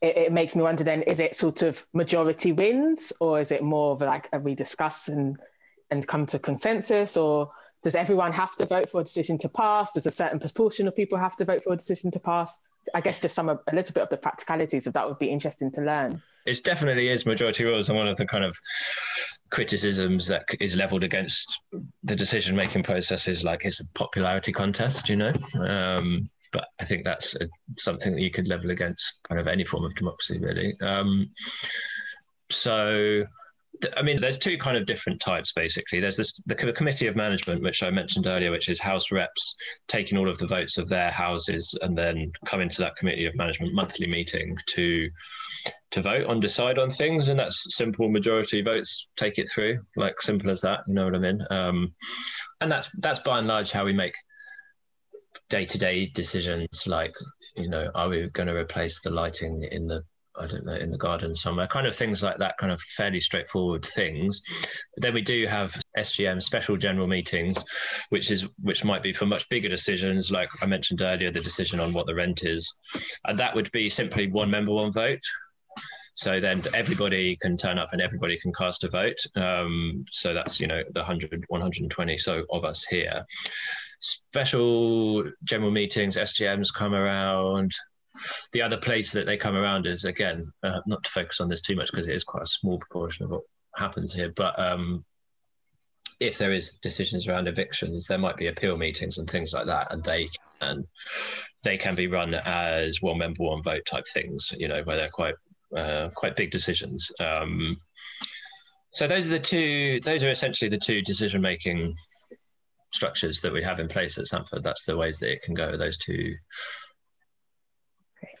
it, 0.00 0.16
it, 0.16 0.32
makes 0.32 0.54
me 0.54 0.62
wonder 0.62 0.84
then 0.84 1.02
is 1.02 1.18
it 1.18 1.34
sort 1.34 1.62
of 1.62 1.84
majority 1.92 2.52
wins 2.52 3.12
or 3.18 3.40
is 3.40 3.50
it 3.50 3.62
more 3.62 3.92
of 3.92 4.00
like 4.02 4.28
a 4.32 4.38
we 4.38 4.54
discuss 4.54 5.08
and 5.08 5.38
and 5.90 6.06
come 6.06 6.26
to 6.26 6.38
consensus? 6.38 7.16
Or 7.16 7.50
does 7.82 7.94
everyone 7.94 8.32
have 8.32 8.54
to 8.56 8.66
vote 8.66 8.90
for 8.90 9.00
a 9.00 9.04
decision 9.04 9.38
to 9.38 9.48
pass? 9.48 9.94
Does 9.94 10.06
a 10.06 10.10
certain 10.10 10.38
proportion 10.38 10.86
of 10.86 10.94
people 10.94 11.18
have 11.18 11.36
to 11.36 11.44
vote 11.44 11.64
for 11.64 11.72
a 11.72 11.76
decision 11.76 12.10
to 12.12 12.20
pass? 12.20 12.60
I 12.94 13.00
guess 13.00 13.20
just 13.20 13.34
some 13.34 13.48
a 13.48 13.58
little 13.72 13.94
bit 13.94 14.02
of 14.02 14.10
the 14.10 14.16
practicalities 14.16 14.86
of 14.86 14.92
that 14.92 15.08
would 15.08 15.18
be 15.18 15.30
interesting 15.30 15.72
to 15.72 15.80
learn. 15.80 16.22
It 16.44 16.62
definitely 16.62 17.08
is 17.08 17.26
majority 17.26 17.64
rules 17.64 17.88
and 17.88 17.98
one 17.98 18.06
of 18.06 18.16
the 18.16 18.26
kind 18.26 18.44
of 18.44 18.56
criticisms 19.50 20.26
that 20.28 20.44
is 20.60 20.76
leveled 20.76 21.04
against 21.04 21.60
the 22.04 22.16
decision 22.16 22.56
making 22.56 22.82
process 22.82 23.28
is 23.28 23.44
like 23.44 23.64
it's 23.64 23.80
a 23.80 23.88
popularity 23.94 24.52
contest, 24.52 25.08
you 25.08 25.16
know. 25.16 25.32
Um, 25.60 26.28
but 26.52 26.68
I 26.80 26.84
think 26.84 27.04
that's 27.04 27.34
a, 27.36 27.48
something 27.78 28.14
that 28.14 28.22
you 28.22 28.30
could 28.30 28.48
level 28.48 28.70
against 28.70 29.14
kind 29.28 29.40
of 29.40 29.46
any 29.46 29.64
form 29.64 29.84
of 29.84 29.94
democracy, 29.94 30.38
really. 30.38 30.74
Um, 30.80 31.30
so 32.50 33.24
I 33.96 34.02
mean, 34.02 34.20
there's 34.20 34.38
two 34.38 34.58
kind 34.58 34.76
of 34.76 34.86
different 34.86 35.20
types 35.20 35.52
basically. 35.52 36.00
There's 36.00 36.16
this 36.16 36.40
the 36.46 36.54
committee 36.54 37.06
of 37.06 37.16
management, 37.16 37.62
which 37.62 37.82
I 37.82 37.90
mentioned 37.90 38.26
earlier, 38.26 38.50
which 38.50 38.68
is 38.68 38.80
house 38.80 39.10
reps 39.10 39.56
taking 39.88 40.18
all 40.18 40.28
of 40.28 40.38
the 40.38 40.46
votes 40.46 40.78
of 40.78 40.88
their 40.88 41.10
houses 41.10 41.76
and 41.82 41.96
then 41.96 42.32
coming 42.44 42.68
to 42.68 42.82
that 42.82 42.96
committee 42.96 43.26
of 43.26 43.36
management 43.36 43.74
monthly 43.74 44.06
meeting 44.06 44.56
to 44.66 45.10
to 45.92 46.02
vote 46.02 46.26
on 46.26 46.40
decide 46.40 46.78
on 46.78 46.90
things, 46.90 47.28
and 47.28 47.38
that's 47.38 47.76
simple 47.76 48.08
majority 48.08 48.62
votes 48.62 49.08
take 49.16 49.38
it 49.38 49.50
through, 49.50 49.80
like 49.96 50.20
simple 50.20 50.50
as 50.50 50.60
that. 50.62 50.80
You 50.86 50.94
know 50.94 51.04
what 51.04 51.14
I 51.14 51.18
mean? 51.18 51.46
Um, 51.50 51.94
and 52.60 52.70
that's 52.70 52.90
that's 52.98 53.20
by 53.20 53.38
and 53.38 53.46
large 53.46 53.72
how 53.72 53.84
we 53.84 53.92
make 53.92 54.14
day 55.48 55.64
to 55.66 55.78
day 55.78 56.06
decisions, 56.06 56.86
like 56.86 57.14
you 57.56 57.68
know, 57.68 57.90
are 57.94 58.08
we 58.08 58.28
going 58.30 58.48
to 58.48 58.56
replace 58.56 59.00
the 59.00 59.10
lighting 59.10 59.66
in 59.70 59.86
the 59.86 60.02
I 60.38 60.46
don't 60.46 60.64
know, 60.64 60.74
in 60.74 60.90
the 60.90 60.98
garden 60.98 61.34
somewhere, 61.34 61.66
kind 61.66 61.86
of 61.86 61.96
things 61.96 62.22
like 62.22 62.38
that, 62.38 62.56
kind 62.58 62.72
of 62.72 62.80
fairly 62.80 63.20
straightforward 63.20 63.84
things. 63.84 64.42
But 64.94 65.02
then 65.02 65.14
we 65.14 65.22
do 65.22 65.46
have 65.46 65.80
SGM 65.96 66.42
special 66.42 66.76
general 66.76 67.06
meetings, 67.06 67.62
which 68.10 68.30
is 68.30 68.46
which 68.62 68.84
might 68.84 69.02
be 69.02 69.12
for 69.12 69.26
much 69.26 69.48
bigger 69.48 69.68
decisions, 69.68 70.30
like 70.30 70.48
I 70.62 70.66
mentioned 70.66 71.02
earlier, 71.02 71.30
the 71.30 71.40
decision 71.40 71.80
on 71.80 71.92
what 71.92 72.06
the 72.06 72.14
rent 72.14 72.44
is, 72.44 72.72
and 73.26 73.38
that 73.38 73.54
would 73.54 73.70
be 73.72 73.88
simply 73.88 74.30
one 74.30 74.50
member, 74.50 74.72
one 74.72 74.92
vote. 74.92 75.22
So 76.14 76.40
then 76.40 76.62
everybody 76.74 77.36
can 77.36 77.58
turn 77.58 77.78
up 77.78 77.92
and 77.92 78.00
everybody 78.00 78.38
can 78.38 78.50
cast 78.50 78.84
a 78.84 78.88
vote. 78.88 79.18
Um, 79.36 80.06
so 80.10 80.32
that's 80.32 80.58
you 80.58 80.66
know 80.66 80.82
the 80.94 81.00
100, 81.00 81.44
120 81.48 82.18
so 82.18 82.44
of 82.50 82.64
us 82.64 82.84
here. 82.84 83.24
Special 84.00 85.24
general 85.44 85.70
meetings, 85.70 86.16
SGMs 86.16 86.72
come 86.72 86.94
around 86.94 87.72
the 88.52 88.62
other 88.62 88.76
place 88.76 89.12
that 89.12 89.26
they 89.26 89.36
come 89.36 89.56
around 89.56 89.86
is 89.86 90.04
again 90.04 90.50
uh, 90.62 90.80
not 90.86 91.02
to 91.04 91.10
focus 91.10 91.40
on 91.40 91.48
this 91.48 91.60
too 91.60 91.76
much 91.76 91.90
because 91.90 92.08
it 92.08 92.14
is 92.14 92.24
quite 92.24 92.42
a 92.42 92.46
small 92.46 92.78
proportion 92.78 93.24
of 93.24 93.30
what 93.30 93.42
happens 93.74 94.12
here 94.12 94.32
but 94.34 94.58
um, 94.58 95.04
if 96.18 96.38
there 96.38 96.52
is 96.52 96.74
decisions 96.82 97.28
around 97.28 97.46
evictions 97.46 98.06
there 98.06 98.18
might 98.18 98.36
be 98.36 98.46
appeal 98.46 98.76
meetings 98.76 99.18
and 99.18 99.28
things 99.28 99.52
like 99.52 99.66
that 99.66 99.92
and 99.92 100.02
they 100.04 100.28
can 100.60 100.84
they 101.64 101.76
can 101.76 101.94
be 101.94 102.06
run 102.06 102.32
as 102.32 103.02
one 103.02 103.18
member 103.18 103.42
one 103.42 103.62
vote 103.62 103.84
type 103.86 104.04
things 104.12 104.52
you 104.56 104.68
know 104.68 104.82
where 104.84 104.96
they're 104.96 105.10
quite 105.10 105.34
uh, 105.74 106.10
quite 106.14 106.36
big 106.36 106.50
decisions. 106.50 107.10
Um, 107.18 107.78
so 108.92 109.06
those 109.06 109.26
are 109.26 109.30
the 109.30 109.40
two 109.40 110.00
those 110.04 110.22
are 110.22 110.30
essentially 110.30 110.68
the 110.68 110.78
two 110.78 111.02
decision 111.02 111.42
making 111.42 111.94
structures 112.92 113.40
that 113.40 113.52
we 113.52 113.62
have 113.62 113.80
in 113.80 113.88
place 113.88 114.16
at 114.16 114.26
Sanford 114.26 114.62
that's 114.62 114.84
the 114.84 114.96
ways 114.96 115.18
that 115.18 115.30
it 115.30 115.42
can 115.42 115.54
go 115.54 115.76
those 115.76 115.98
two 115.98 116.34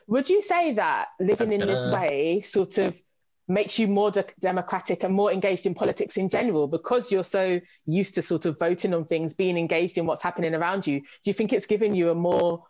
would 0.06 0.28
you 0.28 0.42
say 0.42 0.72
that 0.74 1.08
living 1.18 1.52
in 1.52 1.66
this 1.66 1.86
way 1.88 2.40
sort 2.40 2.78
of 2.78 3.00
makes 3.48 3.78
you 3.78 3.86
more 3.86 4.10
de- 4.10 4.24
democratic 4.40 5.04
and 5.04 5.14
more 5.14 5.32
engaged 5.32 5.66
in 5.66 5.74
politics 5.74 6.16
in 6.16 6.28
general 6.28 6.66
because 6.66 7.12
you're 7.12 7.24
so 7.24 7.60
used 7.86 8.14
to 8.14 8.22
sort 8.22 8.46
of 8.46 8.58
voting 8.58 8.92
on 8.92 9.04
things, 9.04 9.34
being 9.34 9.56
engaged 9.56 9.98
in 9.98 10.06
what's 10.06 10.22
happening 10.22 10.54
around 10.54 10.86
you? 10.86 11.00
Do 11.00 11.06
you 11.24 11.32
think 11.32 11.52
it's 11.52 11.66
given 11.66 11.94
you 11.94 12.10
a 12.10 12.14
more 12.14 12.64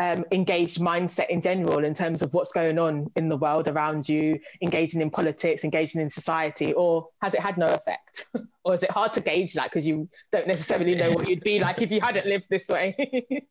um, 0.00 0.24
engaged 0.30 0.78
mindset 0.78 1.28
in 1.28 1.40
general 1.40 1.84
in 1.84 1.94
terms 1.94 2.22
of 2.22 2.32
what's 2.32 2.52
going 2.52 2.78
on 2.78 3.10
in 3.16 3.28
the 3.28 3.36
world 3.36 3.68
around 3.68 4.08
you, 4.08 4.38
engaging 4.62 5.00
in 5.00 5.10
politics, 5.10 5.64
engaging 5.64 6.00
in 6.00 6.08
society, 6.08 6.72
or 6.72 7.08
has 7.20 7.34
it 7.34 7.40
had 7.40 7.58
no 7.58 7.66
effect? 7.66 8.26
or 8.64 8.74
is 8.74 8.82
it 8.82 8.90
hard 8.90 9.12
to 9.14 9.20
gauge 9.20 9.54
that 9.54 9.64
because 9.64 9.86
you 9.86 10.08
don't 10.30 10.46
necessarily 10.46 10.94
know 10.94 11.10
what 11.10 11.28
you'd 11.28 11.42
be 11.42 11.58
like 11.58 11.82
if 11.82 11.90
you 11.90 12.00
hadn't 12.00 12.26
lived 12.26 12.44
this 12.48 12.68
way? 12.68 12.94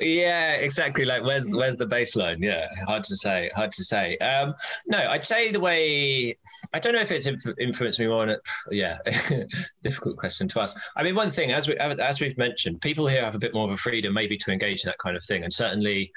yeah, 0.00 0.54
exactly. 0.54 1.04
Like, 1.04 1.22
where's 1.22 1.48
where's 1.48 1.76
the 1.76 1.86
baseline? 1.86 2.42
Yeah, 2.42 2.66
hard 2.84 3.04
to 3.04 3.16
say. 3.16 3.50
Hard 3.54 3.72
to 3.74 3.84
say. 3.84 4.16
Um, 4.18 4.54
no, 4.86 4.98
I'd 4.98 5.24
say 5.24 5.52
the 5.52 5.60
way 5.60 6.36
I 6.72 6.80
don't 6.80 6.94
know 6.94 7.00
if 7.00 7.12
it's 7.12 7.26
inf- 7.26 7.58
influenced 7.60 8.00
me 8.00 8.08
more. 8.08 8.28
On, 8.28 8.36
yeah, 8.72 8.98
difficult 9.82 10.16
question 10.16 10.48
to 10.48 10.60
ask. 10.60 10.76
I 10.96 11.04
mean, 11.04 11.14
one 11.14 11.30
thing 11.30 11.52
as 11.52 11.68
we 11.68 11.76
as 11.76 12.20
we've 12.20 12.36
mentioned, 12.36 12.80
people 12.80 13.06
here 13.06 13.24
have 13.24 13.36
a 13.36 13.38
bit 13.38 13.54
more 13.54 13.66
of 13.66 13.72
a 13.72 13.76
freedom 13.76 14.14
maybe 14.14 14.36
to 14.38 14.50
engage 14.50 14.84
in 14.84 14.88
that 14.88 14.98
kind 14.98 15.16
of 15.16 15.22
thing, 15.22 15.44
and 15.44 15.52
certainly 15.52 16.10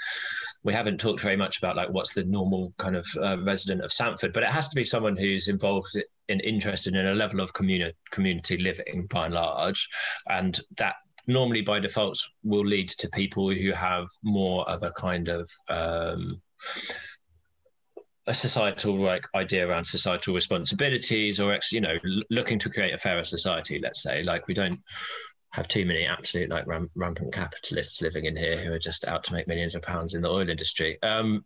we 0.64 0.73
haven't 0.73 0.99
talked 0.99 1.22
very 1.22 1.38
much 1.38 1.60
about 1.60 1.76
like 1.76 1.89
what's 1.89 2.14
the 2.14 2.23
normal 2.23 2.73
kind 2.80 2.95
of 2.95 3.06
uh, 3.22 3.38
resident 3.43 3.84
of 3.84 3.93
Sanford, 3.93 4.34
but 4.34 4.41
it 4.41 4.49
has 4.49 4.68
to 4.69 4.76
be 4.76 4.84
someone 4.84 5.15
who's 5.15 5.49
involved 5.49 5.95
in 6.30 6.39
interested 6.39 6.95
in 6.95 7.06
a 7.06 7.14
level 7.15 7.41
of 7.41 7.53
community 7.53 7.95
community 8.10 8.57
living 8.57 9.06
by 9.07 9.26
and 9.26 9.35
large, 9.35 9.88
and 10.27 10.60
that 10.77 10.95
normally 11.28 11.62
by 11.62 11.80
default 11.80 12.20
will 12.44 12.66
lead 12.66 12.90
to 12.90 13.10
people 13.10 13.54
who 13.54 13.72
have 13.72 14.08
more 14.24 14.68
of 14.70 14.84
a 14.84 14.91
kind 14.91 15.28
of 15.28 15.49
um, 15.70 16.41
a 18.28 18.34
societal 18.34 18.99
like 18.99 19.26
idea 19.36 19.68
around 19.68 19.86
societal 19.86 20.34
responsibilities 20.34 21.40
or 21.40 21.58
you 21.72 21.82
know 21.82 21.95
looking 22.30 22.60
to 22.60 22.70
create 22.70 22.94
a 22.94 22.98
fairer 22.98 23.24
society 23.24 23.80
let's 23.82 24.04
say. 24.04 24.24
Like 24.24 24.48
we 24.48 24.54
don't 24.54 24.80
have 25.52 25.68
too 25.68 25.86
many 25.86 26.06
absolute 26.06 26.49
like 26.49 26.68
ram- 26.68 26.90
rampant 26.95 27.34
capitalists 27.34 28.02
living 28.02 28.26
in 28.26 28.36
here 28.36 28.58
who 28.58 28.74
are 28.74 28.80
just 28.80 29.06
out 29.06 29.24
to 29.24 29.34
make 29.34 29.48
millions 29.48 29.76
of 29.76 29.82
pounds 29.82 30.14
in 30.14 30.22
the 30.22 30.30
oil 30.30 30.49
industry. 30.49 31.02
Um, 31.02 31.45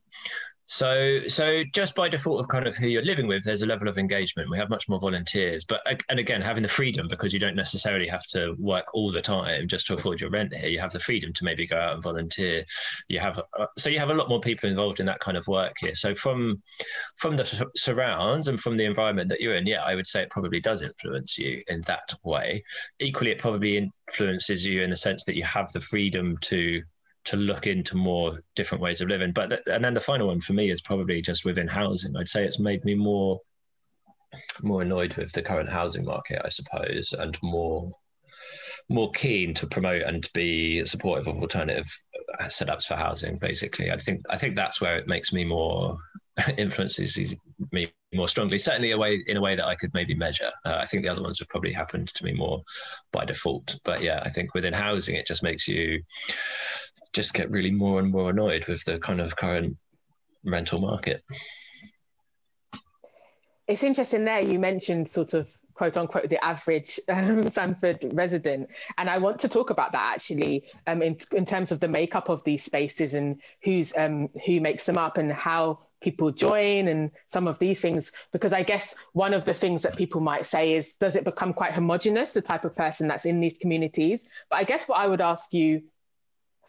So, 0.72 1.20
so 1.28 1.66
just 1.74 1.96
by 1.96 2.08
default 2.08 2.40
of 2.40 2.48
kind 2.48 2.66
of 2.66 2.78
who 2.78 2.88
you're 2.88 3.04
living 3.04 3.28
with, 3.28 3.44
there's 3.44 3.62
a 3.62 3.66
level 3.66 3.90
of 3.90 3.98
engagement. 3.98 4.50
We 4.50 4.58
have 4.58 4.70
much 4.70 4.88
more 4.88 5.02
volunteers, 5.02 5.66
but 5.66 5.82
and 6.08 6.18
again, 6.18 6.42
having 6.42 6.64
the 6.64 6.70
freedom 6.70 7.10
because 7.10 7.34
you 7.34 7.40
don't 7.40 7.58
necessarily 7.58 8.08
have 8.08 8.26
to 8.28 8.56
work 8.58 8.86
all 8.94 9.12
the 9.12 9.20
time 9.20 9.68
just 9.68 9.86
to 9.88 9.96
afford 9.96 10.22
your 10.22 10.30
rent 10.30 10.56
here. 10.56 10.70
You 10.70 10.80
have 10.80 10.94
the 10.94 11.00
freedom 11.02 11.34
to 11.34 11.44
maybe 11.44 11.68
go 11.68 11.76
out 11.76 11.96
and 11.96 12.02
volunteer. 12.02 12.64
You 13.10 13.20
have 13.20 13.38
uh, 13.38 13.66
so 13.78 13.90
you 13.90 14.00
have 14.00 14.12
a 14.12 14.14
lot 14.14 14.30
more 14.30 14.40
people 14.40 14.70
involved 14.70 15.02
in 15.02 15.06
that 15.08 15.20
kind 15.20 15.36
of 15.36 15.46
work 15.46 15.76
here. 15.78 15.94
So 15.94 16.16
from 16.16 16.64
from 17.18 17.36
the 17.36 17.70
surrounds 17.76 18.48
and 18.48 18.58
from 18.58 18.78
the 18.78 18.86
environment 18.86 19.28
that 19.28 19.42
you're 19.42 19.56
in, 19.56 19.68
yeah, 19.68 19.84
I 19.84 19.94
would 19.96 20.08
say 20.08 20.22
it 20.22 20.30
probably 20.30 20.62
does 20.62 20.84
influence 20.84 21.38
you 21.38 21.62
in 21.68 21.82
that 21.82 22.14
way. 22.24 22.64
Equally, 23.02 23.32
it 23.32 23.40
probably 23.40 23.92
influences 24.08 24.66
you 24.66 24.84
in 24.84 24.90
the 24.90 24.96
sense 24.96 25.26
that 25.26 25.36
you 25.36 25.44
have 25.44 25.70
the 25.74 25.82
freedom 25.82 26.38
to 26.44 26.82
to 27.26 27.38
look 27.38 27.68
into 27.68 27.96
more 27.96 28.40
different 28.56 28.82
ways 28.82 29.02
of 29.02 29.10
living. 29.10 29.32
But 29.32 29.50
th- 29.50 29.62
and 29.68 29.84
then 29.84 29.94
the 29.94 30.00
final 30.00 30.28
one 30.28 30.42
for 30.42 30.54
me 30.54 30.72
is 30.72 30.82
probably 30.82 31.22
just 31.22 31.46
within 31.46 31.68
housing. 31.68 32.16
I'd 32.16 32.30
say 32.30 32.44
it's 32.44 32.60
made 32.60 32.84
me 32.86 32.96
more 32.96 33.40
more 34.64 34.82
annoyed 34.82 35.14
with 35.16 35.32
the 35.34 35.42
current 35.42 35.70
housing 35.70 36.06
market, 36.06 36.42
I 36.44 36.50
suppose, 36.50 37.14
and 37.18 37.38
more 37.44 37.92
more 38.90 39.12
keen 39.12 39.54
to 39.54 39.68
promote 39.68 40.02
and 40.04 40.28
be 40.34 40.86
supportive 40.86 41.28
of 41.28 41.38
alternative 41.38 41.88
setups 42.44 42.88
for 42.88 42.96
housing. 42.96 43.38
Basically, 43.38 43.92
I 43.92 43.98
think 43.98 44.22
I 44.30 44.38
think 44.38 44.56
that's 44.56 44.82
where 44.82 44.98
it 44.98 45.08
makes 45.08 45.32
me 45.34 45.44
more 45.44 45.98
influences 46.58 47.36
me 47.72 47.92
more 48.14 48.28
strongly. 48.28 48.60
Certainly, 48.60 48.92
a 48.92 48.98
way 48.98 49.24
in 49.28 49.38
a 49.38 49.42
way 49.42 49.56
that 49.56 49.66
I 49.66 49.76
could 49.76 49.94
maybe 49.94 50.16
measure. 50.16 50.52
Uh, 50.66 50.78
I 50.80 50.86
think 50.86 51.04
the 51.04 51.10
other 51.10 51.24
ones 51.24 51.40
have 51.40 51.50
probably 51.50 51.74
happened 51.74 52.10
to 52.16 52.26
me 52.26 52.34
more 52.34 52.62
by 53.12 53.26
default. 53.26 53.78
But 53.84 54.02
yeah, 54.02 54.22
I 54.24 54.30
think 54.30 54.54
within 54.54 54.74
housing, 54.74 55.16
it 55.16 55.28
just 55.28 55.44
makes 55.44 55.68
you 55.68 56.02
just 57.14 57.34
get 57.34 57.52
really 57.52 57.72
more 57.72 58.00
and 58.00 58.12
more 58.12 58.30
annoyed 58.30 58.66
with 58.68 58.84
the 58.86 59.00
kind 59.00 59.20
of 59.20 59.36
current 59.36 59.78
rental 60.44 60.80
market. 60.80 61.24
It's 63.68 63.84
interesting 63.84 64.26
there. 64.26 64.42
You 64.42 64.60
mentioned 64.60 65.10
sort 65.10 65.34
of 65.34 65.48
quote 65.74 65.98
unquote 65.98 66.30
the 66.30 66.44
average 66.44 67.00
um, 67.10 67.48
Sanford 67.50 68.12
resident. 68.14 68.70
And 68.98 69.10
I 69.10 69.18
want 69.18 69.40
to 69.40 69.50
talk 69.50 69.70
about 69.70 69.94
that 69.94 70.14
actually 70.14 70.66
um, 70.88 71.02
in, 71.02 71.18
in 71.34 71.46
terms 71.46 71.72
of 71.72 71.80
the 71.80 71.88
makeup 71.88 72.30
of 72.30 72.44
these 72.44 72.64
spaces 72.64 73.14
and 73.14 73.42
who's 73.64 73.94
um, 73.98 74.30
who 74.46 74.60
makes 74.62 74.86
them 74.86 74.98
up 74.98 75.18
and 75.18 75.32
how 75.32 75.80
people 76.02 76.32
join 76.32 76.88
and 76.88 77.12
some 77.28 77.48
of 77.48 77.60
these 77.60 77.80
things 77.80 78.12
because 78.32 78.54
i 78.54 78.64
guess 78.64 78.96
one 79.14 79.36
of 79.36 79.46
the 79.46 79.54
things 79.54 79.84
that 79.84 79.96
people 79.96 80.20
might 80.20 80.48
say 80.48 80.74
is 80.74 80.94
does 80.94 81.16
it 81.16 81.24
become 81.24 81.54
quite 81.54 81.74
homogenous 81.74 82.34
the 82.34 82.42
type 82.42 82.66
of 82.66 82.76
person 82.76 83.08
that's 83.08 83.26
in 83.26 83.40
these 83.40 83.60
communities 83.60 84.28
but 84.50 84.56
i 84.56 84.64
guess 84.64 84.88
what 84.88 84.98
i 84.98 85.06
would 85.06 85.22
ask 85.22 85.54
you 85.54 85.84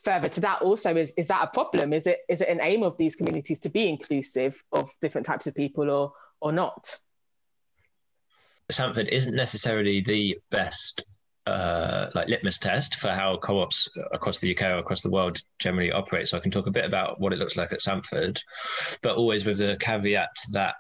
further 0.03 0.29
to 0.29 0.41
that 0.41 0.62
also 0.62 0.97
is 0.97 1.12
is 1.16 1.29
that 1.29 1.43
a 1.43 1.47
problem 1.47 1.93
is 1.93 2.07
it 2.07 2.19
is 2.29 2.41
it 2.41 2.49
an 2.49 2.61
aim 2.61 2.83
of 2.83 2.97
these 2.97 3.15
communities 3.15 3.61
to 3.61 3.69
be 3.69 3.89
inclusive 3.89 4.62
of 4.73 4.91
different 5.01 5.27
types 5.27 5.47
of 5.47 5.55
people 5.55 5.91
or 5.91 6.12
or 6.41 6.53
not 6.53 6.97
Sanford 8.70 9.09
isn't 9.09 9.35
necessarily 9.35 10.01
the 10.01 10.39
best 10.51 11.05
uh, 11.47 12.09
like 12.15 12.29
litmus 12.29 12.59
test 12.59 12.95
for 12.95 13.11
how 13.11 13.37
co-ops 13.37 13.89
across 14.12 14.39
the 14.39 14.57
UK 14.57 14.62
or 14.62 14.79
across 14.79 15.03
the 15.03 15.11
world 15.11 15.41
generally 15.59 15.91
operate. 15.91 16.29
So 16.29 16.37
I 16.37 16.41
can 16.41 16.53
talk 16.53 16.69
a 16.69 16.70
bit 16.70 16.85
about 16.85 17.20
what 17.20 17.33
it 17.33 17.39
looks 17.39 17.57
like 17.57 17.73
at 17.73 17.83
Sanford, 17.83 18.41
but 19.03 19.16
always 19.16 19.45
with 19.45 19.59
the 19.59 19.77
caveat 19.81 20.31
that 20.53 20.77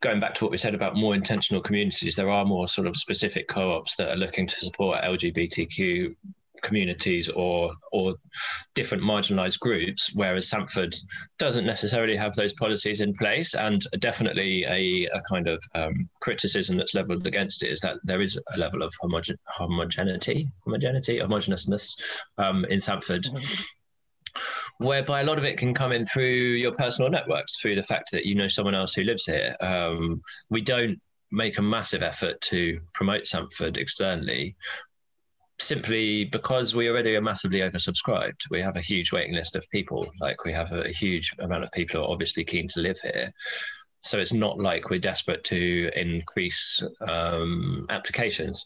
going 0.00 0.18
back 0.18 0.34
to 0.36 0.44
what 0.44 0.50
we 0.50 0.56
said 0.56 0.74
about 0.74 0.96
more 0.96 1.14
intentional 1.14 1.60
communities, 1.60 2.16
there 2.16 2.30
are 2.30 2.44
more 2.44 2.68
sort 2.68 2.86
of 2.86 2.96
specific 2.96 3.48
co-ops 3.48 3.96
that 3.96 4.08
are 4.08 4.16
looking 4.16 4.46
to 4.46 4.56
support 4.60 5.02
LGBTQ 5.02 6.14
communities 6.62 7.28
or 7.28 7.72
or 7.92 8.14
different 8.74 9.02
marginalized 9.02 9.58
groups 9.60 10.10
whereas 10.14 10.48
Sanford 10.48 10.94
doesn't 11.38 11.66
necessarily 11.66 12.16
have 12.16 12.34
those 12.34 12.52
policies 12.54 13.00
in 13.00 13.12
place 13.14 13.54
and 13.54 13.82
definitely 13.98 14.64
a, 14.64 15.06
a 15.06 15.20
kind 15.28 15.48
of 15.48 15.62
um, 15.74 16.08
criticism 16.20 16.76
that's 16.76 16.94
leveled 16.94 17.26
against 17.26 17.62
it 17.62 17.70
is 17.70 17.80
that 17.80 17.96
there 18.04 18.20
is 18.20 18.38
a 18.54 18.58
level 18.58 18.82
of 18.82 18.92
homogen- 19.02 19.38
homogeneity 19.46 20.48
homogeneity 20.64 21.18
homogeneousness 21.18 21.94
um, 22.38 22.64
in 22.66 22.80
Sanford 22.80 23.24
mm-hmm 23.24 23.62
whereby 24.78 25.20
a 25.20 25.24
lot 25.24 25.38
of 25.38 25.44
it 25.44 25.58
can 25.58 25.74
come 25.74 25.92
in 25.92 26.04
through 26.04 26.24
your 26.24 26.72
personal 26.72 27.10
networks, 27.10 27.58
through 27.58 27.74
the 27.74 27.82
fact 27.82 28.10
that 28.12 28.26
you 28.26 28.34
know 28.34 28.48
someone 28.48 28.74
else 28.74 28.94
who 28.94 29.02
lives 29.02 29.24
here. 29.24 29.56
Um, 29.60 30.20
we 30.50 30.60
don't 30.60 31.00
make 31.32 31.58
a 31.58 31.62
massive 31.62 32.02
effort 32.02 32.40
to 32.40 32.80
promote 32.94 33.26
Sanford 33.26 33.78
externally, 33.78 34.56
simply 35.58 36.24
because 36.24 36.74
we 36.74 36.88
already 36.88 37.16
are 37.16 37.22
massively 37.22 37.60
oversubscribed. 37.60 38.50
We 38.50 38.60
have 38.60 38.76
a 38.76 38.80
huge 38.80 39.12
waiting 39.12 39.34
list 39.34 39.56
of 39.56 39.68
people. 39.70 40.06
Like 40.20 40.44
we 40.44 40.52
have 40.52 40.72
a, 40.72 40.88
huge 40.88 41.32
amount 41.38 41.64
of 41.64 41.72
people 41.72 42.00
who 42.00 42.06
are 42.06 42.10
obviously 42.10 42.44
keen 42.44 42.68
to 42.68 42.80
live 42.80 42.98
here. 43.00 43.32
So 44.02 44.18
it's 44.18 44.32
not 44.32 44.58
like 44.58 44.90
we're 44.90 45.00
desperate 45.00 45.44
to 45.44 45.90
increase 45.96 46.82
um, 47.08 47.86
applications. 47.90 48.64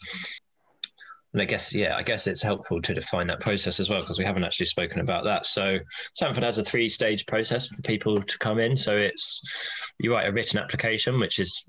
And 1.33 1.41
I 1.41 1.45
guess, 1.45 1.73
yeah, 1.73 1.97
I 1.97 2.03
guess 2.03 2.27
it's 2.27 2.43
helpful 2.43 2.83
to 2.83 2.93
define 2.93 3.29
that 3.29 3.39
process 3.39 3.79
as 3.79 3.89
well 3.89 4.01
because 4.01 4.19
we 4.19 4.25
haven't 4.25 4.43
actually 4.43 4.67
spoken 4.67 5.01
about 5.01 5.23
that. 5.25 5.47
So 5.47 5.79
Sanford 6.15 6.43
has 6.43 6.59
a 6.59 6.65
three-stage 6.65 7.25
process 7.27 7.69
for 7.69 7.81
people 7.83 8.21
to 8.21 8.39
come 8.39 8.59
in. 8.59 8.77
So 8.77 8.97
it's 8.97 9.95
you 9.99 10.13
write 10.13 10.29
a 10.29 10.33
written 10.33 10.59
application, 10.59 11.21
which 11.21 11.39
is 11.39 11.65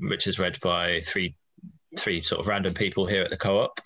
which 0.00 0.26
is 0.26 0.40
read 0.40 0.58
by 0.60 1.00
three 1.02 1.36
three 1.96 2.22
sort 2.22 2.40
of 2.40 2.46
random 2.46 2.74
people 2.74 3.06
here 3.06 3.22
at 3.22 3.30
the 3.30 3.36
co-op. 3.36 3.80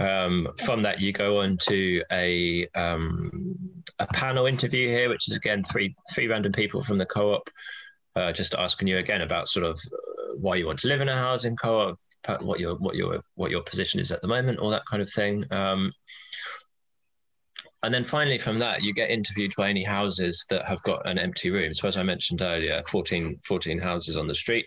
Um, 0.00 0.48
from 0.64 0.82
that, 0.82 1.00
you 1.00 1.12
go 1.12 1.40
on 1.40 1.58
to 1.58 2.02
a 2.10 2.66
um, 2.74 3.56
a 3.98 4.06
panel 4.08 4.46
interview 4.46 4.88
here, 4.88 5.08
which 5.08 5.28
is 5.28 5.36
again 5.36 5.62
three 5.64 5.94
three 6.14 6.28
random 6.28 6.52
people 6.52 6.82
from 6.82 6.98
the 6.98 7.06
co-op, 7.06 7.48
uh, 8.14 8.32
just 8.32 8.54
asking 8.54 8.88
you 8.88 8.98
again 8.98 9.22
about 9.22 9.48
sort 9.48 9.64
of 9.64 9.78
uh, 9.92 10.34
why 10.36 10.56
you 10.56 10.66
want 10.66 10.78
to 10.80 10.88
live 10.88 11.00
in 11.00 11.08
a 11.08 11.16
housing 11.16 11.56
co-op, 11.56 11.98
what 12.40 12.60
your 12.60 12.76
what 12.76 12.94
your 12.94 13.20
what 13.34 13.50
your 13.50 13.62
position 13.62 14.00
is 14.00 14.12
at 14.12 14.22
the 14.22 14.28
moment, 14.28 14.58
all 14.58 14.70
that 14.70 14.86
kind 14.90 15.02
of 15.02 15.10
thing. 15.12 15.44
Um, 15.50 15.92
and 17.86 17.94
then 17.94 18.02
finally, 18.02 18.36
from 18.36 18.58
that, 18.58 18.82
you 18.82 18.92
get 18.92 19.10
interviewed 19.10 19.52
by 19.56 19.70
any 19.70 19.84
houses 19.84 20.44
that 20.50 20.64
have 20.64 20.82
got 20.82 21.08
an 21.08 21.18
empty 21.18 21.50
room. 21.50 21.72
So, 21.72 21.86
as 21.86 21.96
I 21.96 22.02
mentioned 22.02 22.42
earlier, 22.42 22.82
14, 22.88 23.38
14 23.44 23.78
houses 23.78 24.16
on 24.16 24.26
the 24.26 24.34
street, 24.34 24.66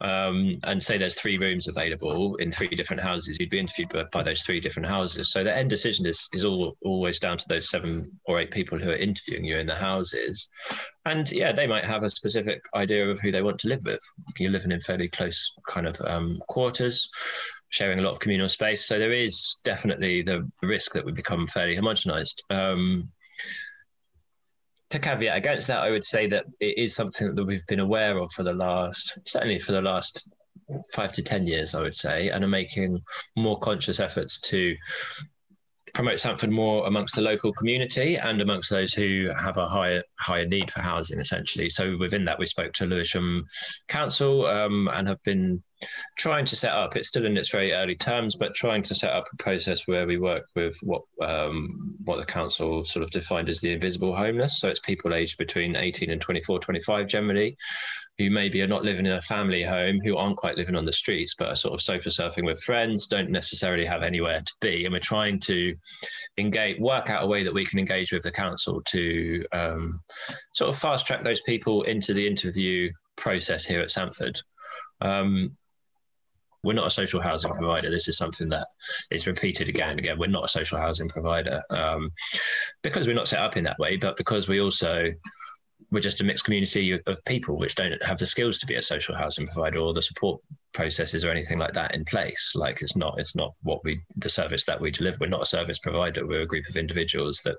um, 0.00 0.60
and 0.62 0.80
say 0.80 0.96
there's 0.96 1.16
three 1.16 1.36
rooms 1.36 1.66
available 1.66 2.36
in 2.36 2.52
three 2.52 2.68
different 2.68 3.02
houses, 3.02 3.38
you'd 3.40 3.50
be 3.50 3.58
interviewed 3.58 3.88
by, 3.88 4.04
by, 4.12 4.22
those 4.22 4.42
three 4.42 4.60
different 4.60 4.86
houses. 4.86 5.32
So, 5.32 5.42
the 5.42 5.52
end 5.52 5.68
decision 5.68 6.06
is, 6.06 6.28
is 6.32 6.44
all, 6.44 6.76
always 6.84 7.18
down 7.18 7.38
to 7.38 7.48
those 7.48 7.68
seven 7.68 8.08
or 8.26 8.38
eight 8.38 8.52
people 8.52 8.78
who 8.78 8.90
are 8.90 8.94
interviewing 8.94 9.44
you 9.44 9.58
in 9.58 9.66
the 9.66 9.74
houses. 9.74 10.48
And 11.06 11.28
yeah, 11.32 11.50
they 11.50 11.66
might 11.66 11.84
have 11.84 12.04
a 12.04 12.10
specific 12.10 12.62
idea 12.76 13.10
of 13.10 13.18
who 13.18 13.32
they 13.32 13.42
want 13.42 13.58
to 13.60 13.68
live 13.68 13.84
with. 13.84 14.00
You're 14.38 14.52
living 14.52 14.70
in 14.70 14.78
fairly 14.78 15.08
close 15.08 15.52
kind 15.66 15.88
of 15.88 16.00
um, 16.02 16.40
quarters 16.46 17.10
sharing 17.70 17.98
a 17.98 18.02
lot 18.02 18.12
of 18.12 18.20
communal 18.20 18.48
space. 18.48 18.84
So 18.84 18.98
there 18.98 19.12
is 19.12 19.60
definitely 19.64 20.22
the 20.22 20.48
risk 20.62 20.92
that 20.92 21.04
we 21.04 21.12
become 21.12 21.46
fairly 21.46 21.76
homogenized. 21.76 22.42
Um, 22.50 23.10
to 24.90 24.98
caveat 24.98 25.36
against 25.36 25.68
that, 25.68 25.82
I 25.82 25.90
would 25.90 26.04
say 26.04 26.26
that 26.26 26.46
it 26.58 26.76
is 26.76 26.94
something 26.94 27.34
that 27.34 27.44
we've 27.44 27.66
been 27.66 27.80
aware 27.80 28.18
of 28.18 28.32
for 28.32 28.42
the 28.42 28.52
last, 28.52 29.18
certainly 29.24 29.58
for 29.58 29.72
the 29.72 29.80
last 29.80 30.28
five 30.92 31.12
to 31.12 31.22
10 31.22 31.46
years, 31.46 31.74
I 31.74 31.82
would 31.82 31.94
say, 31.94 32.30
and 32.30 32.44
are 32.44 32.48
making 32.48 33.00
more 33.36 33.58
conscious 33.58 34.00
efforts 34.00 34.40
to 34.40 34.76
promote 35.94 36.20
Sanford 36.20 36.50
more 36.50 36.86
amongst 36.86 37.14
the 37.14 37.22
local 37.22 37.52
community 37.52 38.16
and 38.16 38.40
amongst 38.40 38.70
those 38.70 38.92
who 38.92 39.30
have 39.36 39.56
a 39.56 39.68
higher 39.68 40.02
higher 40.18 40.46
need 40.46 40.70
for 40.70 40.80
housing, 40.80 41.18
essentially. 41.18 41.70
So 41.70 41.96
within 41.98 42.24
that, 42.26 42.38
we 42.38 42.46
spoke 42.46 42.72
to 42.74 42.86
Lewisham 42.86 43.46
Council 43.88 44.46
um, 44.46 44.88
and 44.92 45.08
have 45.08 45.22
been 45.22 45.62
trying 46.16 46.44
to 46.44 46.56
set 46.56 46.72
up. 46.72 46.96
It's 46.96 47.08
still 47.08 47.26
in 47.26 47.36
its 47.36 47.50
very 47.50 47.72
early 47.72 47.94
terms, 47.94 48.36
but 48.36 48.54
trying 48.54 48.82
to 48.84 48.94
set 48.94 49.12
up 49.12 49.28
a 49.32 49.36
process 49.36 49.86
where 49.86 50.06
we 50.06 50.18
work 50.18 50.44
with 50.54 50.76
what 50.82 51.02
um, 51.22 51.96
what 52.04 52.18
the 52.18 52.26
council 52.26 52.84
sort 52.84 53.02
of 53.02 53.10
defined 53.10 53.48
as 53.48 53.60
the 53.60 53.72
invisible 53.72 54.14
homeless. 54.14 54.60
So 54.60 54.68
it's 54.68 54.80
people 54.80 55.14
aged 55.14 55.38
between 55.38 55.76
18 55.76 56.10
and 56.10 56.20
24, 56.20 56.60
25 56.60 57.06
generally, 57.06 57.56
who 58.20 58.28
maybe 58.28 58.60
are 58.60 58.66
not 58.66 58.84
living 58.84 59.06
in 59.06 59.12
a 59.12 59.20
family 59.22 59.62
home, 59.62 59.98
who 60.04 60.18
aren't 60.18 60.36
quite 60.36 60.58
living 60.58 60.76
on 60.76 60.84
the 60.84 60.92
streets, 60.92 61.34
but 61.38 61.48
are 61.48 61.56
sort 61.56 61.72
of 61.72 61.80
sofa 61.80 62.10
surfing 62.10 62.44
with 62.44 62.62
friends, 62.62 63.06
don't 63.06 63.30
necessarily 63.30 63.86
have 63.86 64.02
anywhere 64.02 64.40
to 64.40 64.52
be. 64.60 64.84
And 64.84 64.92
we're 64.92 64.98
trying 64.98 65.40
to 65.40 65.74
engage, 66.36 66.78
work 66.78 67.08
out 67.08 67.24
a 67.24 67.26
way 67.26 67.42
that 67.44 67.54
we 67.54 67.64
can 67.64 67.78
engage 67.78 68.12
with 68.12 68.22
the 68.22 68.30
council 68.30 68.82
to 68.88 69.42
um, 69.52 70.00
sort 70.52 70.68
of 70.68 70.78
fast 70.78 71.06
track 71.06 71.24
those 71.24 71.40
people 71.40 71.84
into 71.84 72.12
the 72.12 72.26
interview 72.26 72.90
process 73.16 73.64
here 73.64 73.80
at 73.80 73.90
Sanford. 73.90 74.38
Um, 75.00 75.56
we're 76.62 76.74
not 76.74 76.88
a 76.88 76.90
social 76.90 77.22
housing 77.22 77.52
provider. 77.52 77.90
This 77.90 78.06
is 78.06 78.18
something 78.18 78.50
that 78.50 78.68
is 79.10 79.26
repeated 79.26 79.70
again 79.70 79.88
and 79.88 79.98
again. 79.98 80.18
We're 80.18 80.26
not 80.26 80.44
a 80.44 80.48
social 80.48 80.76
housing 80.76 81.08
provider 81.08 81.62
um, 81.70 82.10
because 82.82 83.06
we're 83.06 83.14
not 83.14 83.28
set 83.28 83.40
up 83.40 83.56
in 83.56 83.64
that 83.64 83.78
way, 83.78 83.96
but 83.96 84.18
because 84.18 84.46
we 84.46 84.60
also 84.60 85.06
we're 85.90 86.00
just 86.00 86.20
a 86.20 86.24
mixed 86.24 86.44
community 86.44 86.98
of 87.06 87.24
people 87.24 87.58
which 87.58 87.74
don't 87.74 88.02
have 88.02 88.18
the 88.18 88.26
skills 88.26 88.58
to 88.58 88.66
be 88.66 88.76
a 88.76 88.82
social 88.82 89.14
housing 89.14 89.46
provider 89.46 89.78
or 89.78 89.92
the 89.92 90.02
support 90.02 90.40
processes 90.72 91.24
or 91.24 91.30
anything 91.30 91.58
like 91.58 91.72
that 91.72 91.94
in 91.94 92.04
place 92.04 92.52
like 92.54 92.80
it's 92.80 92.94
not 92.94 93.18
it's 93.18 93.34
not 93.34 93.52
what 93.62 93.82
we 93.84 94.00
the 94.16 94.28
service 94.28 94.64
that 94.64 94.80
we 94.80 94.90
deliver 94.90 95.18
we're 95.20 95.26
not 95.26 95.42
a 95.42 95.46
service 95.46 95.78
provider 95.78 96.26
we're 96.26 96.42
a 96.42 96.46
group 96.46 96.68
of 96.68 96.76
individuals 96.76 97.40
that 97.44 97.56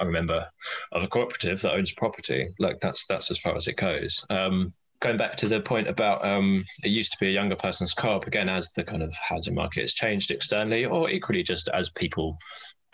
i 0.00 0.04
remember 0.04 0.46
of 0.92 1.02
a 1.02 1.08
cooperative 1.08 1.60
that 1.62 1.74
owns 1.74 1.92
property. 1.92 2.48
Like 2.58 2.80
that's 2.80 3.06
that's 3.06 3.30
as 3.30 3.38
far 3.38 3.56
as 3.56 3.68
it 3.68 3.76
goes. 3.76 4.24
Um, 4.30 4.72
going 5.00 5.16
back 5.16 5.36
to 5.36 5.48
the 5.48 5.60
point 5.60 5.88
about 5.88 6.24
um, 6.24 6.64
it 6.82 6.88
used 6.88 7.12
to 7.12 7.18
be 7.18 7.28
a 7.28 7.32
younger 7.32 7.56
person's 7.56 7.92
co-op 7.92 8.26
again 8.26 8.48
as 8.48 8.70
the 8.70 8.84
kind 8.84 9.02
of 9.02 9.12
housing 9.14 9.54
market 9.54 9.82
has 9.82 9.92
changed 9.92 10.30
externally 10.30 10.86
or 10.86 11.10
equally 11.10 11.42
just 11.42 11.68
as 11.68 11.90
people 11.90 12.38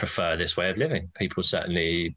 prefer 0.00 0.34
this 0.34 0.56
way 0.56 0.70
of 0.70 0.78
living 0.78 1.10
people 1.14 1.42
certainly 1.42 2.16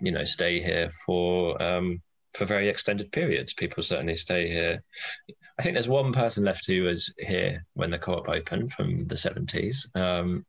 you 0.00 0.10
know 0.10 0.24
stay 0.24 0.62
here 0.62 0.88
for 1.04 1.62
um, 1.62 2.00
for 2.32 2.46
very 2.46 2.70
extended 2.70 3.12
periods 3.12 3.52
people 3.52 3.82
certainly 3.82 4.16
stay 4.16 4.48
here 4.48 4.82
i 5.58 5.62
think 5.62 5.74
there's 5.74 5.88
one 5.88 6.10
person 6.10 6.42
left 6.42 6.66
who 6.66 6.84
was 6.84 7.14
here 7.18 7.62
when 7.74 7.90
the 7.90 7.98
co-op 7.98 8.30
opened 8.30 8.72
from 8.72 9.06
the 9.08 9.14
70s 9.14 9.94
um, 9.94 10.42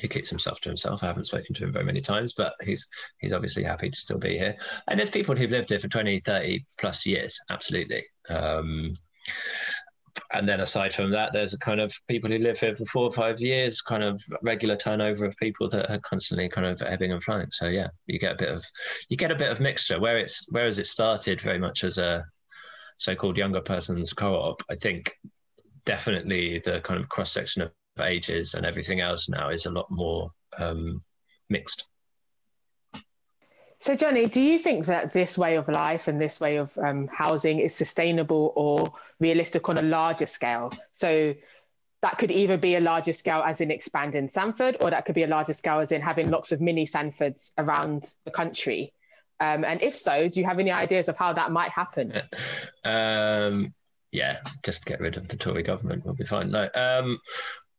he 0.00 0.08
keeps 0.08 0.28
himself 0.28 0.60
to 0.60 0.68
himself. 0.68 1.02
I 1.02 1.06
haven't 1.06 1.28
spoken 1.28 1.54
to 1.54 1.64
him 1.64 1.72
very 1.72 1.84
many 1.84 2.02
times, 2.02 2.34
but 2.34 2.52
he's 2.62 2.86
he's 3.18 3.32
obviously 3.32 3.62
happy 3.62 3.88
to 3.88 3.98
still 3.98 4.18
be 4.18 4.36
here. 4.36 4.54
And 4.88 4.98
there's 4.98 5.08
people 5.08 5.34
who've 5.34 5.50
lived 5.50 5.70
here 5.70 5.78
for 5.78 5.88
20, 5.88 6.20
30 6.20 6.66
plus 6.76 7.06
years, 7.06 7.40
absolutely. 7.48 8.04
Um, 8.28 8.98
and 10.32 10.48
then 10.48 10.60
aside 10.60 10.92
from 10.92 11.10
that, 11.12 11.32
there's 11.32 11.54
a 11.54 11.58
kind 11.58 11.80
of 11.80 11.92
people 12.08 12.30
who 12.30 12.38
live 12.38 12.58
here 12.58 12.74
for 12.74 12.84
four 12.86 13.04
or 13.04 13.12
five 13.12 13.40
years, 13.40 13.80
kind 13.80 14.02
of 14.02 14.22
regular 14.42 14.76
turnover 14.76 15.24
of 15.24 15.36
people 15.36 15.68
that 15.70 15.90
are 15.90 16.00
constantly 16.00 16.48
kind 16.48 16.66
of 16.66 16.82
ebbing 16.82 17.12
and 17.12 17.22
flowing. 17.22 17.48
So 17.50 17.68
yeah, 17.68 17.88
you 18.06 18.18
get 18.18 18.32
a 18.32 18.36
bit 18.36 18.48
of 18.48 18.64
you 19.08 19.16
get 19.16 19.30
a 19.30 19.36
bit 19.36 19.50
of 19.50 19.60
mixture. 19.60 20.00
Where 20.00 20.18
it's 20.18 20.44
whereas 20.50 20.78
it 20.78 20.86
started 20.86 21.40
very 21.40 21.58
much 21.58 21.84
as 21.84 21.98
a 21.98 22.24
so-called 22.98 23.36
younger 23.36 23.60
person's 23.60 24.12
co-op, 24.12 24.62
I 24.70 24.74
think 24.74 25.14
definitely 25.84 26.60
the 26.64 26.80
kind 26.80 26.98
of 26.98 27.08
cross 27.08 27.30
section 27.30 27.62
of 27.62 27.70
ages 28.02 28.54
and 28.54 28.66
everything 28.66 29.00
else 29.00 29.28
now 29.28 29.50
is 29.50 29.66
a 29.66 29.70
lot 29.70 29.86
more 29.90 30.30
um, 30.58 31.02
mixed. 31.48 31.86
So, 33.78 33.94
Johnny, 33.94 34.26
do 34.26 34.40
you 34.40 34.58
think 34.58 34.86
that 34.86 35.12
this 35.12 35.36
way 35.36 35.56
of 35.56 35.68
life 35.68 36.08
and 36.08 36.20
this 36.20 36.40
way 36.40 36.56
of 36.56 36.76
um, 36.78 37.08
housing 37.08 37.58
is 37.60 37.74
sustainable 37.74 38.52
or 38.56 38.92
realistic 39.20 39.68
on 39.68 39.78
a 39.78 39.82
larger 39.82 40.26
scale? 40.26 40.72
So, 40.92 41.34
that 42.02 42.18
could 42.18 42.30
either 42.30 42.56
be 42.56 42.76
a 42.76 42.80
larger 42.80 43.12
scale 43.12 43.42
as 43.44 43.60
in 43.60 43.70
expanding 43.70 44.28
Sanford, 44.28 44.76
or 44.80 44.90
that 44.90 45.06
could 45.06 45.14
be 45.14 45.24
a 45.24 45.26
larger 45.26 45.52
scale 45.52 45.80
as 45.80 45.92
in 45.92 46.00
having 46.00 46.30
lots 46.30 46.52
of 46.52 46.60
mini 46.60 46.86
Sanfords 46.86 47.52
around 47.58 48.14
the 48.24 48.30
country. 48.30 48.92
Um, 49.40 49.64
and 49.64 49.82
if 49.82 49.94
so, 49.94 50.28
do 50.28 50.40
you 50.40 50.46
have 50.46 50.58
any 50.58 50.70
ideas 50.70 51.08
of 51.08 51.16
how 51.16 51.32
that 51.34 51.50
might 51.50 51.70
happen? 51.70 52.22
um, 52.84 53.74
yeah, 54.12 54.38
just 54.62 54.86
get 54.86 55.00
rid 55.00 55.16
of 55.16 55.28
the 55.28 55.36
Tory 55.36 55.62
government, 55.62 56.04
we'll 56.04 56.14
be 56.14 56.24
fine. 56.24 56.50
No, 56.50 56.68
um, 56.74 57.18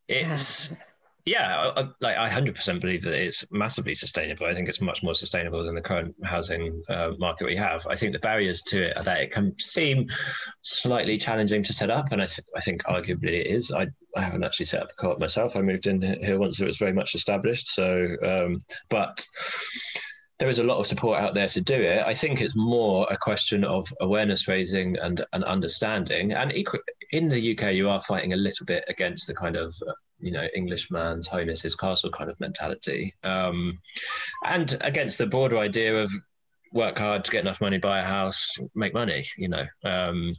it's 0.07 0.75
yeah, 1.27 1.71
I, 1.75 1.89
like 1.99 2.15
I 2.15 2.29
hundred 2.29 2.55
percent 2.55 2.79
believe 2.79 3.01
that 3.03 3.13
it's 3.13 3.43
massively 3.51 3.93
sustainable. 3.93 4.45
I 4.45 4.53
think 4.53 4.69
it's 4.69 4.79
much 4.79 5.03
more 5.03 5.13
sustainable 5.13 5.63
than 5.63 5.75
the 5.75 5.81
current 5.81 6.15
housing 6.23 6.81
uh, 6.89 7.11
market 7.19 7.45
we 7.45 7.55
have. 7.57 7.85
I 7.85 7.95
think 7.95 8.13
the 8.13 8.19
barriers 8.19 8.61
to 8.63 8.83
it 8.83 8.97
are 8.97 9.03
that 9.03 9.19
it 9.19 9.31
can 9.31 9.53
seem 9.59 10.07
slightly 10.61 11.17
challenging 11.17 11.63
to 11.63 11.73
set 11.73 11.89
up, 11.89 12.13
and 12.13 12.21
I, 12.21 12.27
th- 12.27 12.47
I 12.55 12.61
think 12.61 12.81
arguably 12.83 13.41
it 13.41 13.47
is. 13.47 13.73
I, 13.73 13.87
I 14.15 14.21
haven't 14.21 14.45
actually 14.45 14.67
set 14.67 14.81
up 14.81 14.91
a 14.91 15.01
co-op 15.01 15.19
myself. 15.19 15.57
I 15.57 15.61
moved 15.61 15.87
in 15.87 16.01
here 16.01 16.39
once 16.39 16.61
it 16.61 16.65
was 16.65 16.77
very 16.77 16.93
much 16.93 17.13
established. 17.13 17.73
So, 17.73 18.15
um, 18.25 18.61
but 18.89 19.25
there 20.39 20.49
is 20.49 20.59
a 20.59 20.63
lot 20.63 20.79
of 20.79 20.87
support 20.87 21.19
out 21.19 21.33
there 21.33 21.49
to 21.49 21.59
do 21.61 21.75
it. 21.75 22.05
I 22.05 22.13
think 22.13 22.39
it's 22.39 22.55
more 22.55 23.05
a 23.11 23.17
question 23.17 23.65
of 23.65 23.85
awareness 23.99 24.47
raising 24.47 24.95
and, 24.99 25.25
and 25.33 25.43
understanding. 25.43 26.31
And 26.31 26.53
in 27.11 27.27
the 27.27 27.57
UK, 27.57 27.73
you 27.73 27.89
are 27.89 28.01
fighting 28.01 28.31
a 28.31 28.37
little 28.37 28.65
bit 28.65 28.85
against 28.87 29.27
the 29.27 29.35
kind 29.35 29.57
of 29.57 29.75
you 30.19 30.31
know 30.31 30.47
Englishman's 30.55 31.27
home 31.27 31.49
is 31.49 31.61
his 31.61 31.75
castle 31.75 32.11
kind 32.11 32.29
of 32.29 32.39
mentality, 32.39 33.13
um, 33.23 33.79
and 34.45 34.77
against 34.81 35.17
the 35.17 35.27
broader 35.27 35.57
idea 35.57 36.03
of 36.03 36.11
work 36.73 36.97
hard 36.97 37.23
to 37.25 37.31
get 37.31 37.41
enough 37.41 37.61
money, 37.61 37.77
buy 37.77 37.99
a 37.99 38.03
house, 38.03 38.57
make 38.75 38.93
money. 38.93 39.25
You 39.37 39.49
know. 39.49 39.65
Um, 39.83 40.33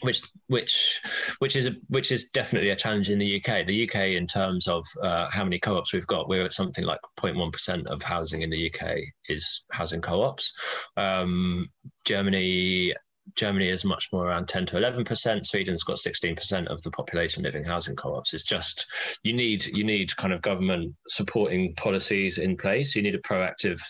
which 0.00 0.22
which 0.48 1.00
which 1.38 1.56
is 1.56 1.66
a, 1.66 1.72
which 1.88 2.12
is 2.12 2.30
definitely 2.30 2.70
a 2.70 2.76
challenge 2.76 3.10
in 3.10 3.18
the 3.18 3.36
UK. 3.36 3.64
The 3.64 3.88
UK, 3.88 3.94
in 4.10 4.26
terms 4.26 4.66
of 4.68 4.84
uh, 5.02 5.28
how 5.30 5.44
many 5.44 5.58
co-ops 5.58 5.92
we've 5.92 6.06
got, 6.06 6.28
we're 6.28 6.44
at 6.44 6.52
something 6.52 6.84
like 6.84 7.00
0.1 7.18 7.52
percent 7.52 7.86
of 7.86 8.02
housing 8.02 8.42
in 8.42 8.50
the 8.50 8.70
UK 8.70 8.98
is 9.28 9.64
housing 9.70 10.00
co-ops. 10.00 10.52
Um, 10.96 11.70
Germany 12.04 12.94
Germany 13.34 13.68
is 13.68 13.84
much 13.84 14.10
more 14.12 14.26
around 14.26 14.48
10 14.48 14.66
to 14.66 14.76
11%. 14.76 15.46
Sweden's 15.46 15.82
got 15.82 15.96
16% 15.96 16.66
of 16.66 16.82
the 16.82 16.90
population 16.90 17.42
living 17.42 17.64
housing 17.64 17.96
co-ops. 17.96 18.34
It's 18.34 18.42
just 18.42 18.86
you 19.22 19.32
need 19.32 19.66
you 19.66 19.82
need 19.82 20.16
kind 20.16 20.32
of 20.32 20.42
government 20.42 20.94
supporting 21.08 21.74
policies 21.74 22.38
in 22.38 22.56
place. 22.56 22.94
You 22.94 23.02
need 23.02 23.14
a 23.14 23.20
proactive 23.20 23.80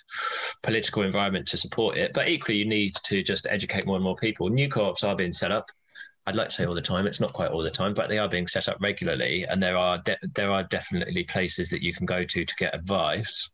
political 0.63 1.03
environment 1.03 1.49
to 1.49 1.57
support 1.57 1.99
it. 1.99 2.13
But 2.15 2.29
equally, 2.29 2.59
you 2.59 2.65
need 2.65 2.95
to 3.05 3.23
just 3.23 3.47
educate 3.51 3.87
more 3.87 3.97
and 3.97 4.05
more 4.05 4.17
people. 4.17 4.49
New 4.49 4.69
co-ops 4.69 5.05
are 5.05 5.17
being 5.17 5.33
set 5.33 5.53
up. 5.53 5.67
I'd 6.27 6.37
like 6.37 6.49
to 6.49 6.55
say 6.55 6.65
all 6.65 6.75
the 6.75 6.81
time. 6.81 7.07
It's 7.07 7.21
not 7.21 7.35
quite 7.35 7.51
all 7.51 7.63
the 7.63 7.71
time, 7.71 7.93
but 7.93 8.09
they 8.09 8.19
are 8.19 8.29
being 8.29 8.47
set 8.47 8.69
up 8.69 8.79
regularly, 8.81 9.45
and 9.45 9.63
there 9.63 9.77
are 9.77 9.99
de- 9.99 10.17
there 10.35 10.51
are 10.51 10.63
definitely 10.63 11.25
places 11.25 11.69
that 11.71 11.83
you 11.83 11.93
can 11.93 12.07
go 12.07 12.25
to 12.25 12.45
to 12.45 12.55
get 12.57 12.75
advice 12.75 13.51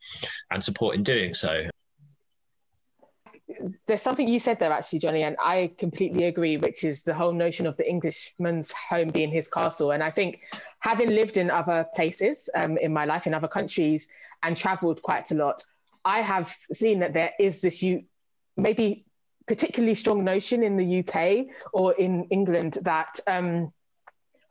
and 0.52 0.62
support 0.62 0.94
in 0.94 1.02
doing 1.02 1.35
so 1.35 1.69
there's 3.87 4.03
something 4.03 4.29
you 4.29 4.39
said 4.39 4.59
there 4.59 4.73
actually, 4.73 5.01
Johnny, 5.01 5.23
and 5.23 5.37
I 5.43 5.73
completely 5.79 6.25
agree, 6.25 6.57
which 6.57 6.85
is 6.85 7.03
the 7.03 7.15
whole 7.15 7.33
notion 7.33 7.67
of 7.67 7.77
the 7.77 7.89
Englishman's 7.89 8.73
home 8.73 9.09
being 9.09 9.31
his 9.31 9.49
castle. 9.49 9.93
And 9.93 10.03
I 10.03 10.11
think 10.11 10.43
having 10.81 11.09
lived 11.09 11.37
in 11.37 11.51
other 11.51 11.87
places 11.95 12.49
um, 12.55 12.79
in 12.79 12.93
my 12.93 13.05
life, 13.05 13.27
in 13.27 13.35
other 13.35 13.49
countries, 13.49 14.09
and 14.43 14.57
traveled 14.57 15.03
quite 15.03 15.31
a 15.31 15.35
lot, 15.35 15.63
I 16.05 16.21
have 16.21 16.55
seen 16.73 17.01
that 17.01 17.13
there 17.13 17.33
is 17.39 17.61
this 17.61 17.83
you 17.83 18.05
maybe 18.57 19.05
particularly 19.47 19.95
strong 19.95 20.25
notion 20.25 20.63
in 20.63 20.77
the 20.77 21.01
UK 21.01 21.55
or 21.73 21.93
in 21.95 22.25
England 22.25 22.79
that 22.83 23.19
um, 23.27 23.73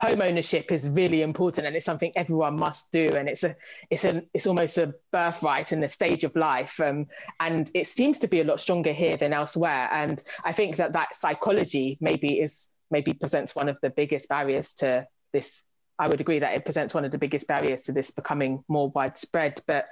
home 0.02 0.22
ownership 0.22 0.72
is 0.72 0.88
really 0.88 1.22
important 1.22 1.68
and 1.68 1.76
it's 1.76 1.86
something 1.86 2.12
everyone 2.16 2.56
must 2.56 2.92
do. 2.92 3.08
And 3.16 3.28
it's 3.28 3.44
a 3.44 3.56
it's 3.90 4.06
a 4.06 4.24
it's 4.34 4.48
almost 4.48 4.78
a 4.78 4.94
birthright 5.12 5.72
in 5.72 5.82
the 5.82 5.90
stage 5.90 6.24
of 6.24 6.36
life. 6.36 6.80
Um, 6.80 7.08
and 7.40 7.70
it 7.74 7.88
seems 7.88 8.20
to 8.20 8.28
be 8.28 8.40
a 8.42 8.44
lot 8.44 8.60
stronger 8.60 8.94
here 8.94 9.18
than 9.18 9.34
elsewhere. 9.34 9.90
And 9.92 10.22
i 10.46 10.52
think 10.52 10.78
that 10.78 10.94
that 10.94 11.16
psychology 11.16 11.98
maybe 12.00 12.40
is 12.40 12.72
maybe 12.92 13.14
presents 13.14 13.56
one 13.56 13.70
of 13.70 13.78
the 13.82 13.90
biggest 13.90 14.30
barriers 14.30 14.74
to 14.76 15.08
this. 15.34 15.64
I 15.98 16.08
would 16.08 16.22
agree 16.22 16.40
that 16.40 16.56
it 16.56 16.64
presents 16.64 16.94
one 16.94 17.04
of 17.04 17.12
the 17.12 17.18
biggest 17.18 17.46
barriers 17.46 17.84
to 17.84 17.92
this 17.92 18.10
becoming 18.10 18.64
more 18.68 18.90
widespread. 18.90 19.62
But 19.68 19.88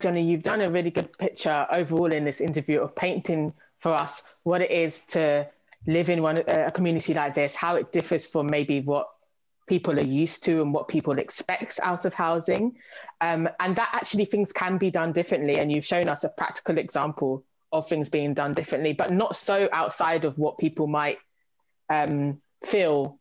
johnny 0.00 0.24
you've 0.24 0.42
done 0.42 0.60
a 0.60 0.68
really 0.68 0.90
good 0.90 1.16
picture 1.16 1.64
overall 1.70 2.12
in 2.12 2.24
this 2.24 2.40
interview 2.40 2.80
of 2.80 2.96
painting 2.96 3.52
for 3.78 3.94
us 3.94 4.24
what 4.42 4.60
it 4.60 4.72
is 4.72 5.02
to 5.02 5.46
live 5.86 6.10
in 6.10 6.22
one 6.22 6.38
a 6.46 6.70
community 6.70 7.14
like 7.14 7.34
this, 7.34 7.54
how 7.54 7.76
it 7.76 7.92
differs 7.92 8.26
from 8.26 8.46
maybe 8.46 8.80
what 8.80 9.08
people 9.66 9.98
are 9.98 10.04
used 10.04 10.44
to 10.44 10.60
and 10.60 10.74
what 10.74 10.88
people 10.88 11.18
expect 11.18 11.80
out 11.82 12.04
of 12.04 12.14
housing, 12.14 12.76
um, 13.20 13.48
and 13.60 13.76
that 13.76 13.90
actually 13.92 14.24
things 14.24 14.52
can 14.52 14.78
be 14.78 14.90
done 14.90 15.12
differently. 15.12 15.58
And 15.58 15.70
you've 15.70 15.84
shown 15.84 16.08
us 16.08 16.24
a 16.24 16.28
practical 16.28 16.78
example 16.78 17.44
of 17.72 17.88
things 17.88 18.08
being 18.08 18.34
done 18.34 18.54
differently, 18.54 18.92
but 18.92 19.12
not 19.12 19.36
so 19.36 19.68
outside 19.72 20.24
of 20.24 20.38
what 20.38 20.58
people 20.58 20.86
might 20.86 21.18
um, 21.88 22.40
feel 22.64 23.18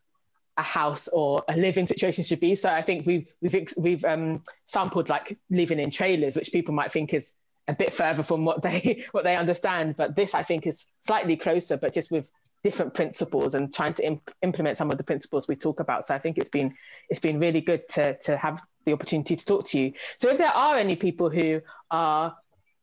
a 0.58 0.62
house 0.62 1.08
or 1.08 1.44
a 1.48 1.56
living 1.56 1.88
situation 1.88 2.24
should 2.24 2.40
be. 2.40 2.56
So 2.56 2.70
I 2.70 2.82
think 2.82 3.06
we've 3.06 3.34
we've 3.42 3.74
we've 3.78 4.06
um, 4.06 4.44
sampled 4.66 5.10
like 5.10 5.38
living 5.50 5.80
in 5.80 5.92
trailers, 5.92 6.36
which 6.36 6.52
people 6.52 6.74
might 6.74 6.92
think 6.92 7.14
is 7.14 7.34
a 7.68 7.74
bit 7.74 7.94
further 7.94 8.24
from 8.24 8.46
what 8.46 8.62
they 8.62 9.06
what 9.12 9.24
they 9.24 9.36
understand. 9.36 9.96
But 9.96 10.16
this 10.16 10.36
I 10.36 10.44
think 10.44 10.68
is 10.68 10.86
slightly 11.00 11.38
closer, 11.38 11.78
but 11.78 11.94
just 11.94 12.12
with 12.12 12.30
different 12.64 12.94
principles 12.94 13.56
and 13.56 13.74
trying 13.74 13.94
to 13.96 14.06
imp- 14.06 14.32
implement 14.42 14.78
some 14.78 14.92
of 14.92 14.98
the 14.98 15.04
principles 15.04 15.48
we 15.48 15.56
talk 15.56 15.80
about. 15.80 16.08
So 16.08 16.14
I 16.14 16.20
think 16.20 16.38
it's 16.38 16.50
been 16.50 16.76
it's 17.10 17.20
been 17.20 17.40
really 17.40 17.62
good 17.62 17.88
to 17.90 18.18
to 18.20 18.38
have 18.38 18.62
the 18.86 18.94
opportunity 18.94 19.36
to 19.36 19.46
talk 19.46 19.68
to 19.68 19.80
you. 19.80 19.94
So 20.18 20.30
if 20.30 20.38
there 20.38 20.52
are 20.52 20.78
any 20.78 20.96
people 20.96 21.30
who 21.30 21.62
are 21.90 22.36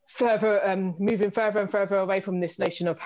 further 0.08 0.66
um, 0.68 0.94
moving 0.98 1.30
further 1.30 1.60
and 1.60 1.70
further 1.70 1.96
away 1.96 2.20
from 2.20 2.40
this 2.40 2.58
notion 2.58 2.88
of 2.88 3.00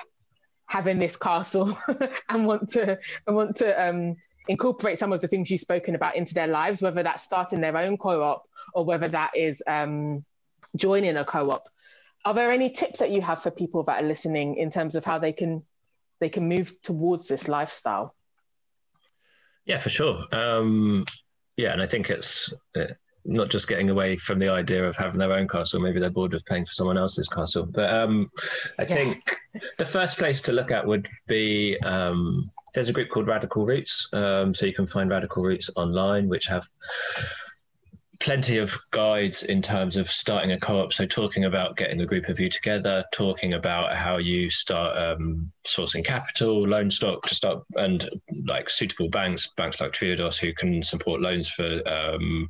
having 0.67 0.99
this 0.99 1.17
castle 1.17 1.77
and 2.29 2.47
want 2.47 2.71
to 2.71 2.99
and 3.27 3.37
want 3.37 3.57
to 3.57 3.89
um, 3.89 4.17
incorporate 4.49 4.99
some 4.99 5.13
of 5.13 5.21
the 5.21 5.29
things 5.29 5.51
you've 5.51 5.61
spoken 5.61 5.95
about 5.95 6.17
into 6.17 6.35
their 6.35 6.47
lives, 6.47 6.81
whether 6.81 7.03
that's 7.03 7.25
starting 7.25 7.61
their 7.61 7.77
own 7.77 7.97
co-op 7.97 8.49
or 8.75 8.85
whether 8.85 9.09
that 9.09 9.37
is 9.37 9.63
um, 9.67 10.25
joining 10.77 11.17
a 11.17 11.25
co-op. 11.25 11.69
Are 12.25 12.35
there 12.35 12.53
any 12.53 12.71
tips 12.71 13.01
that 13.01 13.11
you 13.11 13.21
have 13.21 13.43
for 13.43 13.51
people 13.51 13.83
that 13.85 14.03
are 14.03 14.07
listening 14.07 14.57
in 14.57 14.71
terms 14.71 14.95
of 14.95 15.05
how 15.05 15.19
they 15.19 15.33
can 15.33 15.65
they 16.23 16.29
can 16.29 16.49
move 16.49 16.81
towards 16.83 17.27
this 17.27 17.49
lifestyle. 17.49 18.15
Yeah, 19.65 19.79
for 19.79 19.91
sure. 19.91 20.25
Um, 20.31 21.05
yeah, 21.57 21.73
and 21.73 21.83
I 21.83 21.87
think 21.87 22.11
it's 22.11 22.55
uh, 22.77 22.85
not 23.25 23.51
just 23.51 23.67
getting 23.67 23.91
away 23.91 24.17
from 24.17 24.39
the 24.39 24.49
idea 24.49 24.85
of 24.85 24.95
having 24.95 25.19
their 25.19 25.33
own 25.33 25.49
castle. 25.49 25.81
Maybe 25.81 25.99
they're 25.99 26.11
bored 26.11 26.35
of 26.35 26.45
paying 26.45 26.65
for 26.65 26.71
someone 26.71 26.97
else's 26.97 27.27
castle. 27.27 27.67
But 27.67 27.93
um, 27.93 28.31
I 28.79 28.83
yeah. 28.83 28.95
think 28.95 29.37
the 29.79 29.85
first 29.85 30.17
place 30.17 30.41
to 30.43 30.53
look 30.53 30.71
at 30.71 30.87
would 30.87 31.09
be 31.27 31.77
um, 31.81 32.49
there's 32.73 32.89
a 32.89 32.93
group 32.93 33.11
called 33.11 33.27
Radical 33.27 33.67
Routes. 33.67 34.09
Um, 34.13 34.55
so 34.55 34.65
you 34.65 34.75
can 34.75 34.87
find 34.87 35.11
Radical 35.11 35.43
Routes 35.43 35.71
online, 35.75 36.29
which 36.29 36.47
have 36.47 36.69
plenty 38.23 38.59
of 38.59 38.73
guides 38.93 39.43
in 39.43 39.61
terms 39.61 39.97
of 39.97 40.09
starting 40.09 40.53
a 40.53 40.59
co-op. 40.59 40.93
So 40.93 41.05
talking 41.05 41.47
about 41.47 41.77
getting 41.77 42.01
a 42.01 42.07
group 42.07 42.29
of 42.29 42.39
you 42.39 42.49
together, 42.49 43.05
talking 43.13 43.55
about 43.55 43.97
how 43.97 44.19
you 44.19 44.49
start 44.49 44.97
um, 44.97 45.51
sourcing 45.67 46.05
capital, 46.05 46.67
loan 46.67 46.89
stock 46.89 47.27
to 47.27 47.35
start, 47.35 47.65
and 47.75 48.09
like 48.47 48.71
suitable 48.71 49.09
banks, 49.09 49.49
banks 49.57 49.81
like 49.81 49.91
Triodos 49.91 50.39
who 50.39 50.55
can 50.55 50.85
support 50.85 51.21
loans 51.21 51.49
for 51.49 51.83
um, 51.93 52.49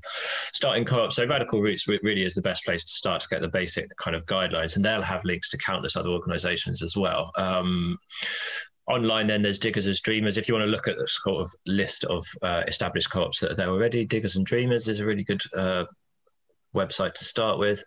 starting 0.53 0.85
co-ops. 0.85 1.16
So 1.16 1.27
Radical 1.27 1.62
Routes 1.62 1.89
really 1.89 2.23
is 2.23 2.35
the 2.35 2.43
best 2.43 2.66
place 2.66 2.85
to 2.85 2.93
start 2.93 3.23
to 3.23 3.28
get 3.28 3.40
the 3.40 3.49
basic 3.49 3.97
kind 3.97 4.15
of 4.15 4.27
guidelines, 4.27 4.77
and 4.77 4.85
they'll 4.85 5.01
have 5.01 5.24
links 5.24 5.49
to 5.51 5.57
countless 5.57 5.97
other 5.97 6.11
organisations 6.11 6.82
as 6.82 6.99
well. 6.99 7.32
Um, 7.39 7.99
online 8.89 9.27
then 9.27 9.43
there's 9.43 9.59
diggers 9.59 9.87
and 9.87 9.97
dreamers. 9.97 10.37
If 10.37 10.49
you 10.49 10.55
want 10.55 10.67
to 10.67 10.71
look 10.71 10.89
at 10.89 10.97
the 10.97 11.07
sort 11.07 11.41
of 11.41 11.53
list 11.67 12.05
of 12.05 12.27
uh, 12.43 12.63
established 12.67 13.11
co-ops 13.11 13.41
that 13.41 13.53
are 13.53 13.55
there 13.55 13.69
already 13.69 14.05
diggers 14.05 14.37
and 14.37 14.45
dreamers 14.45 14.89
is 14.89 15.01
a 15.01 15.07
really 15.07 15.25
good 15.25 15.43
uh, 15.57 15.85
website 16.75 17.15
to 17.15 17.25
start 17.25 17.59
with. 17.59 17.85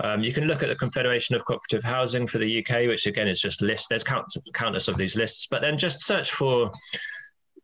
Um, 0.00 0.22
you 0.22 0.32
can 0.32 0.44
look 0.44 0.62
at 0.62 0.68
the 0.68 0.76
confederation 0.76 1.34
of 1.34 1.44
cooperative 1.44 1.84
housing 1.84 2.26
for 2.26 2.38
the 2.38 2.58
uk 2.58 2.70
which 2.88 3.06
again 3.06 3.28
is 3.28 3.40
just 3.40 3.62
lists. 3.62 3.88
There's 3.88 4.04
count, 4.04 4.26
countless 4.52 4.88
of 4.88 4.96
these 4.96 5.16
lists 5.16 5.46
but 5.50 5.62
then 5.62 5.78
just 5.78 6.02
search 6.02 6.32
for 6.32 6.70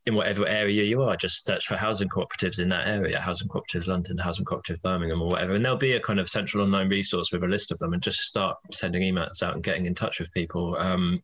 in 0.07 0.15
whatever 0.15 0.47
area 0.47 0.83
you 0.83 1.03
are 1.03 1.15
just 1.15 1.47
search 1.47 1.67
for 1.67 1.77
housing 1.77 2.09
cooperatives 2.09 2.59
in 2.59 2.71
that 2.71 2.87
area 2.87 3.21
housing 3.21 3.47
cooperatives 3.49 3.87
london 3.87 4.17
housing 4.17 4.47
cooperative 4.47 4.81
birmingham 4.81 5.21
or 5.21 5.29
whatever 5.29 5.53
and 5.53 5.63
there'll 5.63 5.77
be 5.77 5.93
a 5.93 6.01
kind 6.01 6.19
of 6.19 6.27
central 6.27 6.65
online 6.65 6.89
resource 6.89 7.31
with 7.31 7.45
a 7.45 7.47
list 7.47 7.71
of 7.71 7.79
them 7.79 7.93
and 7.93 8.03
just 8.03 8.21
start 8.21 8.57
sending 8.73 9.03
emails 9.03 9.43
out 9.43 9.55
and 9.55 9.63
getting 9.63 9.85
in 9.85 9.95
touch 9.95 10.19
with 10.19 10.33
people. 10.33 10.75
Um, 10.79 11.23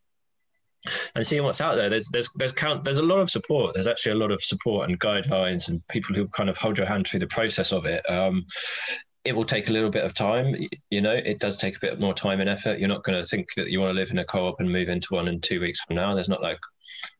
and 1.14 1.26
seeing 1.26 1.42
what's 1.42 1.60
out 1.60 1.76
there. 1.76 1.88
There's 1.88 2.08
there's 2.08 2.30
there's 2.36 2.52
count 2.52 2.84
there's 2.84 2.98
a 2.98 3.02
lot 3.02 3.18
of 3.18 3.30
support. 3.30 3.74
There's 3.74 3.86
actually 3.86 4.12
a 4.12 4.16
lot 4.16 4.30
of 4.30 4.42
support 4.42 4.88
and 4.88 4.98
guidelines 5.00 5.68
and 5.68 5.86
people 5.88 6.14
who 6.14 6.28
kind 6.28 6.50
of 6.50 6.56
hold 6.56 6.78
your 6.78 6.86
hand 6.86 7.06
through 7.06 7.20
the 7.20 7.26
process 7.26 7.72
of 7.72 7.86
it. 7.86 8.08
Um, 8.10 8.46
it 9.26 9.34
will 9.34 9.44
take 9.44 9.68
a 9.68 9.72
little 9.72 9.90
bit 9.90 10.04
of 10.04 10.14
time. 10.14 10.54
You 10.88 11.00
know, 11.00 11.12
it 11.12 11.40
does 11.40 11.56
take 11.56 11.76
a 11.76 11.80
bit 11.80 11.98
more 11.98 12.14
time 12.14 12.40
and 12.40 12.48
effort. 12.48 12.78
You're 12.78 12.88
not 12.88 13.02
going 13.02 13.18
to 13.18 13.26
think 13.26 13.48
that 13.56 13.70
you 13.70 13.80
want 13.80 13.90
to 13.90 14.00
live 14.00 14.12
in 14.12 14.18
a 14.18 14.24
co-op 14.24 14.60
and 14.60 14.70
move 14.70 14.88
into 14.88 15.14
one 15.14 15.26
in 15.26 15.40
two 15.40 15.60
weeks 15.60 15.80
from 15.80 15.96
now. 15.96 16.14
There's 16.14 16.28
not 16.28 16.42
like, 16.42 16.60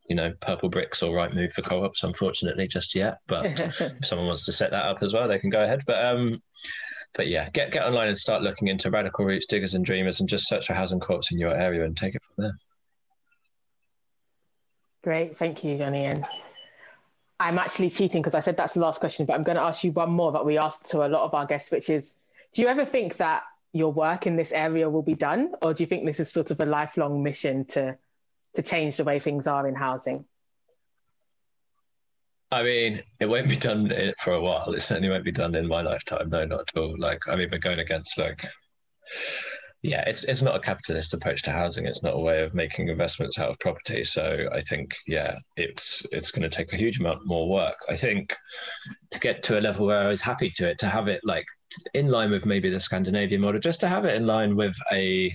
you 0.09 0.15
know, 0.15 0.33
Purplebricks 0.41 1.03
or 1.03 1.17
Rightmove 1.17 1.51
for 1.51 1.63
co-ops, 1.63 2.05
unfortunately, 2.05 2.69
just 2.69 2.95
yet. 2.95 3.19
But 3.27 3.59
if 3.81 4.07
someone 4.07 4.29
wants 4.29 4.45
to 4.47 4.53
set 4.53 4.71
that 4.71 4.85
up 4.85 5.03
as 5.03 5.13
well, 5.13 5.27
they 5.27 5.41
can 5.41 5.51
go 5.51 5.65
ahead. 5.65 5.83
But 5.85 6.05
um, 6.05 6.41
but 7.15 7.27
yeah, 7.27 7.51
get 7.51 7.73
get 7.73 7.85
online 7.85 8.09
and 8.09 8.19
start 8.19 8.43
looking 8.43 8.69
into 8.69 8.91
radical 8.91 9.25
routes, 9.25 9.47
diggers 9.47 9.75
and 9.75 9.85
dreamers, 9.85 10.21
and 10.21 10.29
just 10.29 10.49
search 10.49 10.69
for 10.69 10.75
housing 10.75 11.01
co-ops 11.01 11.33
in 11.33 11.41
your 11.41 11.57
area 11.57 11.85
and 11.85 11.97
take 11.97 12.15
it 12.15 12.23
from 12.23 12.45
there. 12.45 12.55
Great, 15.07 15.37
thank 15.37 15.62
you, 15.62 15.78
Johnny. 15.78 16.05
And 16.05 16.27
I'm 17.39 17.61
actually 17.61 17.91
cheating 17.91 18.20
because 18.23 18.35
I 18.35 18.41
said 18.41 18.57
that's 18.57 18.74
the 18.74 18.81
last 18.81 18.99
question, 18.99 19.24
but 19.24 19.35
I'm 19.35 19.45
going 19.45 19.55
to 19.55 19.62
ask 19.62 19.85
you 19.85 19.93
one 19.93 20.11
more 20.11 20.33
that 20.33 20.45
we 20.45 20.59
asked 20.59 20.91
to 20.91 21.07
a 21.07 21.09
lot 21.09 21.23
of 21.23 21.33
our 21.33 21.47
guests, 21.47 21.70
which 21.70 21.89
is 21.89 22.15
Do 22.53 22.62
you 22.62 22.66
ever 22.66 22.85
think 22.85 23.19
that 23.19 23.45
your 23.73 23.93
work 23.93 24.27
in 24.27 24.35
this 24.35 24.51
area 24.51 24.91
will 24.91 25.05
be 25.05 25.15
done? 25.15 25.53
Or 25.62 25.73
do 25.74 25.85
you 25.85 25.87
think 25.87 26.07
this 26.07 26.19
is 26.19 26.33
sort 26.33 26.51
of 26.51 26.59
a 26.59 26.66
lifelong 26.66 27.23
mission 27.23 27.66
to, 27.66 27.97
to 28.55 28.62
change 28.62 28.97
the 28.97 29.05
way 29.05 29.20
things 29.20 29.47
are 29.47 29.69
in 29.69 29.77
housing? 29.77 30.24
I 32.51 32.65
mean, 32.65 33.05
it 33.20 33.27
won't 33.27 33.49
be 33.49 33.55
done 33.55 33.93
for 34.19 34.33
a 34.33 34.41
while. 34.41 34.73
It 34.73 34.81
certainly 34.81 35.11
won't 35.11 35.23
be 35.23 35.31
done 35.31 35.55
in 35.55 35.69
my 35.69 35.83
lifetime. 35.83 36.31
No, 36.31 36.45
not 36.47 36.62
at 36.62 36.77
all. 36.77 36.99
Like, 36.99 37.28
I'm 37.28 37.41
even 37.41 37.61
going 37.61 37.78
against 37.78 38.19
like 38.19 38.45
yeah, 39.82 40.03
it's 40.07 40.24
it's 40.24 40.43
not 40.43 40.57
a 40.57 40.61
capitalist 40.61 41.15
approach 41.15 41.43
to 41.43 41.53
housing. 41.53 41.86
It's 41.86 42.03
not 42.03 42.15
a 42.15 42.19
way 42.19 42.43
of 42.43 42.55
making 42.55 42.89
investments 42.89 43.39
out 43.39 43.51
of 43.51 43.59
property. 43.59 44.05
So 44.05 44.48
I 44.53 44.61
think 44.61 44.94
yeah, 45.07 45.36
it's 45.57 46.05
it's 46.12 46.31
going 46.31 46.48
to 46.48 46.55
take 46.55 46.73
a 46.73 46.77
huge 46.77 46.98
amount 46.98 47.27
more 47.27 47.48
work. 47.48 47.77
I 47.89 47.97
think 47.97 48.35
to 49.11 49.20
get 49.20 49.43
to 49.44 49.59
a 49.59 49.61
level 49.61 49.86
where 49.86 50.03
I 50.03 50.09
was 50.09 50.20
happy 50.20 50.51
to 50.57 50.69
it, 50.69 50.78
to 50.81 50.89
have 50.89 51.09
it 51.09 51.20
like 51.24 51.47
in 51.94 52.09
line 52.09 52.31
with 52.31 52.47
maybe 52.47 52.70
the 52.70 52.81
Scandinavian 52.81 53.40
model, 53.40 53.61
just 53.61 53.81
to 53.81 53.89
have 53.89 54.05
it 54.05 54.15
in 54.15 54.27
line 54.27 54.57
with 54.57 54.77
a 54.93 55.35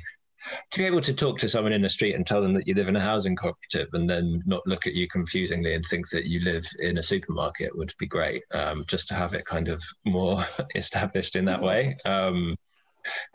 to 0.71 0.79
be 0.79 0.85
able 0.85 1.01
to 1.01 1.13
talk 1.13 1.37
to 1.37 1.47
someone 1.47 1.73
in 1.73 1.83
the 1.83 1.89
street 1.89 2.15
and 2.15 2.25
tell 2.25 2.41
them 2.41 2.53
that 2.53 2.67
you 2.67 2.73
live 2.73 2.87
in 2.87 2.95
a 2.95 3.01
housing 3.01 3.35
cooperative 3.35 3.89
and 3.93 4.09
then 4.09 4.41
not 4.45 4.65
look 4.65 4.87
at 4.87 4.95
you 4.95 5.07
confusingly 5.07 5.75
and 5.75 5.85
think 5.85 6.09
that 6.09 6.25
you 6.25 6.39
live 6.39 6.65
in 6.79 6.97
a 6.97 7.03
supermarket 7.03 7.75
would 7.77 7.93
be 7.99 8.07
great. 8.07 8.43
Um, 8.51 8.83
just 8.87 9.07
to 9.09 9.13
have 9.13 9.33
it 9.33 9.45
kind 9.45 9.67
of 9.67 9.83
more 10.03 10.39
established 10.75 11.35
in 11.35 11.45
that 11.45 11.61
way. 11.61 11.95
Um, 12.05 12.57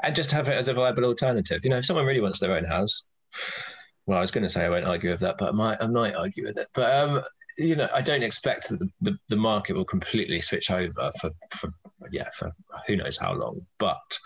and 0.02 0.16
just 0.16 0.30
have 0.32 0.48
it 0.48 0.56
as 0.56 0.68
a 0.68 0.74
viable 0.74 1.04
alternative. 1.04 1.60
You 1.64 1.70
know, 1.70 1.78
if 1.78 1.86
someone 1.86 2.06
really 2.06 2.20
wants 2.20 2.40
their 2.40 2.56
own 2.56 2.64
house, 2.64 3.08
well, 4.06 4.18
I 4.18 4.20
was 4.20 4.30
going 4.30 4.44
to 4.44 4.50
say 4.50 4.64
I 4.64 4.70
won't 4.70 4.84
argue 4.84 5.10
with 5.10 5.20
that, 5.20 5.36
but 5.38 5.48
I 5.48 5.52
might, 5.52 5.78
I 5.80 5.86
might 5.86 6.14
argue 6.14 6.44
with 6.44 6.58
it. 6.58 6.68
But 6.74 6.94
um, 6.94 7.22
you 7.58 7.74
know, 7.74 7.88
I 7.92 8.02
don't 8.02 8.22
expect 8.22 8.68
that 8.68 8.78
the, 8.78 8.88
the, 9.00 9.18
the, 9.28 9.36
market 9.36 9.74
will 9.74 9.84
completely 9.84 10.40
switch 10.40 10.70
over 10.70 11.10
for, 11.20 11.30
for 11.50 11.72
yeah 12.12 12.28
for 12.36 12.52
who 12.86 12.96
knows 12.96 13.16
how 13.16 13.32
long. 13.32 13.66
But 13.78 14.18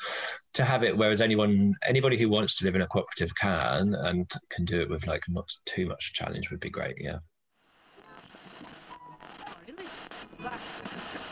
to 0.55 0.65
have 0.65 0.83
it, 0.83 0.97
whereas 0.97 1.21
anyone 1.21 1.75
anybody 1.87 2.19
who 2.19 2.29
wants 2.29 2.59
to 2.59 2.65
live 2.65 2.75
in 2.75 2.83
a 2.83 2.87
cooperative 2.87 3.35
can 3.37 3.95
and 3.95 4.31
can 4.51 4.65
do 4.65 4.81
it 4.81 4.91
with 4.91 5.07
like 5.07 5.23
not 5.29 5.49
too 5.65 5.87
much 5.87 6.13
challenge 6.13 6.51
would 6.51 6.61
be 6.61 6.71
great. 6.71 6.97
Yeah. 6.99 7.19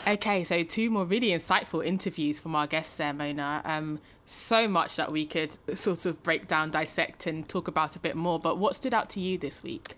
Okay, 0.07 0.43
so 0.43 0.63
two 0.63 0.89
more 0.89 1.05
really 1.05 1.29
insightful 1.29 1.85
interviews 1.85 2.39
from 2.39 2.55
our 2.55 2.65
guests 2.65 2.97
there, 2.97 3.13
Mona. 3.13 3.61
Um, 3.65 3.99
so 4.25 4.67
much 4.67 4.95
that 4.95 5.11
we 5.11 5.25
could 5.25 5.57
sort 5.77 6.05
of 6.05 6.21
break 6.23 6.47
down, 6.47 6.71
dissect, 6.71 7.27
and 7.27 7.47
talk 7.47 7.67
about 7.67 7.95
a 7.95 7.99
bit 7.99 8.15
more. 8.15 8.39
But 8.39 8.57
what 8.57 8.75
stood 8.75 8.93
out 8.93 9.09
to 9.11 9.19
you 9.19 9.37
this 9.37 9.61
week? 9.61 9.95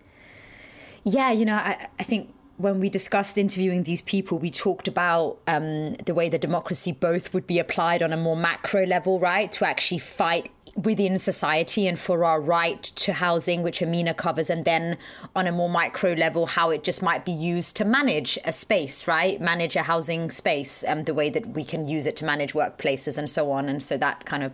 Yeah, 1.03 1.31
you 1.31 1.45
know, 1.45 1.55
I, 1.55 1.87
I 1.99 2.03
think 2.03 2.33
when 2.57 2.79
we 2.79 2.89
discussed 2.89 3.37
interviewing 3.37 3.83
these 3.83 4.01
people, 4.01 4.37
we 4.37 4.51
talked 4.51 4.87
about 4.87 5.39
um, 5.47 5.95
the 6.05 6.13
way 6.13 6.29
the 6.29 6.37
democracy 6.37 6.91
both 6.91 7.33
would 7.33 7.47
be 7.47 7.59
applied 7.59 8.03
on 8.03 8.13
a 8.13 8.17
more 8.17 8.35
macro 8.35 8.85
level, 8.85 9.19
right? 9.19 9.51
To 9.53 9.65
actually 9.65 9.99
fight 9.99 10.49
within 10.75 11.19
society 11.19 11.87
and 11.87 11.99
for 11.99 12.23
our 12.23 12.39
right 12.39 12.83
to 12.83 13.13
housing, 13.13 13.61
which 13.61 13.81
Amina 13.81 14.13
covers, 14.13 14.49
and 14.49 14.63
then 14.63 14.97
on 15.35 15.47
a 15.47 15.51
more 15.51 15.69
micro 15.69 16.13
level, 16.13 16.45
how 16.45 16.69
it 16.69 16.83
just 16.83 17.01
might 17.01 17.25
be 17.25 17.31
used 17.31 17.75
to 17.77 17.85
manage 17.85 18.39
a 18.45 18.51
space, 18.51 19.07
right? 19.07 19.39
Manage 19.41 19.75
a 19.75 19.83
housing 19.83 20.31
space, 20.31 20.83
and 20.83 20.99
um, 20.99 21.05
the 21.05 21.13
way 21.13 21.29
that 21.29 21.47
we 21.47 21.63
can 21.63 21.87
use 21.87 22.05
it 22.05 22.15
to 22.17 22.25
manage 22.25 22.53
workplaces 22.53 23.17
and 23.17 23.29
so 23.29 23.51
on. 23.51 23.67
And 23.67 23.83
so 23.83 23.97
that 23.97 24.25
kind 24.25 24.43
of, 24.43 24.53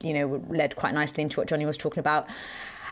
you 0.00 0.12
know, 0.12 0.44
led 0.48 0.76
quite 0.76 0.94
nicely 0.94 1.22
into 1.22 1.40
what 1.40 1.48
Johnny 1.48 1.66
was 1.66 1.76
talking 1.76 2.00
about. 2.00 2.28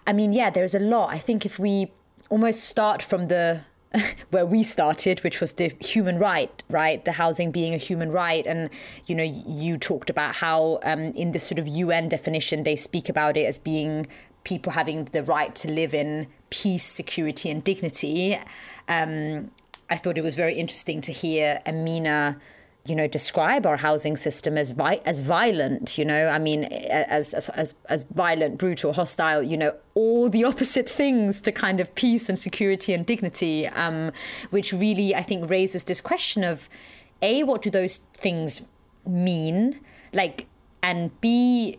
I 0.07 0.13
mean, 0.13 0.33
yeah, 0.33 0.51
there's 0.51 0.75
a 0.75 0.81
lot. 0.81 1.11
I 1.11 1.19
think 1.19 1.47
if 1.47 1.59
we 1.59 1.93
almost 2.29 2.65
start 2.65 3.03
from 3.03 3.29
the 3.29 3.63
where 4.31 4.47
we 4.47 4.63
started, 4.63 5.21
which 5.21 5.41
was 5.41 5.55
the 5.55 5.75
human 5.81 6.19
right, 6.19 6.63
right? 6.69 7.05
The 7.05 7.13
housing 7.13 7.51
being 7.51 7.75
a 7.75 7.79
human 7.79 8.11
right. 8.11 8.47
And, 8.47 8.71
you 9.07 9.15
know, 9.15 9.23
you 9.23 9.79
talked 9.79 10.11
about 10.11 10.35
how 10.35 10.81
um, 10.83 11.13
in 11.13 11.33
the 11.33 11.39
sort 11.39 11.59
of 11.59 11.69
UN 11.69 12.09
definition, 12.09 12.65
they 12.65 12.77
speak 12.77 13.09
about 13.09 13.37
it 13.37 13.45
as 13.45 13.59
being 13.59 14.07
people 14.45 14.73
having 14.73 15.07
the 15.07 15.23
right 15.23 15.55
to 15.57 15.71
live 15.71 15.95
in 15.95 16.27
peace, 16.51 16.85
security, 16.85 17.51
and 17.51 17.65
dignity. 17.65 18.39
Um, 18.89 19.51
I 19.91 19.97
thought 19.97 20.19
it 20.19 20.25
was 20.25 20.37
very 20.37 20.55
interesting 20.55 21.01
to 21.03 21.13
hear 21.13 21.61
Amina 21.67 22.41
you 22.87 22.95
know 22.95 23.07
describe 23.07 23.65
our 23.67 23.79
housing 23.79 24.17
system 24.17 24.59
as 24.59 24.71
vi- 24.71 25.01
as 25.07 25.19
violent 25.19 25.97
you 25.97 26.05
know? 26.05 26.29
I 26.29 26.39
mean 26.39 26.65
as, 26.65 27.33
as 27.33 27.49
as 27.51 27.75
as 27.89 28.05
violent 28.05 28.59
brutal 28.59 28.93
hostile 28.93 29.43
you 29.43 29.57
know 29.57 29.75
all 29.95 30.29
the 30.29 30.45
opposite 30.51 30.89
things 30.89 31.41
to 31.43 31.53
kind 31.53 31.81
of 31.81 31.95
peace 31.95 32.29
and 32.29 32.39
security 32.39 32.93
and 32.93 33.07
dignity 33.07 33.67
um, 33.69 34.13
which 34.51 34.73
really 34.73 35.15
i 35.15 35.23
think 35.23 35.49
raises 35.49 35.85
this 35.85 36.01
question 36.01 36.45
of 36.45 36.69
a 37.23 37.43
what 37.43 37.63
do 37.63 37.71
those 37.71 37.99
things 38.13 38.61
mean? 39.07 39.81
Like 40.13 40.47
and 40.83 41.19
b 41.21 41.79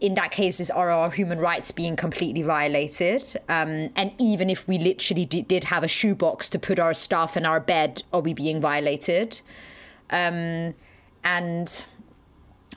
in 0.00 0.14
that 0.14 0.30
case 0.30 0.60
is 0.60 0.70
are 0.70 0.90
our 0.90 1.10
human 1.10 1.40
rights 1.40 1.72
being 1.72 1.96
completely 1.96 2.42
violated? 2.42 3.24
Um, 3.48 3.90
and 3.96 4.12
even 4.18 4.48
if 4.48 4.68
we 4.68 4.78
literally 4.78 5.24
d- 5.24 5.42
did 5.42 5.64
have 5.64 5.82
a 5.82 5.88
shoebox 5.88 6.48
to 6.50 6.58
put 6.58 6.78
our 6.78 6.94
stuff 6.94 7.36
in 7.36 7.44
our 7.44 7.58
bed 7.58 8.04
are 8.12 8.20
we 8.20 8.32
being 8.32 8.60
violated 8.60 9.40
um, 10.10 10.74
and 11.24 11.84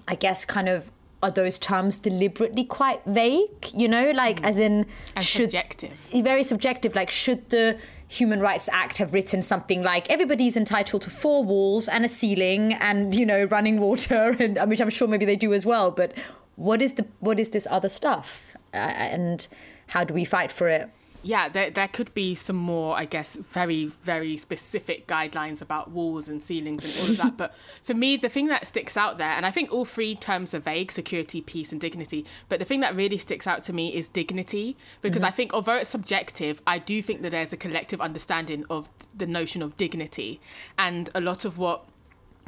I 0.08 0.16
guess 0.16 0.46
kind 0.46 0.70
of 0.70 0.92
are 1.24 1.32
those 1.32 1.60
terms 1.60 1.98
deliberately 1.98 2.64
quite 2.64 3.02
vague? 3.06 3.68
You 3.74 3.88
know, 3.88 4.12
like 4.12 4.42
mm. 4.42 4.46
as 4.46 4.58
in 4.58 4.86
and 5.16 5.24
should 5.24 5.52
subjective, 5.52 5.98
very 6.12 6.44
subjective. 6.44 6.96
Like 6.96 7.12
should 7.12 7.50
the 7.50 7.78
Human 8.08 8.40
Rights 8.40 8.68
Act 8.74 8.98
have 8.98 9.14
written 9.14 9.42
something 9.42 9.84
like 9.84 10.10
everybody's 10.10 10.58
entitled 10.58 11.04
to 11.04 11.10
four 11.10 11.44
walls 11.44 11.88
and 11.88 12.04
a 12.04 12.10
ceiling 12.10 12.74
and 12.74 13.16
you 13.16 13.26
know 13.26 13.46
running 13.46 13.80
water, 13.80 14.36
and 14.40 14.58
which 14.70 14.82
I'm 14.82 14.90
sure 14.90 15.08
maybe 15.08 15.26
they 15.26 15.36
do 15.36 15.54
as 15.54 15.66
well. 15.66 15.92
But 15.92 16.14
what 16.56 16.82
is 16.82 16.96
the 16.96 17.06
what 17.20 17.40
is 17.40 17.50
this 17.50 17.68
other 17.70 17.90
stuff, 17.90 18.56
uh, 18.74 18.78
and 18.78 19.48
how 19.88 20.04
do 20.04 20.14
we 20.14 20.26
fight 20.26 20.52
for 20.52 20.68
it? 20.68 20.90
Yeah, 21.24 21.50
there, 21.50 21.70
there 21.70 21.88
could 21.88 22.14
be 22.14 22.34
some 22.36 22.56
more, 22.56 22.98
I 22.98 23.06
guess, 23.06 23.36
very, 23.36 23.86
very 24.04 24.38
specific 24.38 25.08
guidelines 25.08 25.62
about 25.62 25.92
walls 25.92 26.28
and 26.28 26.42
ceilings 26.42 26.84
and 26.84 26.94
all 27.00 27.12
of 27.12 27.18
that. 27.18 27.38
but 27.38 27.54
for 27.84 27.94
me, 27.94 28.18
the 28.18 28.30
thing 28.30 28.48
that 28.48 28.66
sticks 28.66 28.98
out 28.98 29.18
there, 29.18 29.30
and 29.30 29.46
I 29.46 29.52
think 29.52 29.72
all 29.72 29.86
three 29.86 30.16
terms 30.16 30.54
are 30.54 30.60
vague 30.60 30.92
security, 30.92 31.42
peace, 31.42 31.72
and 31.72 31.80
dignity. 31.80 32.26
But 32.50 32.60
the 32.60 32.66
thing 32.66 32.80
that 32.80 32.96
really 32.96 33.18
sticks 33.18 33.46
out 33.46 33.62
to 33.64 33.74
me 33.74 33.94
is 33.94 34.10
dignity, 34.10 34.76
because 35.02 35.22
mm-hmm. 35.22 35.28
I 35.28 35.32
think, 35.32 35.54
although 35.54 35.76
it's 35.76 35.90
subjective, 35.90 36.62
I 36.66 36.80
do 36.80 37.02
think 37.02 37.22
that 37.22 37.30
there's 37.30 37.54
a 37.54 37.58
collective 37.58 38.02
understanding 38.02 38.66
of 38.70 38.90
the 39.16 39.28
notion 39.28 39.62
of 39.62 39.78
dignity. 39.78 40.42
And 40.78 41.10
a 41.14 41.22
lot 41.22 41.46
of 41.46 41.58
what 41.58 41.86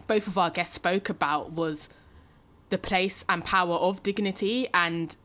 both 0.08 0.28
of 0.28 0.38
our 0.38 0.50
guests 0.50 0.76
spoke 0.76 1.10
about 1.10 1.52
was 1.52 1.90
the 2.70 2.78
place 2.80 3.24
and 3.30 3.46
power 3.46 3.76
of 3.76 4.02
dignity 4.02 4.68
and 4.74 5.16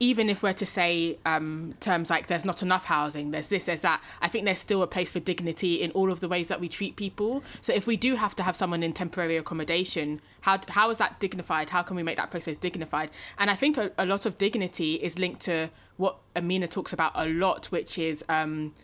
even 0.00 0.30
if 0.30 0.42
we're 0.42 0.54
to 0.54 0.64
say 0.64 1.18
um, 1.26 1.74
terms 1.80 2.08
like 2.08 2.26
there's 2.26 2.46
not 2.46 2.62
enough 2.62 2.86
housing, 2.86 3.30
there's 3.30 3.48
this, 3.48 3.66
there's 3.66 3.82
that, 3.82 4.02
I 4.22 4.28
think 4.28 4.46
there's 4.46 4.58
still 4.58 4.82
a 4.82 4.86
place 4.86 5.10
for 5.10 5.20
dignity 5.20 5.74
in 5.82 5.90
all 5.90 6.10
of 6.10 6.20
the 6.20 6.28
ways 6.28 6.48
that 6.48 6.58
we 6.58 6.70
treat 6.70 6.96
people. 6.96 7.44
So 7.60 7.74
if 7.74 7.86
we 7.86 7.98
do 7.98 8.16
have 8.16 8.34
to 8.36 8.42
have 8.42 8.56
someone 8.56 8.82
in 8.82 8.94
temporary 8.94 9.36
accommodation, 9.36 10.22
how, 10.40 10.58
how 10.68 10.90
is 10.90 10.98
that 10.98 11.20
dignified? 11.20 11.68
How 11.68 11.82
can 11.82 11.96
we 11.96 12.02
make 12.02 12.16
that 12.16 12.30
process 12.30 12.56
dignified? 12.56 13.10
And 13.38 13.50
I 13.50 13.54
think 13.54 13.76
a, 13.76 13.92
a 13.98 14.06
lot 14.06 14.24
of 14.24 14.38
dignity 14.38 14.94
is 14.94 15.18
linked 15.18 15.42
to 15.42 15.68
what 15.98 16.16
Amina 16.34 16.66
talks 16.66 16.94
about 16.94 17.12
a 17.14 17.28
lot, 17.28 17.66
which 17.66 17.98
is. 17.98 18.24
Um, 18.28 18.74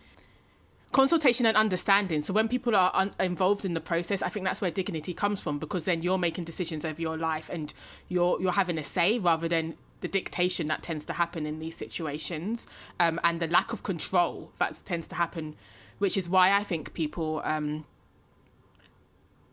consultation 0.93 1.45
and 1.45 1.57
understanding. 1.59 2.23
So 2.23 2.33
when 2.33 2.49
people 2.49 2.75
are 2.75 2.91
un- 2.95 3.15
involved 3.21 3.67
in 3.67 3.75
the 3.75 3.81
process, 3.81 4.23
I 4.23 4.29
think 4.29 4.47
that's 4.47 4.63
where 4.63 4.71
dignity 4.71 5.13
comes 5.13 5.43
from 5.43 5.59
because 5.59 5.85
then 5.85 6.03
you're 6.03 6.17
making 6.17 6.45
decisions 6.45 6.85
over 6.87 7.03
your 7.03 7.19
life 7.19 7.51
and 7.53 7.75
you're 8.09 8.41
you're 8.41 8.53
having 8.53 8.79
a 8.79 8.85
say 8.85 9.19
rather 9.19 9.47
than 9.47 9.75
the 10.01 10.09
dictation 10.09 10.67
that 10.67 10.83
tends 10.83 11.05
to 11.07 11.13
happen 11.15 11.47
in 11.47 11.59
these 11.59 11.77
situations 11.77 12.67
um, 13.01 13.19
and 13.25 13.41
the 13.41 13.47
lack 13.49 13.73
of 13.73 13.83
control 13.83 14.53
that 14.59 14.81
tends 14.85 15.07
to 15.09 15.15
happen, 15.15 15.57
which 15.99 16.17
is 16.17 16.29
why 16.29 16.53
I 16.53 16.65
think 16.65 16.95
people. 16.95 17.41
Um, 17.45 17.85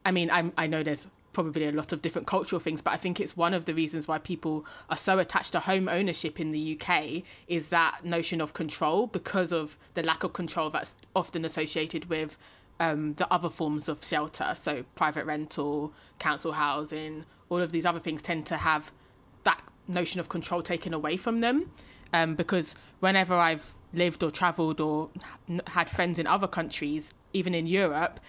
I 0.05 0.11
mean, 0.11 0.29
I'm, 0.29 0.51
I 0.57 0.67
know 0.67 0.83
there's 0.83 1.07
probably 1.31 1.67
a 1.67 1.71
lot 1.71 1.91
of 1.91 2.01
different 2.01 2.27
cultural 2.27 2.59
things, 2.59 2.81
but 2.81 2.91
I 2.91 2.97
think 2.97 3.19
it's 3.19 3.35
one 3.35 3.53
of 3.53 3.65
the 3.65 3.73
reasons 3.73 4.07
why 4.07 4.19
people 4.19 4.65
are 4.89 4.97
so 4.97 5.17
attached 5.17 5.53
to 5.53 5.59
home 5.61 5.89
ownership 5.89 6.39
in 6.39 6.51
the 6.51 6.79
UK 6.79 7.23
is 7.47 7.69
that 7.69 8.05
notion 8.05 8.39
of 8.39 8.53
control 8.53 9.07
because 9.07 9.51
of 9.51 9.77
the 9.95 10.03
lack 10.03 10.23
of 10.23 10.33
control 10.33 10.69
that's 10.69 10.95
often 11.15 11.43
associated 11.43 12.05
with 12.05 12.37
um, 12.79 13.13
the 13.15 13.31
other 13.33 13.49
forms 13.49 13.89
of 13.89 14.03
shelter. 14.03 14.53
So 14.55 14.83
private 14.95 15.25
rental, 15.25 15.93
council 16.19 16.53
housing, 16.53 17.25
all 17.49 17.61
of 17.61 17.71
these 17.71 17.85
other 17.85 17.99
things 17.99 18.21
tend 18.21 18.45
to 18.47 18.57
have 18.57 18.91
notion 19.87 20.19
of 20.19 20.29
control 20.29 20.61
taken 20.61 20.93
away 20.93 21.17
from 21.17 21.39
them. 21.39 21.71
Um, 22.13 22.35
because 22.35 22.75
whenever 22.99 23.35
I've 23.35 23.73
lived 23.93 24.23
or 24.23 24.31
traveled 24.31 24.79
or 24.79 25.09
had 25.67 25.89
friends 25.89 26.19
in 26.19 26.27
other 26.27 26.47
countries, 26.47 27.11
even 27.33 27.55
in 27.55 27.65
Europe, 27.67 28.19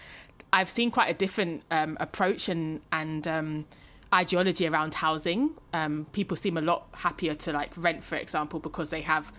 I've 0.51 0.69
seen 0.69 0.89
quite 0.91 1.09
a 1.09 1.13
different 1.13 1.63
um, 1.71 1.97
approach 1.99 2.49
and 2.49 2.81
and 2.91 3.27
um, 3.27 3.65
ideology 4.13 4.67
around 4.67 4.93
housing. 4.95 5.51
Um, 5.73 6.07
people 6.13 6.37
seem 6.37 6.57
a 6.57 6.61
lot 6.61 6.87
happier 6.93 7.35
to 7.35 7.51
like 7.51 7.71
rent, 7.75 8.03
for 8.03 8.15
example, 8.15 8.59
because 8.59 8.89
they 8.89 9.01
have 9.01 9.31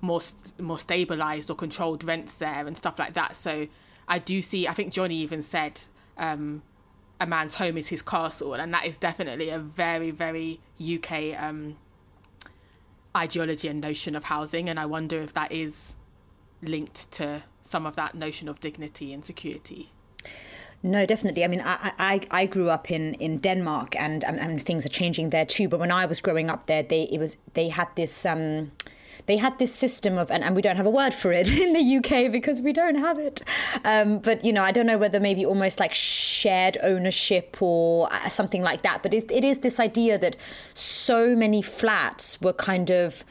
more 0.00 0.20
more 0.60 0.78
stabilized 0.78 1.50
or 1.50 1.54
controlled 1.54 2.04
rents 2.04 2.34
there 2.34 2.66
and 2.66 2.76
stuff 2.76 2.98
like 2.98 3.14
that. 3.14 3.36
So 3.36 3.66
I 4.06 4.18
do 4.18 4.42
see. 4.42 4.68
I 4.68 4.74
think 4.74 4.92
Johnny 4.92 5.16
even 5.16 5.42
said 5.42 5.80
um, 6.18 6.62
a 7.20 7.26
man's 7.26 7.54
home 7.54 7.76
is 7.76 7.88
his 7.88 8.02
castle, 8.02 8.54
and 8.54 8.72
that 8.72 8.86
is 8.86 8.98
definitely 8.98 9.50
a 9.50 9.58
very, 9.58 10.10
very 10.10 10.60
UK 10.80 11.40
um, 11.40 11.76
ideology 13.16 13.68
and 13.68 13.80
notion 13.80 14.14
of 14.14 14.24
housing. 14.24 14.68
And 14.68 14.78
I 14.78 14.86
wonder 14.86 15.20
if 15.20 15.34
that 15.34 15.50
is 15.50 15.96
linked 16.62 17.10
to 17.12 17.42
some 17.62 17.86
of 17.86 17.96
that 17.96 18.14
notion 18.14 18.48
of 18.48 18.60
dignity 18.60 19.12
and 19.12 19.24
security. 19.24 19.90
No, 20.82 21.06
definitely. 21.06 21.44
I 21.44 21.48
mean, 21.48 21.60
I 21.60 21.92
I, 21.98 22.20
I 22.30 22.46
grew 22.46 22.70
up 22.70 22.90
in, 22.90 23.14
in 23.14 23.38
Denmark, 23.38 23.96
and, 23.96 24.22
and, 24.22 24.38
and 24.38 24.62
things 24.62 24.86
are 24.86 24.90
changing 24.90 25.30
there 25.30 25.44
too. 25.46 25.68
But 25.68 25.80
when 25.80 25.90
I 25.90 26.06
was 26.06 26.20
growing 26.20 26.50
up 26.50 26.66
there, 26.66 26.84
they 26.84 27.02
it 27.02 27.18
was 27.18 27.36
they 27.54 27.68
had 27.68 27.88
this 27.96 28.24
um, 28.24 28.70
they 29.28 29.36
had 29.36 29.58
this 29.58 29.72
system 29.72 30.16
of, 30.16 30.30
and, 30.30 30.42
and 30.42 30.56
we 30.56 30.62
don't 30.62 30.76
have 30.76 30.86
a 30.86 30.90
word 30.90 31.14
for 31.14 31.30
it 31.30 31.48
in 31.64 31.74
the 31.74 31.96
UK 31.98 32.32
because 32.32 32.60
we 32.60 32.72
don't 32.72 32.96
have 32.96 33.18
it. 33.18 33.42
Um, 33.84 34.18
but, 34.18 34.44
you 34.44 34.52
know, 34.52 34.64
I 34.64 34.72
don't 34.72 34.86
know 34.86 34.98
whether 34.98 35.20
maybe 35.20 35.46
almost 35.46 35.78
like 35.78 35.94
shared 35.94 36.78
ownership 36.82 37.56
or 37.60 38.12
uh, 38.12 38.28
something 38.30 38.62
like 38.62 38.82
that. 38.82 39.02
But 39.02 39.14
it, 39.14 39.30
it 39.30 39.44
is 39.44 39.58
this 39.60 39.78
idea 39.78 40.18
that 40.18 40.34
so 40.74 41.36
many 41.36 41.62
flats 41.62 42.40
were 42.40 42.54
kind 42.54 42.90
of 42.90 43.24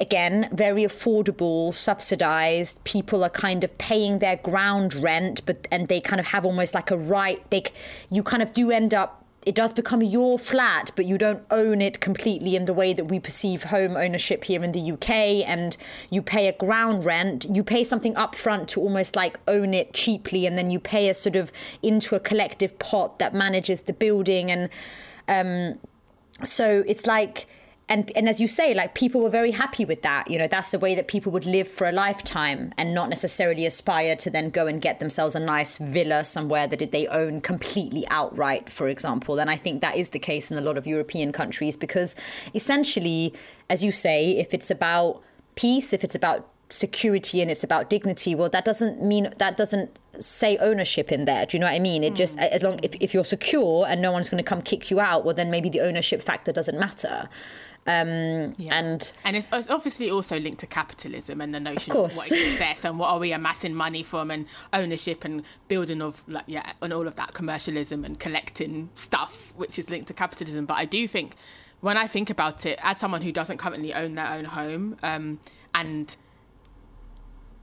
again 0.00 0.48
very 0.52 0.82
affordable 0.82 1.72
subsidized 1.72 2.82
people 2.82 3.22
are 3.22 3.30
kind 3.30 3.62
of 3.62 3.78
paying 3.78 4.18
their 4.18 4.34
ground 4.38 4.92
rent 4.92 5.40
but 5.46 5.68
and 5.70 5.86
they 5.86 6.00
kind 6.00 6.18
of 6.18 6.26
have 6.26 6.44
almost 6.44 6.74
like 6.74 6.90
a 6.90 6.96
right 6.96 7.48
they 7.50 7.62
you 8.10 8.20
kind 8.20 8.42
of 8.42 8.52
do 8.52 8.72
end 8.72 8.92
up 8.92 9.23
it 9.46 9.54
does 9.54 9.72
become 9.72 10.02
your 10.02 10.38
flat, 10.38 10.90
but 10.96 11.04
you 11.04 11.18
don't 11.18 11.42
own 11.50 11.82
it 11.82 12.00
completely 12.00 12.56
in 12.56 12.64
the 12.64 12.72
way 12.72 12.92
that 12.92 13.04
we 13.04 13.20
perceive 13.20 13.64
home 13.64 13.96
ownership 13.96 14.44
here 14.44 14.64
in 14.64 14.72
the 14.72 14.92
UK. 14.92 15.10
And 15.46 15.76
you 16.10 16.22
pay 16.22 16.48
a 16.48 16.52
ground 16.52 17.04
rent, 17.04 17.44
you 17.54 17.62
pay 17.62 17.84
something 17.84 18.14
upfront 18.14 18.68
to 18.68 18.80
almost 18.80 19.16
like 19.16 19.38
own 19.46 19.74
it 19.74 19.92
cheaply, 19.92 20.46
and 20.46 20.56
then 20.56 20.70
you 20.70 20.80
pay 20.80 21.08
a 21.08 21.14
sort 21.14 21.36
of 21.36 21.52
into 21.82 22.14
a 22.14 22.20
collective 22.20 22.78
pot 22.78 23.18
that 23.18 23.34
manages 23.34 23.82
the 23.82 23.92
building. 23.92 24.50
And 24.50 24.70
um, 25.28 25.78
so 26.44 26.82
it's 26.86 27.06
like 27.06 27.46
and 27.88 28.10
and 28.16 28.28
as 28.28 28.40
you 28.40 28.48
say 28.48 28.72
like 28.72 28.94
people 28.94 29.20
were 29.20 29.30
very 29.30 29.50
happy 29.50 29.84
with 29.84 30.02
that. 30.02 30.30
You 30.30 30.38
know 30.38 30.48
that's 30.48 30.70
the 30.70 30.78
way 30.78 30.94
that 30.94 31.08
people 31.08 31.32
would 31.32 31.44
live 31.44 31.68
for 31.68 31.88
a 31.88 31.92
lifetime 31.92 32.72
and 32.78 32.94
not 32.94 33.08
necessarily 33.08 33.66
aspire 33.66 34.16
to 34.16 34.30
then 34.30 34.50
go 34.50 34.66
and 34.66 34.80
get 34.80 35.00
themselves 35.00 35.34
a 35.34 35.40
nice 35.40 35.76
villa 35.76 36.24
somewhere 36.24 36.66
that 36.66 36.92
they 36.92 37.06
own 37.08 37.40
completely 37.40 38.06
outright 38.08 38.70
for 38.70 38.88
example. 38.88 39.38
And 39.38 39.50
i 39.50 39.56
think 39.56 39.80
that 39.82 39.96
is 39.96 40.10
the 40.10 40.18
case 40.18 40.50
in 40.50 40.58
a 40.58 40.60
lot 40.60 40.78
of 40.78 40.86
european 40.86 41.32
countries 41.32 41.76
because 41.76 42.14
essentially 42.54 43.34
as 43.68 43.82
you 43.84 43.92
say 43.92 44.30
if 44.30 44.54
it's 44.54 44.70
about 44.70 45.22
peace 45.54 45.92
if 45.92 46.04
it's 46.04 46.14
about 46.14 46.48
security 46.70 47.40
and 47.40 47.50
it's 47.50 47.62
about 47.62 47.90
dignity 47.90 48.34
well 48.34 48.48
that 48.48 48.64
doesn't 48.64 49.02
mean 49.02 49.28
that 49.38 49.56
doesn't 49.56 49.98
say 50.20 50.56
ownership 50.58 51.10
in 51.10 51.24
there. 51.24 51.46
Do 51.46 51.56
you 51.56 51.60
know 51.60 51.66
what 51.66 51.74
i 51.74 51.78
mean? 51.78 52.04
It 52.04 52.10
hmm. 52.10 52.16
just 52.16 52.38
as 52.38 52.62
long 52.62 52.80
if, 52.82 52.94
if 53.00 53.14
you're 53.14 53.24
secure 53.24 53.86
and 53.86 54.00
no 54.00 54.12
one's 54.12 54.28
going 54.28 54.42
to 54.42 54.48
come 54.48 54.62
kick 54.62 54.90
you 54.90 55.00
out 55.00 55.24
well 55.24 55.34
then 55.34 55.50
maybe 55.50 55.68
the 55.68 55.80
ownership 55.80 56.22
factor 56.22 56.52
doesn't 56.52 56.78
matter 56.78 57.28
um, 57.86 58.54
yeah. 58.56 58.74
And 58.74 59.12
and 59.24 59.36
it's, 59.36 59.46
it's, 59.52 59.68
obviously 59.68 60.10
also 60.10 60.38
linked 60.38 60.60
to 60.60 60.66
capitalism 60.66 61.42
and 61.42 61.54
the 61.54 61.60
notion 61.60 61.92
of, 61.92 62.06
of 62.06 62.16
what 62.16 62.32
is 62.32 62.50
success 62.50 62.84
and 62.84 62.98
what 62.98 63.10
are 63.10 63.18
we 63.18 63.32
amassing 63.32 63.74
money 63.74 64.02
from 64.02 64.30
and 64.30 64.46
ownership 64.72 65.24
and 65.24 65.42
building 65.68 66.00
of 66.00 66.22
like 66.26 66.44
yeah 66.46 66.72
and 66.80 66.94
all 66.94 67.06
of 67.06 67.16
that 67.16 67.34
commercialism 67.34 68.04
and 68.04 68.18
collecting 68.18 68.88
stuff 68.94 69.52
which 69.56 69.78
is 69.78 69.90
linked 69.90 70.08
to 70.08 70.14
capitalism. 70.14 70.64
But 70.64 70.78
I 70.78 70.86
do 70.86 71.06
think 71.06 71.34
when 71.80 71.98
I 71.98 72.06
think 72.06 72.30
about 72.30 72.64
it 72.64 72.78
as 72.82 72.96
someone 72.96 73.20
who 73.20 73.32
doesn't 73.32 73.58
currently 73.58 73.92
own 73.92 74.14
their 74.14 74.28
own 74.28 74.46
home 74.46 74.96
um, 75.02 75.38
and 75.74 76.16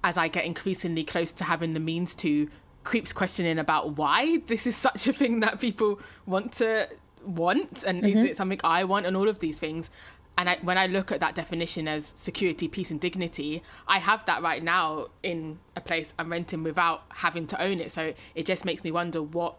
as 0.04 0.18
I 0.18 0.28
get 0.28 0.46
increasingly 0.46 1.04
close 1.04 1.34
to 1.34 1.44
having 1.44 1.74
the 1.74 1.80
means 1.80 2.14
to 2.18 2.48
creeps 2.84 3.14
questioning 3.14 3.60
about 3.60 3.98
why 3.98 4.38
this 4.48 4.68
is 4.68 4.76
such 4.76 5.08
a 5.08 5.14
thing 5.14 5.40
that 5.40 5.60
people 5.60 6.00
want 6.28 6.52
to 6.54 6.88
want 7.26 7.84
and 7.84 8.04
mm-hmm. 8.04 8.18
is 8.18 8.24
it 8.24 8.38
something 8.38 8.60
I 8.64 8.84
want 8.84 9.06
and 9.06 9.16
all 9.16 9.30
of 9.30 9.40
these 9.40 9.60
things. 9.60 9.90
And 10.38 10.50
I, 10.50 10.58
when 10.62 10.78
I 10.78 10.88
look 10.88 11.12
at 11.12 11.20
that 11.20 11.36
definition 11.36 11.88
as 11.88 12.14
security, 12.16 12.68
peace, 12.68 12.90
and 12.90 13.00
dignity, 13.00 13.62
I 13.88 14.00
have 14.00 14.26
that 14.26 14.42
right 14.42 14.64
now 14.64 15.08
in 15.24 15.60
a 15.76 15.82
place 15.82 16.14
I'm 16.18 16.32
renting 16.32 16.64
without 16.64 17.04
having 17.10 17.46
to 17.48 17.62
own 17.62 17.80
it. 17.80 17.92
So 17.92 18.14
it 18.34 18.46
just 18.46 18.64
makes 18.64 18.84
me 18.84 18.92
wonder 18.92 19.22
what 19.22 19.58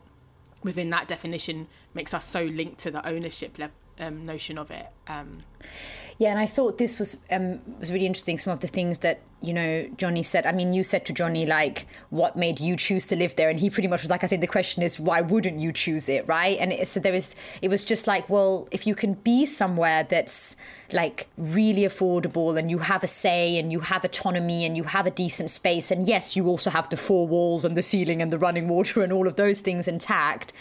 within 0.62 0.90
that 0.90 1.08
definition 1.08 1.68
makes 1.94 2.14
us 2.14 2.24
so 2.24 2.44
linked 2.44 2.78
to 2.78 2.90
the 2.90 3.06
ownership 3.06 3.58
le- 3.58 3.70
um, 3.98 4.24
notion 4.24 4.58
of 4.58 4.70
it. 4.70 4.86
Um, 5.06 5.42
yeah, 6.22 6.30
and 6.30 6.38
I 6.38 6.46
thought 6.46 6.78
this 6.78 7.00
was 7.00 7.16
um, 7.32 7.58
was 7.80 7.90
really 7.90 8.06
interesting. 8.06 8.38
Some 8.38 8.52
of 8.52 8.60
the 8.60 8.68
things 8.68 9.00
that 9.00 9.22
you 9.40 9.52
know 9.52 9.88
Johnny 9.96 10.22
said. 10.22 10.46
I 10.46 10.52
mean, 10.52 10.72
you 10.72 10.84
said 10.84 11.04
to 11.06 11.12
Johnny 11.12 11.46
like, 11.46 11.88
"What 12.10 12.36
made 12.36 12.60
you 12.60 12.76
choose 12.76 13.06
to 13.06 13.16
live 13.16 13.34
there?" 13.34 13.50
And 13.50 13.58
he 13.58 13.68
pretty 13.68 13.88
much 13.88 14.02
was 14.02 14.10
like, 14.10 14.22
"I 14.22 14.28
think 14.28 14.40
the 14.40 14.46
question 14.46 14.84
is 14.84 15.00
why 15.00 15.20
wouldn't 15.20 15.58
you 15.58 15.72
choose 15.72 16.08
it, 16.08 16.24
right?" 16.28 16.56
And 16.60 16.72
it, 16.72 16.86
so 16.86 17.00
there 17.00 17.12
was, 17.12 17.34
it 17.60 17.70
was 17.70 17.84
just 17.84 18.06
like, 18.06 18.28
well, 18.28 18.68
if 18.70 18.86
you 18.86 18.94
can 18.94 19.14
be 19.14 19.44
somewhere 19.44 20.04
that's 20.08 20.54
like 20.92 21.26
really 21.36 21.82
affordable 21.82 22.56
and 22.56 22.70
you 22.70 22.78
have 22.78 23.02
a 23.02 23.08
say 23.08 23.58
and 23.58 23.72
you 23.72 23.80
have 23.80 24.04
autonomy 24.04 24.64
and 24.64 24.76
you 24.76 24.84
have 24.84 25.08
a 25.08 25.10
decent 25.10 25.50
space, 25.50 25.90
and 25.90 26.06
yes, 26.06 26.36
you 26.36 26.46
also 26.46 26.70
have 26.70 26.88
the 26.88 26.96
four 26.96 27.26
walls 27.26 27.64
and 27.64 27.76
the 27.76 27.82
ceiling 27.82 28.22
and 28.22 28.30
the 28.30 28.38
running 28.38 28.68
water 28.68 29.02
and 29.02 29.12
all 29.12 29.26
of 29.26 29.34
those 29.34 29.60
things 29.60 29.88
intact. 29.88 30.52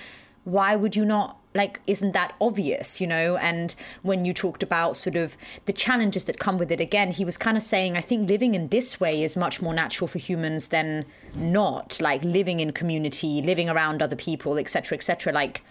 Why 0.44 0.76
would 0.76 0.96
you 0.96 1.06
not 1.06 1.38
like 1.54 1.80
isn't 1.88 2.14
that 2.14 2.34
obvious 2.40 3.02
you 3.02 3.08
know? 3.08 3.38
And 3.38 3.76
when 4.02 4.26
you 4.26 4.34
talked 4.34 4.64
about 4.64 4.98
sort 4.98 5.16
of 5.16 5.38
the 5.66 5.74
challenges 5.74 6.26
that 6.26 6.40
come 6.40 6.58
with 6.58 6.72
it 6.72 6.80
again 6.80 7.12
he 7.12 7.26
was 7.26 7.38
kind 7.38 7.58
of 7.58 7.64
saying 7.64 7.98
i 7.98 8.02
think 8.02 8.30
living 8.30 8.56
in 8.56 8.70
this 8.70 9.00
way 9.00 9.24
is 9.24 9.36
much 9.36 9.62
more 9.62 9.74
natural 9.74 10.08
for 10.08 10.20
humans 10.20 10.70
than 10.70 11.06
not 11.36 12.00
like 12.00 12.24
living 12.24 12.60
in 12.60 12.72
community 12.72 13.42
living 13.42 13.70
around 13.70 14.02
other 14.02 14.16
people 14.16 14.58
etc 14.58 14.98
etc 14.98 15.32
like 15.34 15.62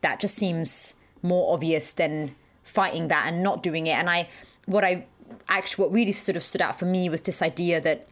that 0.00 0.20
just 0.20 0.34
seems 0.34 0.94
more 1.22 1.52
obvious 1.52 1.92
than 1.92 2.34
fighting 2.62 3.08
that 3.08 3.26
and 3.26 3.42
not 3.42 3.62
doing 3.62 3.86
it. 3.86 3.92
And 3.92 4.08
i 4.10 4.28
what 4.66 4.84
i 4.84 5.06
actually 5.48 5.84
what 5.84 5.92
really 5.92 6.12
sort 6.12 6.36
of 6.36 6.42
stood 6.42 6.60
out 6.60 6.78
for 6.78 6.84
me 6.84 7.08
was 7.08 7.22
this 7.22 7.42
idea 7.42 7.80
that 7.80 8.06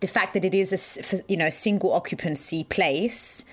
the 0.00 0.06
fact 0.06 0.34
that 0.34 0.44
it 0.44 0.54
is 0.54 0.72
a 0.72 1.22
you 1.28 1.36
know 1.36 1.46
a 1.46 1.50
single 1.50 1.92
occupancy 1.92 2.64
place 2.64 3.44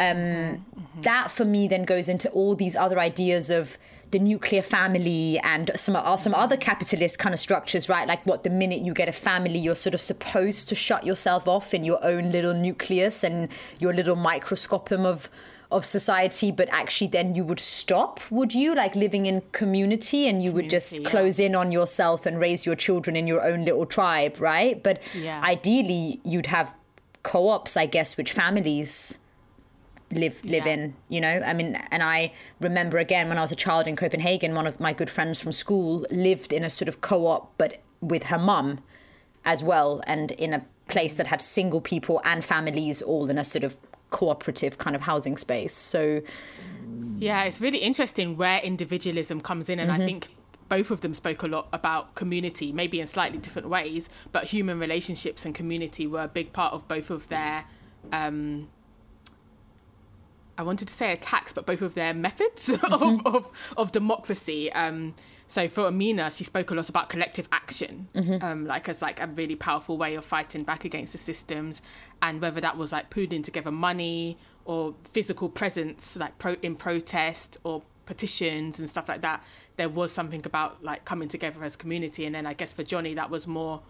um, 0.00 0.16
mm-hmm. 0.16 1.02
That 1.02 1.30
for 1.30 1.44
me 1.44 1.68
then 1.68 1.84
goes 1.84 2.08
into 2.08 2.28
all 2.30 2.54
these 2.54 2.74
other 2.76 2.98
ideas 2.98 3.50
of 3.50 3.78
the 4.10 4.18
nuclear 4.18 4.62
family 4.62 5.40
and 5.40 5.70
some 5.74 5.96
some 6.18 6.34
other 6.34 6.56
capitalist 6.56 7.18
kind 7.18 7.32
of 7.32 7.40
structures, 7.40 7.88
right? 7.88 8.06
Like 8.06 8.24
what 8.26 8.44
the 8.44 8.50
minute 8.50 8.80
you 8.80 8.94
get 8.94 9.08
a 9.08 9.12
family, 9.12 9.58
you're 9.58 9.74
sort 9.74 9.94
of 9.94 10.00
supposed 10.00 10.68
to 10.68 10.74
shut 10.74 11.04
yourself 11.04 11.48
off 11.48 11.74
in 11.74 11.84
your 11.84 12.04
own 12.04 12.30
little 12.30 12.54
nucleus 12.54 13.24
and 13.24 13.48
your 13.80 13.92
little 13.92 14.16
microscopum 14.16 15.04
of 15.04 15.28
of 15.72 15.84
society, 15.84 16.52
but 16.52 16.68
actually 16.70 17.08
then 17.08 17.34
you 17.34 17.42
would 17.42 17.58
stop, 17.58 18.20
would 18.30 18.54
you? 18.54 18.74
Like 18.74 18.94
living 18.94 19.26
in 19.26 19.42
community 19.50 20.28
and 20.28 20.42
you 20.42 20.52
would 20.52 20.70
just 20.70 21.00
yeah. 21.00 21.08
close 21.08 21.40
in 21.40 21.56
on 21.56 21.72
yourself 21.72 22.26
and 22.26 22.38
raise 22.38 22.64
your 22.64 22.76
children 22.76 23.16
in 23.16 23.26
your 23.26 23.44
own 23.44 23.64
little 23.64 23.86
tribe, 23.86 24.40
right? 24.40 24.80
But 24.80 25.02
Yeah. 25.14 25.40
ideally, 25.42 26.20
you'd 26.24 26.46
have 26.46 26.72
co 27.24 27.48
ops, 27.48 27.76
I 27.76 27.86
guess, 27.86 28.16
which 28.16 28.30
families 28.32 29.18
live 30.16 30.44
live 30.44 30.66
Yeah. 30.66 30.72
in 30.72 30.94
you 31.08 31.20
know 31.20 31.40
i 31.44 31.52
mean 31.52 31.76
and 31.90 32.02
i 32.02 32.32
remember 32.60 32.98
again 32.98 33.28
when 33.28 33.38
i 33.38 33.40
was 33.40 33.52
a 33.52 33.56
child 33.56 33.86
in 33.86 33.96
copenhagen 33.96 34.54
one 34.54 34.66
of 34.66 34.80
my 34.80 34.92
good 34.92 35.10
friends 35.10 35.40
from 35.40 35.52
school 35.52 36.06
lived 36.10 36.52
in 36.52 36.64
a 36.64 36.70
sort 36.70 36.88
of 36.88 37.00
co-op 37.00 37.52
but 37.58 37.80
with 38.00 38.24
her 38.24 38.38
mum 38.38 38.80
as 39.44 39.62
well 39.62 40.00
and 40.06 40.30
in 40.32 40.52
a 40.54 40.64
place 40.88 41.16
that 41.16 41.26
had 41.26 41.40
single 41.42 41.80
people 41.80 42.20
and 42.24 42.44
families 42.44 43.00
all 43.02 43.28
in 43.30 43.38
a 43.38 43.44
sort 43.44 43.64
of 43.64 43.76
cooperative 44.10 44.78
kind 44.78 44.94
of 44.94 45.02
housing 45.02 45.36
space 45.36 45.74
so 45.74 46.20
Yeah, 47.18 47.42
it's 47.44 47.60
really 47.60 47.78
interesting 47.78 48.36
where 48.36 48.60
individualism 48.60 49.40
comes 49.40 49.68
in, 49.68 49.78
and 49.78 49.90
I 49.90 49.98
think 49.98 50.28
both 50.68 50.90
of 50.90 51.00
them 51.00 51.14
spoke 51.14 51.42
a 51.42 51.46
lot 51.46 51.68
about 51.72 52.14
community, 52.14 52.72
maybe 52.72 53.00
in 53.00 53.06
slightly 53.06 53.38
different 53.38 53.68
ways, 53.68 54.08
but 54.32 54.44
human 54.44 54.78
relationships 54.78 55.44
and 55.46 55.54
community 55.54 56.06
were 56.06 56.22
a 56.24 56.28
big 56.28 56.52
part 56.52 56.72
of 56.74 56.86
both 56.88 57.10
of 57.10 57.28
their. 57.28 57.64
Um, 58.12 58.68
I 60.56 60.62
wanted 60.62 60.88
to 60.88 60.94
say 60.94 61.12
attacks, 61.12 61.52
but 61.52 61.66
both 61.66 61.82
of 61.82 61.94
their 61.94 62.14
methods 62.14 62.68
of, 62.82 63.26
of, 63.26 63.50
of 63.76 63.92
democracy. 63.92 64.72
Um, 64.72 65.14
so 65.46 65.68
for 65.68 65.86
Amina, 65.86 66.30
she 66.30 66.44
spoke 66.44 66.70
a 66.70 66.74
lot 66.74 66.88
about 66.88 67.08
collective 67.08 67.48
action, 67.52 68.08
um, 68.42 68.66
like 68.66 68.88
as 68.88 69.02
like 69.02 69.20
a 69.20 69.26
really 69.26 69.56
powerful 69.56 69.98
way 69.98 70.14
of 70.14 70.24
fighting 70.24 70.62
back 70.62 70.84
against 70.84 71.12
the 71.12 71.18
systems, 71.18 71.82
and 72.22 72.40
whether 72.40 72.60
that 72.60 72.76
was 72.76 72.92
like 72.92 73.10
pooling 73.10 73.42
together 73.42 73.70
money 73.70 74.38
or 74.64 74.94
physical 75.12 75.48
presence, 75.48 76.16
like 76.16 76.38
pro- 76.38 76.56
in 76.62 76.76
protest 76.76 77.58
or 77.64 77.82
petitions 78.06 78.78
and 78.78 78.88
stuff 78.88 79.08
like 79.08 79.20
that. 79.22 79.42
There 79.76 79.88
was 79.88 80.12
something 80.12 80.42
about 80.44 80.82
like 80.82 81.04
coming 81.04 81.28
together 81.28 81.62
as 81.62 81.76
community, 81.76 82.24
and 82.24 82.34
then 82.34 82.46
I 82.46 82.54
guess 82.54 82.72
for 82.72 82.82
Johnny, 82.82 83.14
that 83.14 83.28
was 83.28 83.46
more 83.46 83.82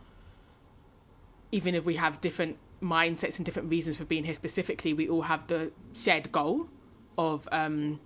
even 1.53 1.77
if 1.77 1.85
we 1.85 1.95
have 1.95 2.21
different 2.21 2.57
mindsets 2.85 3.39
and 3.39 3.47
different 3.47 3.71
reasons 3.71 3.97
for 3.97 4.05
being 4.05 4.25
here 4.25 4.35
specifically, 4.35 4.93
we 4.93 5.09
all 5.09 5.23
have 5.23 5.47
the 5.47 5.73
shared 5.95 6.31
goal 6.31 6.69
of 7.17 7.49
um, 7.51 7.99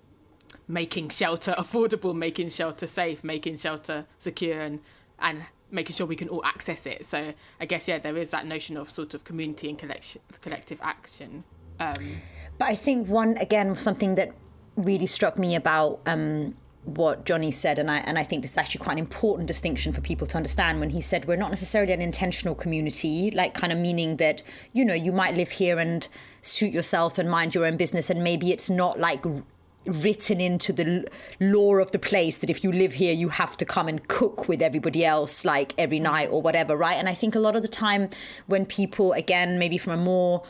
making 0.67 1.09
shelter 1.11 1.55
affordable, 1.59 2.15
making 2.15 2.49
shelter 2.49 2.87
safe, 2.87 3.25
making 3.25 3.57
shelter 3.57 4.07
secure, 4.19 4.61
and 4.61 4.81
and 5.19 5.45
making 5.71 5.95
sure 5.95 6.07
we 6.07 6.17
can 6.17 6.29
all 6.29 6.45
access 6.45 6.87
it. 6.87 7.05
So 7.05 7.35
I 7.61 7.67
guess 7.67 7.89
yeah, 7.89 7.99
there 7.99 8.17
is 8.17 8.31
that 8.31 8.47
notion 8.47 8.77
of 8.77 8.89
sort 8.91 9.13
of 9.15 9.25
community 9.25 9.69
and 9.69 9.79
collection, 9.79 10.23
collective 10.41 10.79
action. 10.83 11.45
Um, 11.81 12.23
But 12.59 12.69
I 12.69 12.77
think 12.77 13.09
one 13.09 13.37
again 13.37 13.77
something 13.77 14.15
that 14.15 14.33
really 14.77 15.07
struck 15.07 15.39
me 15.39 15.57
about 15.57 16.01
um, 16.07 16.55
what 16.97 17.25
Johnny 17.25 17.51
said, 17.51 17.79
and 17.79 17.91
I 17.91 17.99
and 17.99 18.19
I 18.19 18.25
think 18.25 18.43
this 18.43 18.53
is 18.53 18.59
actually 18.59 18.85
quite 18.85 18.95
an 18.95 18.99
important 18.99 19.49
distinction 19.49 19.93
for 19.93 20.01
people 20.01 20.27
to 20.29 20.37
understand 20.37 20.81
when 20.81 20.91
he 20.91 21.01
said 21.01 21.27
we're 21.27 21.37
not 21.37 21.51
necessarily 21.51 21.93
an 21.93 22.01
intentional 22.01 22.55
community, 22.55 23.31
like 23.31 23.55
kind 23.55 23.73
of 23.73 23.79
meaning 23.79 24.17
that 24.17 24.43
you 24.73 24.85
know 24.85 24.95
you 24.95 25.13
might 25.13 25.35
live 25.35 25.51
here 25.51 25.79
and 25.79 26.09
suit 26.43 26.73
yourself 26.73 27.19
and 27.19 27.31
mind 27.31 27.55
your 27.55 27.67
own 27.67 27.77
business, 27.77 28.11
and 28.11 28.23
maybe 28.25 28.53
it's 28.53 28.71
not 28.71 28.99
like 28.99 29.25
written 29.85 30.41
into 30.41 30.73
the 30.73 31.09
law 31.41 31.77
of 31.77 31.91
the 31.93 31.99
place 31.99 32.39
that 32.39 32.51
if 32.51 32.63
you 32.63 32.71
live 32.71 32.93
here 32.93 33.13
you 33.13 33.31
have 33.31 33.57
to 33.57 33.65
come 33.65 33.89
and 33.89 34.07
cook 34.09 34.47
with 34.47 34.61
everybody 34.61 35.03
else 35.03 35.47
like 35.47 35.73
every 35.79 35.99
night 35.99 36.29
or 36.31 36.43
whatever 36.43 36.77
right? 36.77 36.97
And 36.97 37.09
i 37.09 37.15
think 37.15 37.35
a 37.35 37.39
lot 37.39 37.57
of 37.57 37.63
the 37.63 37.69
time 37.69 38.11
when 38.47 38.67
people 38.67 39.13
again 39.13 39.59
maybe 39.59 39.79
from 39.79 39.95
a 39.95 39.97
more 39.97 40.43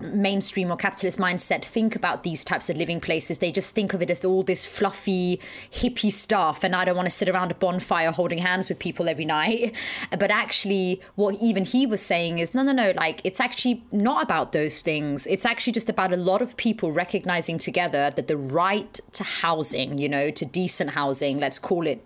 mainstream 0.00 0.70
or 0.70 0.76
capitalist 0.76 1.18
mindset 1.18 1.64
think 1.64 1.94
about 1.96 2.22
these 2.22 2.44
types 2.44 2.68
of 2.70 2.76
living 2.76 3.00
places. 3.00 3.38
They 3.38 3.52
just 3.52 3.74
think 3.74 3.94
of 3.94 4.02
it 4.02 4.10
as 4.10 4.24
all 4.24 4.42
this 4.42 4.64
fluffy 4.64 5.40
hippie 5.72 6.12
stuff 6.12 6.64
and 6.64 6.74
i 6.74 6.84
don't 6.84 6.96
want 6.96 7.06
to 7.06 7.14
sit 7.14 7.28
around 7.28 7.50
a 7.50 7.54
bonfire 7.54 8.10
holding 8.10 8.38
hands 8.38 8.68
with 8.68 8.78
people 8.78 9.08
every 9.08 9.24
night. 9.24 9.74
But 10.10 10.30
actually 10.30 11.00
what 11.16 11.36
even 11.40 11.64
he 11.64 11.86
was 11.86 12.00
saying 12.00 12.38
is 12.38 12.54
no 12.54 12.62
no 12.62 12.72
no 12.72 12.92
like 12.96 13.20
it's 13.24 13.40
actually 13.40 13.84
not 13.92 14.22
about 14.22 14.52
those 14.52 14.82
things. 14.82 15.26
It's 15.26 15.44
actually 15.44 15.72
just 15.72 15.88
about 15.88 16.12
a 16.12 16.16
lot 16.16 16.40
of 16.42 16.56
people 16.56 16.92
recognizing 16.92 17.58
together 17.58 18.10
that 18.14 18.28
the 18.28 18.36
right 18.36 19.00
to 19.12 19.24
housing 19.24 19.98
you 19.98 20.08
know 20.08 20.30
to 20.30 20.44
decent 20.44 20.90
housing 20.90 21.38
let's 21.38 21.58
call 21.58 21.86
it 21.86 22.04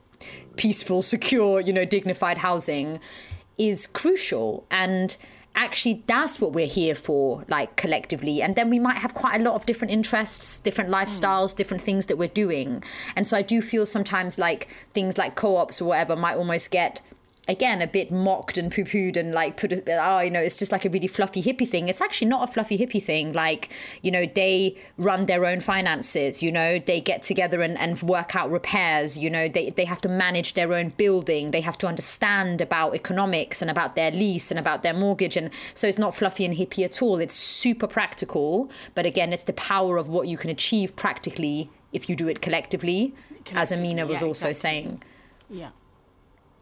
peaceful 0.57 1.03
secure 1.03 1.61
you 1.61 1.73
know 1.73 1.85
dignified 1.85 2.39
housing 2.39 2.99
is 3.59 3.87
crucial. 3.89 4.65
And 4.71 5.17
actually 5.59 6.05
that's 6.07 6.41
what 6.41 6.53
we're 6.53 6.67
here 6.67 6.95
for 6.95 7.45
like 7.49 7.77
collectively. 7.77 8.41
And 8.41 8.55
then 8.55 8.71
we 8.71 8.79
might 8.79 8.97
have 8.99 9.13
quite 9.13 9.41
a 9.41 9.45
lot 9.45 9.55
of 9.55 9.67
different 9.67 9.93
interests 9.93 10.59
different 10.59 10.89
lifestyles 10.89 11.55
different 11.55 11.83
things 11.83 12.07
that 12.07 12.17
we're 12.17 12.29
doing. 12.29 12.83
And 13.17 13.27
so 13.27 13.37
i 13.37 13.43
do 13.43 13.61
feel 13.61 13.85
sometimes 13.85 14.39
like 14.39 14.69
things 14.95 15.19
like 15.19 15.35
co-ops 15.35 15.81
or 15.83 15.87
whatever 15.87 16.17
might 16.17 16.37
almost 16.37 16.71
get 16.71 17.01
again 17.49 17.81
a 17.81 17.87
bit 17.87 18.13
mocked 18.13 18.59
and 18.59 18.71
poo-pooed 18.71 19.17
and 19.17 19.33
like 19.33 19.57
put 19.57 19.73
a, 19.73 19.83
oh 20.07 20.21
you 20.21 20.31
know 20.31 20.41
it's 20.41 20.59
just 20.59 20.71
like 20.71 20.85
a 20.85 20.91
really 20.91 21.07
fluffy 21.07 21.43
hippie 21.43 21.69
thing. 21.69 21.89
It's 21.89 22.01
actually 22.01 22.29
not 22.29 22.49
a 22.49 22.53
fluffy 22.53 22.79
hippie 22.79 23.03
thing. 23.03 23.33
Like 23.33 23.71
you 24.03 24.11
know 24.11 24.27
they 24.27 24.77
run 24.99 25.27
their 25.27 25.47
own 25.47 25.61
finances 25.61 26.43
you 26.43 26.53
know? 26.53 26.79
They 26.79 27.01
get 27.01 27.23
together 27.23 27.63
and, 27.63 27.79
and 27.79 28.01
work 28.03 28.37
out 28.37 28.51
repairs 28.51 29.19
you 29.19 29.31
know? 29.31 29.49
They, 29.49 29.71
they 29.71 29.87
have 29.87 30.01
to 30.03 30.09
manage 30.09 30.55
their 30.55 30.75
own 30.75 30.91
building. 30.91 31.51
They 31.51 31.63
have 31.63 31.79
to 31.79 31.87
understand 31.87 32.61
about 32.61 32.95
economics 32.95 33.63
and 33.63 33.71
about 33.71 33.97
their 33.97 34.11
lease 34.11 34.51
and 34.51 34.61
about 34.61 34.83
their 34.83 34.95
mortgage. 34.95 35.37
And 35.37 35.51
so 35.75 35.89
it's 35.89 35.99
not 35.99 36.15
fluffy 36.15 36.45
and 36.45 36.55
hippie 36.55 36.85
at 36.85 37.01
all. 37.01 37.19
It's 37.19 37.35
super 37.35 37.87
practical. 37.87 38.71
But 38.95 39.07
again 39.07 39.33
it's 39.33 39.45
the 39.45 39.55
power 39.55 39.97
of 39.97 40.09
what 40.09 40.29
you 40.29 40.37
can 40.37 40.51
achieve 40.51 40.95
practically 40.97 41.71
if 41.93 42.09
you 42.09 42.17
do 42.17 42.29
it 42.29 42.43
collectively, 42.43 43.15
as 43.55 43.73
Amina 43.73 44.07
was 44.07 44.21
yeah, 44.21 44.27
also 44.27 44.49
exactly. 44.51 44.83
saying. 44.83 45.03
Yeah. 45.49 45.71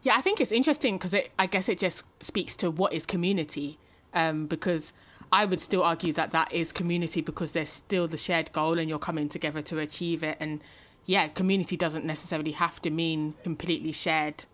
Yeah, 0.07 0.15
I 0.15 0.21
think 0.21 0.39
it's 0.39 0.53
interesting 0.53 0.97
because 0.97 1.13
it, 1.13 1.31
I 1.37 1.47
guess 1.47 1.67
it 1.67 1.77
just 1.77 2.05
speaks 2.21 2.55
to 2.57 2.71
what 2.71 2.93
is 2.93 3.05
community. 3.05 3.77
Um, 4.13 4.45
because 4.47 4.93
I 5.33 5.43
would 5.43 5.59
still 5.59 5.83
argue 5.83 6.13
that 6.13 6.31
that 6.31 6.53
is 6.53 6.71
community 6.71 7.19
because 7.19 7.51
there's 7.51 7.67
still 7.67 8.07
the 8.07 8.15
shared 8.15 8.53
goal 8.53 8.79
and 8.79 8.87
you're 8.87 8.99
coming 8.99 9.27
together 9.27 9.61
to 9.63 9.79
achieve 9.79 10.23
it. 10.23 10.37
And 10.39 10.61
yeah, 11.07 11.27
community 11.27 11.75
doesn't 11.75 12.05
necessarily 12.05 12.51
have 12.51 12.81
to 12.83 12.89
mean 12.89 13.33
completely 13.43 13.91
shared 13.91 14.45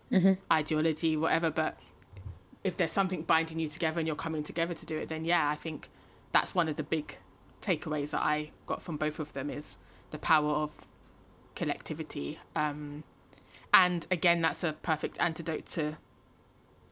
ideology, 0.51 1.15
whatever. 1.17 1.51
But 1.51 1.77
if 2.63 2.75
there's 2.77 2.91
something 2.91 3.21
binding 3.21 3.59
you 3.59 3.67
together 3.67 3.99
and 3.99 4.07
you're 4.07 4.15
coming 4.15 4.41
together 4.41 4.73
to 4.73 4.85
do 4.87 4.97
it, 4.97 5.09
then 5.09 5.23
yeah, 5.23 5.47
I 5.51 5.55
think 5.55 5.91
that's 6.31 6.55
one 6.55 6.67
of 6.67 6.77
the 6.77 6.83
big 6.83 7.19
takeaways 7.61 8.09
that 8.09 8.23
I 8.23 8.49
got 8.65 8.81
from 8.81 8.97
both 8.97 9.19
of 9.19 9.33
them 9.33 9.51
is 9.51 9.77
the 10.09 10.17
power 10.17 10.49
of 10.49 10.71
collectivity. 11.53 12.39
Um, 12.55 13.03
and 13.73 14.05
again, 14.11 14.41
that's 14.41 14.63
a 14.63 14.73
perfect 14.73 15.19
antidote 15.19 15.65
to 15.67 15.97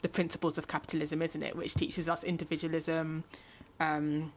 the 0.01 0.09
principles 0.09 0.57
of 0.57 0.67
capitalism, 0.67 1.21
isn't 1.21 1.43
it? 1.43 1.55
Which 1.55 1.75
teaches 1.75 2.09
us 2.09 2.23
individualism 2.23 3.23
um, 3.79 4.33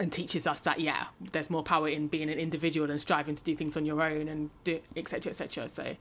and 0.00 0.10
teaches 0.10 0.46
us 0.46 0.62
that, 0.62 0.80
yeah, 0.80 1.06
there's 1.32 1.50
more 1.50 1.62
power 1.62 1.88
in 1.88 2.08
being 2.08 2.30
an 2.30 2.38
individual 2.38 2.90
and 2.90 3.00
striving 3.00 3.34
to 3.34 3.44
do 3.44 3.54
things 3.54 3.76
on 3.76 3.84
your 3.84 4.02
own 4.02 4.28
and 4.28 4.50
do 4.64 4.80
et 4.96 5.08
cetera, 5.08 5.30
et 5.30 5.36
cetera. 5.36 5.68
So, 5.68 5.96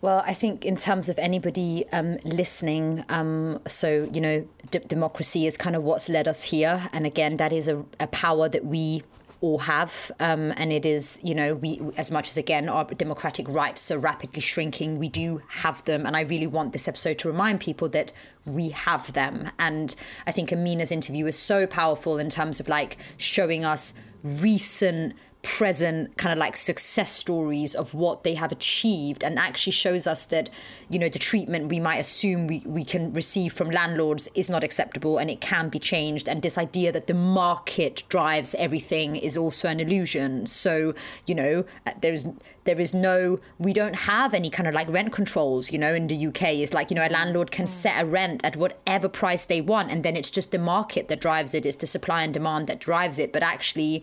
Well, 0.00 0.22
I 0.26 0.32
think 0.32 0.64
in 0.64 0.76
terms 0.76 1.08
of 1.08 1.18
anybody 1.18 1.84
um, 1.92 2.18
listening, 2.24 3.04
um, 3.08 3.60
so 3.66 4.08
you 4.12 4.20
know, 4.20 4.48
d- 4.70 4.78
democracy 4.78 5.46
is 5.46 5.56
kind 5.56 5.76
of 5.76 5.82
what's 5.82 6.08
led 6.08 6.26
us 6.26 6.42
here, 6.44 6.88
and 6.92 7.04
again, 7.04 7.36
that 7.36 7.52
is 7.52 7.68
a, 7.68 7.84
a 8.00 8.06
power 8.06 8.48
that 8.48 8.64
we 8.64 9.02
all 9.40 9.58
have, 9.58 10.10
um, 10.20 10.52
and 10.56 10.72
it 10.72 10.84
is, 10.84 11.18
you 11.22 11.34
know, 11.34 11.54
we 11.54 11.80
as 11.96 12.10
much 12.10 12.28
as 12.28 12.36
again 12.36 12.68
our 12.68 12.84
democratic 12.84 13.48
rights 13.48 13.90
are 13.90 13.98
rapidly 13.98 14.40
shrinking, 14.40 14.98
we 14.98 15.08
do 15.08 15.40
have 15.48 15.84
them, 15.84 16.06
and 16.06 16.16
I 16.16 16.22
really 16.22 16.46
want 16.46 16.72
this 16.72 16.88
episode 16.88 17.18
to 17.20 17.28
remind 17.28 17.60
people 17.60 17.88
that 17.90 18.12
we 18.44 18.70
have 18.70 19.12
them, 19.12 19.50
and 19.58 19.94
I 20.26 20.32
think 20.32 20.52
Amina's 20.52 20.90
interview 20.90 21.26
is 21.26 21.38
so 21.38 21.66
powerful 21.66 22.18
in 22.18 22.30
terms 22.30 22.60
of 22.60 22.68
like 22.68 22.96
showing 23.16 23.64
us 23.64 23.92
recent 24.22 25.14
present 25.42 26.16
kind 26.16 26.32
of 26.32 26.38
like 26.38 26.56
success 26.56 27.12
stories 27.12 27.76
of 27.76 27.94
what 27.94 28.24
they 28.24 28.34
have 28.34 28.50
achieved 28.50 29.22
and 29.22 29.38
actually 29.38 29.72
shows 29.72 30.04
us 30.06 30.24
that 30.26 30.50
you 30.88 30.98
know 30.98 31.08
the 31.08 31.18
treatment 31.18 31.68
we 31.68 31.78
might 31.78 31.98
assume 31.98 32.48
we, 32.48 32.60
we 32.66 32.84
can 32.84 33.12
receive 33.12 33.52
from 33.52 33.70
landlords 33.70 34.28
is 34.34 34.50
not 34.50 34.64
acceptable 34.64 35.16
and 35.18 35.30
it 35.30 35.40
can 35.40 35.68
be 35.68 35.78
changed. 35.78 36.28
And 36.28 36.42
this 36.42 36.58
idea 36.58 36.90
that 36.90 37.06
the 37.06 37.14
market 37.14 38.02
drives 38.08 38.54
everything 38.56 39.14
is 39.14 39.36
also 39.36 39.68
an 39.68 39.78
illusion. 39.78 40.46
So 40.46 40.92
you 41.26 41.36
know 41.36 41.64
uh, 41.86 41.92
there's 42.00 42.26
there 42.64 42.80
is 42.80 42.92
no 42.92 43.38
we 43.58 43.72
don't 43.72 43.94
have 43.94 44.34
any 44.34 44.50
kind 44.50 44.68
of 44.68 44.74
like 44.74 44.88
rent 44.88 45.12
controls 45.12 45.72
you 45.72 45.78
know 45.78 45.94
in 45.94 46.08
the 46.08 46.26
UK 46.26 46.42
it's 46.42 46.74
like 46.74 46.90
you 46.90 46.96
know 46.96 47.06
a 47.06 47.08
landlord 47.08 47.52
can 47.52 47.66
set 47.66 48.02
a 48.02 48.04
rent 48.04 48.44
at 48.44 48.56
whatever 48.56 49.08
price 49.08 49.44
they 49.46 49.60
want 49.60 49.90
and 49.90 50.04
then 50.04 50.16
it's 50.16 50.30
just 50.30 50.50
the 50.50 50.58
market 50.58 51.06
that 51.06 51.20
drives 51.20 51.54
it. 51.54 51.64
It's 51.64 51.76
the 51.76 51.86
supply 51.86 52.24
and 52.24 52.34
demand 52.34 52.66
that 52.66 52.80
drives 52.80 53.20
it. 53.20 53.32
But 53.32 53.44
actually 53.44 54.02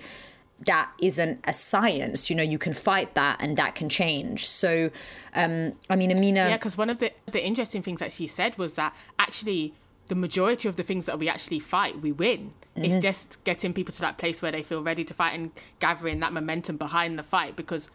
that 0.66 0.90
isn't 1.02 1.40
a 1.44 1.52
science 1.52 2.30
you 2.30 2.36
know 2.36 2.44
you 2.44 2.58
can 2.58 2.74
fight 2.74 3.14
that 3.14 3.36
and 3.42 3.58
that 3.58 3.76
can 3.76 3.90
change 3.90 4.48
so 4.48 4.90
um 5.34 5.74
i 5.90 5.96
mean 5.96 6.12
amina 6.12 6.48
yeah, 6.48 6.58
because 6.58 6.78
one 6.78 6.90
of 6.90 7.00
the, 7.00 7.12
the 7.32 7.44
interesting 7.44 7.82
things 7.82 8.00
that 8.00 8.12
she 8.12 8.26
said 8.26 8.58
was 8.58 8.76
that 8.76 8.96
actually 9.20 9.74
the 10.08 10.16
majority 10.16 10.68
of 10.68 10.76
the 10.76 10.84
things 10.84 11.06
that 11.08 11.18
we 11.18 11.28
actually 11.28 11.60
fight, 11.60 12.02
we 12.02 12.12
win. 12.12 12.54
Mm-hmm. 12.76 12.86
It's 12.86 12.98
just 13.00 13.44
getting 13.44 13.74
people 13.74 13.94
to 13.94 14.02
that 14.02 14.18
place 14.18 14.42
where 14.42 14.52
they 14.52 14.64
feel 14.64 14.84
ready 14.84 15.04
to 15.04 15.14
fight 15.14 15.34
and 15.34 15.52
gathering 15.80 16.20
that 16.20 16.34
momentum 16.34 16.78
behind 16.78 17.18
the 17.18 17.24
fight 17.24 17.56
because 17.56 17.90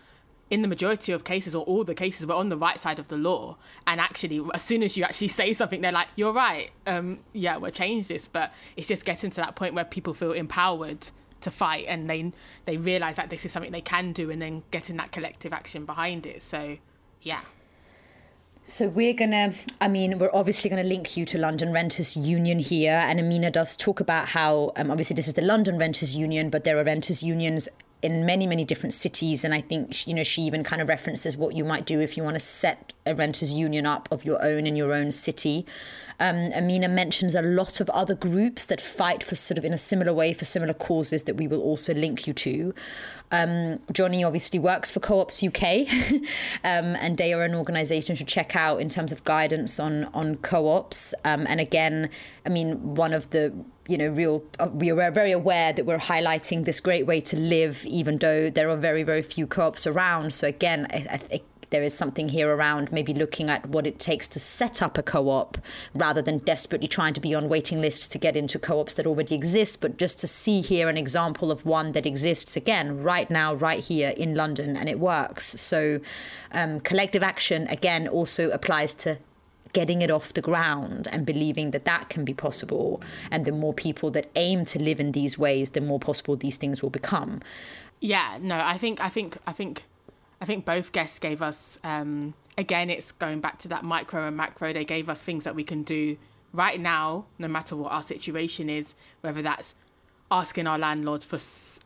in 0.49 0.63
the 0.63 0.69
majority 0.69 1.13
of 1.13 1.23
cases 1.23 1.55
or 1.55 1.65
all 1.65 1.85
the 1.85 1.95
cases 1.95 2.27
we're 2.27 2.35
on 2.35 2.49
the 2.49 2.57
right 2.57 2.81
side 2.81 2.99
of 2.99 3.07
the 3.07 3.17
law 3.17 3.57
and 3.87 4.01
actually 4.01 4.45
as 4.53 4.63
soon 4.63 4.83
as 4.83 4.97
you 4.97 5.05
actually 5.05 5.29
say 5.41 5.53
something 5.53 5.81
they're 5.81 5.93
like 5.93 6.09
you're 6.17 6.33
right 6.33 6.73
um, 6.89 7.21
yeah 7.33 7.57
we'll 7.57 7.71
change 7.71 8.09
this 8.09 8.27
but 8.27 8.53
it's 8.77 8.89
just 8.89 9.05
getting 9.05 9.31
to 9.31 9.37
that 9.37 9.55
point 9.55 9.75
where 9.75 9.85
people 9.85 10.13
feel 10.13 10.33
empowered 10.33 11.09
to 11.41 11.51
fight 11.51 11.87
and 11.89 12.09
they 12.09 12.33
they 12.65 12.77
realize 12.77 13.17
that 13.17 13.31
this 13.31 13.45
is 13.45 13.53
something 13.53 13.73
they 13.73 13.81
can 13.81 14.13
do 14.13 14.31
and 14.31 14.41
then 14.41 14.63
getting 14.71 14.97
that 14.97 15.13
collective 15.13 15.53
action 15.53 15.85
behind 15.85 16.27
it. 16.27 16.43
So 16.43 16.77
yeah. 17.23 17.41
So 18.65 18.89
we're 18.89 19.15
gonna, 19.15 19.55
I 19.81 19.89
mean, 19.89 20.19
we're 20.19 20.31
obviously 20.33 20.71
gonna 20.71 20.85
link 20.85 21.17
you 21.17 21.25
to 21.27 21.39
London 21.39 21.73
Renters 21.73 22.17
Union 22.17 22.59
here, 22.59 22.93
and 22.93 23.19
Amina 23.19 23.51
does 23.51 23.77
talk 23.77 24.01
about 24.01 24.29
how, 24.29 24.73
um, 24.77 24.91
obviously, 24.91 25.15
this 25.15 25.27
is 25.27 25.35
the 25.35 25.43
London 25.43 25.79
Renters 25.79 26.15
Union, 26.15 26.51
but 26.51 26.65
there 26.65 26.79
are 26.79 26.85
renters 26.85 27.23
unions 27.23 27.69
in 28.03 28.25
many 28.25 28.47
many 28.47 28.65
different 28.65 28.95
cities 28.95 29.45
and 29.45 29.53
i 29.53 29.61
think 29.61 30.07
you 30.07 30.15
know 30.15 30.23
she 30.23 30.43
even 30.43 30.65
kind 30.65 30.81
of 30.81 30.89
references 30.89 31.37
what 31.37 31.55
you 31.55 31.65
might 31.65 31.85
do 31.85 32.01
if 32.01 32.17
you 32.17 32.23
want 32.23 32.35
to 32.35 32.41
set 32.41 32.91
a 33.07 33.15
renters 33.15 33.53
union 33.53 33.87
up 33.87 34.09
of 34.11 34.25
your 34.25 34.43
own 34.43 34.67
in 34.67 34.77
your 34.77 34.93
own 34.93 35.13
city. 35.13 35.67
Um, 36.19 36.53
amina 36.55 36.89
mentions 36.89 37.35
a 37.35 37.43
lot 37.43 37.81
of 37.81 37.89
other 37.91 38.15
groups 38.15 38.67
that 38.67 38.81
fight 38.81 39.23
for 39.23 39.37
sort 39.37 39.57
of 39.57 39.65
in 39.65 39.73
a 39.73 39.79
similar 39.79 40.13
way 40.13 40.35
for 40.35 40.45
similar 40.45 40.75
causes 40.75 41.25
that 41.25 41.37
we 41.37 41.47
will 41.47 41.63
also 41.63 41.95
link 41.95 42.27
you 42.27 42.35
to 42.35 42.75
um, 43.31 43.79
Johnny 43.93 44.25
obviously 44.25 44.59
works 44.59 44.91
for 44.91 45.01
Co-ops 45.01 45.43
UK, 45.43 45.63
um, 46.65 46.97
and 46.97 47.17
they 47.17 47.33
are 47.33 47.43
an 47.43 47.55
organisation 47.55 48.17
to 48.17 48.25
check 48.25 48.57
out 48.57 48.81
in 48.81 48.89
terms 48.89 49.13
of 49.13 49.23
guidance 49.25 49.79
on 49.79 50.05
on 50.15 50.37
co-ops. 50.37 51.15
Um, 51.25 51.47
and 51.49 51.61
again, 51.61 52.11
I 52.45 52.49
mean, 52.49 52.95
one 52.95 53.13
of 53.13 53.31
the 53.31 53.53
you 53.87 53.99
know, 53.99 54.07
real, 54.07 54.45
uh, 54.61 54.69
we 54.73 54.91
are 54.91 55.11
very 55.11 55.33
aware 55.33 55.73
that 55.73 55.85
we're 55.85 55.99
highlighting 55.99 56.65
this 56.65 56.79
great 56.79 57.07
way 57.07 57.21
to 57.21 57.37
live, 57.37 57.85
even 57.87 58.19
though 58.19 58.49
there 58.49 58.71
are 58.71 58.77
very, 58.77 59.03
very 59.03 59.21
few 59.21 59.49
co-ops 59.49 59.85
around. 59.85 60.33
So 60.33 60.47
again, 60.47 60.87
I, 60.91 61.19
I 61.33 61.41
there 61.71 61.83
is 61.83 61.95
something 61.95 62.29
here 62.29 62.55
around 62.55 62.93
maybe 62.93 63.15
looking 63.15 63.49
at 63.49 63.67
what 63.67 63.87
it 63.87 63.99
takes 63.99 64.29
to 64.29 64.39
set 64.39 64.83
up 64.83 64.99
a 64.99 65.03
co-op 65.03 65.57
rather 65.95 66.21
than 66.21 66.39
desperately 66.39 66.89
trying 66.89 67.15
to 67.15 67.21
be 67.21 67.35
on 67.35 67.49
waiting 67.49 67.81
lists 67.81 68.09
to 68.09 68.19
get 68.19 68.37
into 68.37 68.59
co-ops 68.59 68.95
that 68.95 69.07
already 69.07 69.35
exist 69.35 69.81
but 69.81 69.97
just 69.97 70.21
to 70.21 70.27
see 70.27 70.61
here 70.61 70.89
an 70.89 70.97
example 70.97 71.51
of 71.51 71.65
one 71.65 71.93
that 71.93 72.07
exists 72.07 72.57
again 72.57 73.03
right 73.03 73.31
now 73.31 73.55
right 73.55 73.81
here 73.81 74.11
in 74.11 74.35
london 74.35 74.77
and 74.77 74.89
it 74.89 74.99
works 74.99 75.61
so 75.61 76.01
um, 76.53 76.81
collective 76.81 77.23
action 77.23 77.67
again 77.69 78.09
also 78.09 78.51
applies 78.51 78.95
to 78.95 79.19
getting 79.73 80.03
it 80.03 80.11
off 80.11 80.35
the 80.35 80.43
ground 80.43 81.09
and 81.13 81.25
believing 81.25 81.71
that 81.71 81.85
that 81.85 82.09
can 82.09 82.25
be 82.25 82.35
possible. 82.35 83.01
And 83.31 83.45
the 83.45 83.53
more 83.53 83.73
people 83.73 84.11
that 84.13 84.31
aim 84.35 84.65
to 84.67 84.79
live 84.79 85.01
in 85.01 85.13
these 85.13 85.39
ways, 85.39 85.71
the 85.71 85.81
more 85.81 86.01
possible 86.01 86.37
these 86.37 86.57
things 86.57 86.83
will 86.83 86.91
become. 86.91 87.41
Yeah, 88.01 88.39
no, 88.41 88.57
I 88.57 88.79
think, 88.79 89.01
I 89.01 89.09
think, 89.09 89.37
I 89.47 89.53
think, 89.53 89.85
I 90.41 90.47
think 90.47 90.65
both 90.65 90.93
guests 90.93 91.19
gave 91.19 91.43
us. 91.43 91.79
Um, 91.85 92.35
again, 92.57 92.91
it's 92.91 93.13
going 93.13 93.41
back 93.41 93.59
to 93.61 93.69
that 93.69 93.85
micro 93.85 94.27
and 94.27 94.37
macro. 94.37 94.73
They 94.73 94.85
gave 94.85 95.09
us 95.09 95.23
things 95.23 95.45
that 95.45 95.55
we 95.55 95.65
can 95.65 95.83
do 95.83 96.17
right 96.53 96.81
now, 96.81 97.27
no 97.39 97.49
matter 97.49 97.77
what 97.77 97.93
our 97.93 98.03
situation 98.03 98.69
is, 98.69 98.95
whether 99.21 99.43
that's 99.43 99.75
asking 100.33 100.67
our 100.67 100.79
landlords 100.79 101.25
for 101.25 101.39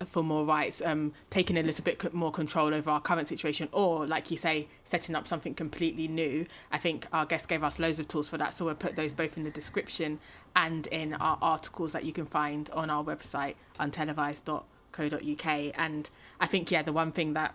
for 0.05 0.23
more 0.23 0.45
rights, 0.45 0.83
um, 0.85 1.13
taking 1.31 1.57
a 1.57 1.63
little 1.63 1.83
bit 1.83 2.13
more 2.13 2.31
control 2.31 2.75
over 2.75 2.91
our 2.91 3.01
current 3.01 3.27
situation, 3.27 3.69
or 3.73 4.07
like 4.07 4.31
you 4.31 4.37
say, 4.37 4.69
setting 4.85 5.15
up 5.15 5.27
something 5.27 5.55
completely 5.55 6.07
new. 6.07 6.45
I 6.71 6.79
think 6.79 7.07
our 7.13 7.25
guest 7.25 7.49
gave 7.49 7.65
us 7.65 7.79
loads 7.79 7.99
of 7.99 8.09
tools 8.09 8.29
for 8.29 8.37
that, 8.39 8.55
so 8.55 8.67
we'll 8.67 8.75
put 8.75 8.97
those 8.97 9.15
both 9.15 9.37
in 9.37 9.45
the 9.45 9.51
description 9.51 10.19
and 10.55 10.87
in 10.89 11.15
our 11.15 11.39
articles 11.41 11.93
that 11.93 12.05
you 12.05 12.13
can 12.13 12.27
find 12.27 12.69
on 12.71 12.91
our 12.91 13.03
website 13.03 13.55
untelevised.co.uk. 13.81 15.73
And 15.77 16.11
I 16.41 16.47
think 16.47 16.71
yeah, 16.71 16.83
the 16.83 16.93
one 16.93 17.13
thing 17.13 17.33
that 17.33 17.55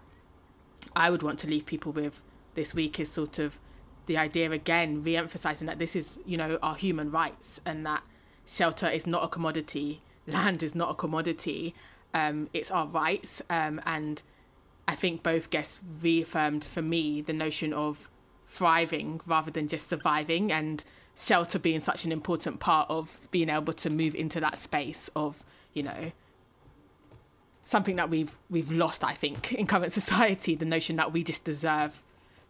I 0.95 1.09
would 1.09 1.23
want 1.23 1.39
to 1.39 1.47
leave 1.47 1.65
people 1.65 1.91
with 1.91 2.21
this 2.55 2.73
week 2.73 2.99
is 2.99 3.11
sort 3.11 3.39
of 3.39 3.59
the 4.05 4.17
idea 4.17 4.51
again, 4.51 5.03
re-emphasizing 5.03 5.67
that 5.67 5.79
this 5.79 5.95
is 5.95 6.17
you 6.25 6.37
know 6.37 6.57
our 6.61 6.75
human 6.75 7.11
rights 7.11 7.61
and 7.65 7.85
that 7.85 8.03
shelter 8.45 8.89
is 8.89 9.05
not 9.05 9.23
a 9.23 9.27
commodity 9.27 10.01
land 10.29 10.63
is 10.63 10.75
not 10.75 10.91
a 10.91 10.93
commodity. 10.93 11.73
Um, 12.13 12.49
it's 12.53 12.71
our 12.71 12.87
rights. 12.87 13.41
Um, 13.49 13.81
and 13.85 14.21
I 14.87 14.95
think 14.95 15.23
both 15.23 15.49
guests 15.49 15.79
reaffirmed 16.01 16.63
for 16.63 16.81
me 16.81 17.21
the 17.21 17.33
notion 17.33 17.73
of 17.73 18.09
thriving 18.47 19.21
rather 19.25 19.51
than 19.51 19.67
just 19.67 19.89
surviving 19.89 20.51
and 20.51 20.83
shelter 21.15 21.59
being 21.59 21.79
such 21.79 22.05
an 22.05 22.11
important 22.11 22.59
part 22.59 22.89
of 22.89 23.19
being 23.31 23.49
able 23.49 23.73
to 23.73 23.89
move 23.89 24.15
into 24.15 24.39
that 24.39 24.57
space 24.57 25.09
of, 25.15 25.43
you 25.73 25.83
know, 25.83 26.11
something 27.63 27.95
that 27.97 28.09
we've 28.09 28.37
we've 28.49 28.71
lost, 28.71 29.03
I 29.03 29.13
think, 29.13 29.53
in 29.53 29.67
current 29.67 29.91
society, 30.01 30.55
the 30.55 30.65
notion 30.65 30.95
that 30.97 31.13
we 31.13 31.23
just 31.23 31.43
deserve 31.43 32.01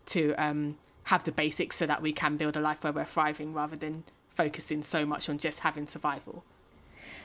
to 0.07 0.34
um, 0.36 0.77
have 1.03 1.23
the 1.23 1.31
basics 1.31 1.76
so 1.76 1.86
that 1.86 2.02
we 2.02 2.11
can 2.11 2.38
build 2.38 2.56
a 2.57 2.61
life 2.61 2.84
where 2.84 2.94
we're 2.94 3.06
thriving 3.06 3.53
rather 3.53 3.76
than 3.76 4.03
focusing 4.30 4.81
so 4.81 5.06
much 5.06 5.30
on 5.30 5.38
just 5.38 5.61
having 5.61 5.86
survival. 5.86 6.44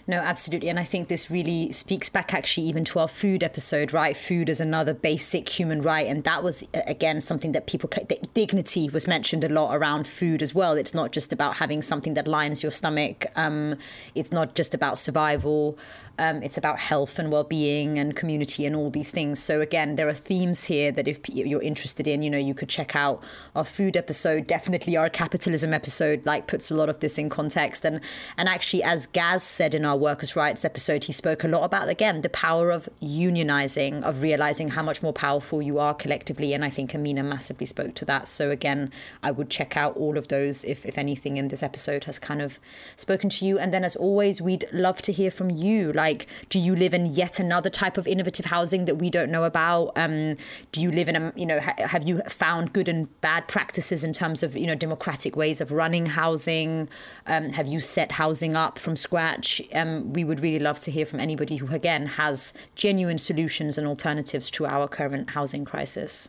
No, 0.06 0.18
absolutely. 0.18 0.68
And 0.68 0.78
I 0.78 0.84
think 0.84 1.08
this 1.08 1.30
really 1.30 1.72
speaks 1.72 2.10
back 2.10 2.34
actually 2.34 2.66
even 2.66 2.84
to 2.86 2.98
our 2.98 3.08
food 3.08 3.42
episode, 3.42 3.94
right? 3.94 4.14
Food 4.14 4.50
is 4.50 4.60
another 4.60 4.92
basic 4.92 5.48
human 5.48 5.80
right. 5.80 6.06
And 6.06 6.24
that 6.24 6.42
was, 6.42 6.62
again, 6.74 7.22
something 7.22 7.52
that 7.52 7.66
people, 7.66 7.90
dignity 8.34 8.90
was 8.90 9.06
mentioned 9.06 9.44
a 9.44 9.48
lot 9.48 9.74
around 9.74 10.06
food 10.06 10.42
as 10.42 10.54
well. 10.54 10.74
It's 10.74 10.92
not 10.92 11.12
just 11.12 11.32
about 11.32 11.56
having 11.56 11.80
something 11.80 12.14
that 12.14 12.26
lines 12.26 12.62
your 12.62 12.72
stomach, 12.72 13.26
um, 13.36 13.76
it's 14.14 14.30
not 14.30 14.54
just 14.54 14.74
about 14.74 14.98
survival. 14.98 15.78
Um, 16.16 16.44
it's 16.44 16.56
about 16.56 16.78
health 16.78 17.18
and 17.18 17.32
well-being 17.32 17.98
and 17.98 18.14
community 18.14 18.64
and 18.66 18.76
all 18.76 18.88
these 18.88 19.10
things. 19.10 19.42
So 19.42 19.60
again, 19.60 19.96
there 19.96 20.08
are 20.08 20.14
themes 20.14 20.62
here 20.62 20.92
that 20.92 21.08
if 21.08 21.28
you're 21.28 21.60
interested 21.60 22.06
in, 22.06 22.22
you 22.22 22.30
know, 22.30 22.38
you 22.38 22.54
could 22.54 22.68
check 22.68 22.94
out 22.94 23.20
our 23.56 23.64
food 23.64 23.96
episode. 23.96 24.46
Definitely 24.46 24.96
our 24.96 25.10
capitalism 25.10 25.74
episode, 25.74 26.24
like 26.24 26.46
puts 26.46 26.70
a 26.70 26.76
lot 26.76 26.88
of 26.88 27.00
this 27.00 27.18
in 27.18 27.30
context. 27.30 27.84
And 27.84 28.00
and 28.36 28.48
actually, 28.48 28.84
as 28.84 29.06
Gaz 29.06 29.42
said 29.42 29.74
in 29.74 29.84
our 29.84 29.93
workers' 29.96 30.36
rights 30.36 30.64
episode, 30.64 31.04
he 31.04 31.12
spoke 31.12 31.44
a 31.44 31.48
lot 31.48 31.64
about 31.64 31.88
again 31.88 32.22
the 32.22 32.28
power 32.28 32.70
of 32.70 32.88
unionizing, 33.02 34.02
of 34.02 34.22
realizing 34.22 34.68
how 34.68 34.82
much 34.82 35.02
more 35.02 35.12
powerful 35.12 35.60
you 35.60 35.78
are 35.78 35.94
collectively. 35.94 36.54
And 36.54 36.64
I 36.64 36.70
think 36.70 36.94
Amina 36.94 37.22
massively 37.22 37.66
spoke 37.66 37.94
to 37.96 38.04
that. 38.06 38.28
So 38.28 38.50
again, 38.50 38.90
I 39.22 39.30
would 39.30 39.50
check 39.50 39.76
out 39.76 39.96
all 39.96 40.16
of 40.16 40.28
those 40.28 40.64
if 40.64 40.86
if 40.86 40.96
anything 40.96 41.36
in 41.36 41.48
this 41.48 41.62
episode 41.62 42.04
has 42.04 42.18
kind 42.18 42.40
of 42.40 42.58
spoken 42.96 43.28
to 43.30 43.44
you. 43.44 43.58
And 43.58 43.74
then 43.74 43.84
as 43.84 43.96
always, 43.96 44.40
we'd 44.40 44.68
love 44.72 45.02
to 45.02 45.12
hear 45.12 45.30
from 45.30 45.50
you. 45.50 45.92
Like 45.92 46.14
like 46.14 46.26
do 46.48 46.58
you 46.58 46.74
live 46.76 46.94
in 46.94 47.06
yet 47.06 47.40
another 47.40 47.70
type 47.70 47.96
of 47.96 48.06
innovative 48.06 48.46
housing 48.46 48.84
that 48.84 48.96
we 48.96 49.08
don't 49.10 49.30
know 49.30 49.44
about 49.44 49.92
um, 49.96 50.36
do 50.72 50.80
you 50.80 50.90
live 50.90 51.08
in 51.08 51.16
a 51.16 51.32
you 51.34 51.46
know 51.46 51.60
ha- 51.60 51.86
have 51.94 52.06
you 52.08 52.20
found 52.28 52.72
good 52.72 52.88
and 52.88 53.02
bad 53.20 53.46
practices 53.48 54.04
in 54.04 54.12
terms 54.12 54.42
of 54.42 54.56
you 54.56 54.66
know 54.66 54.74
democratic 54.74 55.36
ways 55.36 55.60
of 55.60 55.72
running 55.72 56.06
housing 56.06 56.88
um, 57.26 57.44
have 57.50 57.66
you 57.66 57.80
set 57.80 58.12
housing 58.12 58.54
up 58.64 58.78
from 58.78 58.96
scratch 58.96 59.62
um, 59.80 59.83
we 60.12 60.24
would 60.24 60.40
really 60.40 60.58
love 60.58 60.80
to 60.80 60.90
hear 60.90 61.06
from 61.06 61.20
anybody 61.20 61.56
who 61.56 61.66
again 61.74 62.06
has 62.06 62.52
genuine 62.74 63.18
solutions 63.18 63.78
and 63.78 63.86
alternatives 63.86 64.50
to 64.50 64.66
our 64.66 64.88
current 64.88 65.30
housing 65.30 65.64
crisis 65.64 66.28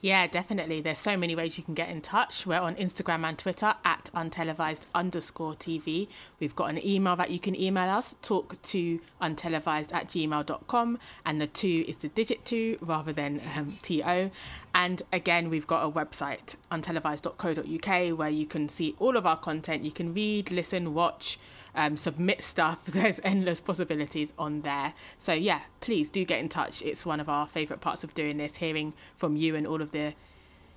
yeah, 0.00 0.28
definitely. 0.28 0.80
There's 0.80 0.98
so 0.98 1.16
many 1.16 1.34
ways 1.34 1.58
you 1.58 1.64
can 1.64 1.74
get 1.74 1.88
in 1.88 2.00
touch. 2.00 2.46
We're 2.46 2.60
on 2.60 2.76
Instagram 2.76 3.24
and 3.24 3.36
Twitter 3.36 3.74
at 3.84 4.10
untelevised 4.14 4.82
underscore 4.94 5.54
TV. 5.54 6.06
We've 6.38 6.54
got 6.54 6.70
an 6.70 6.86
email 6.86 7.16
that 7.16 7.30
you 7.30 7.40
can 7.40 7.60
email 7.60 7.90
us, 7.90 8.14
talk 8.22 8.62
to 8.62 9.00
untelevised 9.20 9.92
at 9.92 10.06
gmail.com. 10.06 10.98
And 11.26 11.40
the 11.40 11.48
two 11.48 11.84
is 11.88 11.98
the 11.98 12.08
digit 12.08 12.44
two 12.44 12.78
rather 12.80 13.12
than 13.12 13.40
um, 13.56 13.76
TO. 13.82 14.30
And 14.72 15.02
again, 15.12 15.50
we've 15.50 15.66
got 15.66 15.84
a 15.84 15.90
website, 15.90 16.54
untelevised.co.uk, 16.70 18.18
where 18.18 18.30
you 18.30 18.46
can 18.46 18.68
see 18.68 18.94
all 19.00 19.16
of 19.16 19.26
our 19.26 19.36
content. 19.36 19.84
You 19.84 19.92
can 19.92 20.14
read, 20.14 20.52
listen, 20.52 20.94
watch 20.94 21.40
um, 21.78 21.96
submit 21.96 22.42
stuff. 22.42 22.84
There's 22.86 23.20
endless 23.22 23.60
possibilities 23.60 24.34
on 24.36 24.62
there. 24.62 24.92
So, 25.16 25.32
yeah, 25.32 25.60
please 25.80 26.10
do 26.10 26.24
get 26.24 26.40
in 26.40 26.48
touch. 26.48 26.82
It's 26.82 27.06
one 27.06 27.20
of 27.20 27.28
our 27.28 27.46
favourite 27.46 27.80
parts 27.80 28.04
of 28.04 28.12
doing 28.14 28.36
this, 28.36 28.56
hearing 28.56 28.92
from 29.16 29.36
you 29.36 29.54
and 29.54 29.66
all 29.66 29.80
of 29.80 29.92
the 29.92 30.14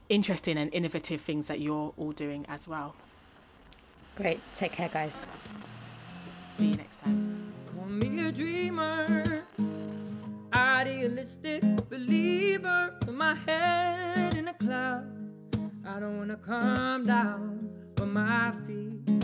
interesting 0.07 0.57
and 0.57 0.73
innovative 0.73 1.21
things 1.21 1.47
that 1.47 1.59
you're 1.59 1.93
all 1.97 2.11
doing 2.11 2.45
as 2.47 2.67
well. 2.67 2.95
Great. 4.15 4.39
Take 4.53 4.73
care, 4.73 4.89
guys. 4.89 5.25
See 6.57 6.67
you 6.67 6.73
next 6.75 7.01
time. 7.01 7.51
Call 7.73 7.87
me 7.87 8.27
a 8.27 8.31
dreamer, 8.31 9.43
idealistic 10.53 11.63
believer, 11.89 12.93
with 13.05 13.15
my 13.15 13.33
head 13.33 14.35
in 14.35 14.49
a 14.49 14.53
cloud. 14.53 15.07
I 15.83 15.99
don't 15.99 16.17
wanna 16.17 16.37
come 16.37 17.05
down 17.05 17.69
from 17.95 18.13
my 18.13 18.51
feet 18.67 19.20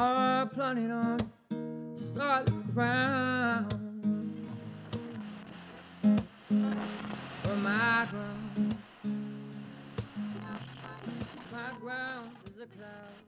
are 0.00 0.46
planning 0.46 0.90
on 0.90 1.18
solid 2.14 2.74
ground. 2.74 3.70
For 7.42 7.56
my 7.56 8.06
ground, 8.10 8.76
my 11.52 11.70
ground 11.80 12.30
is 12.46 12.62
a 12.62 12.66
cloud. 12.66 13.19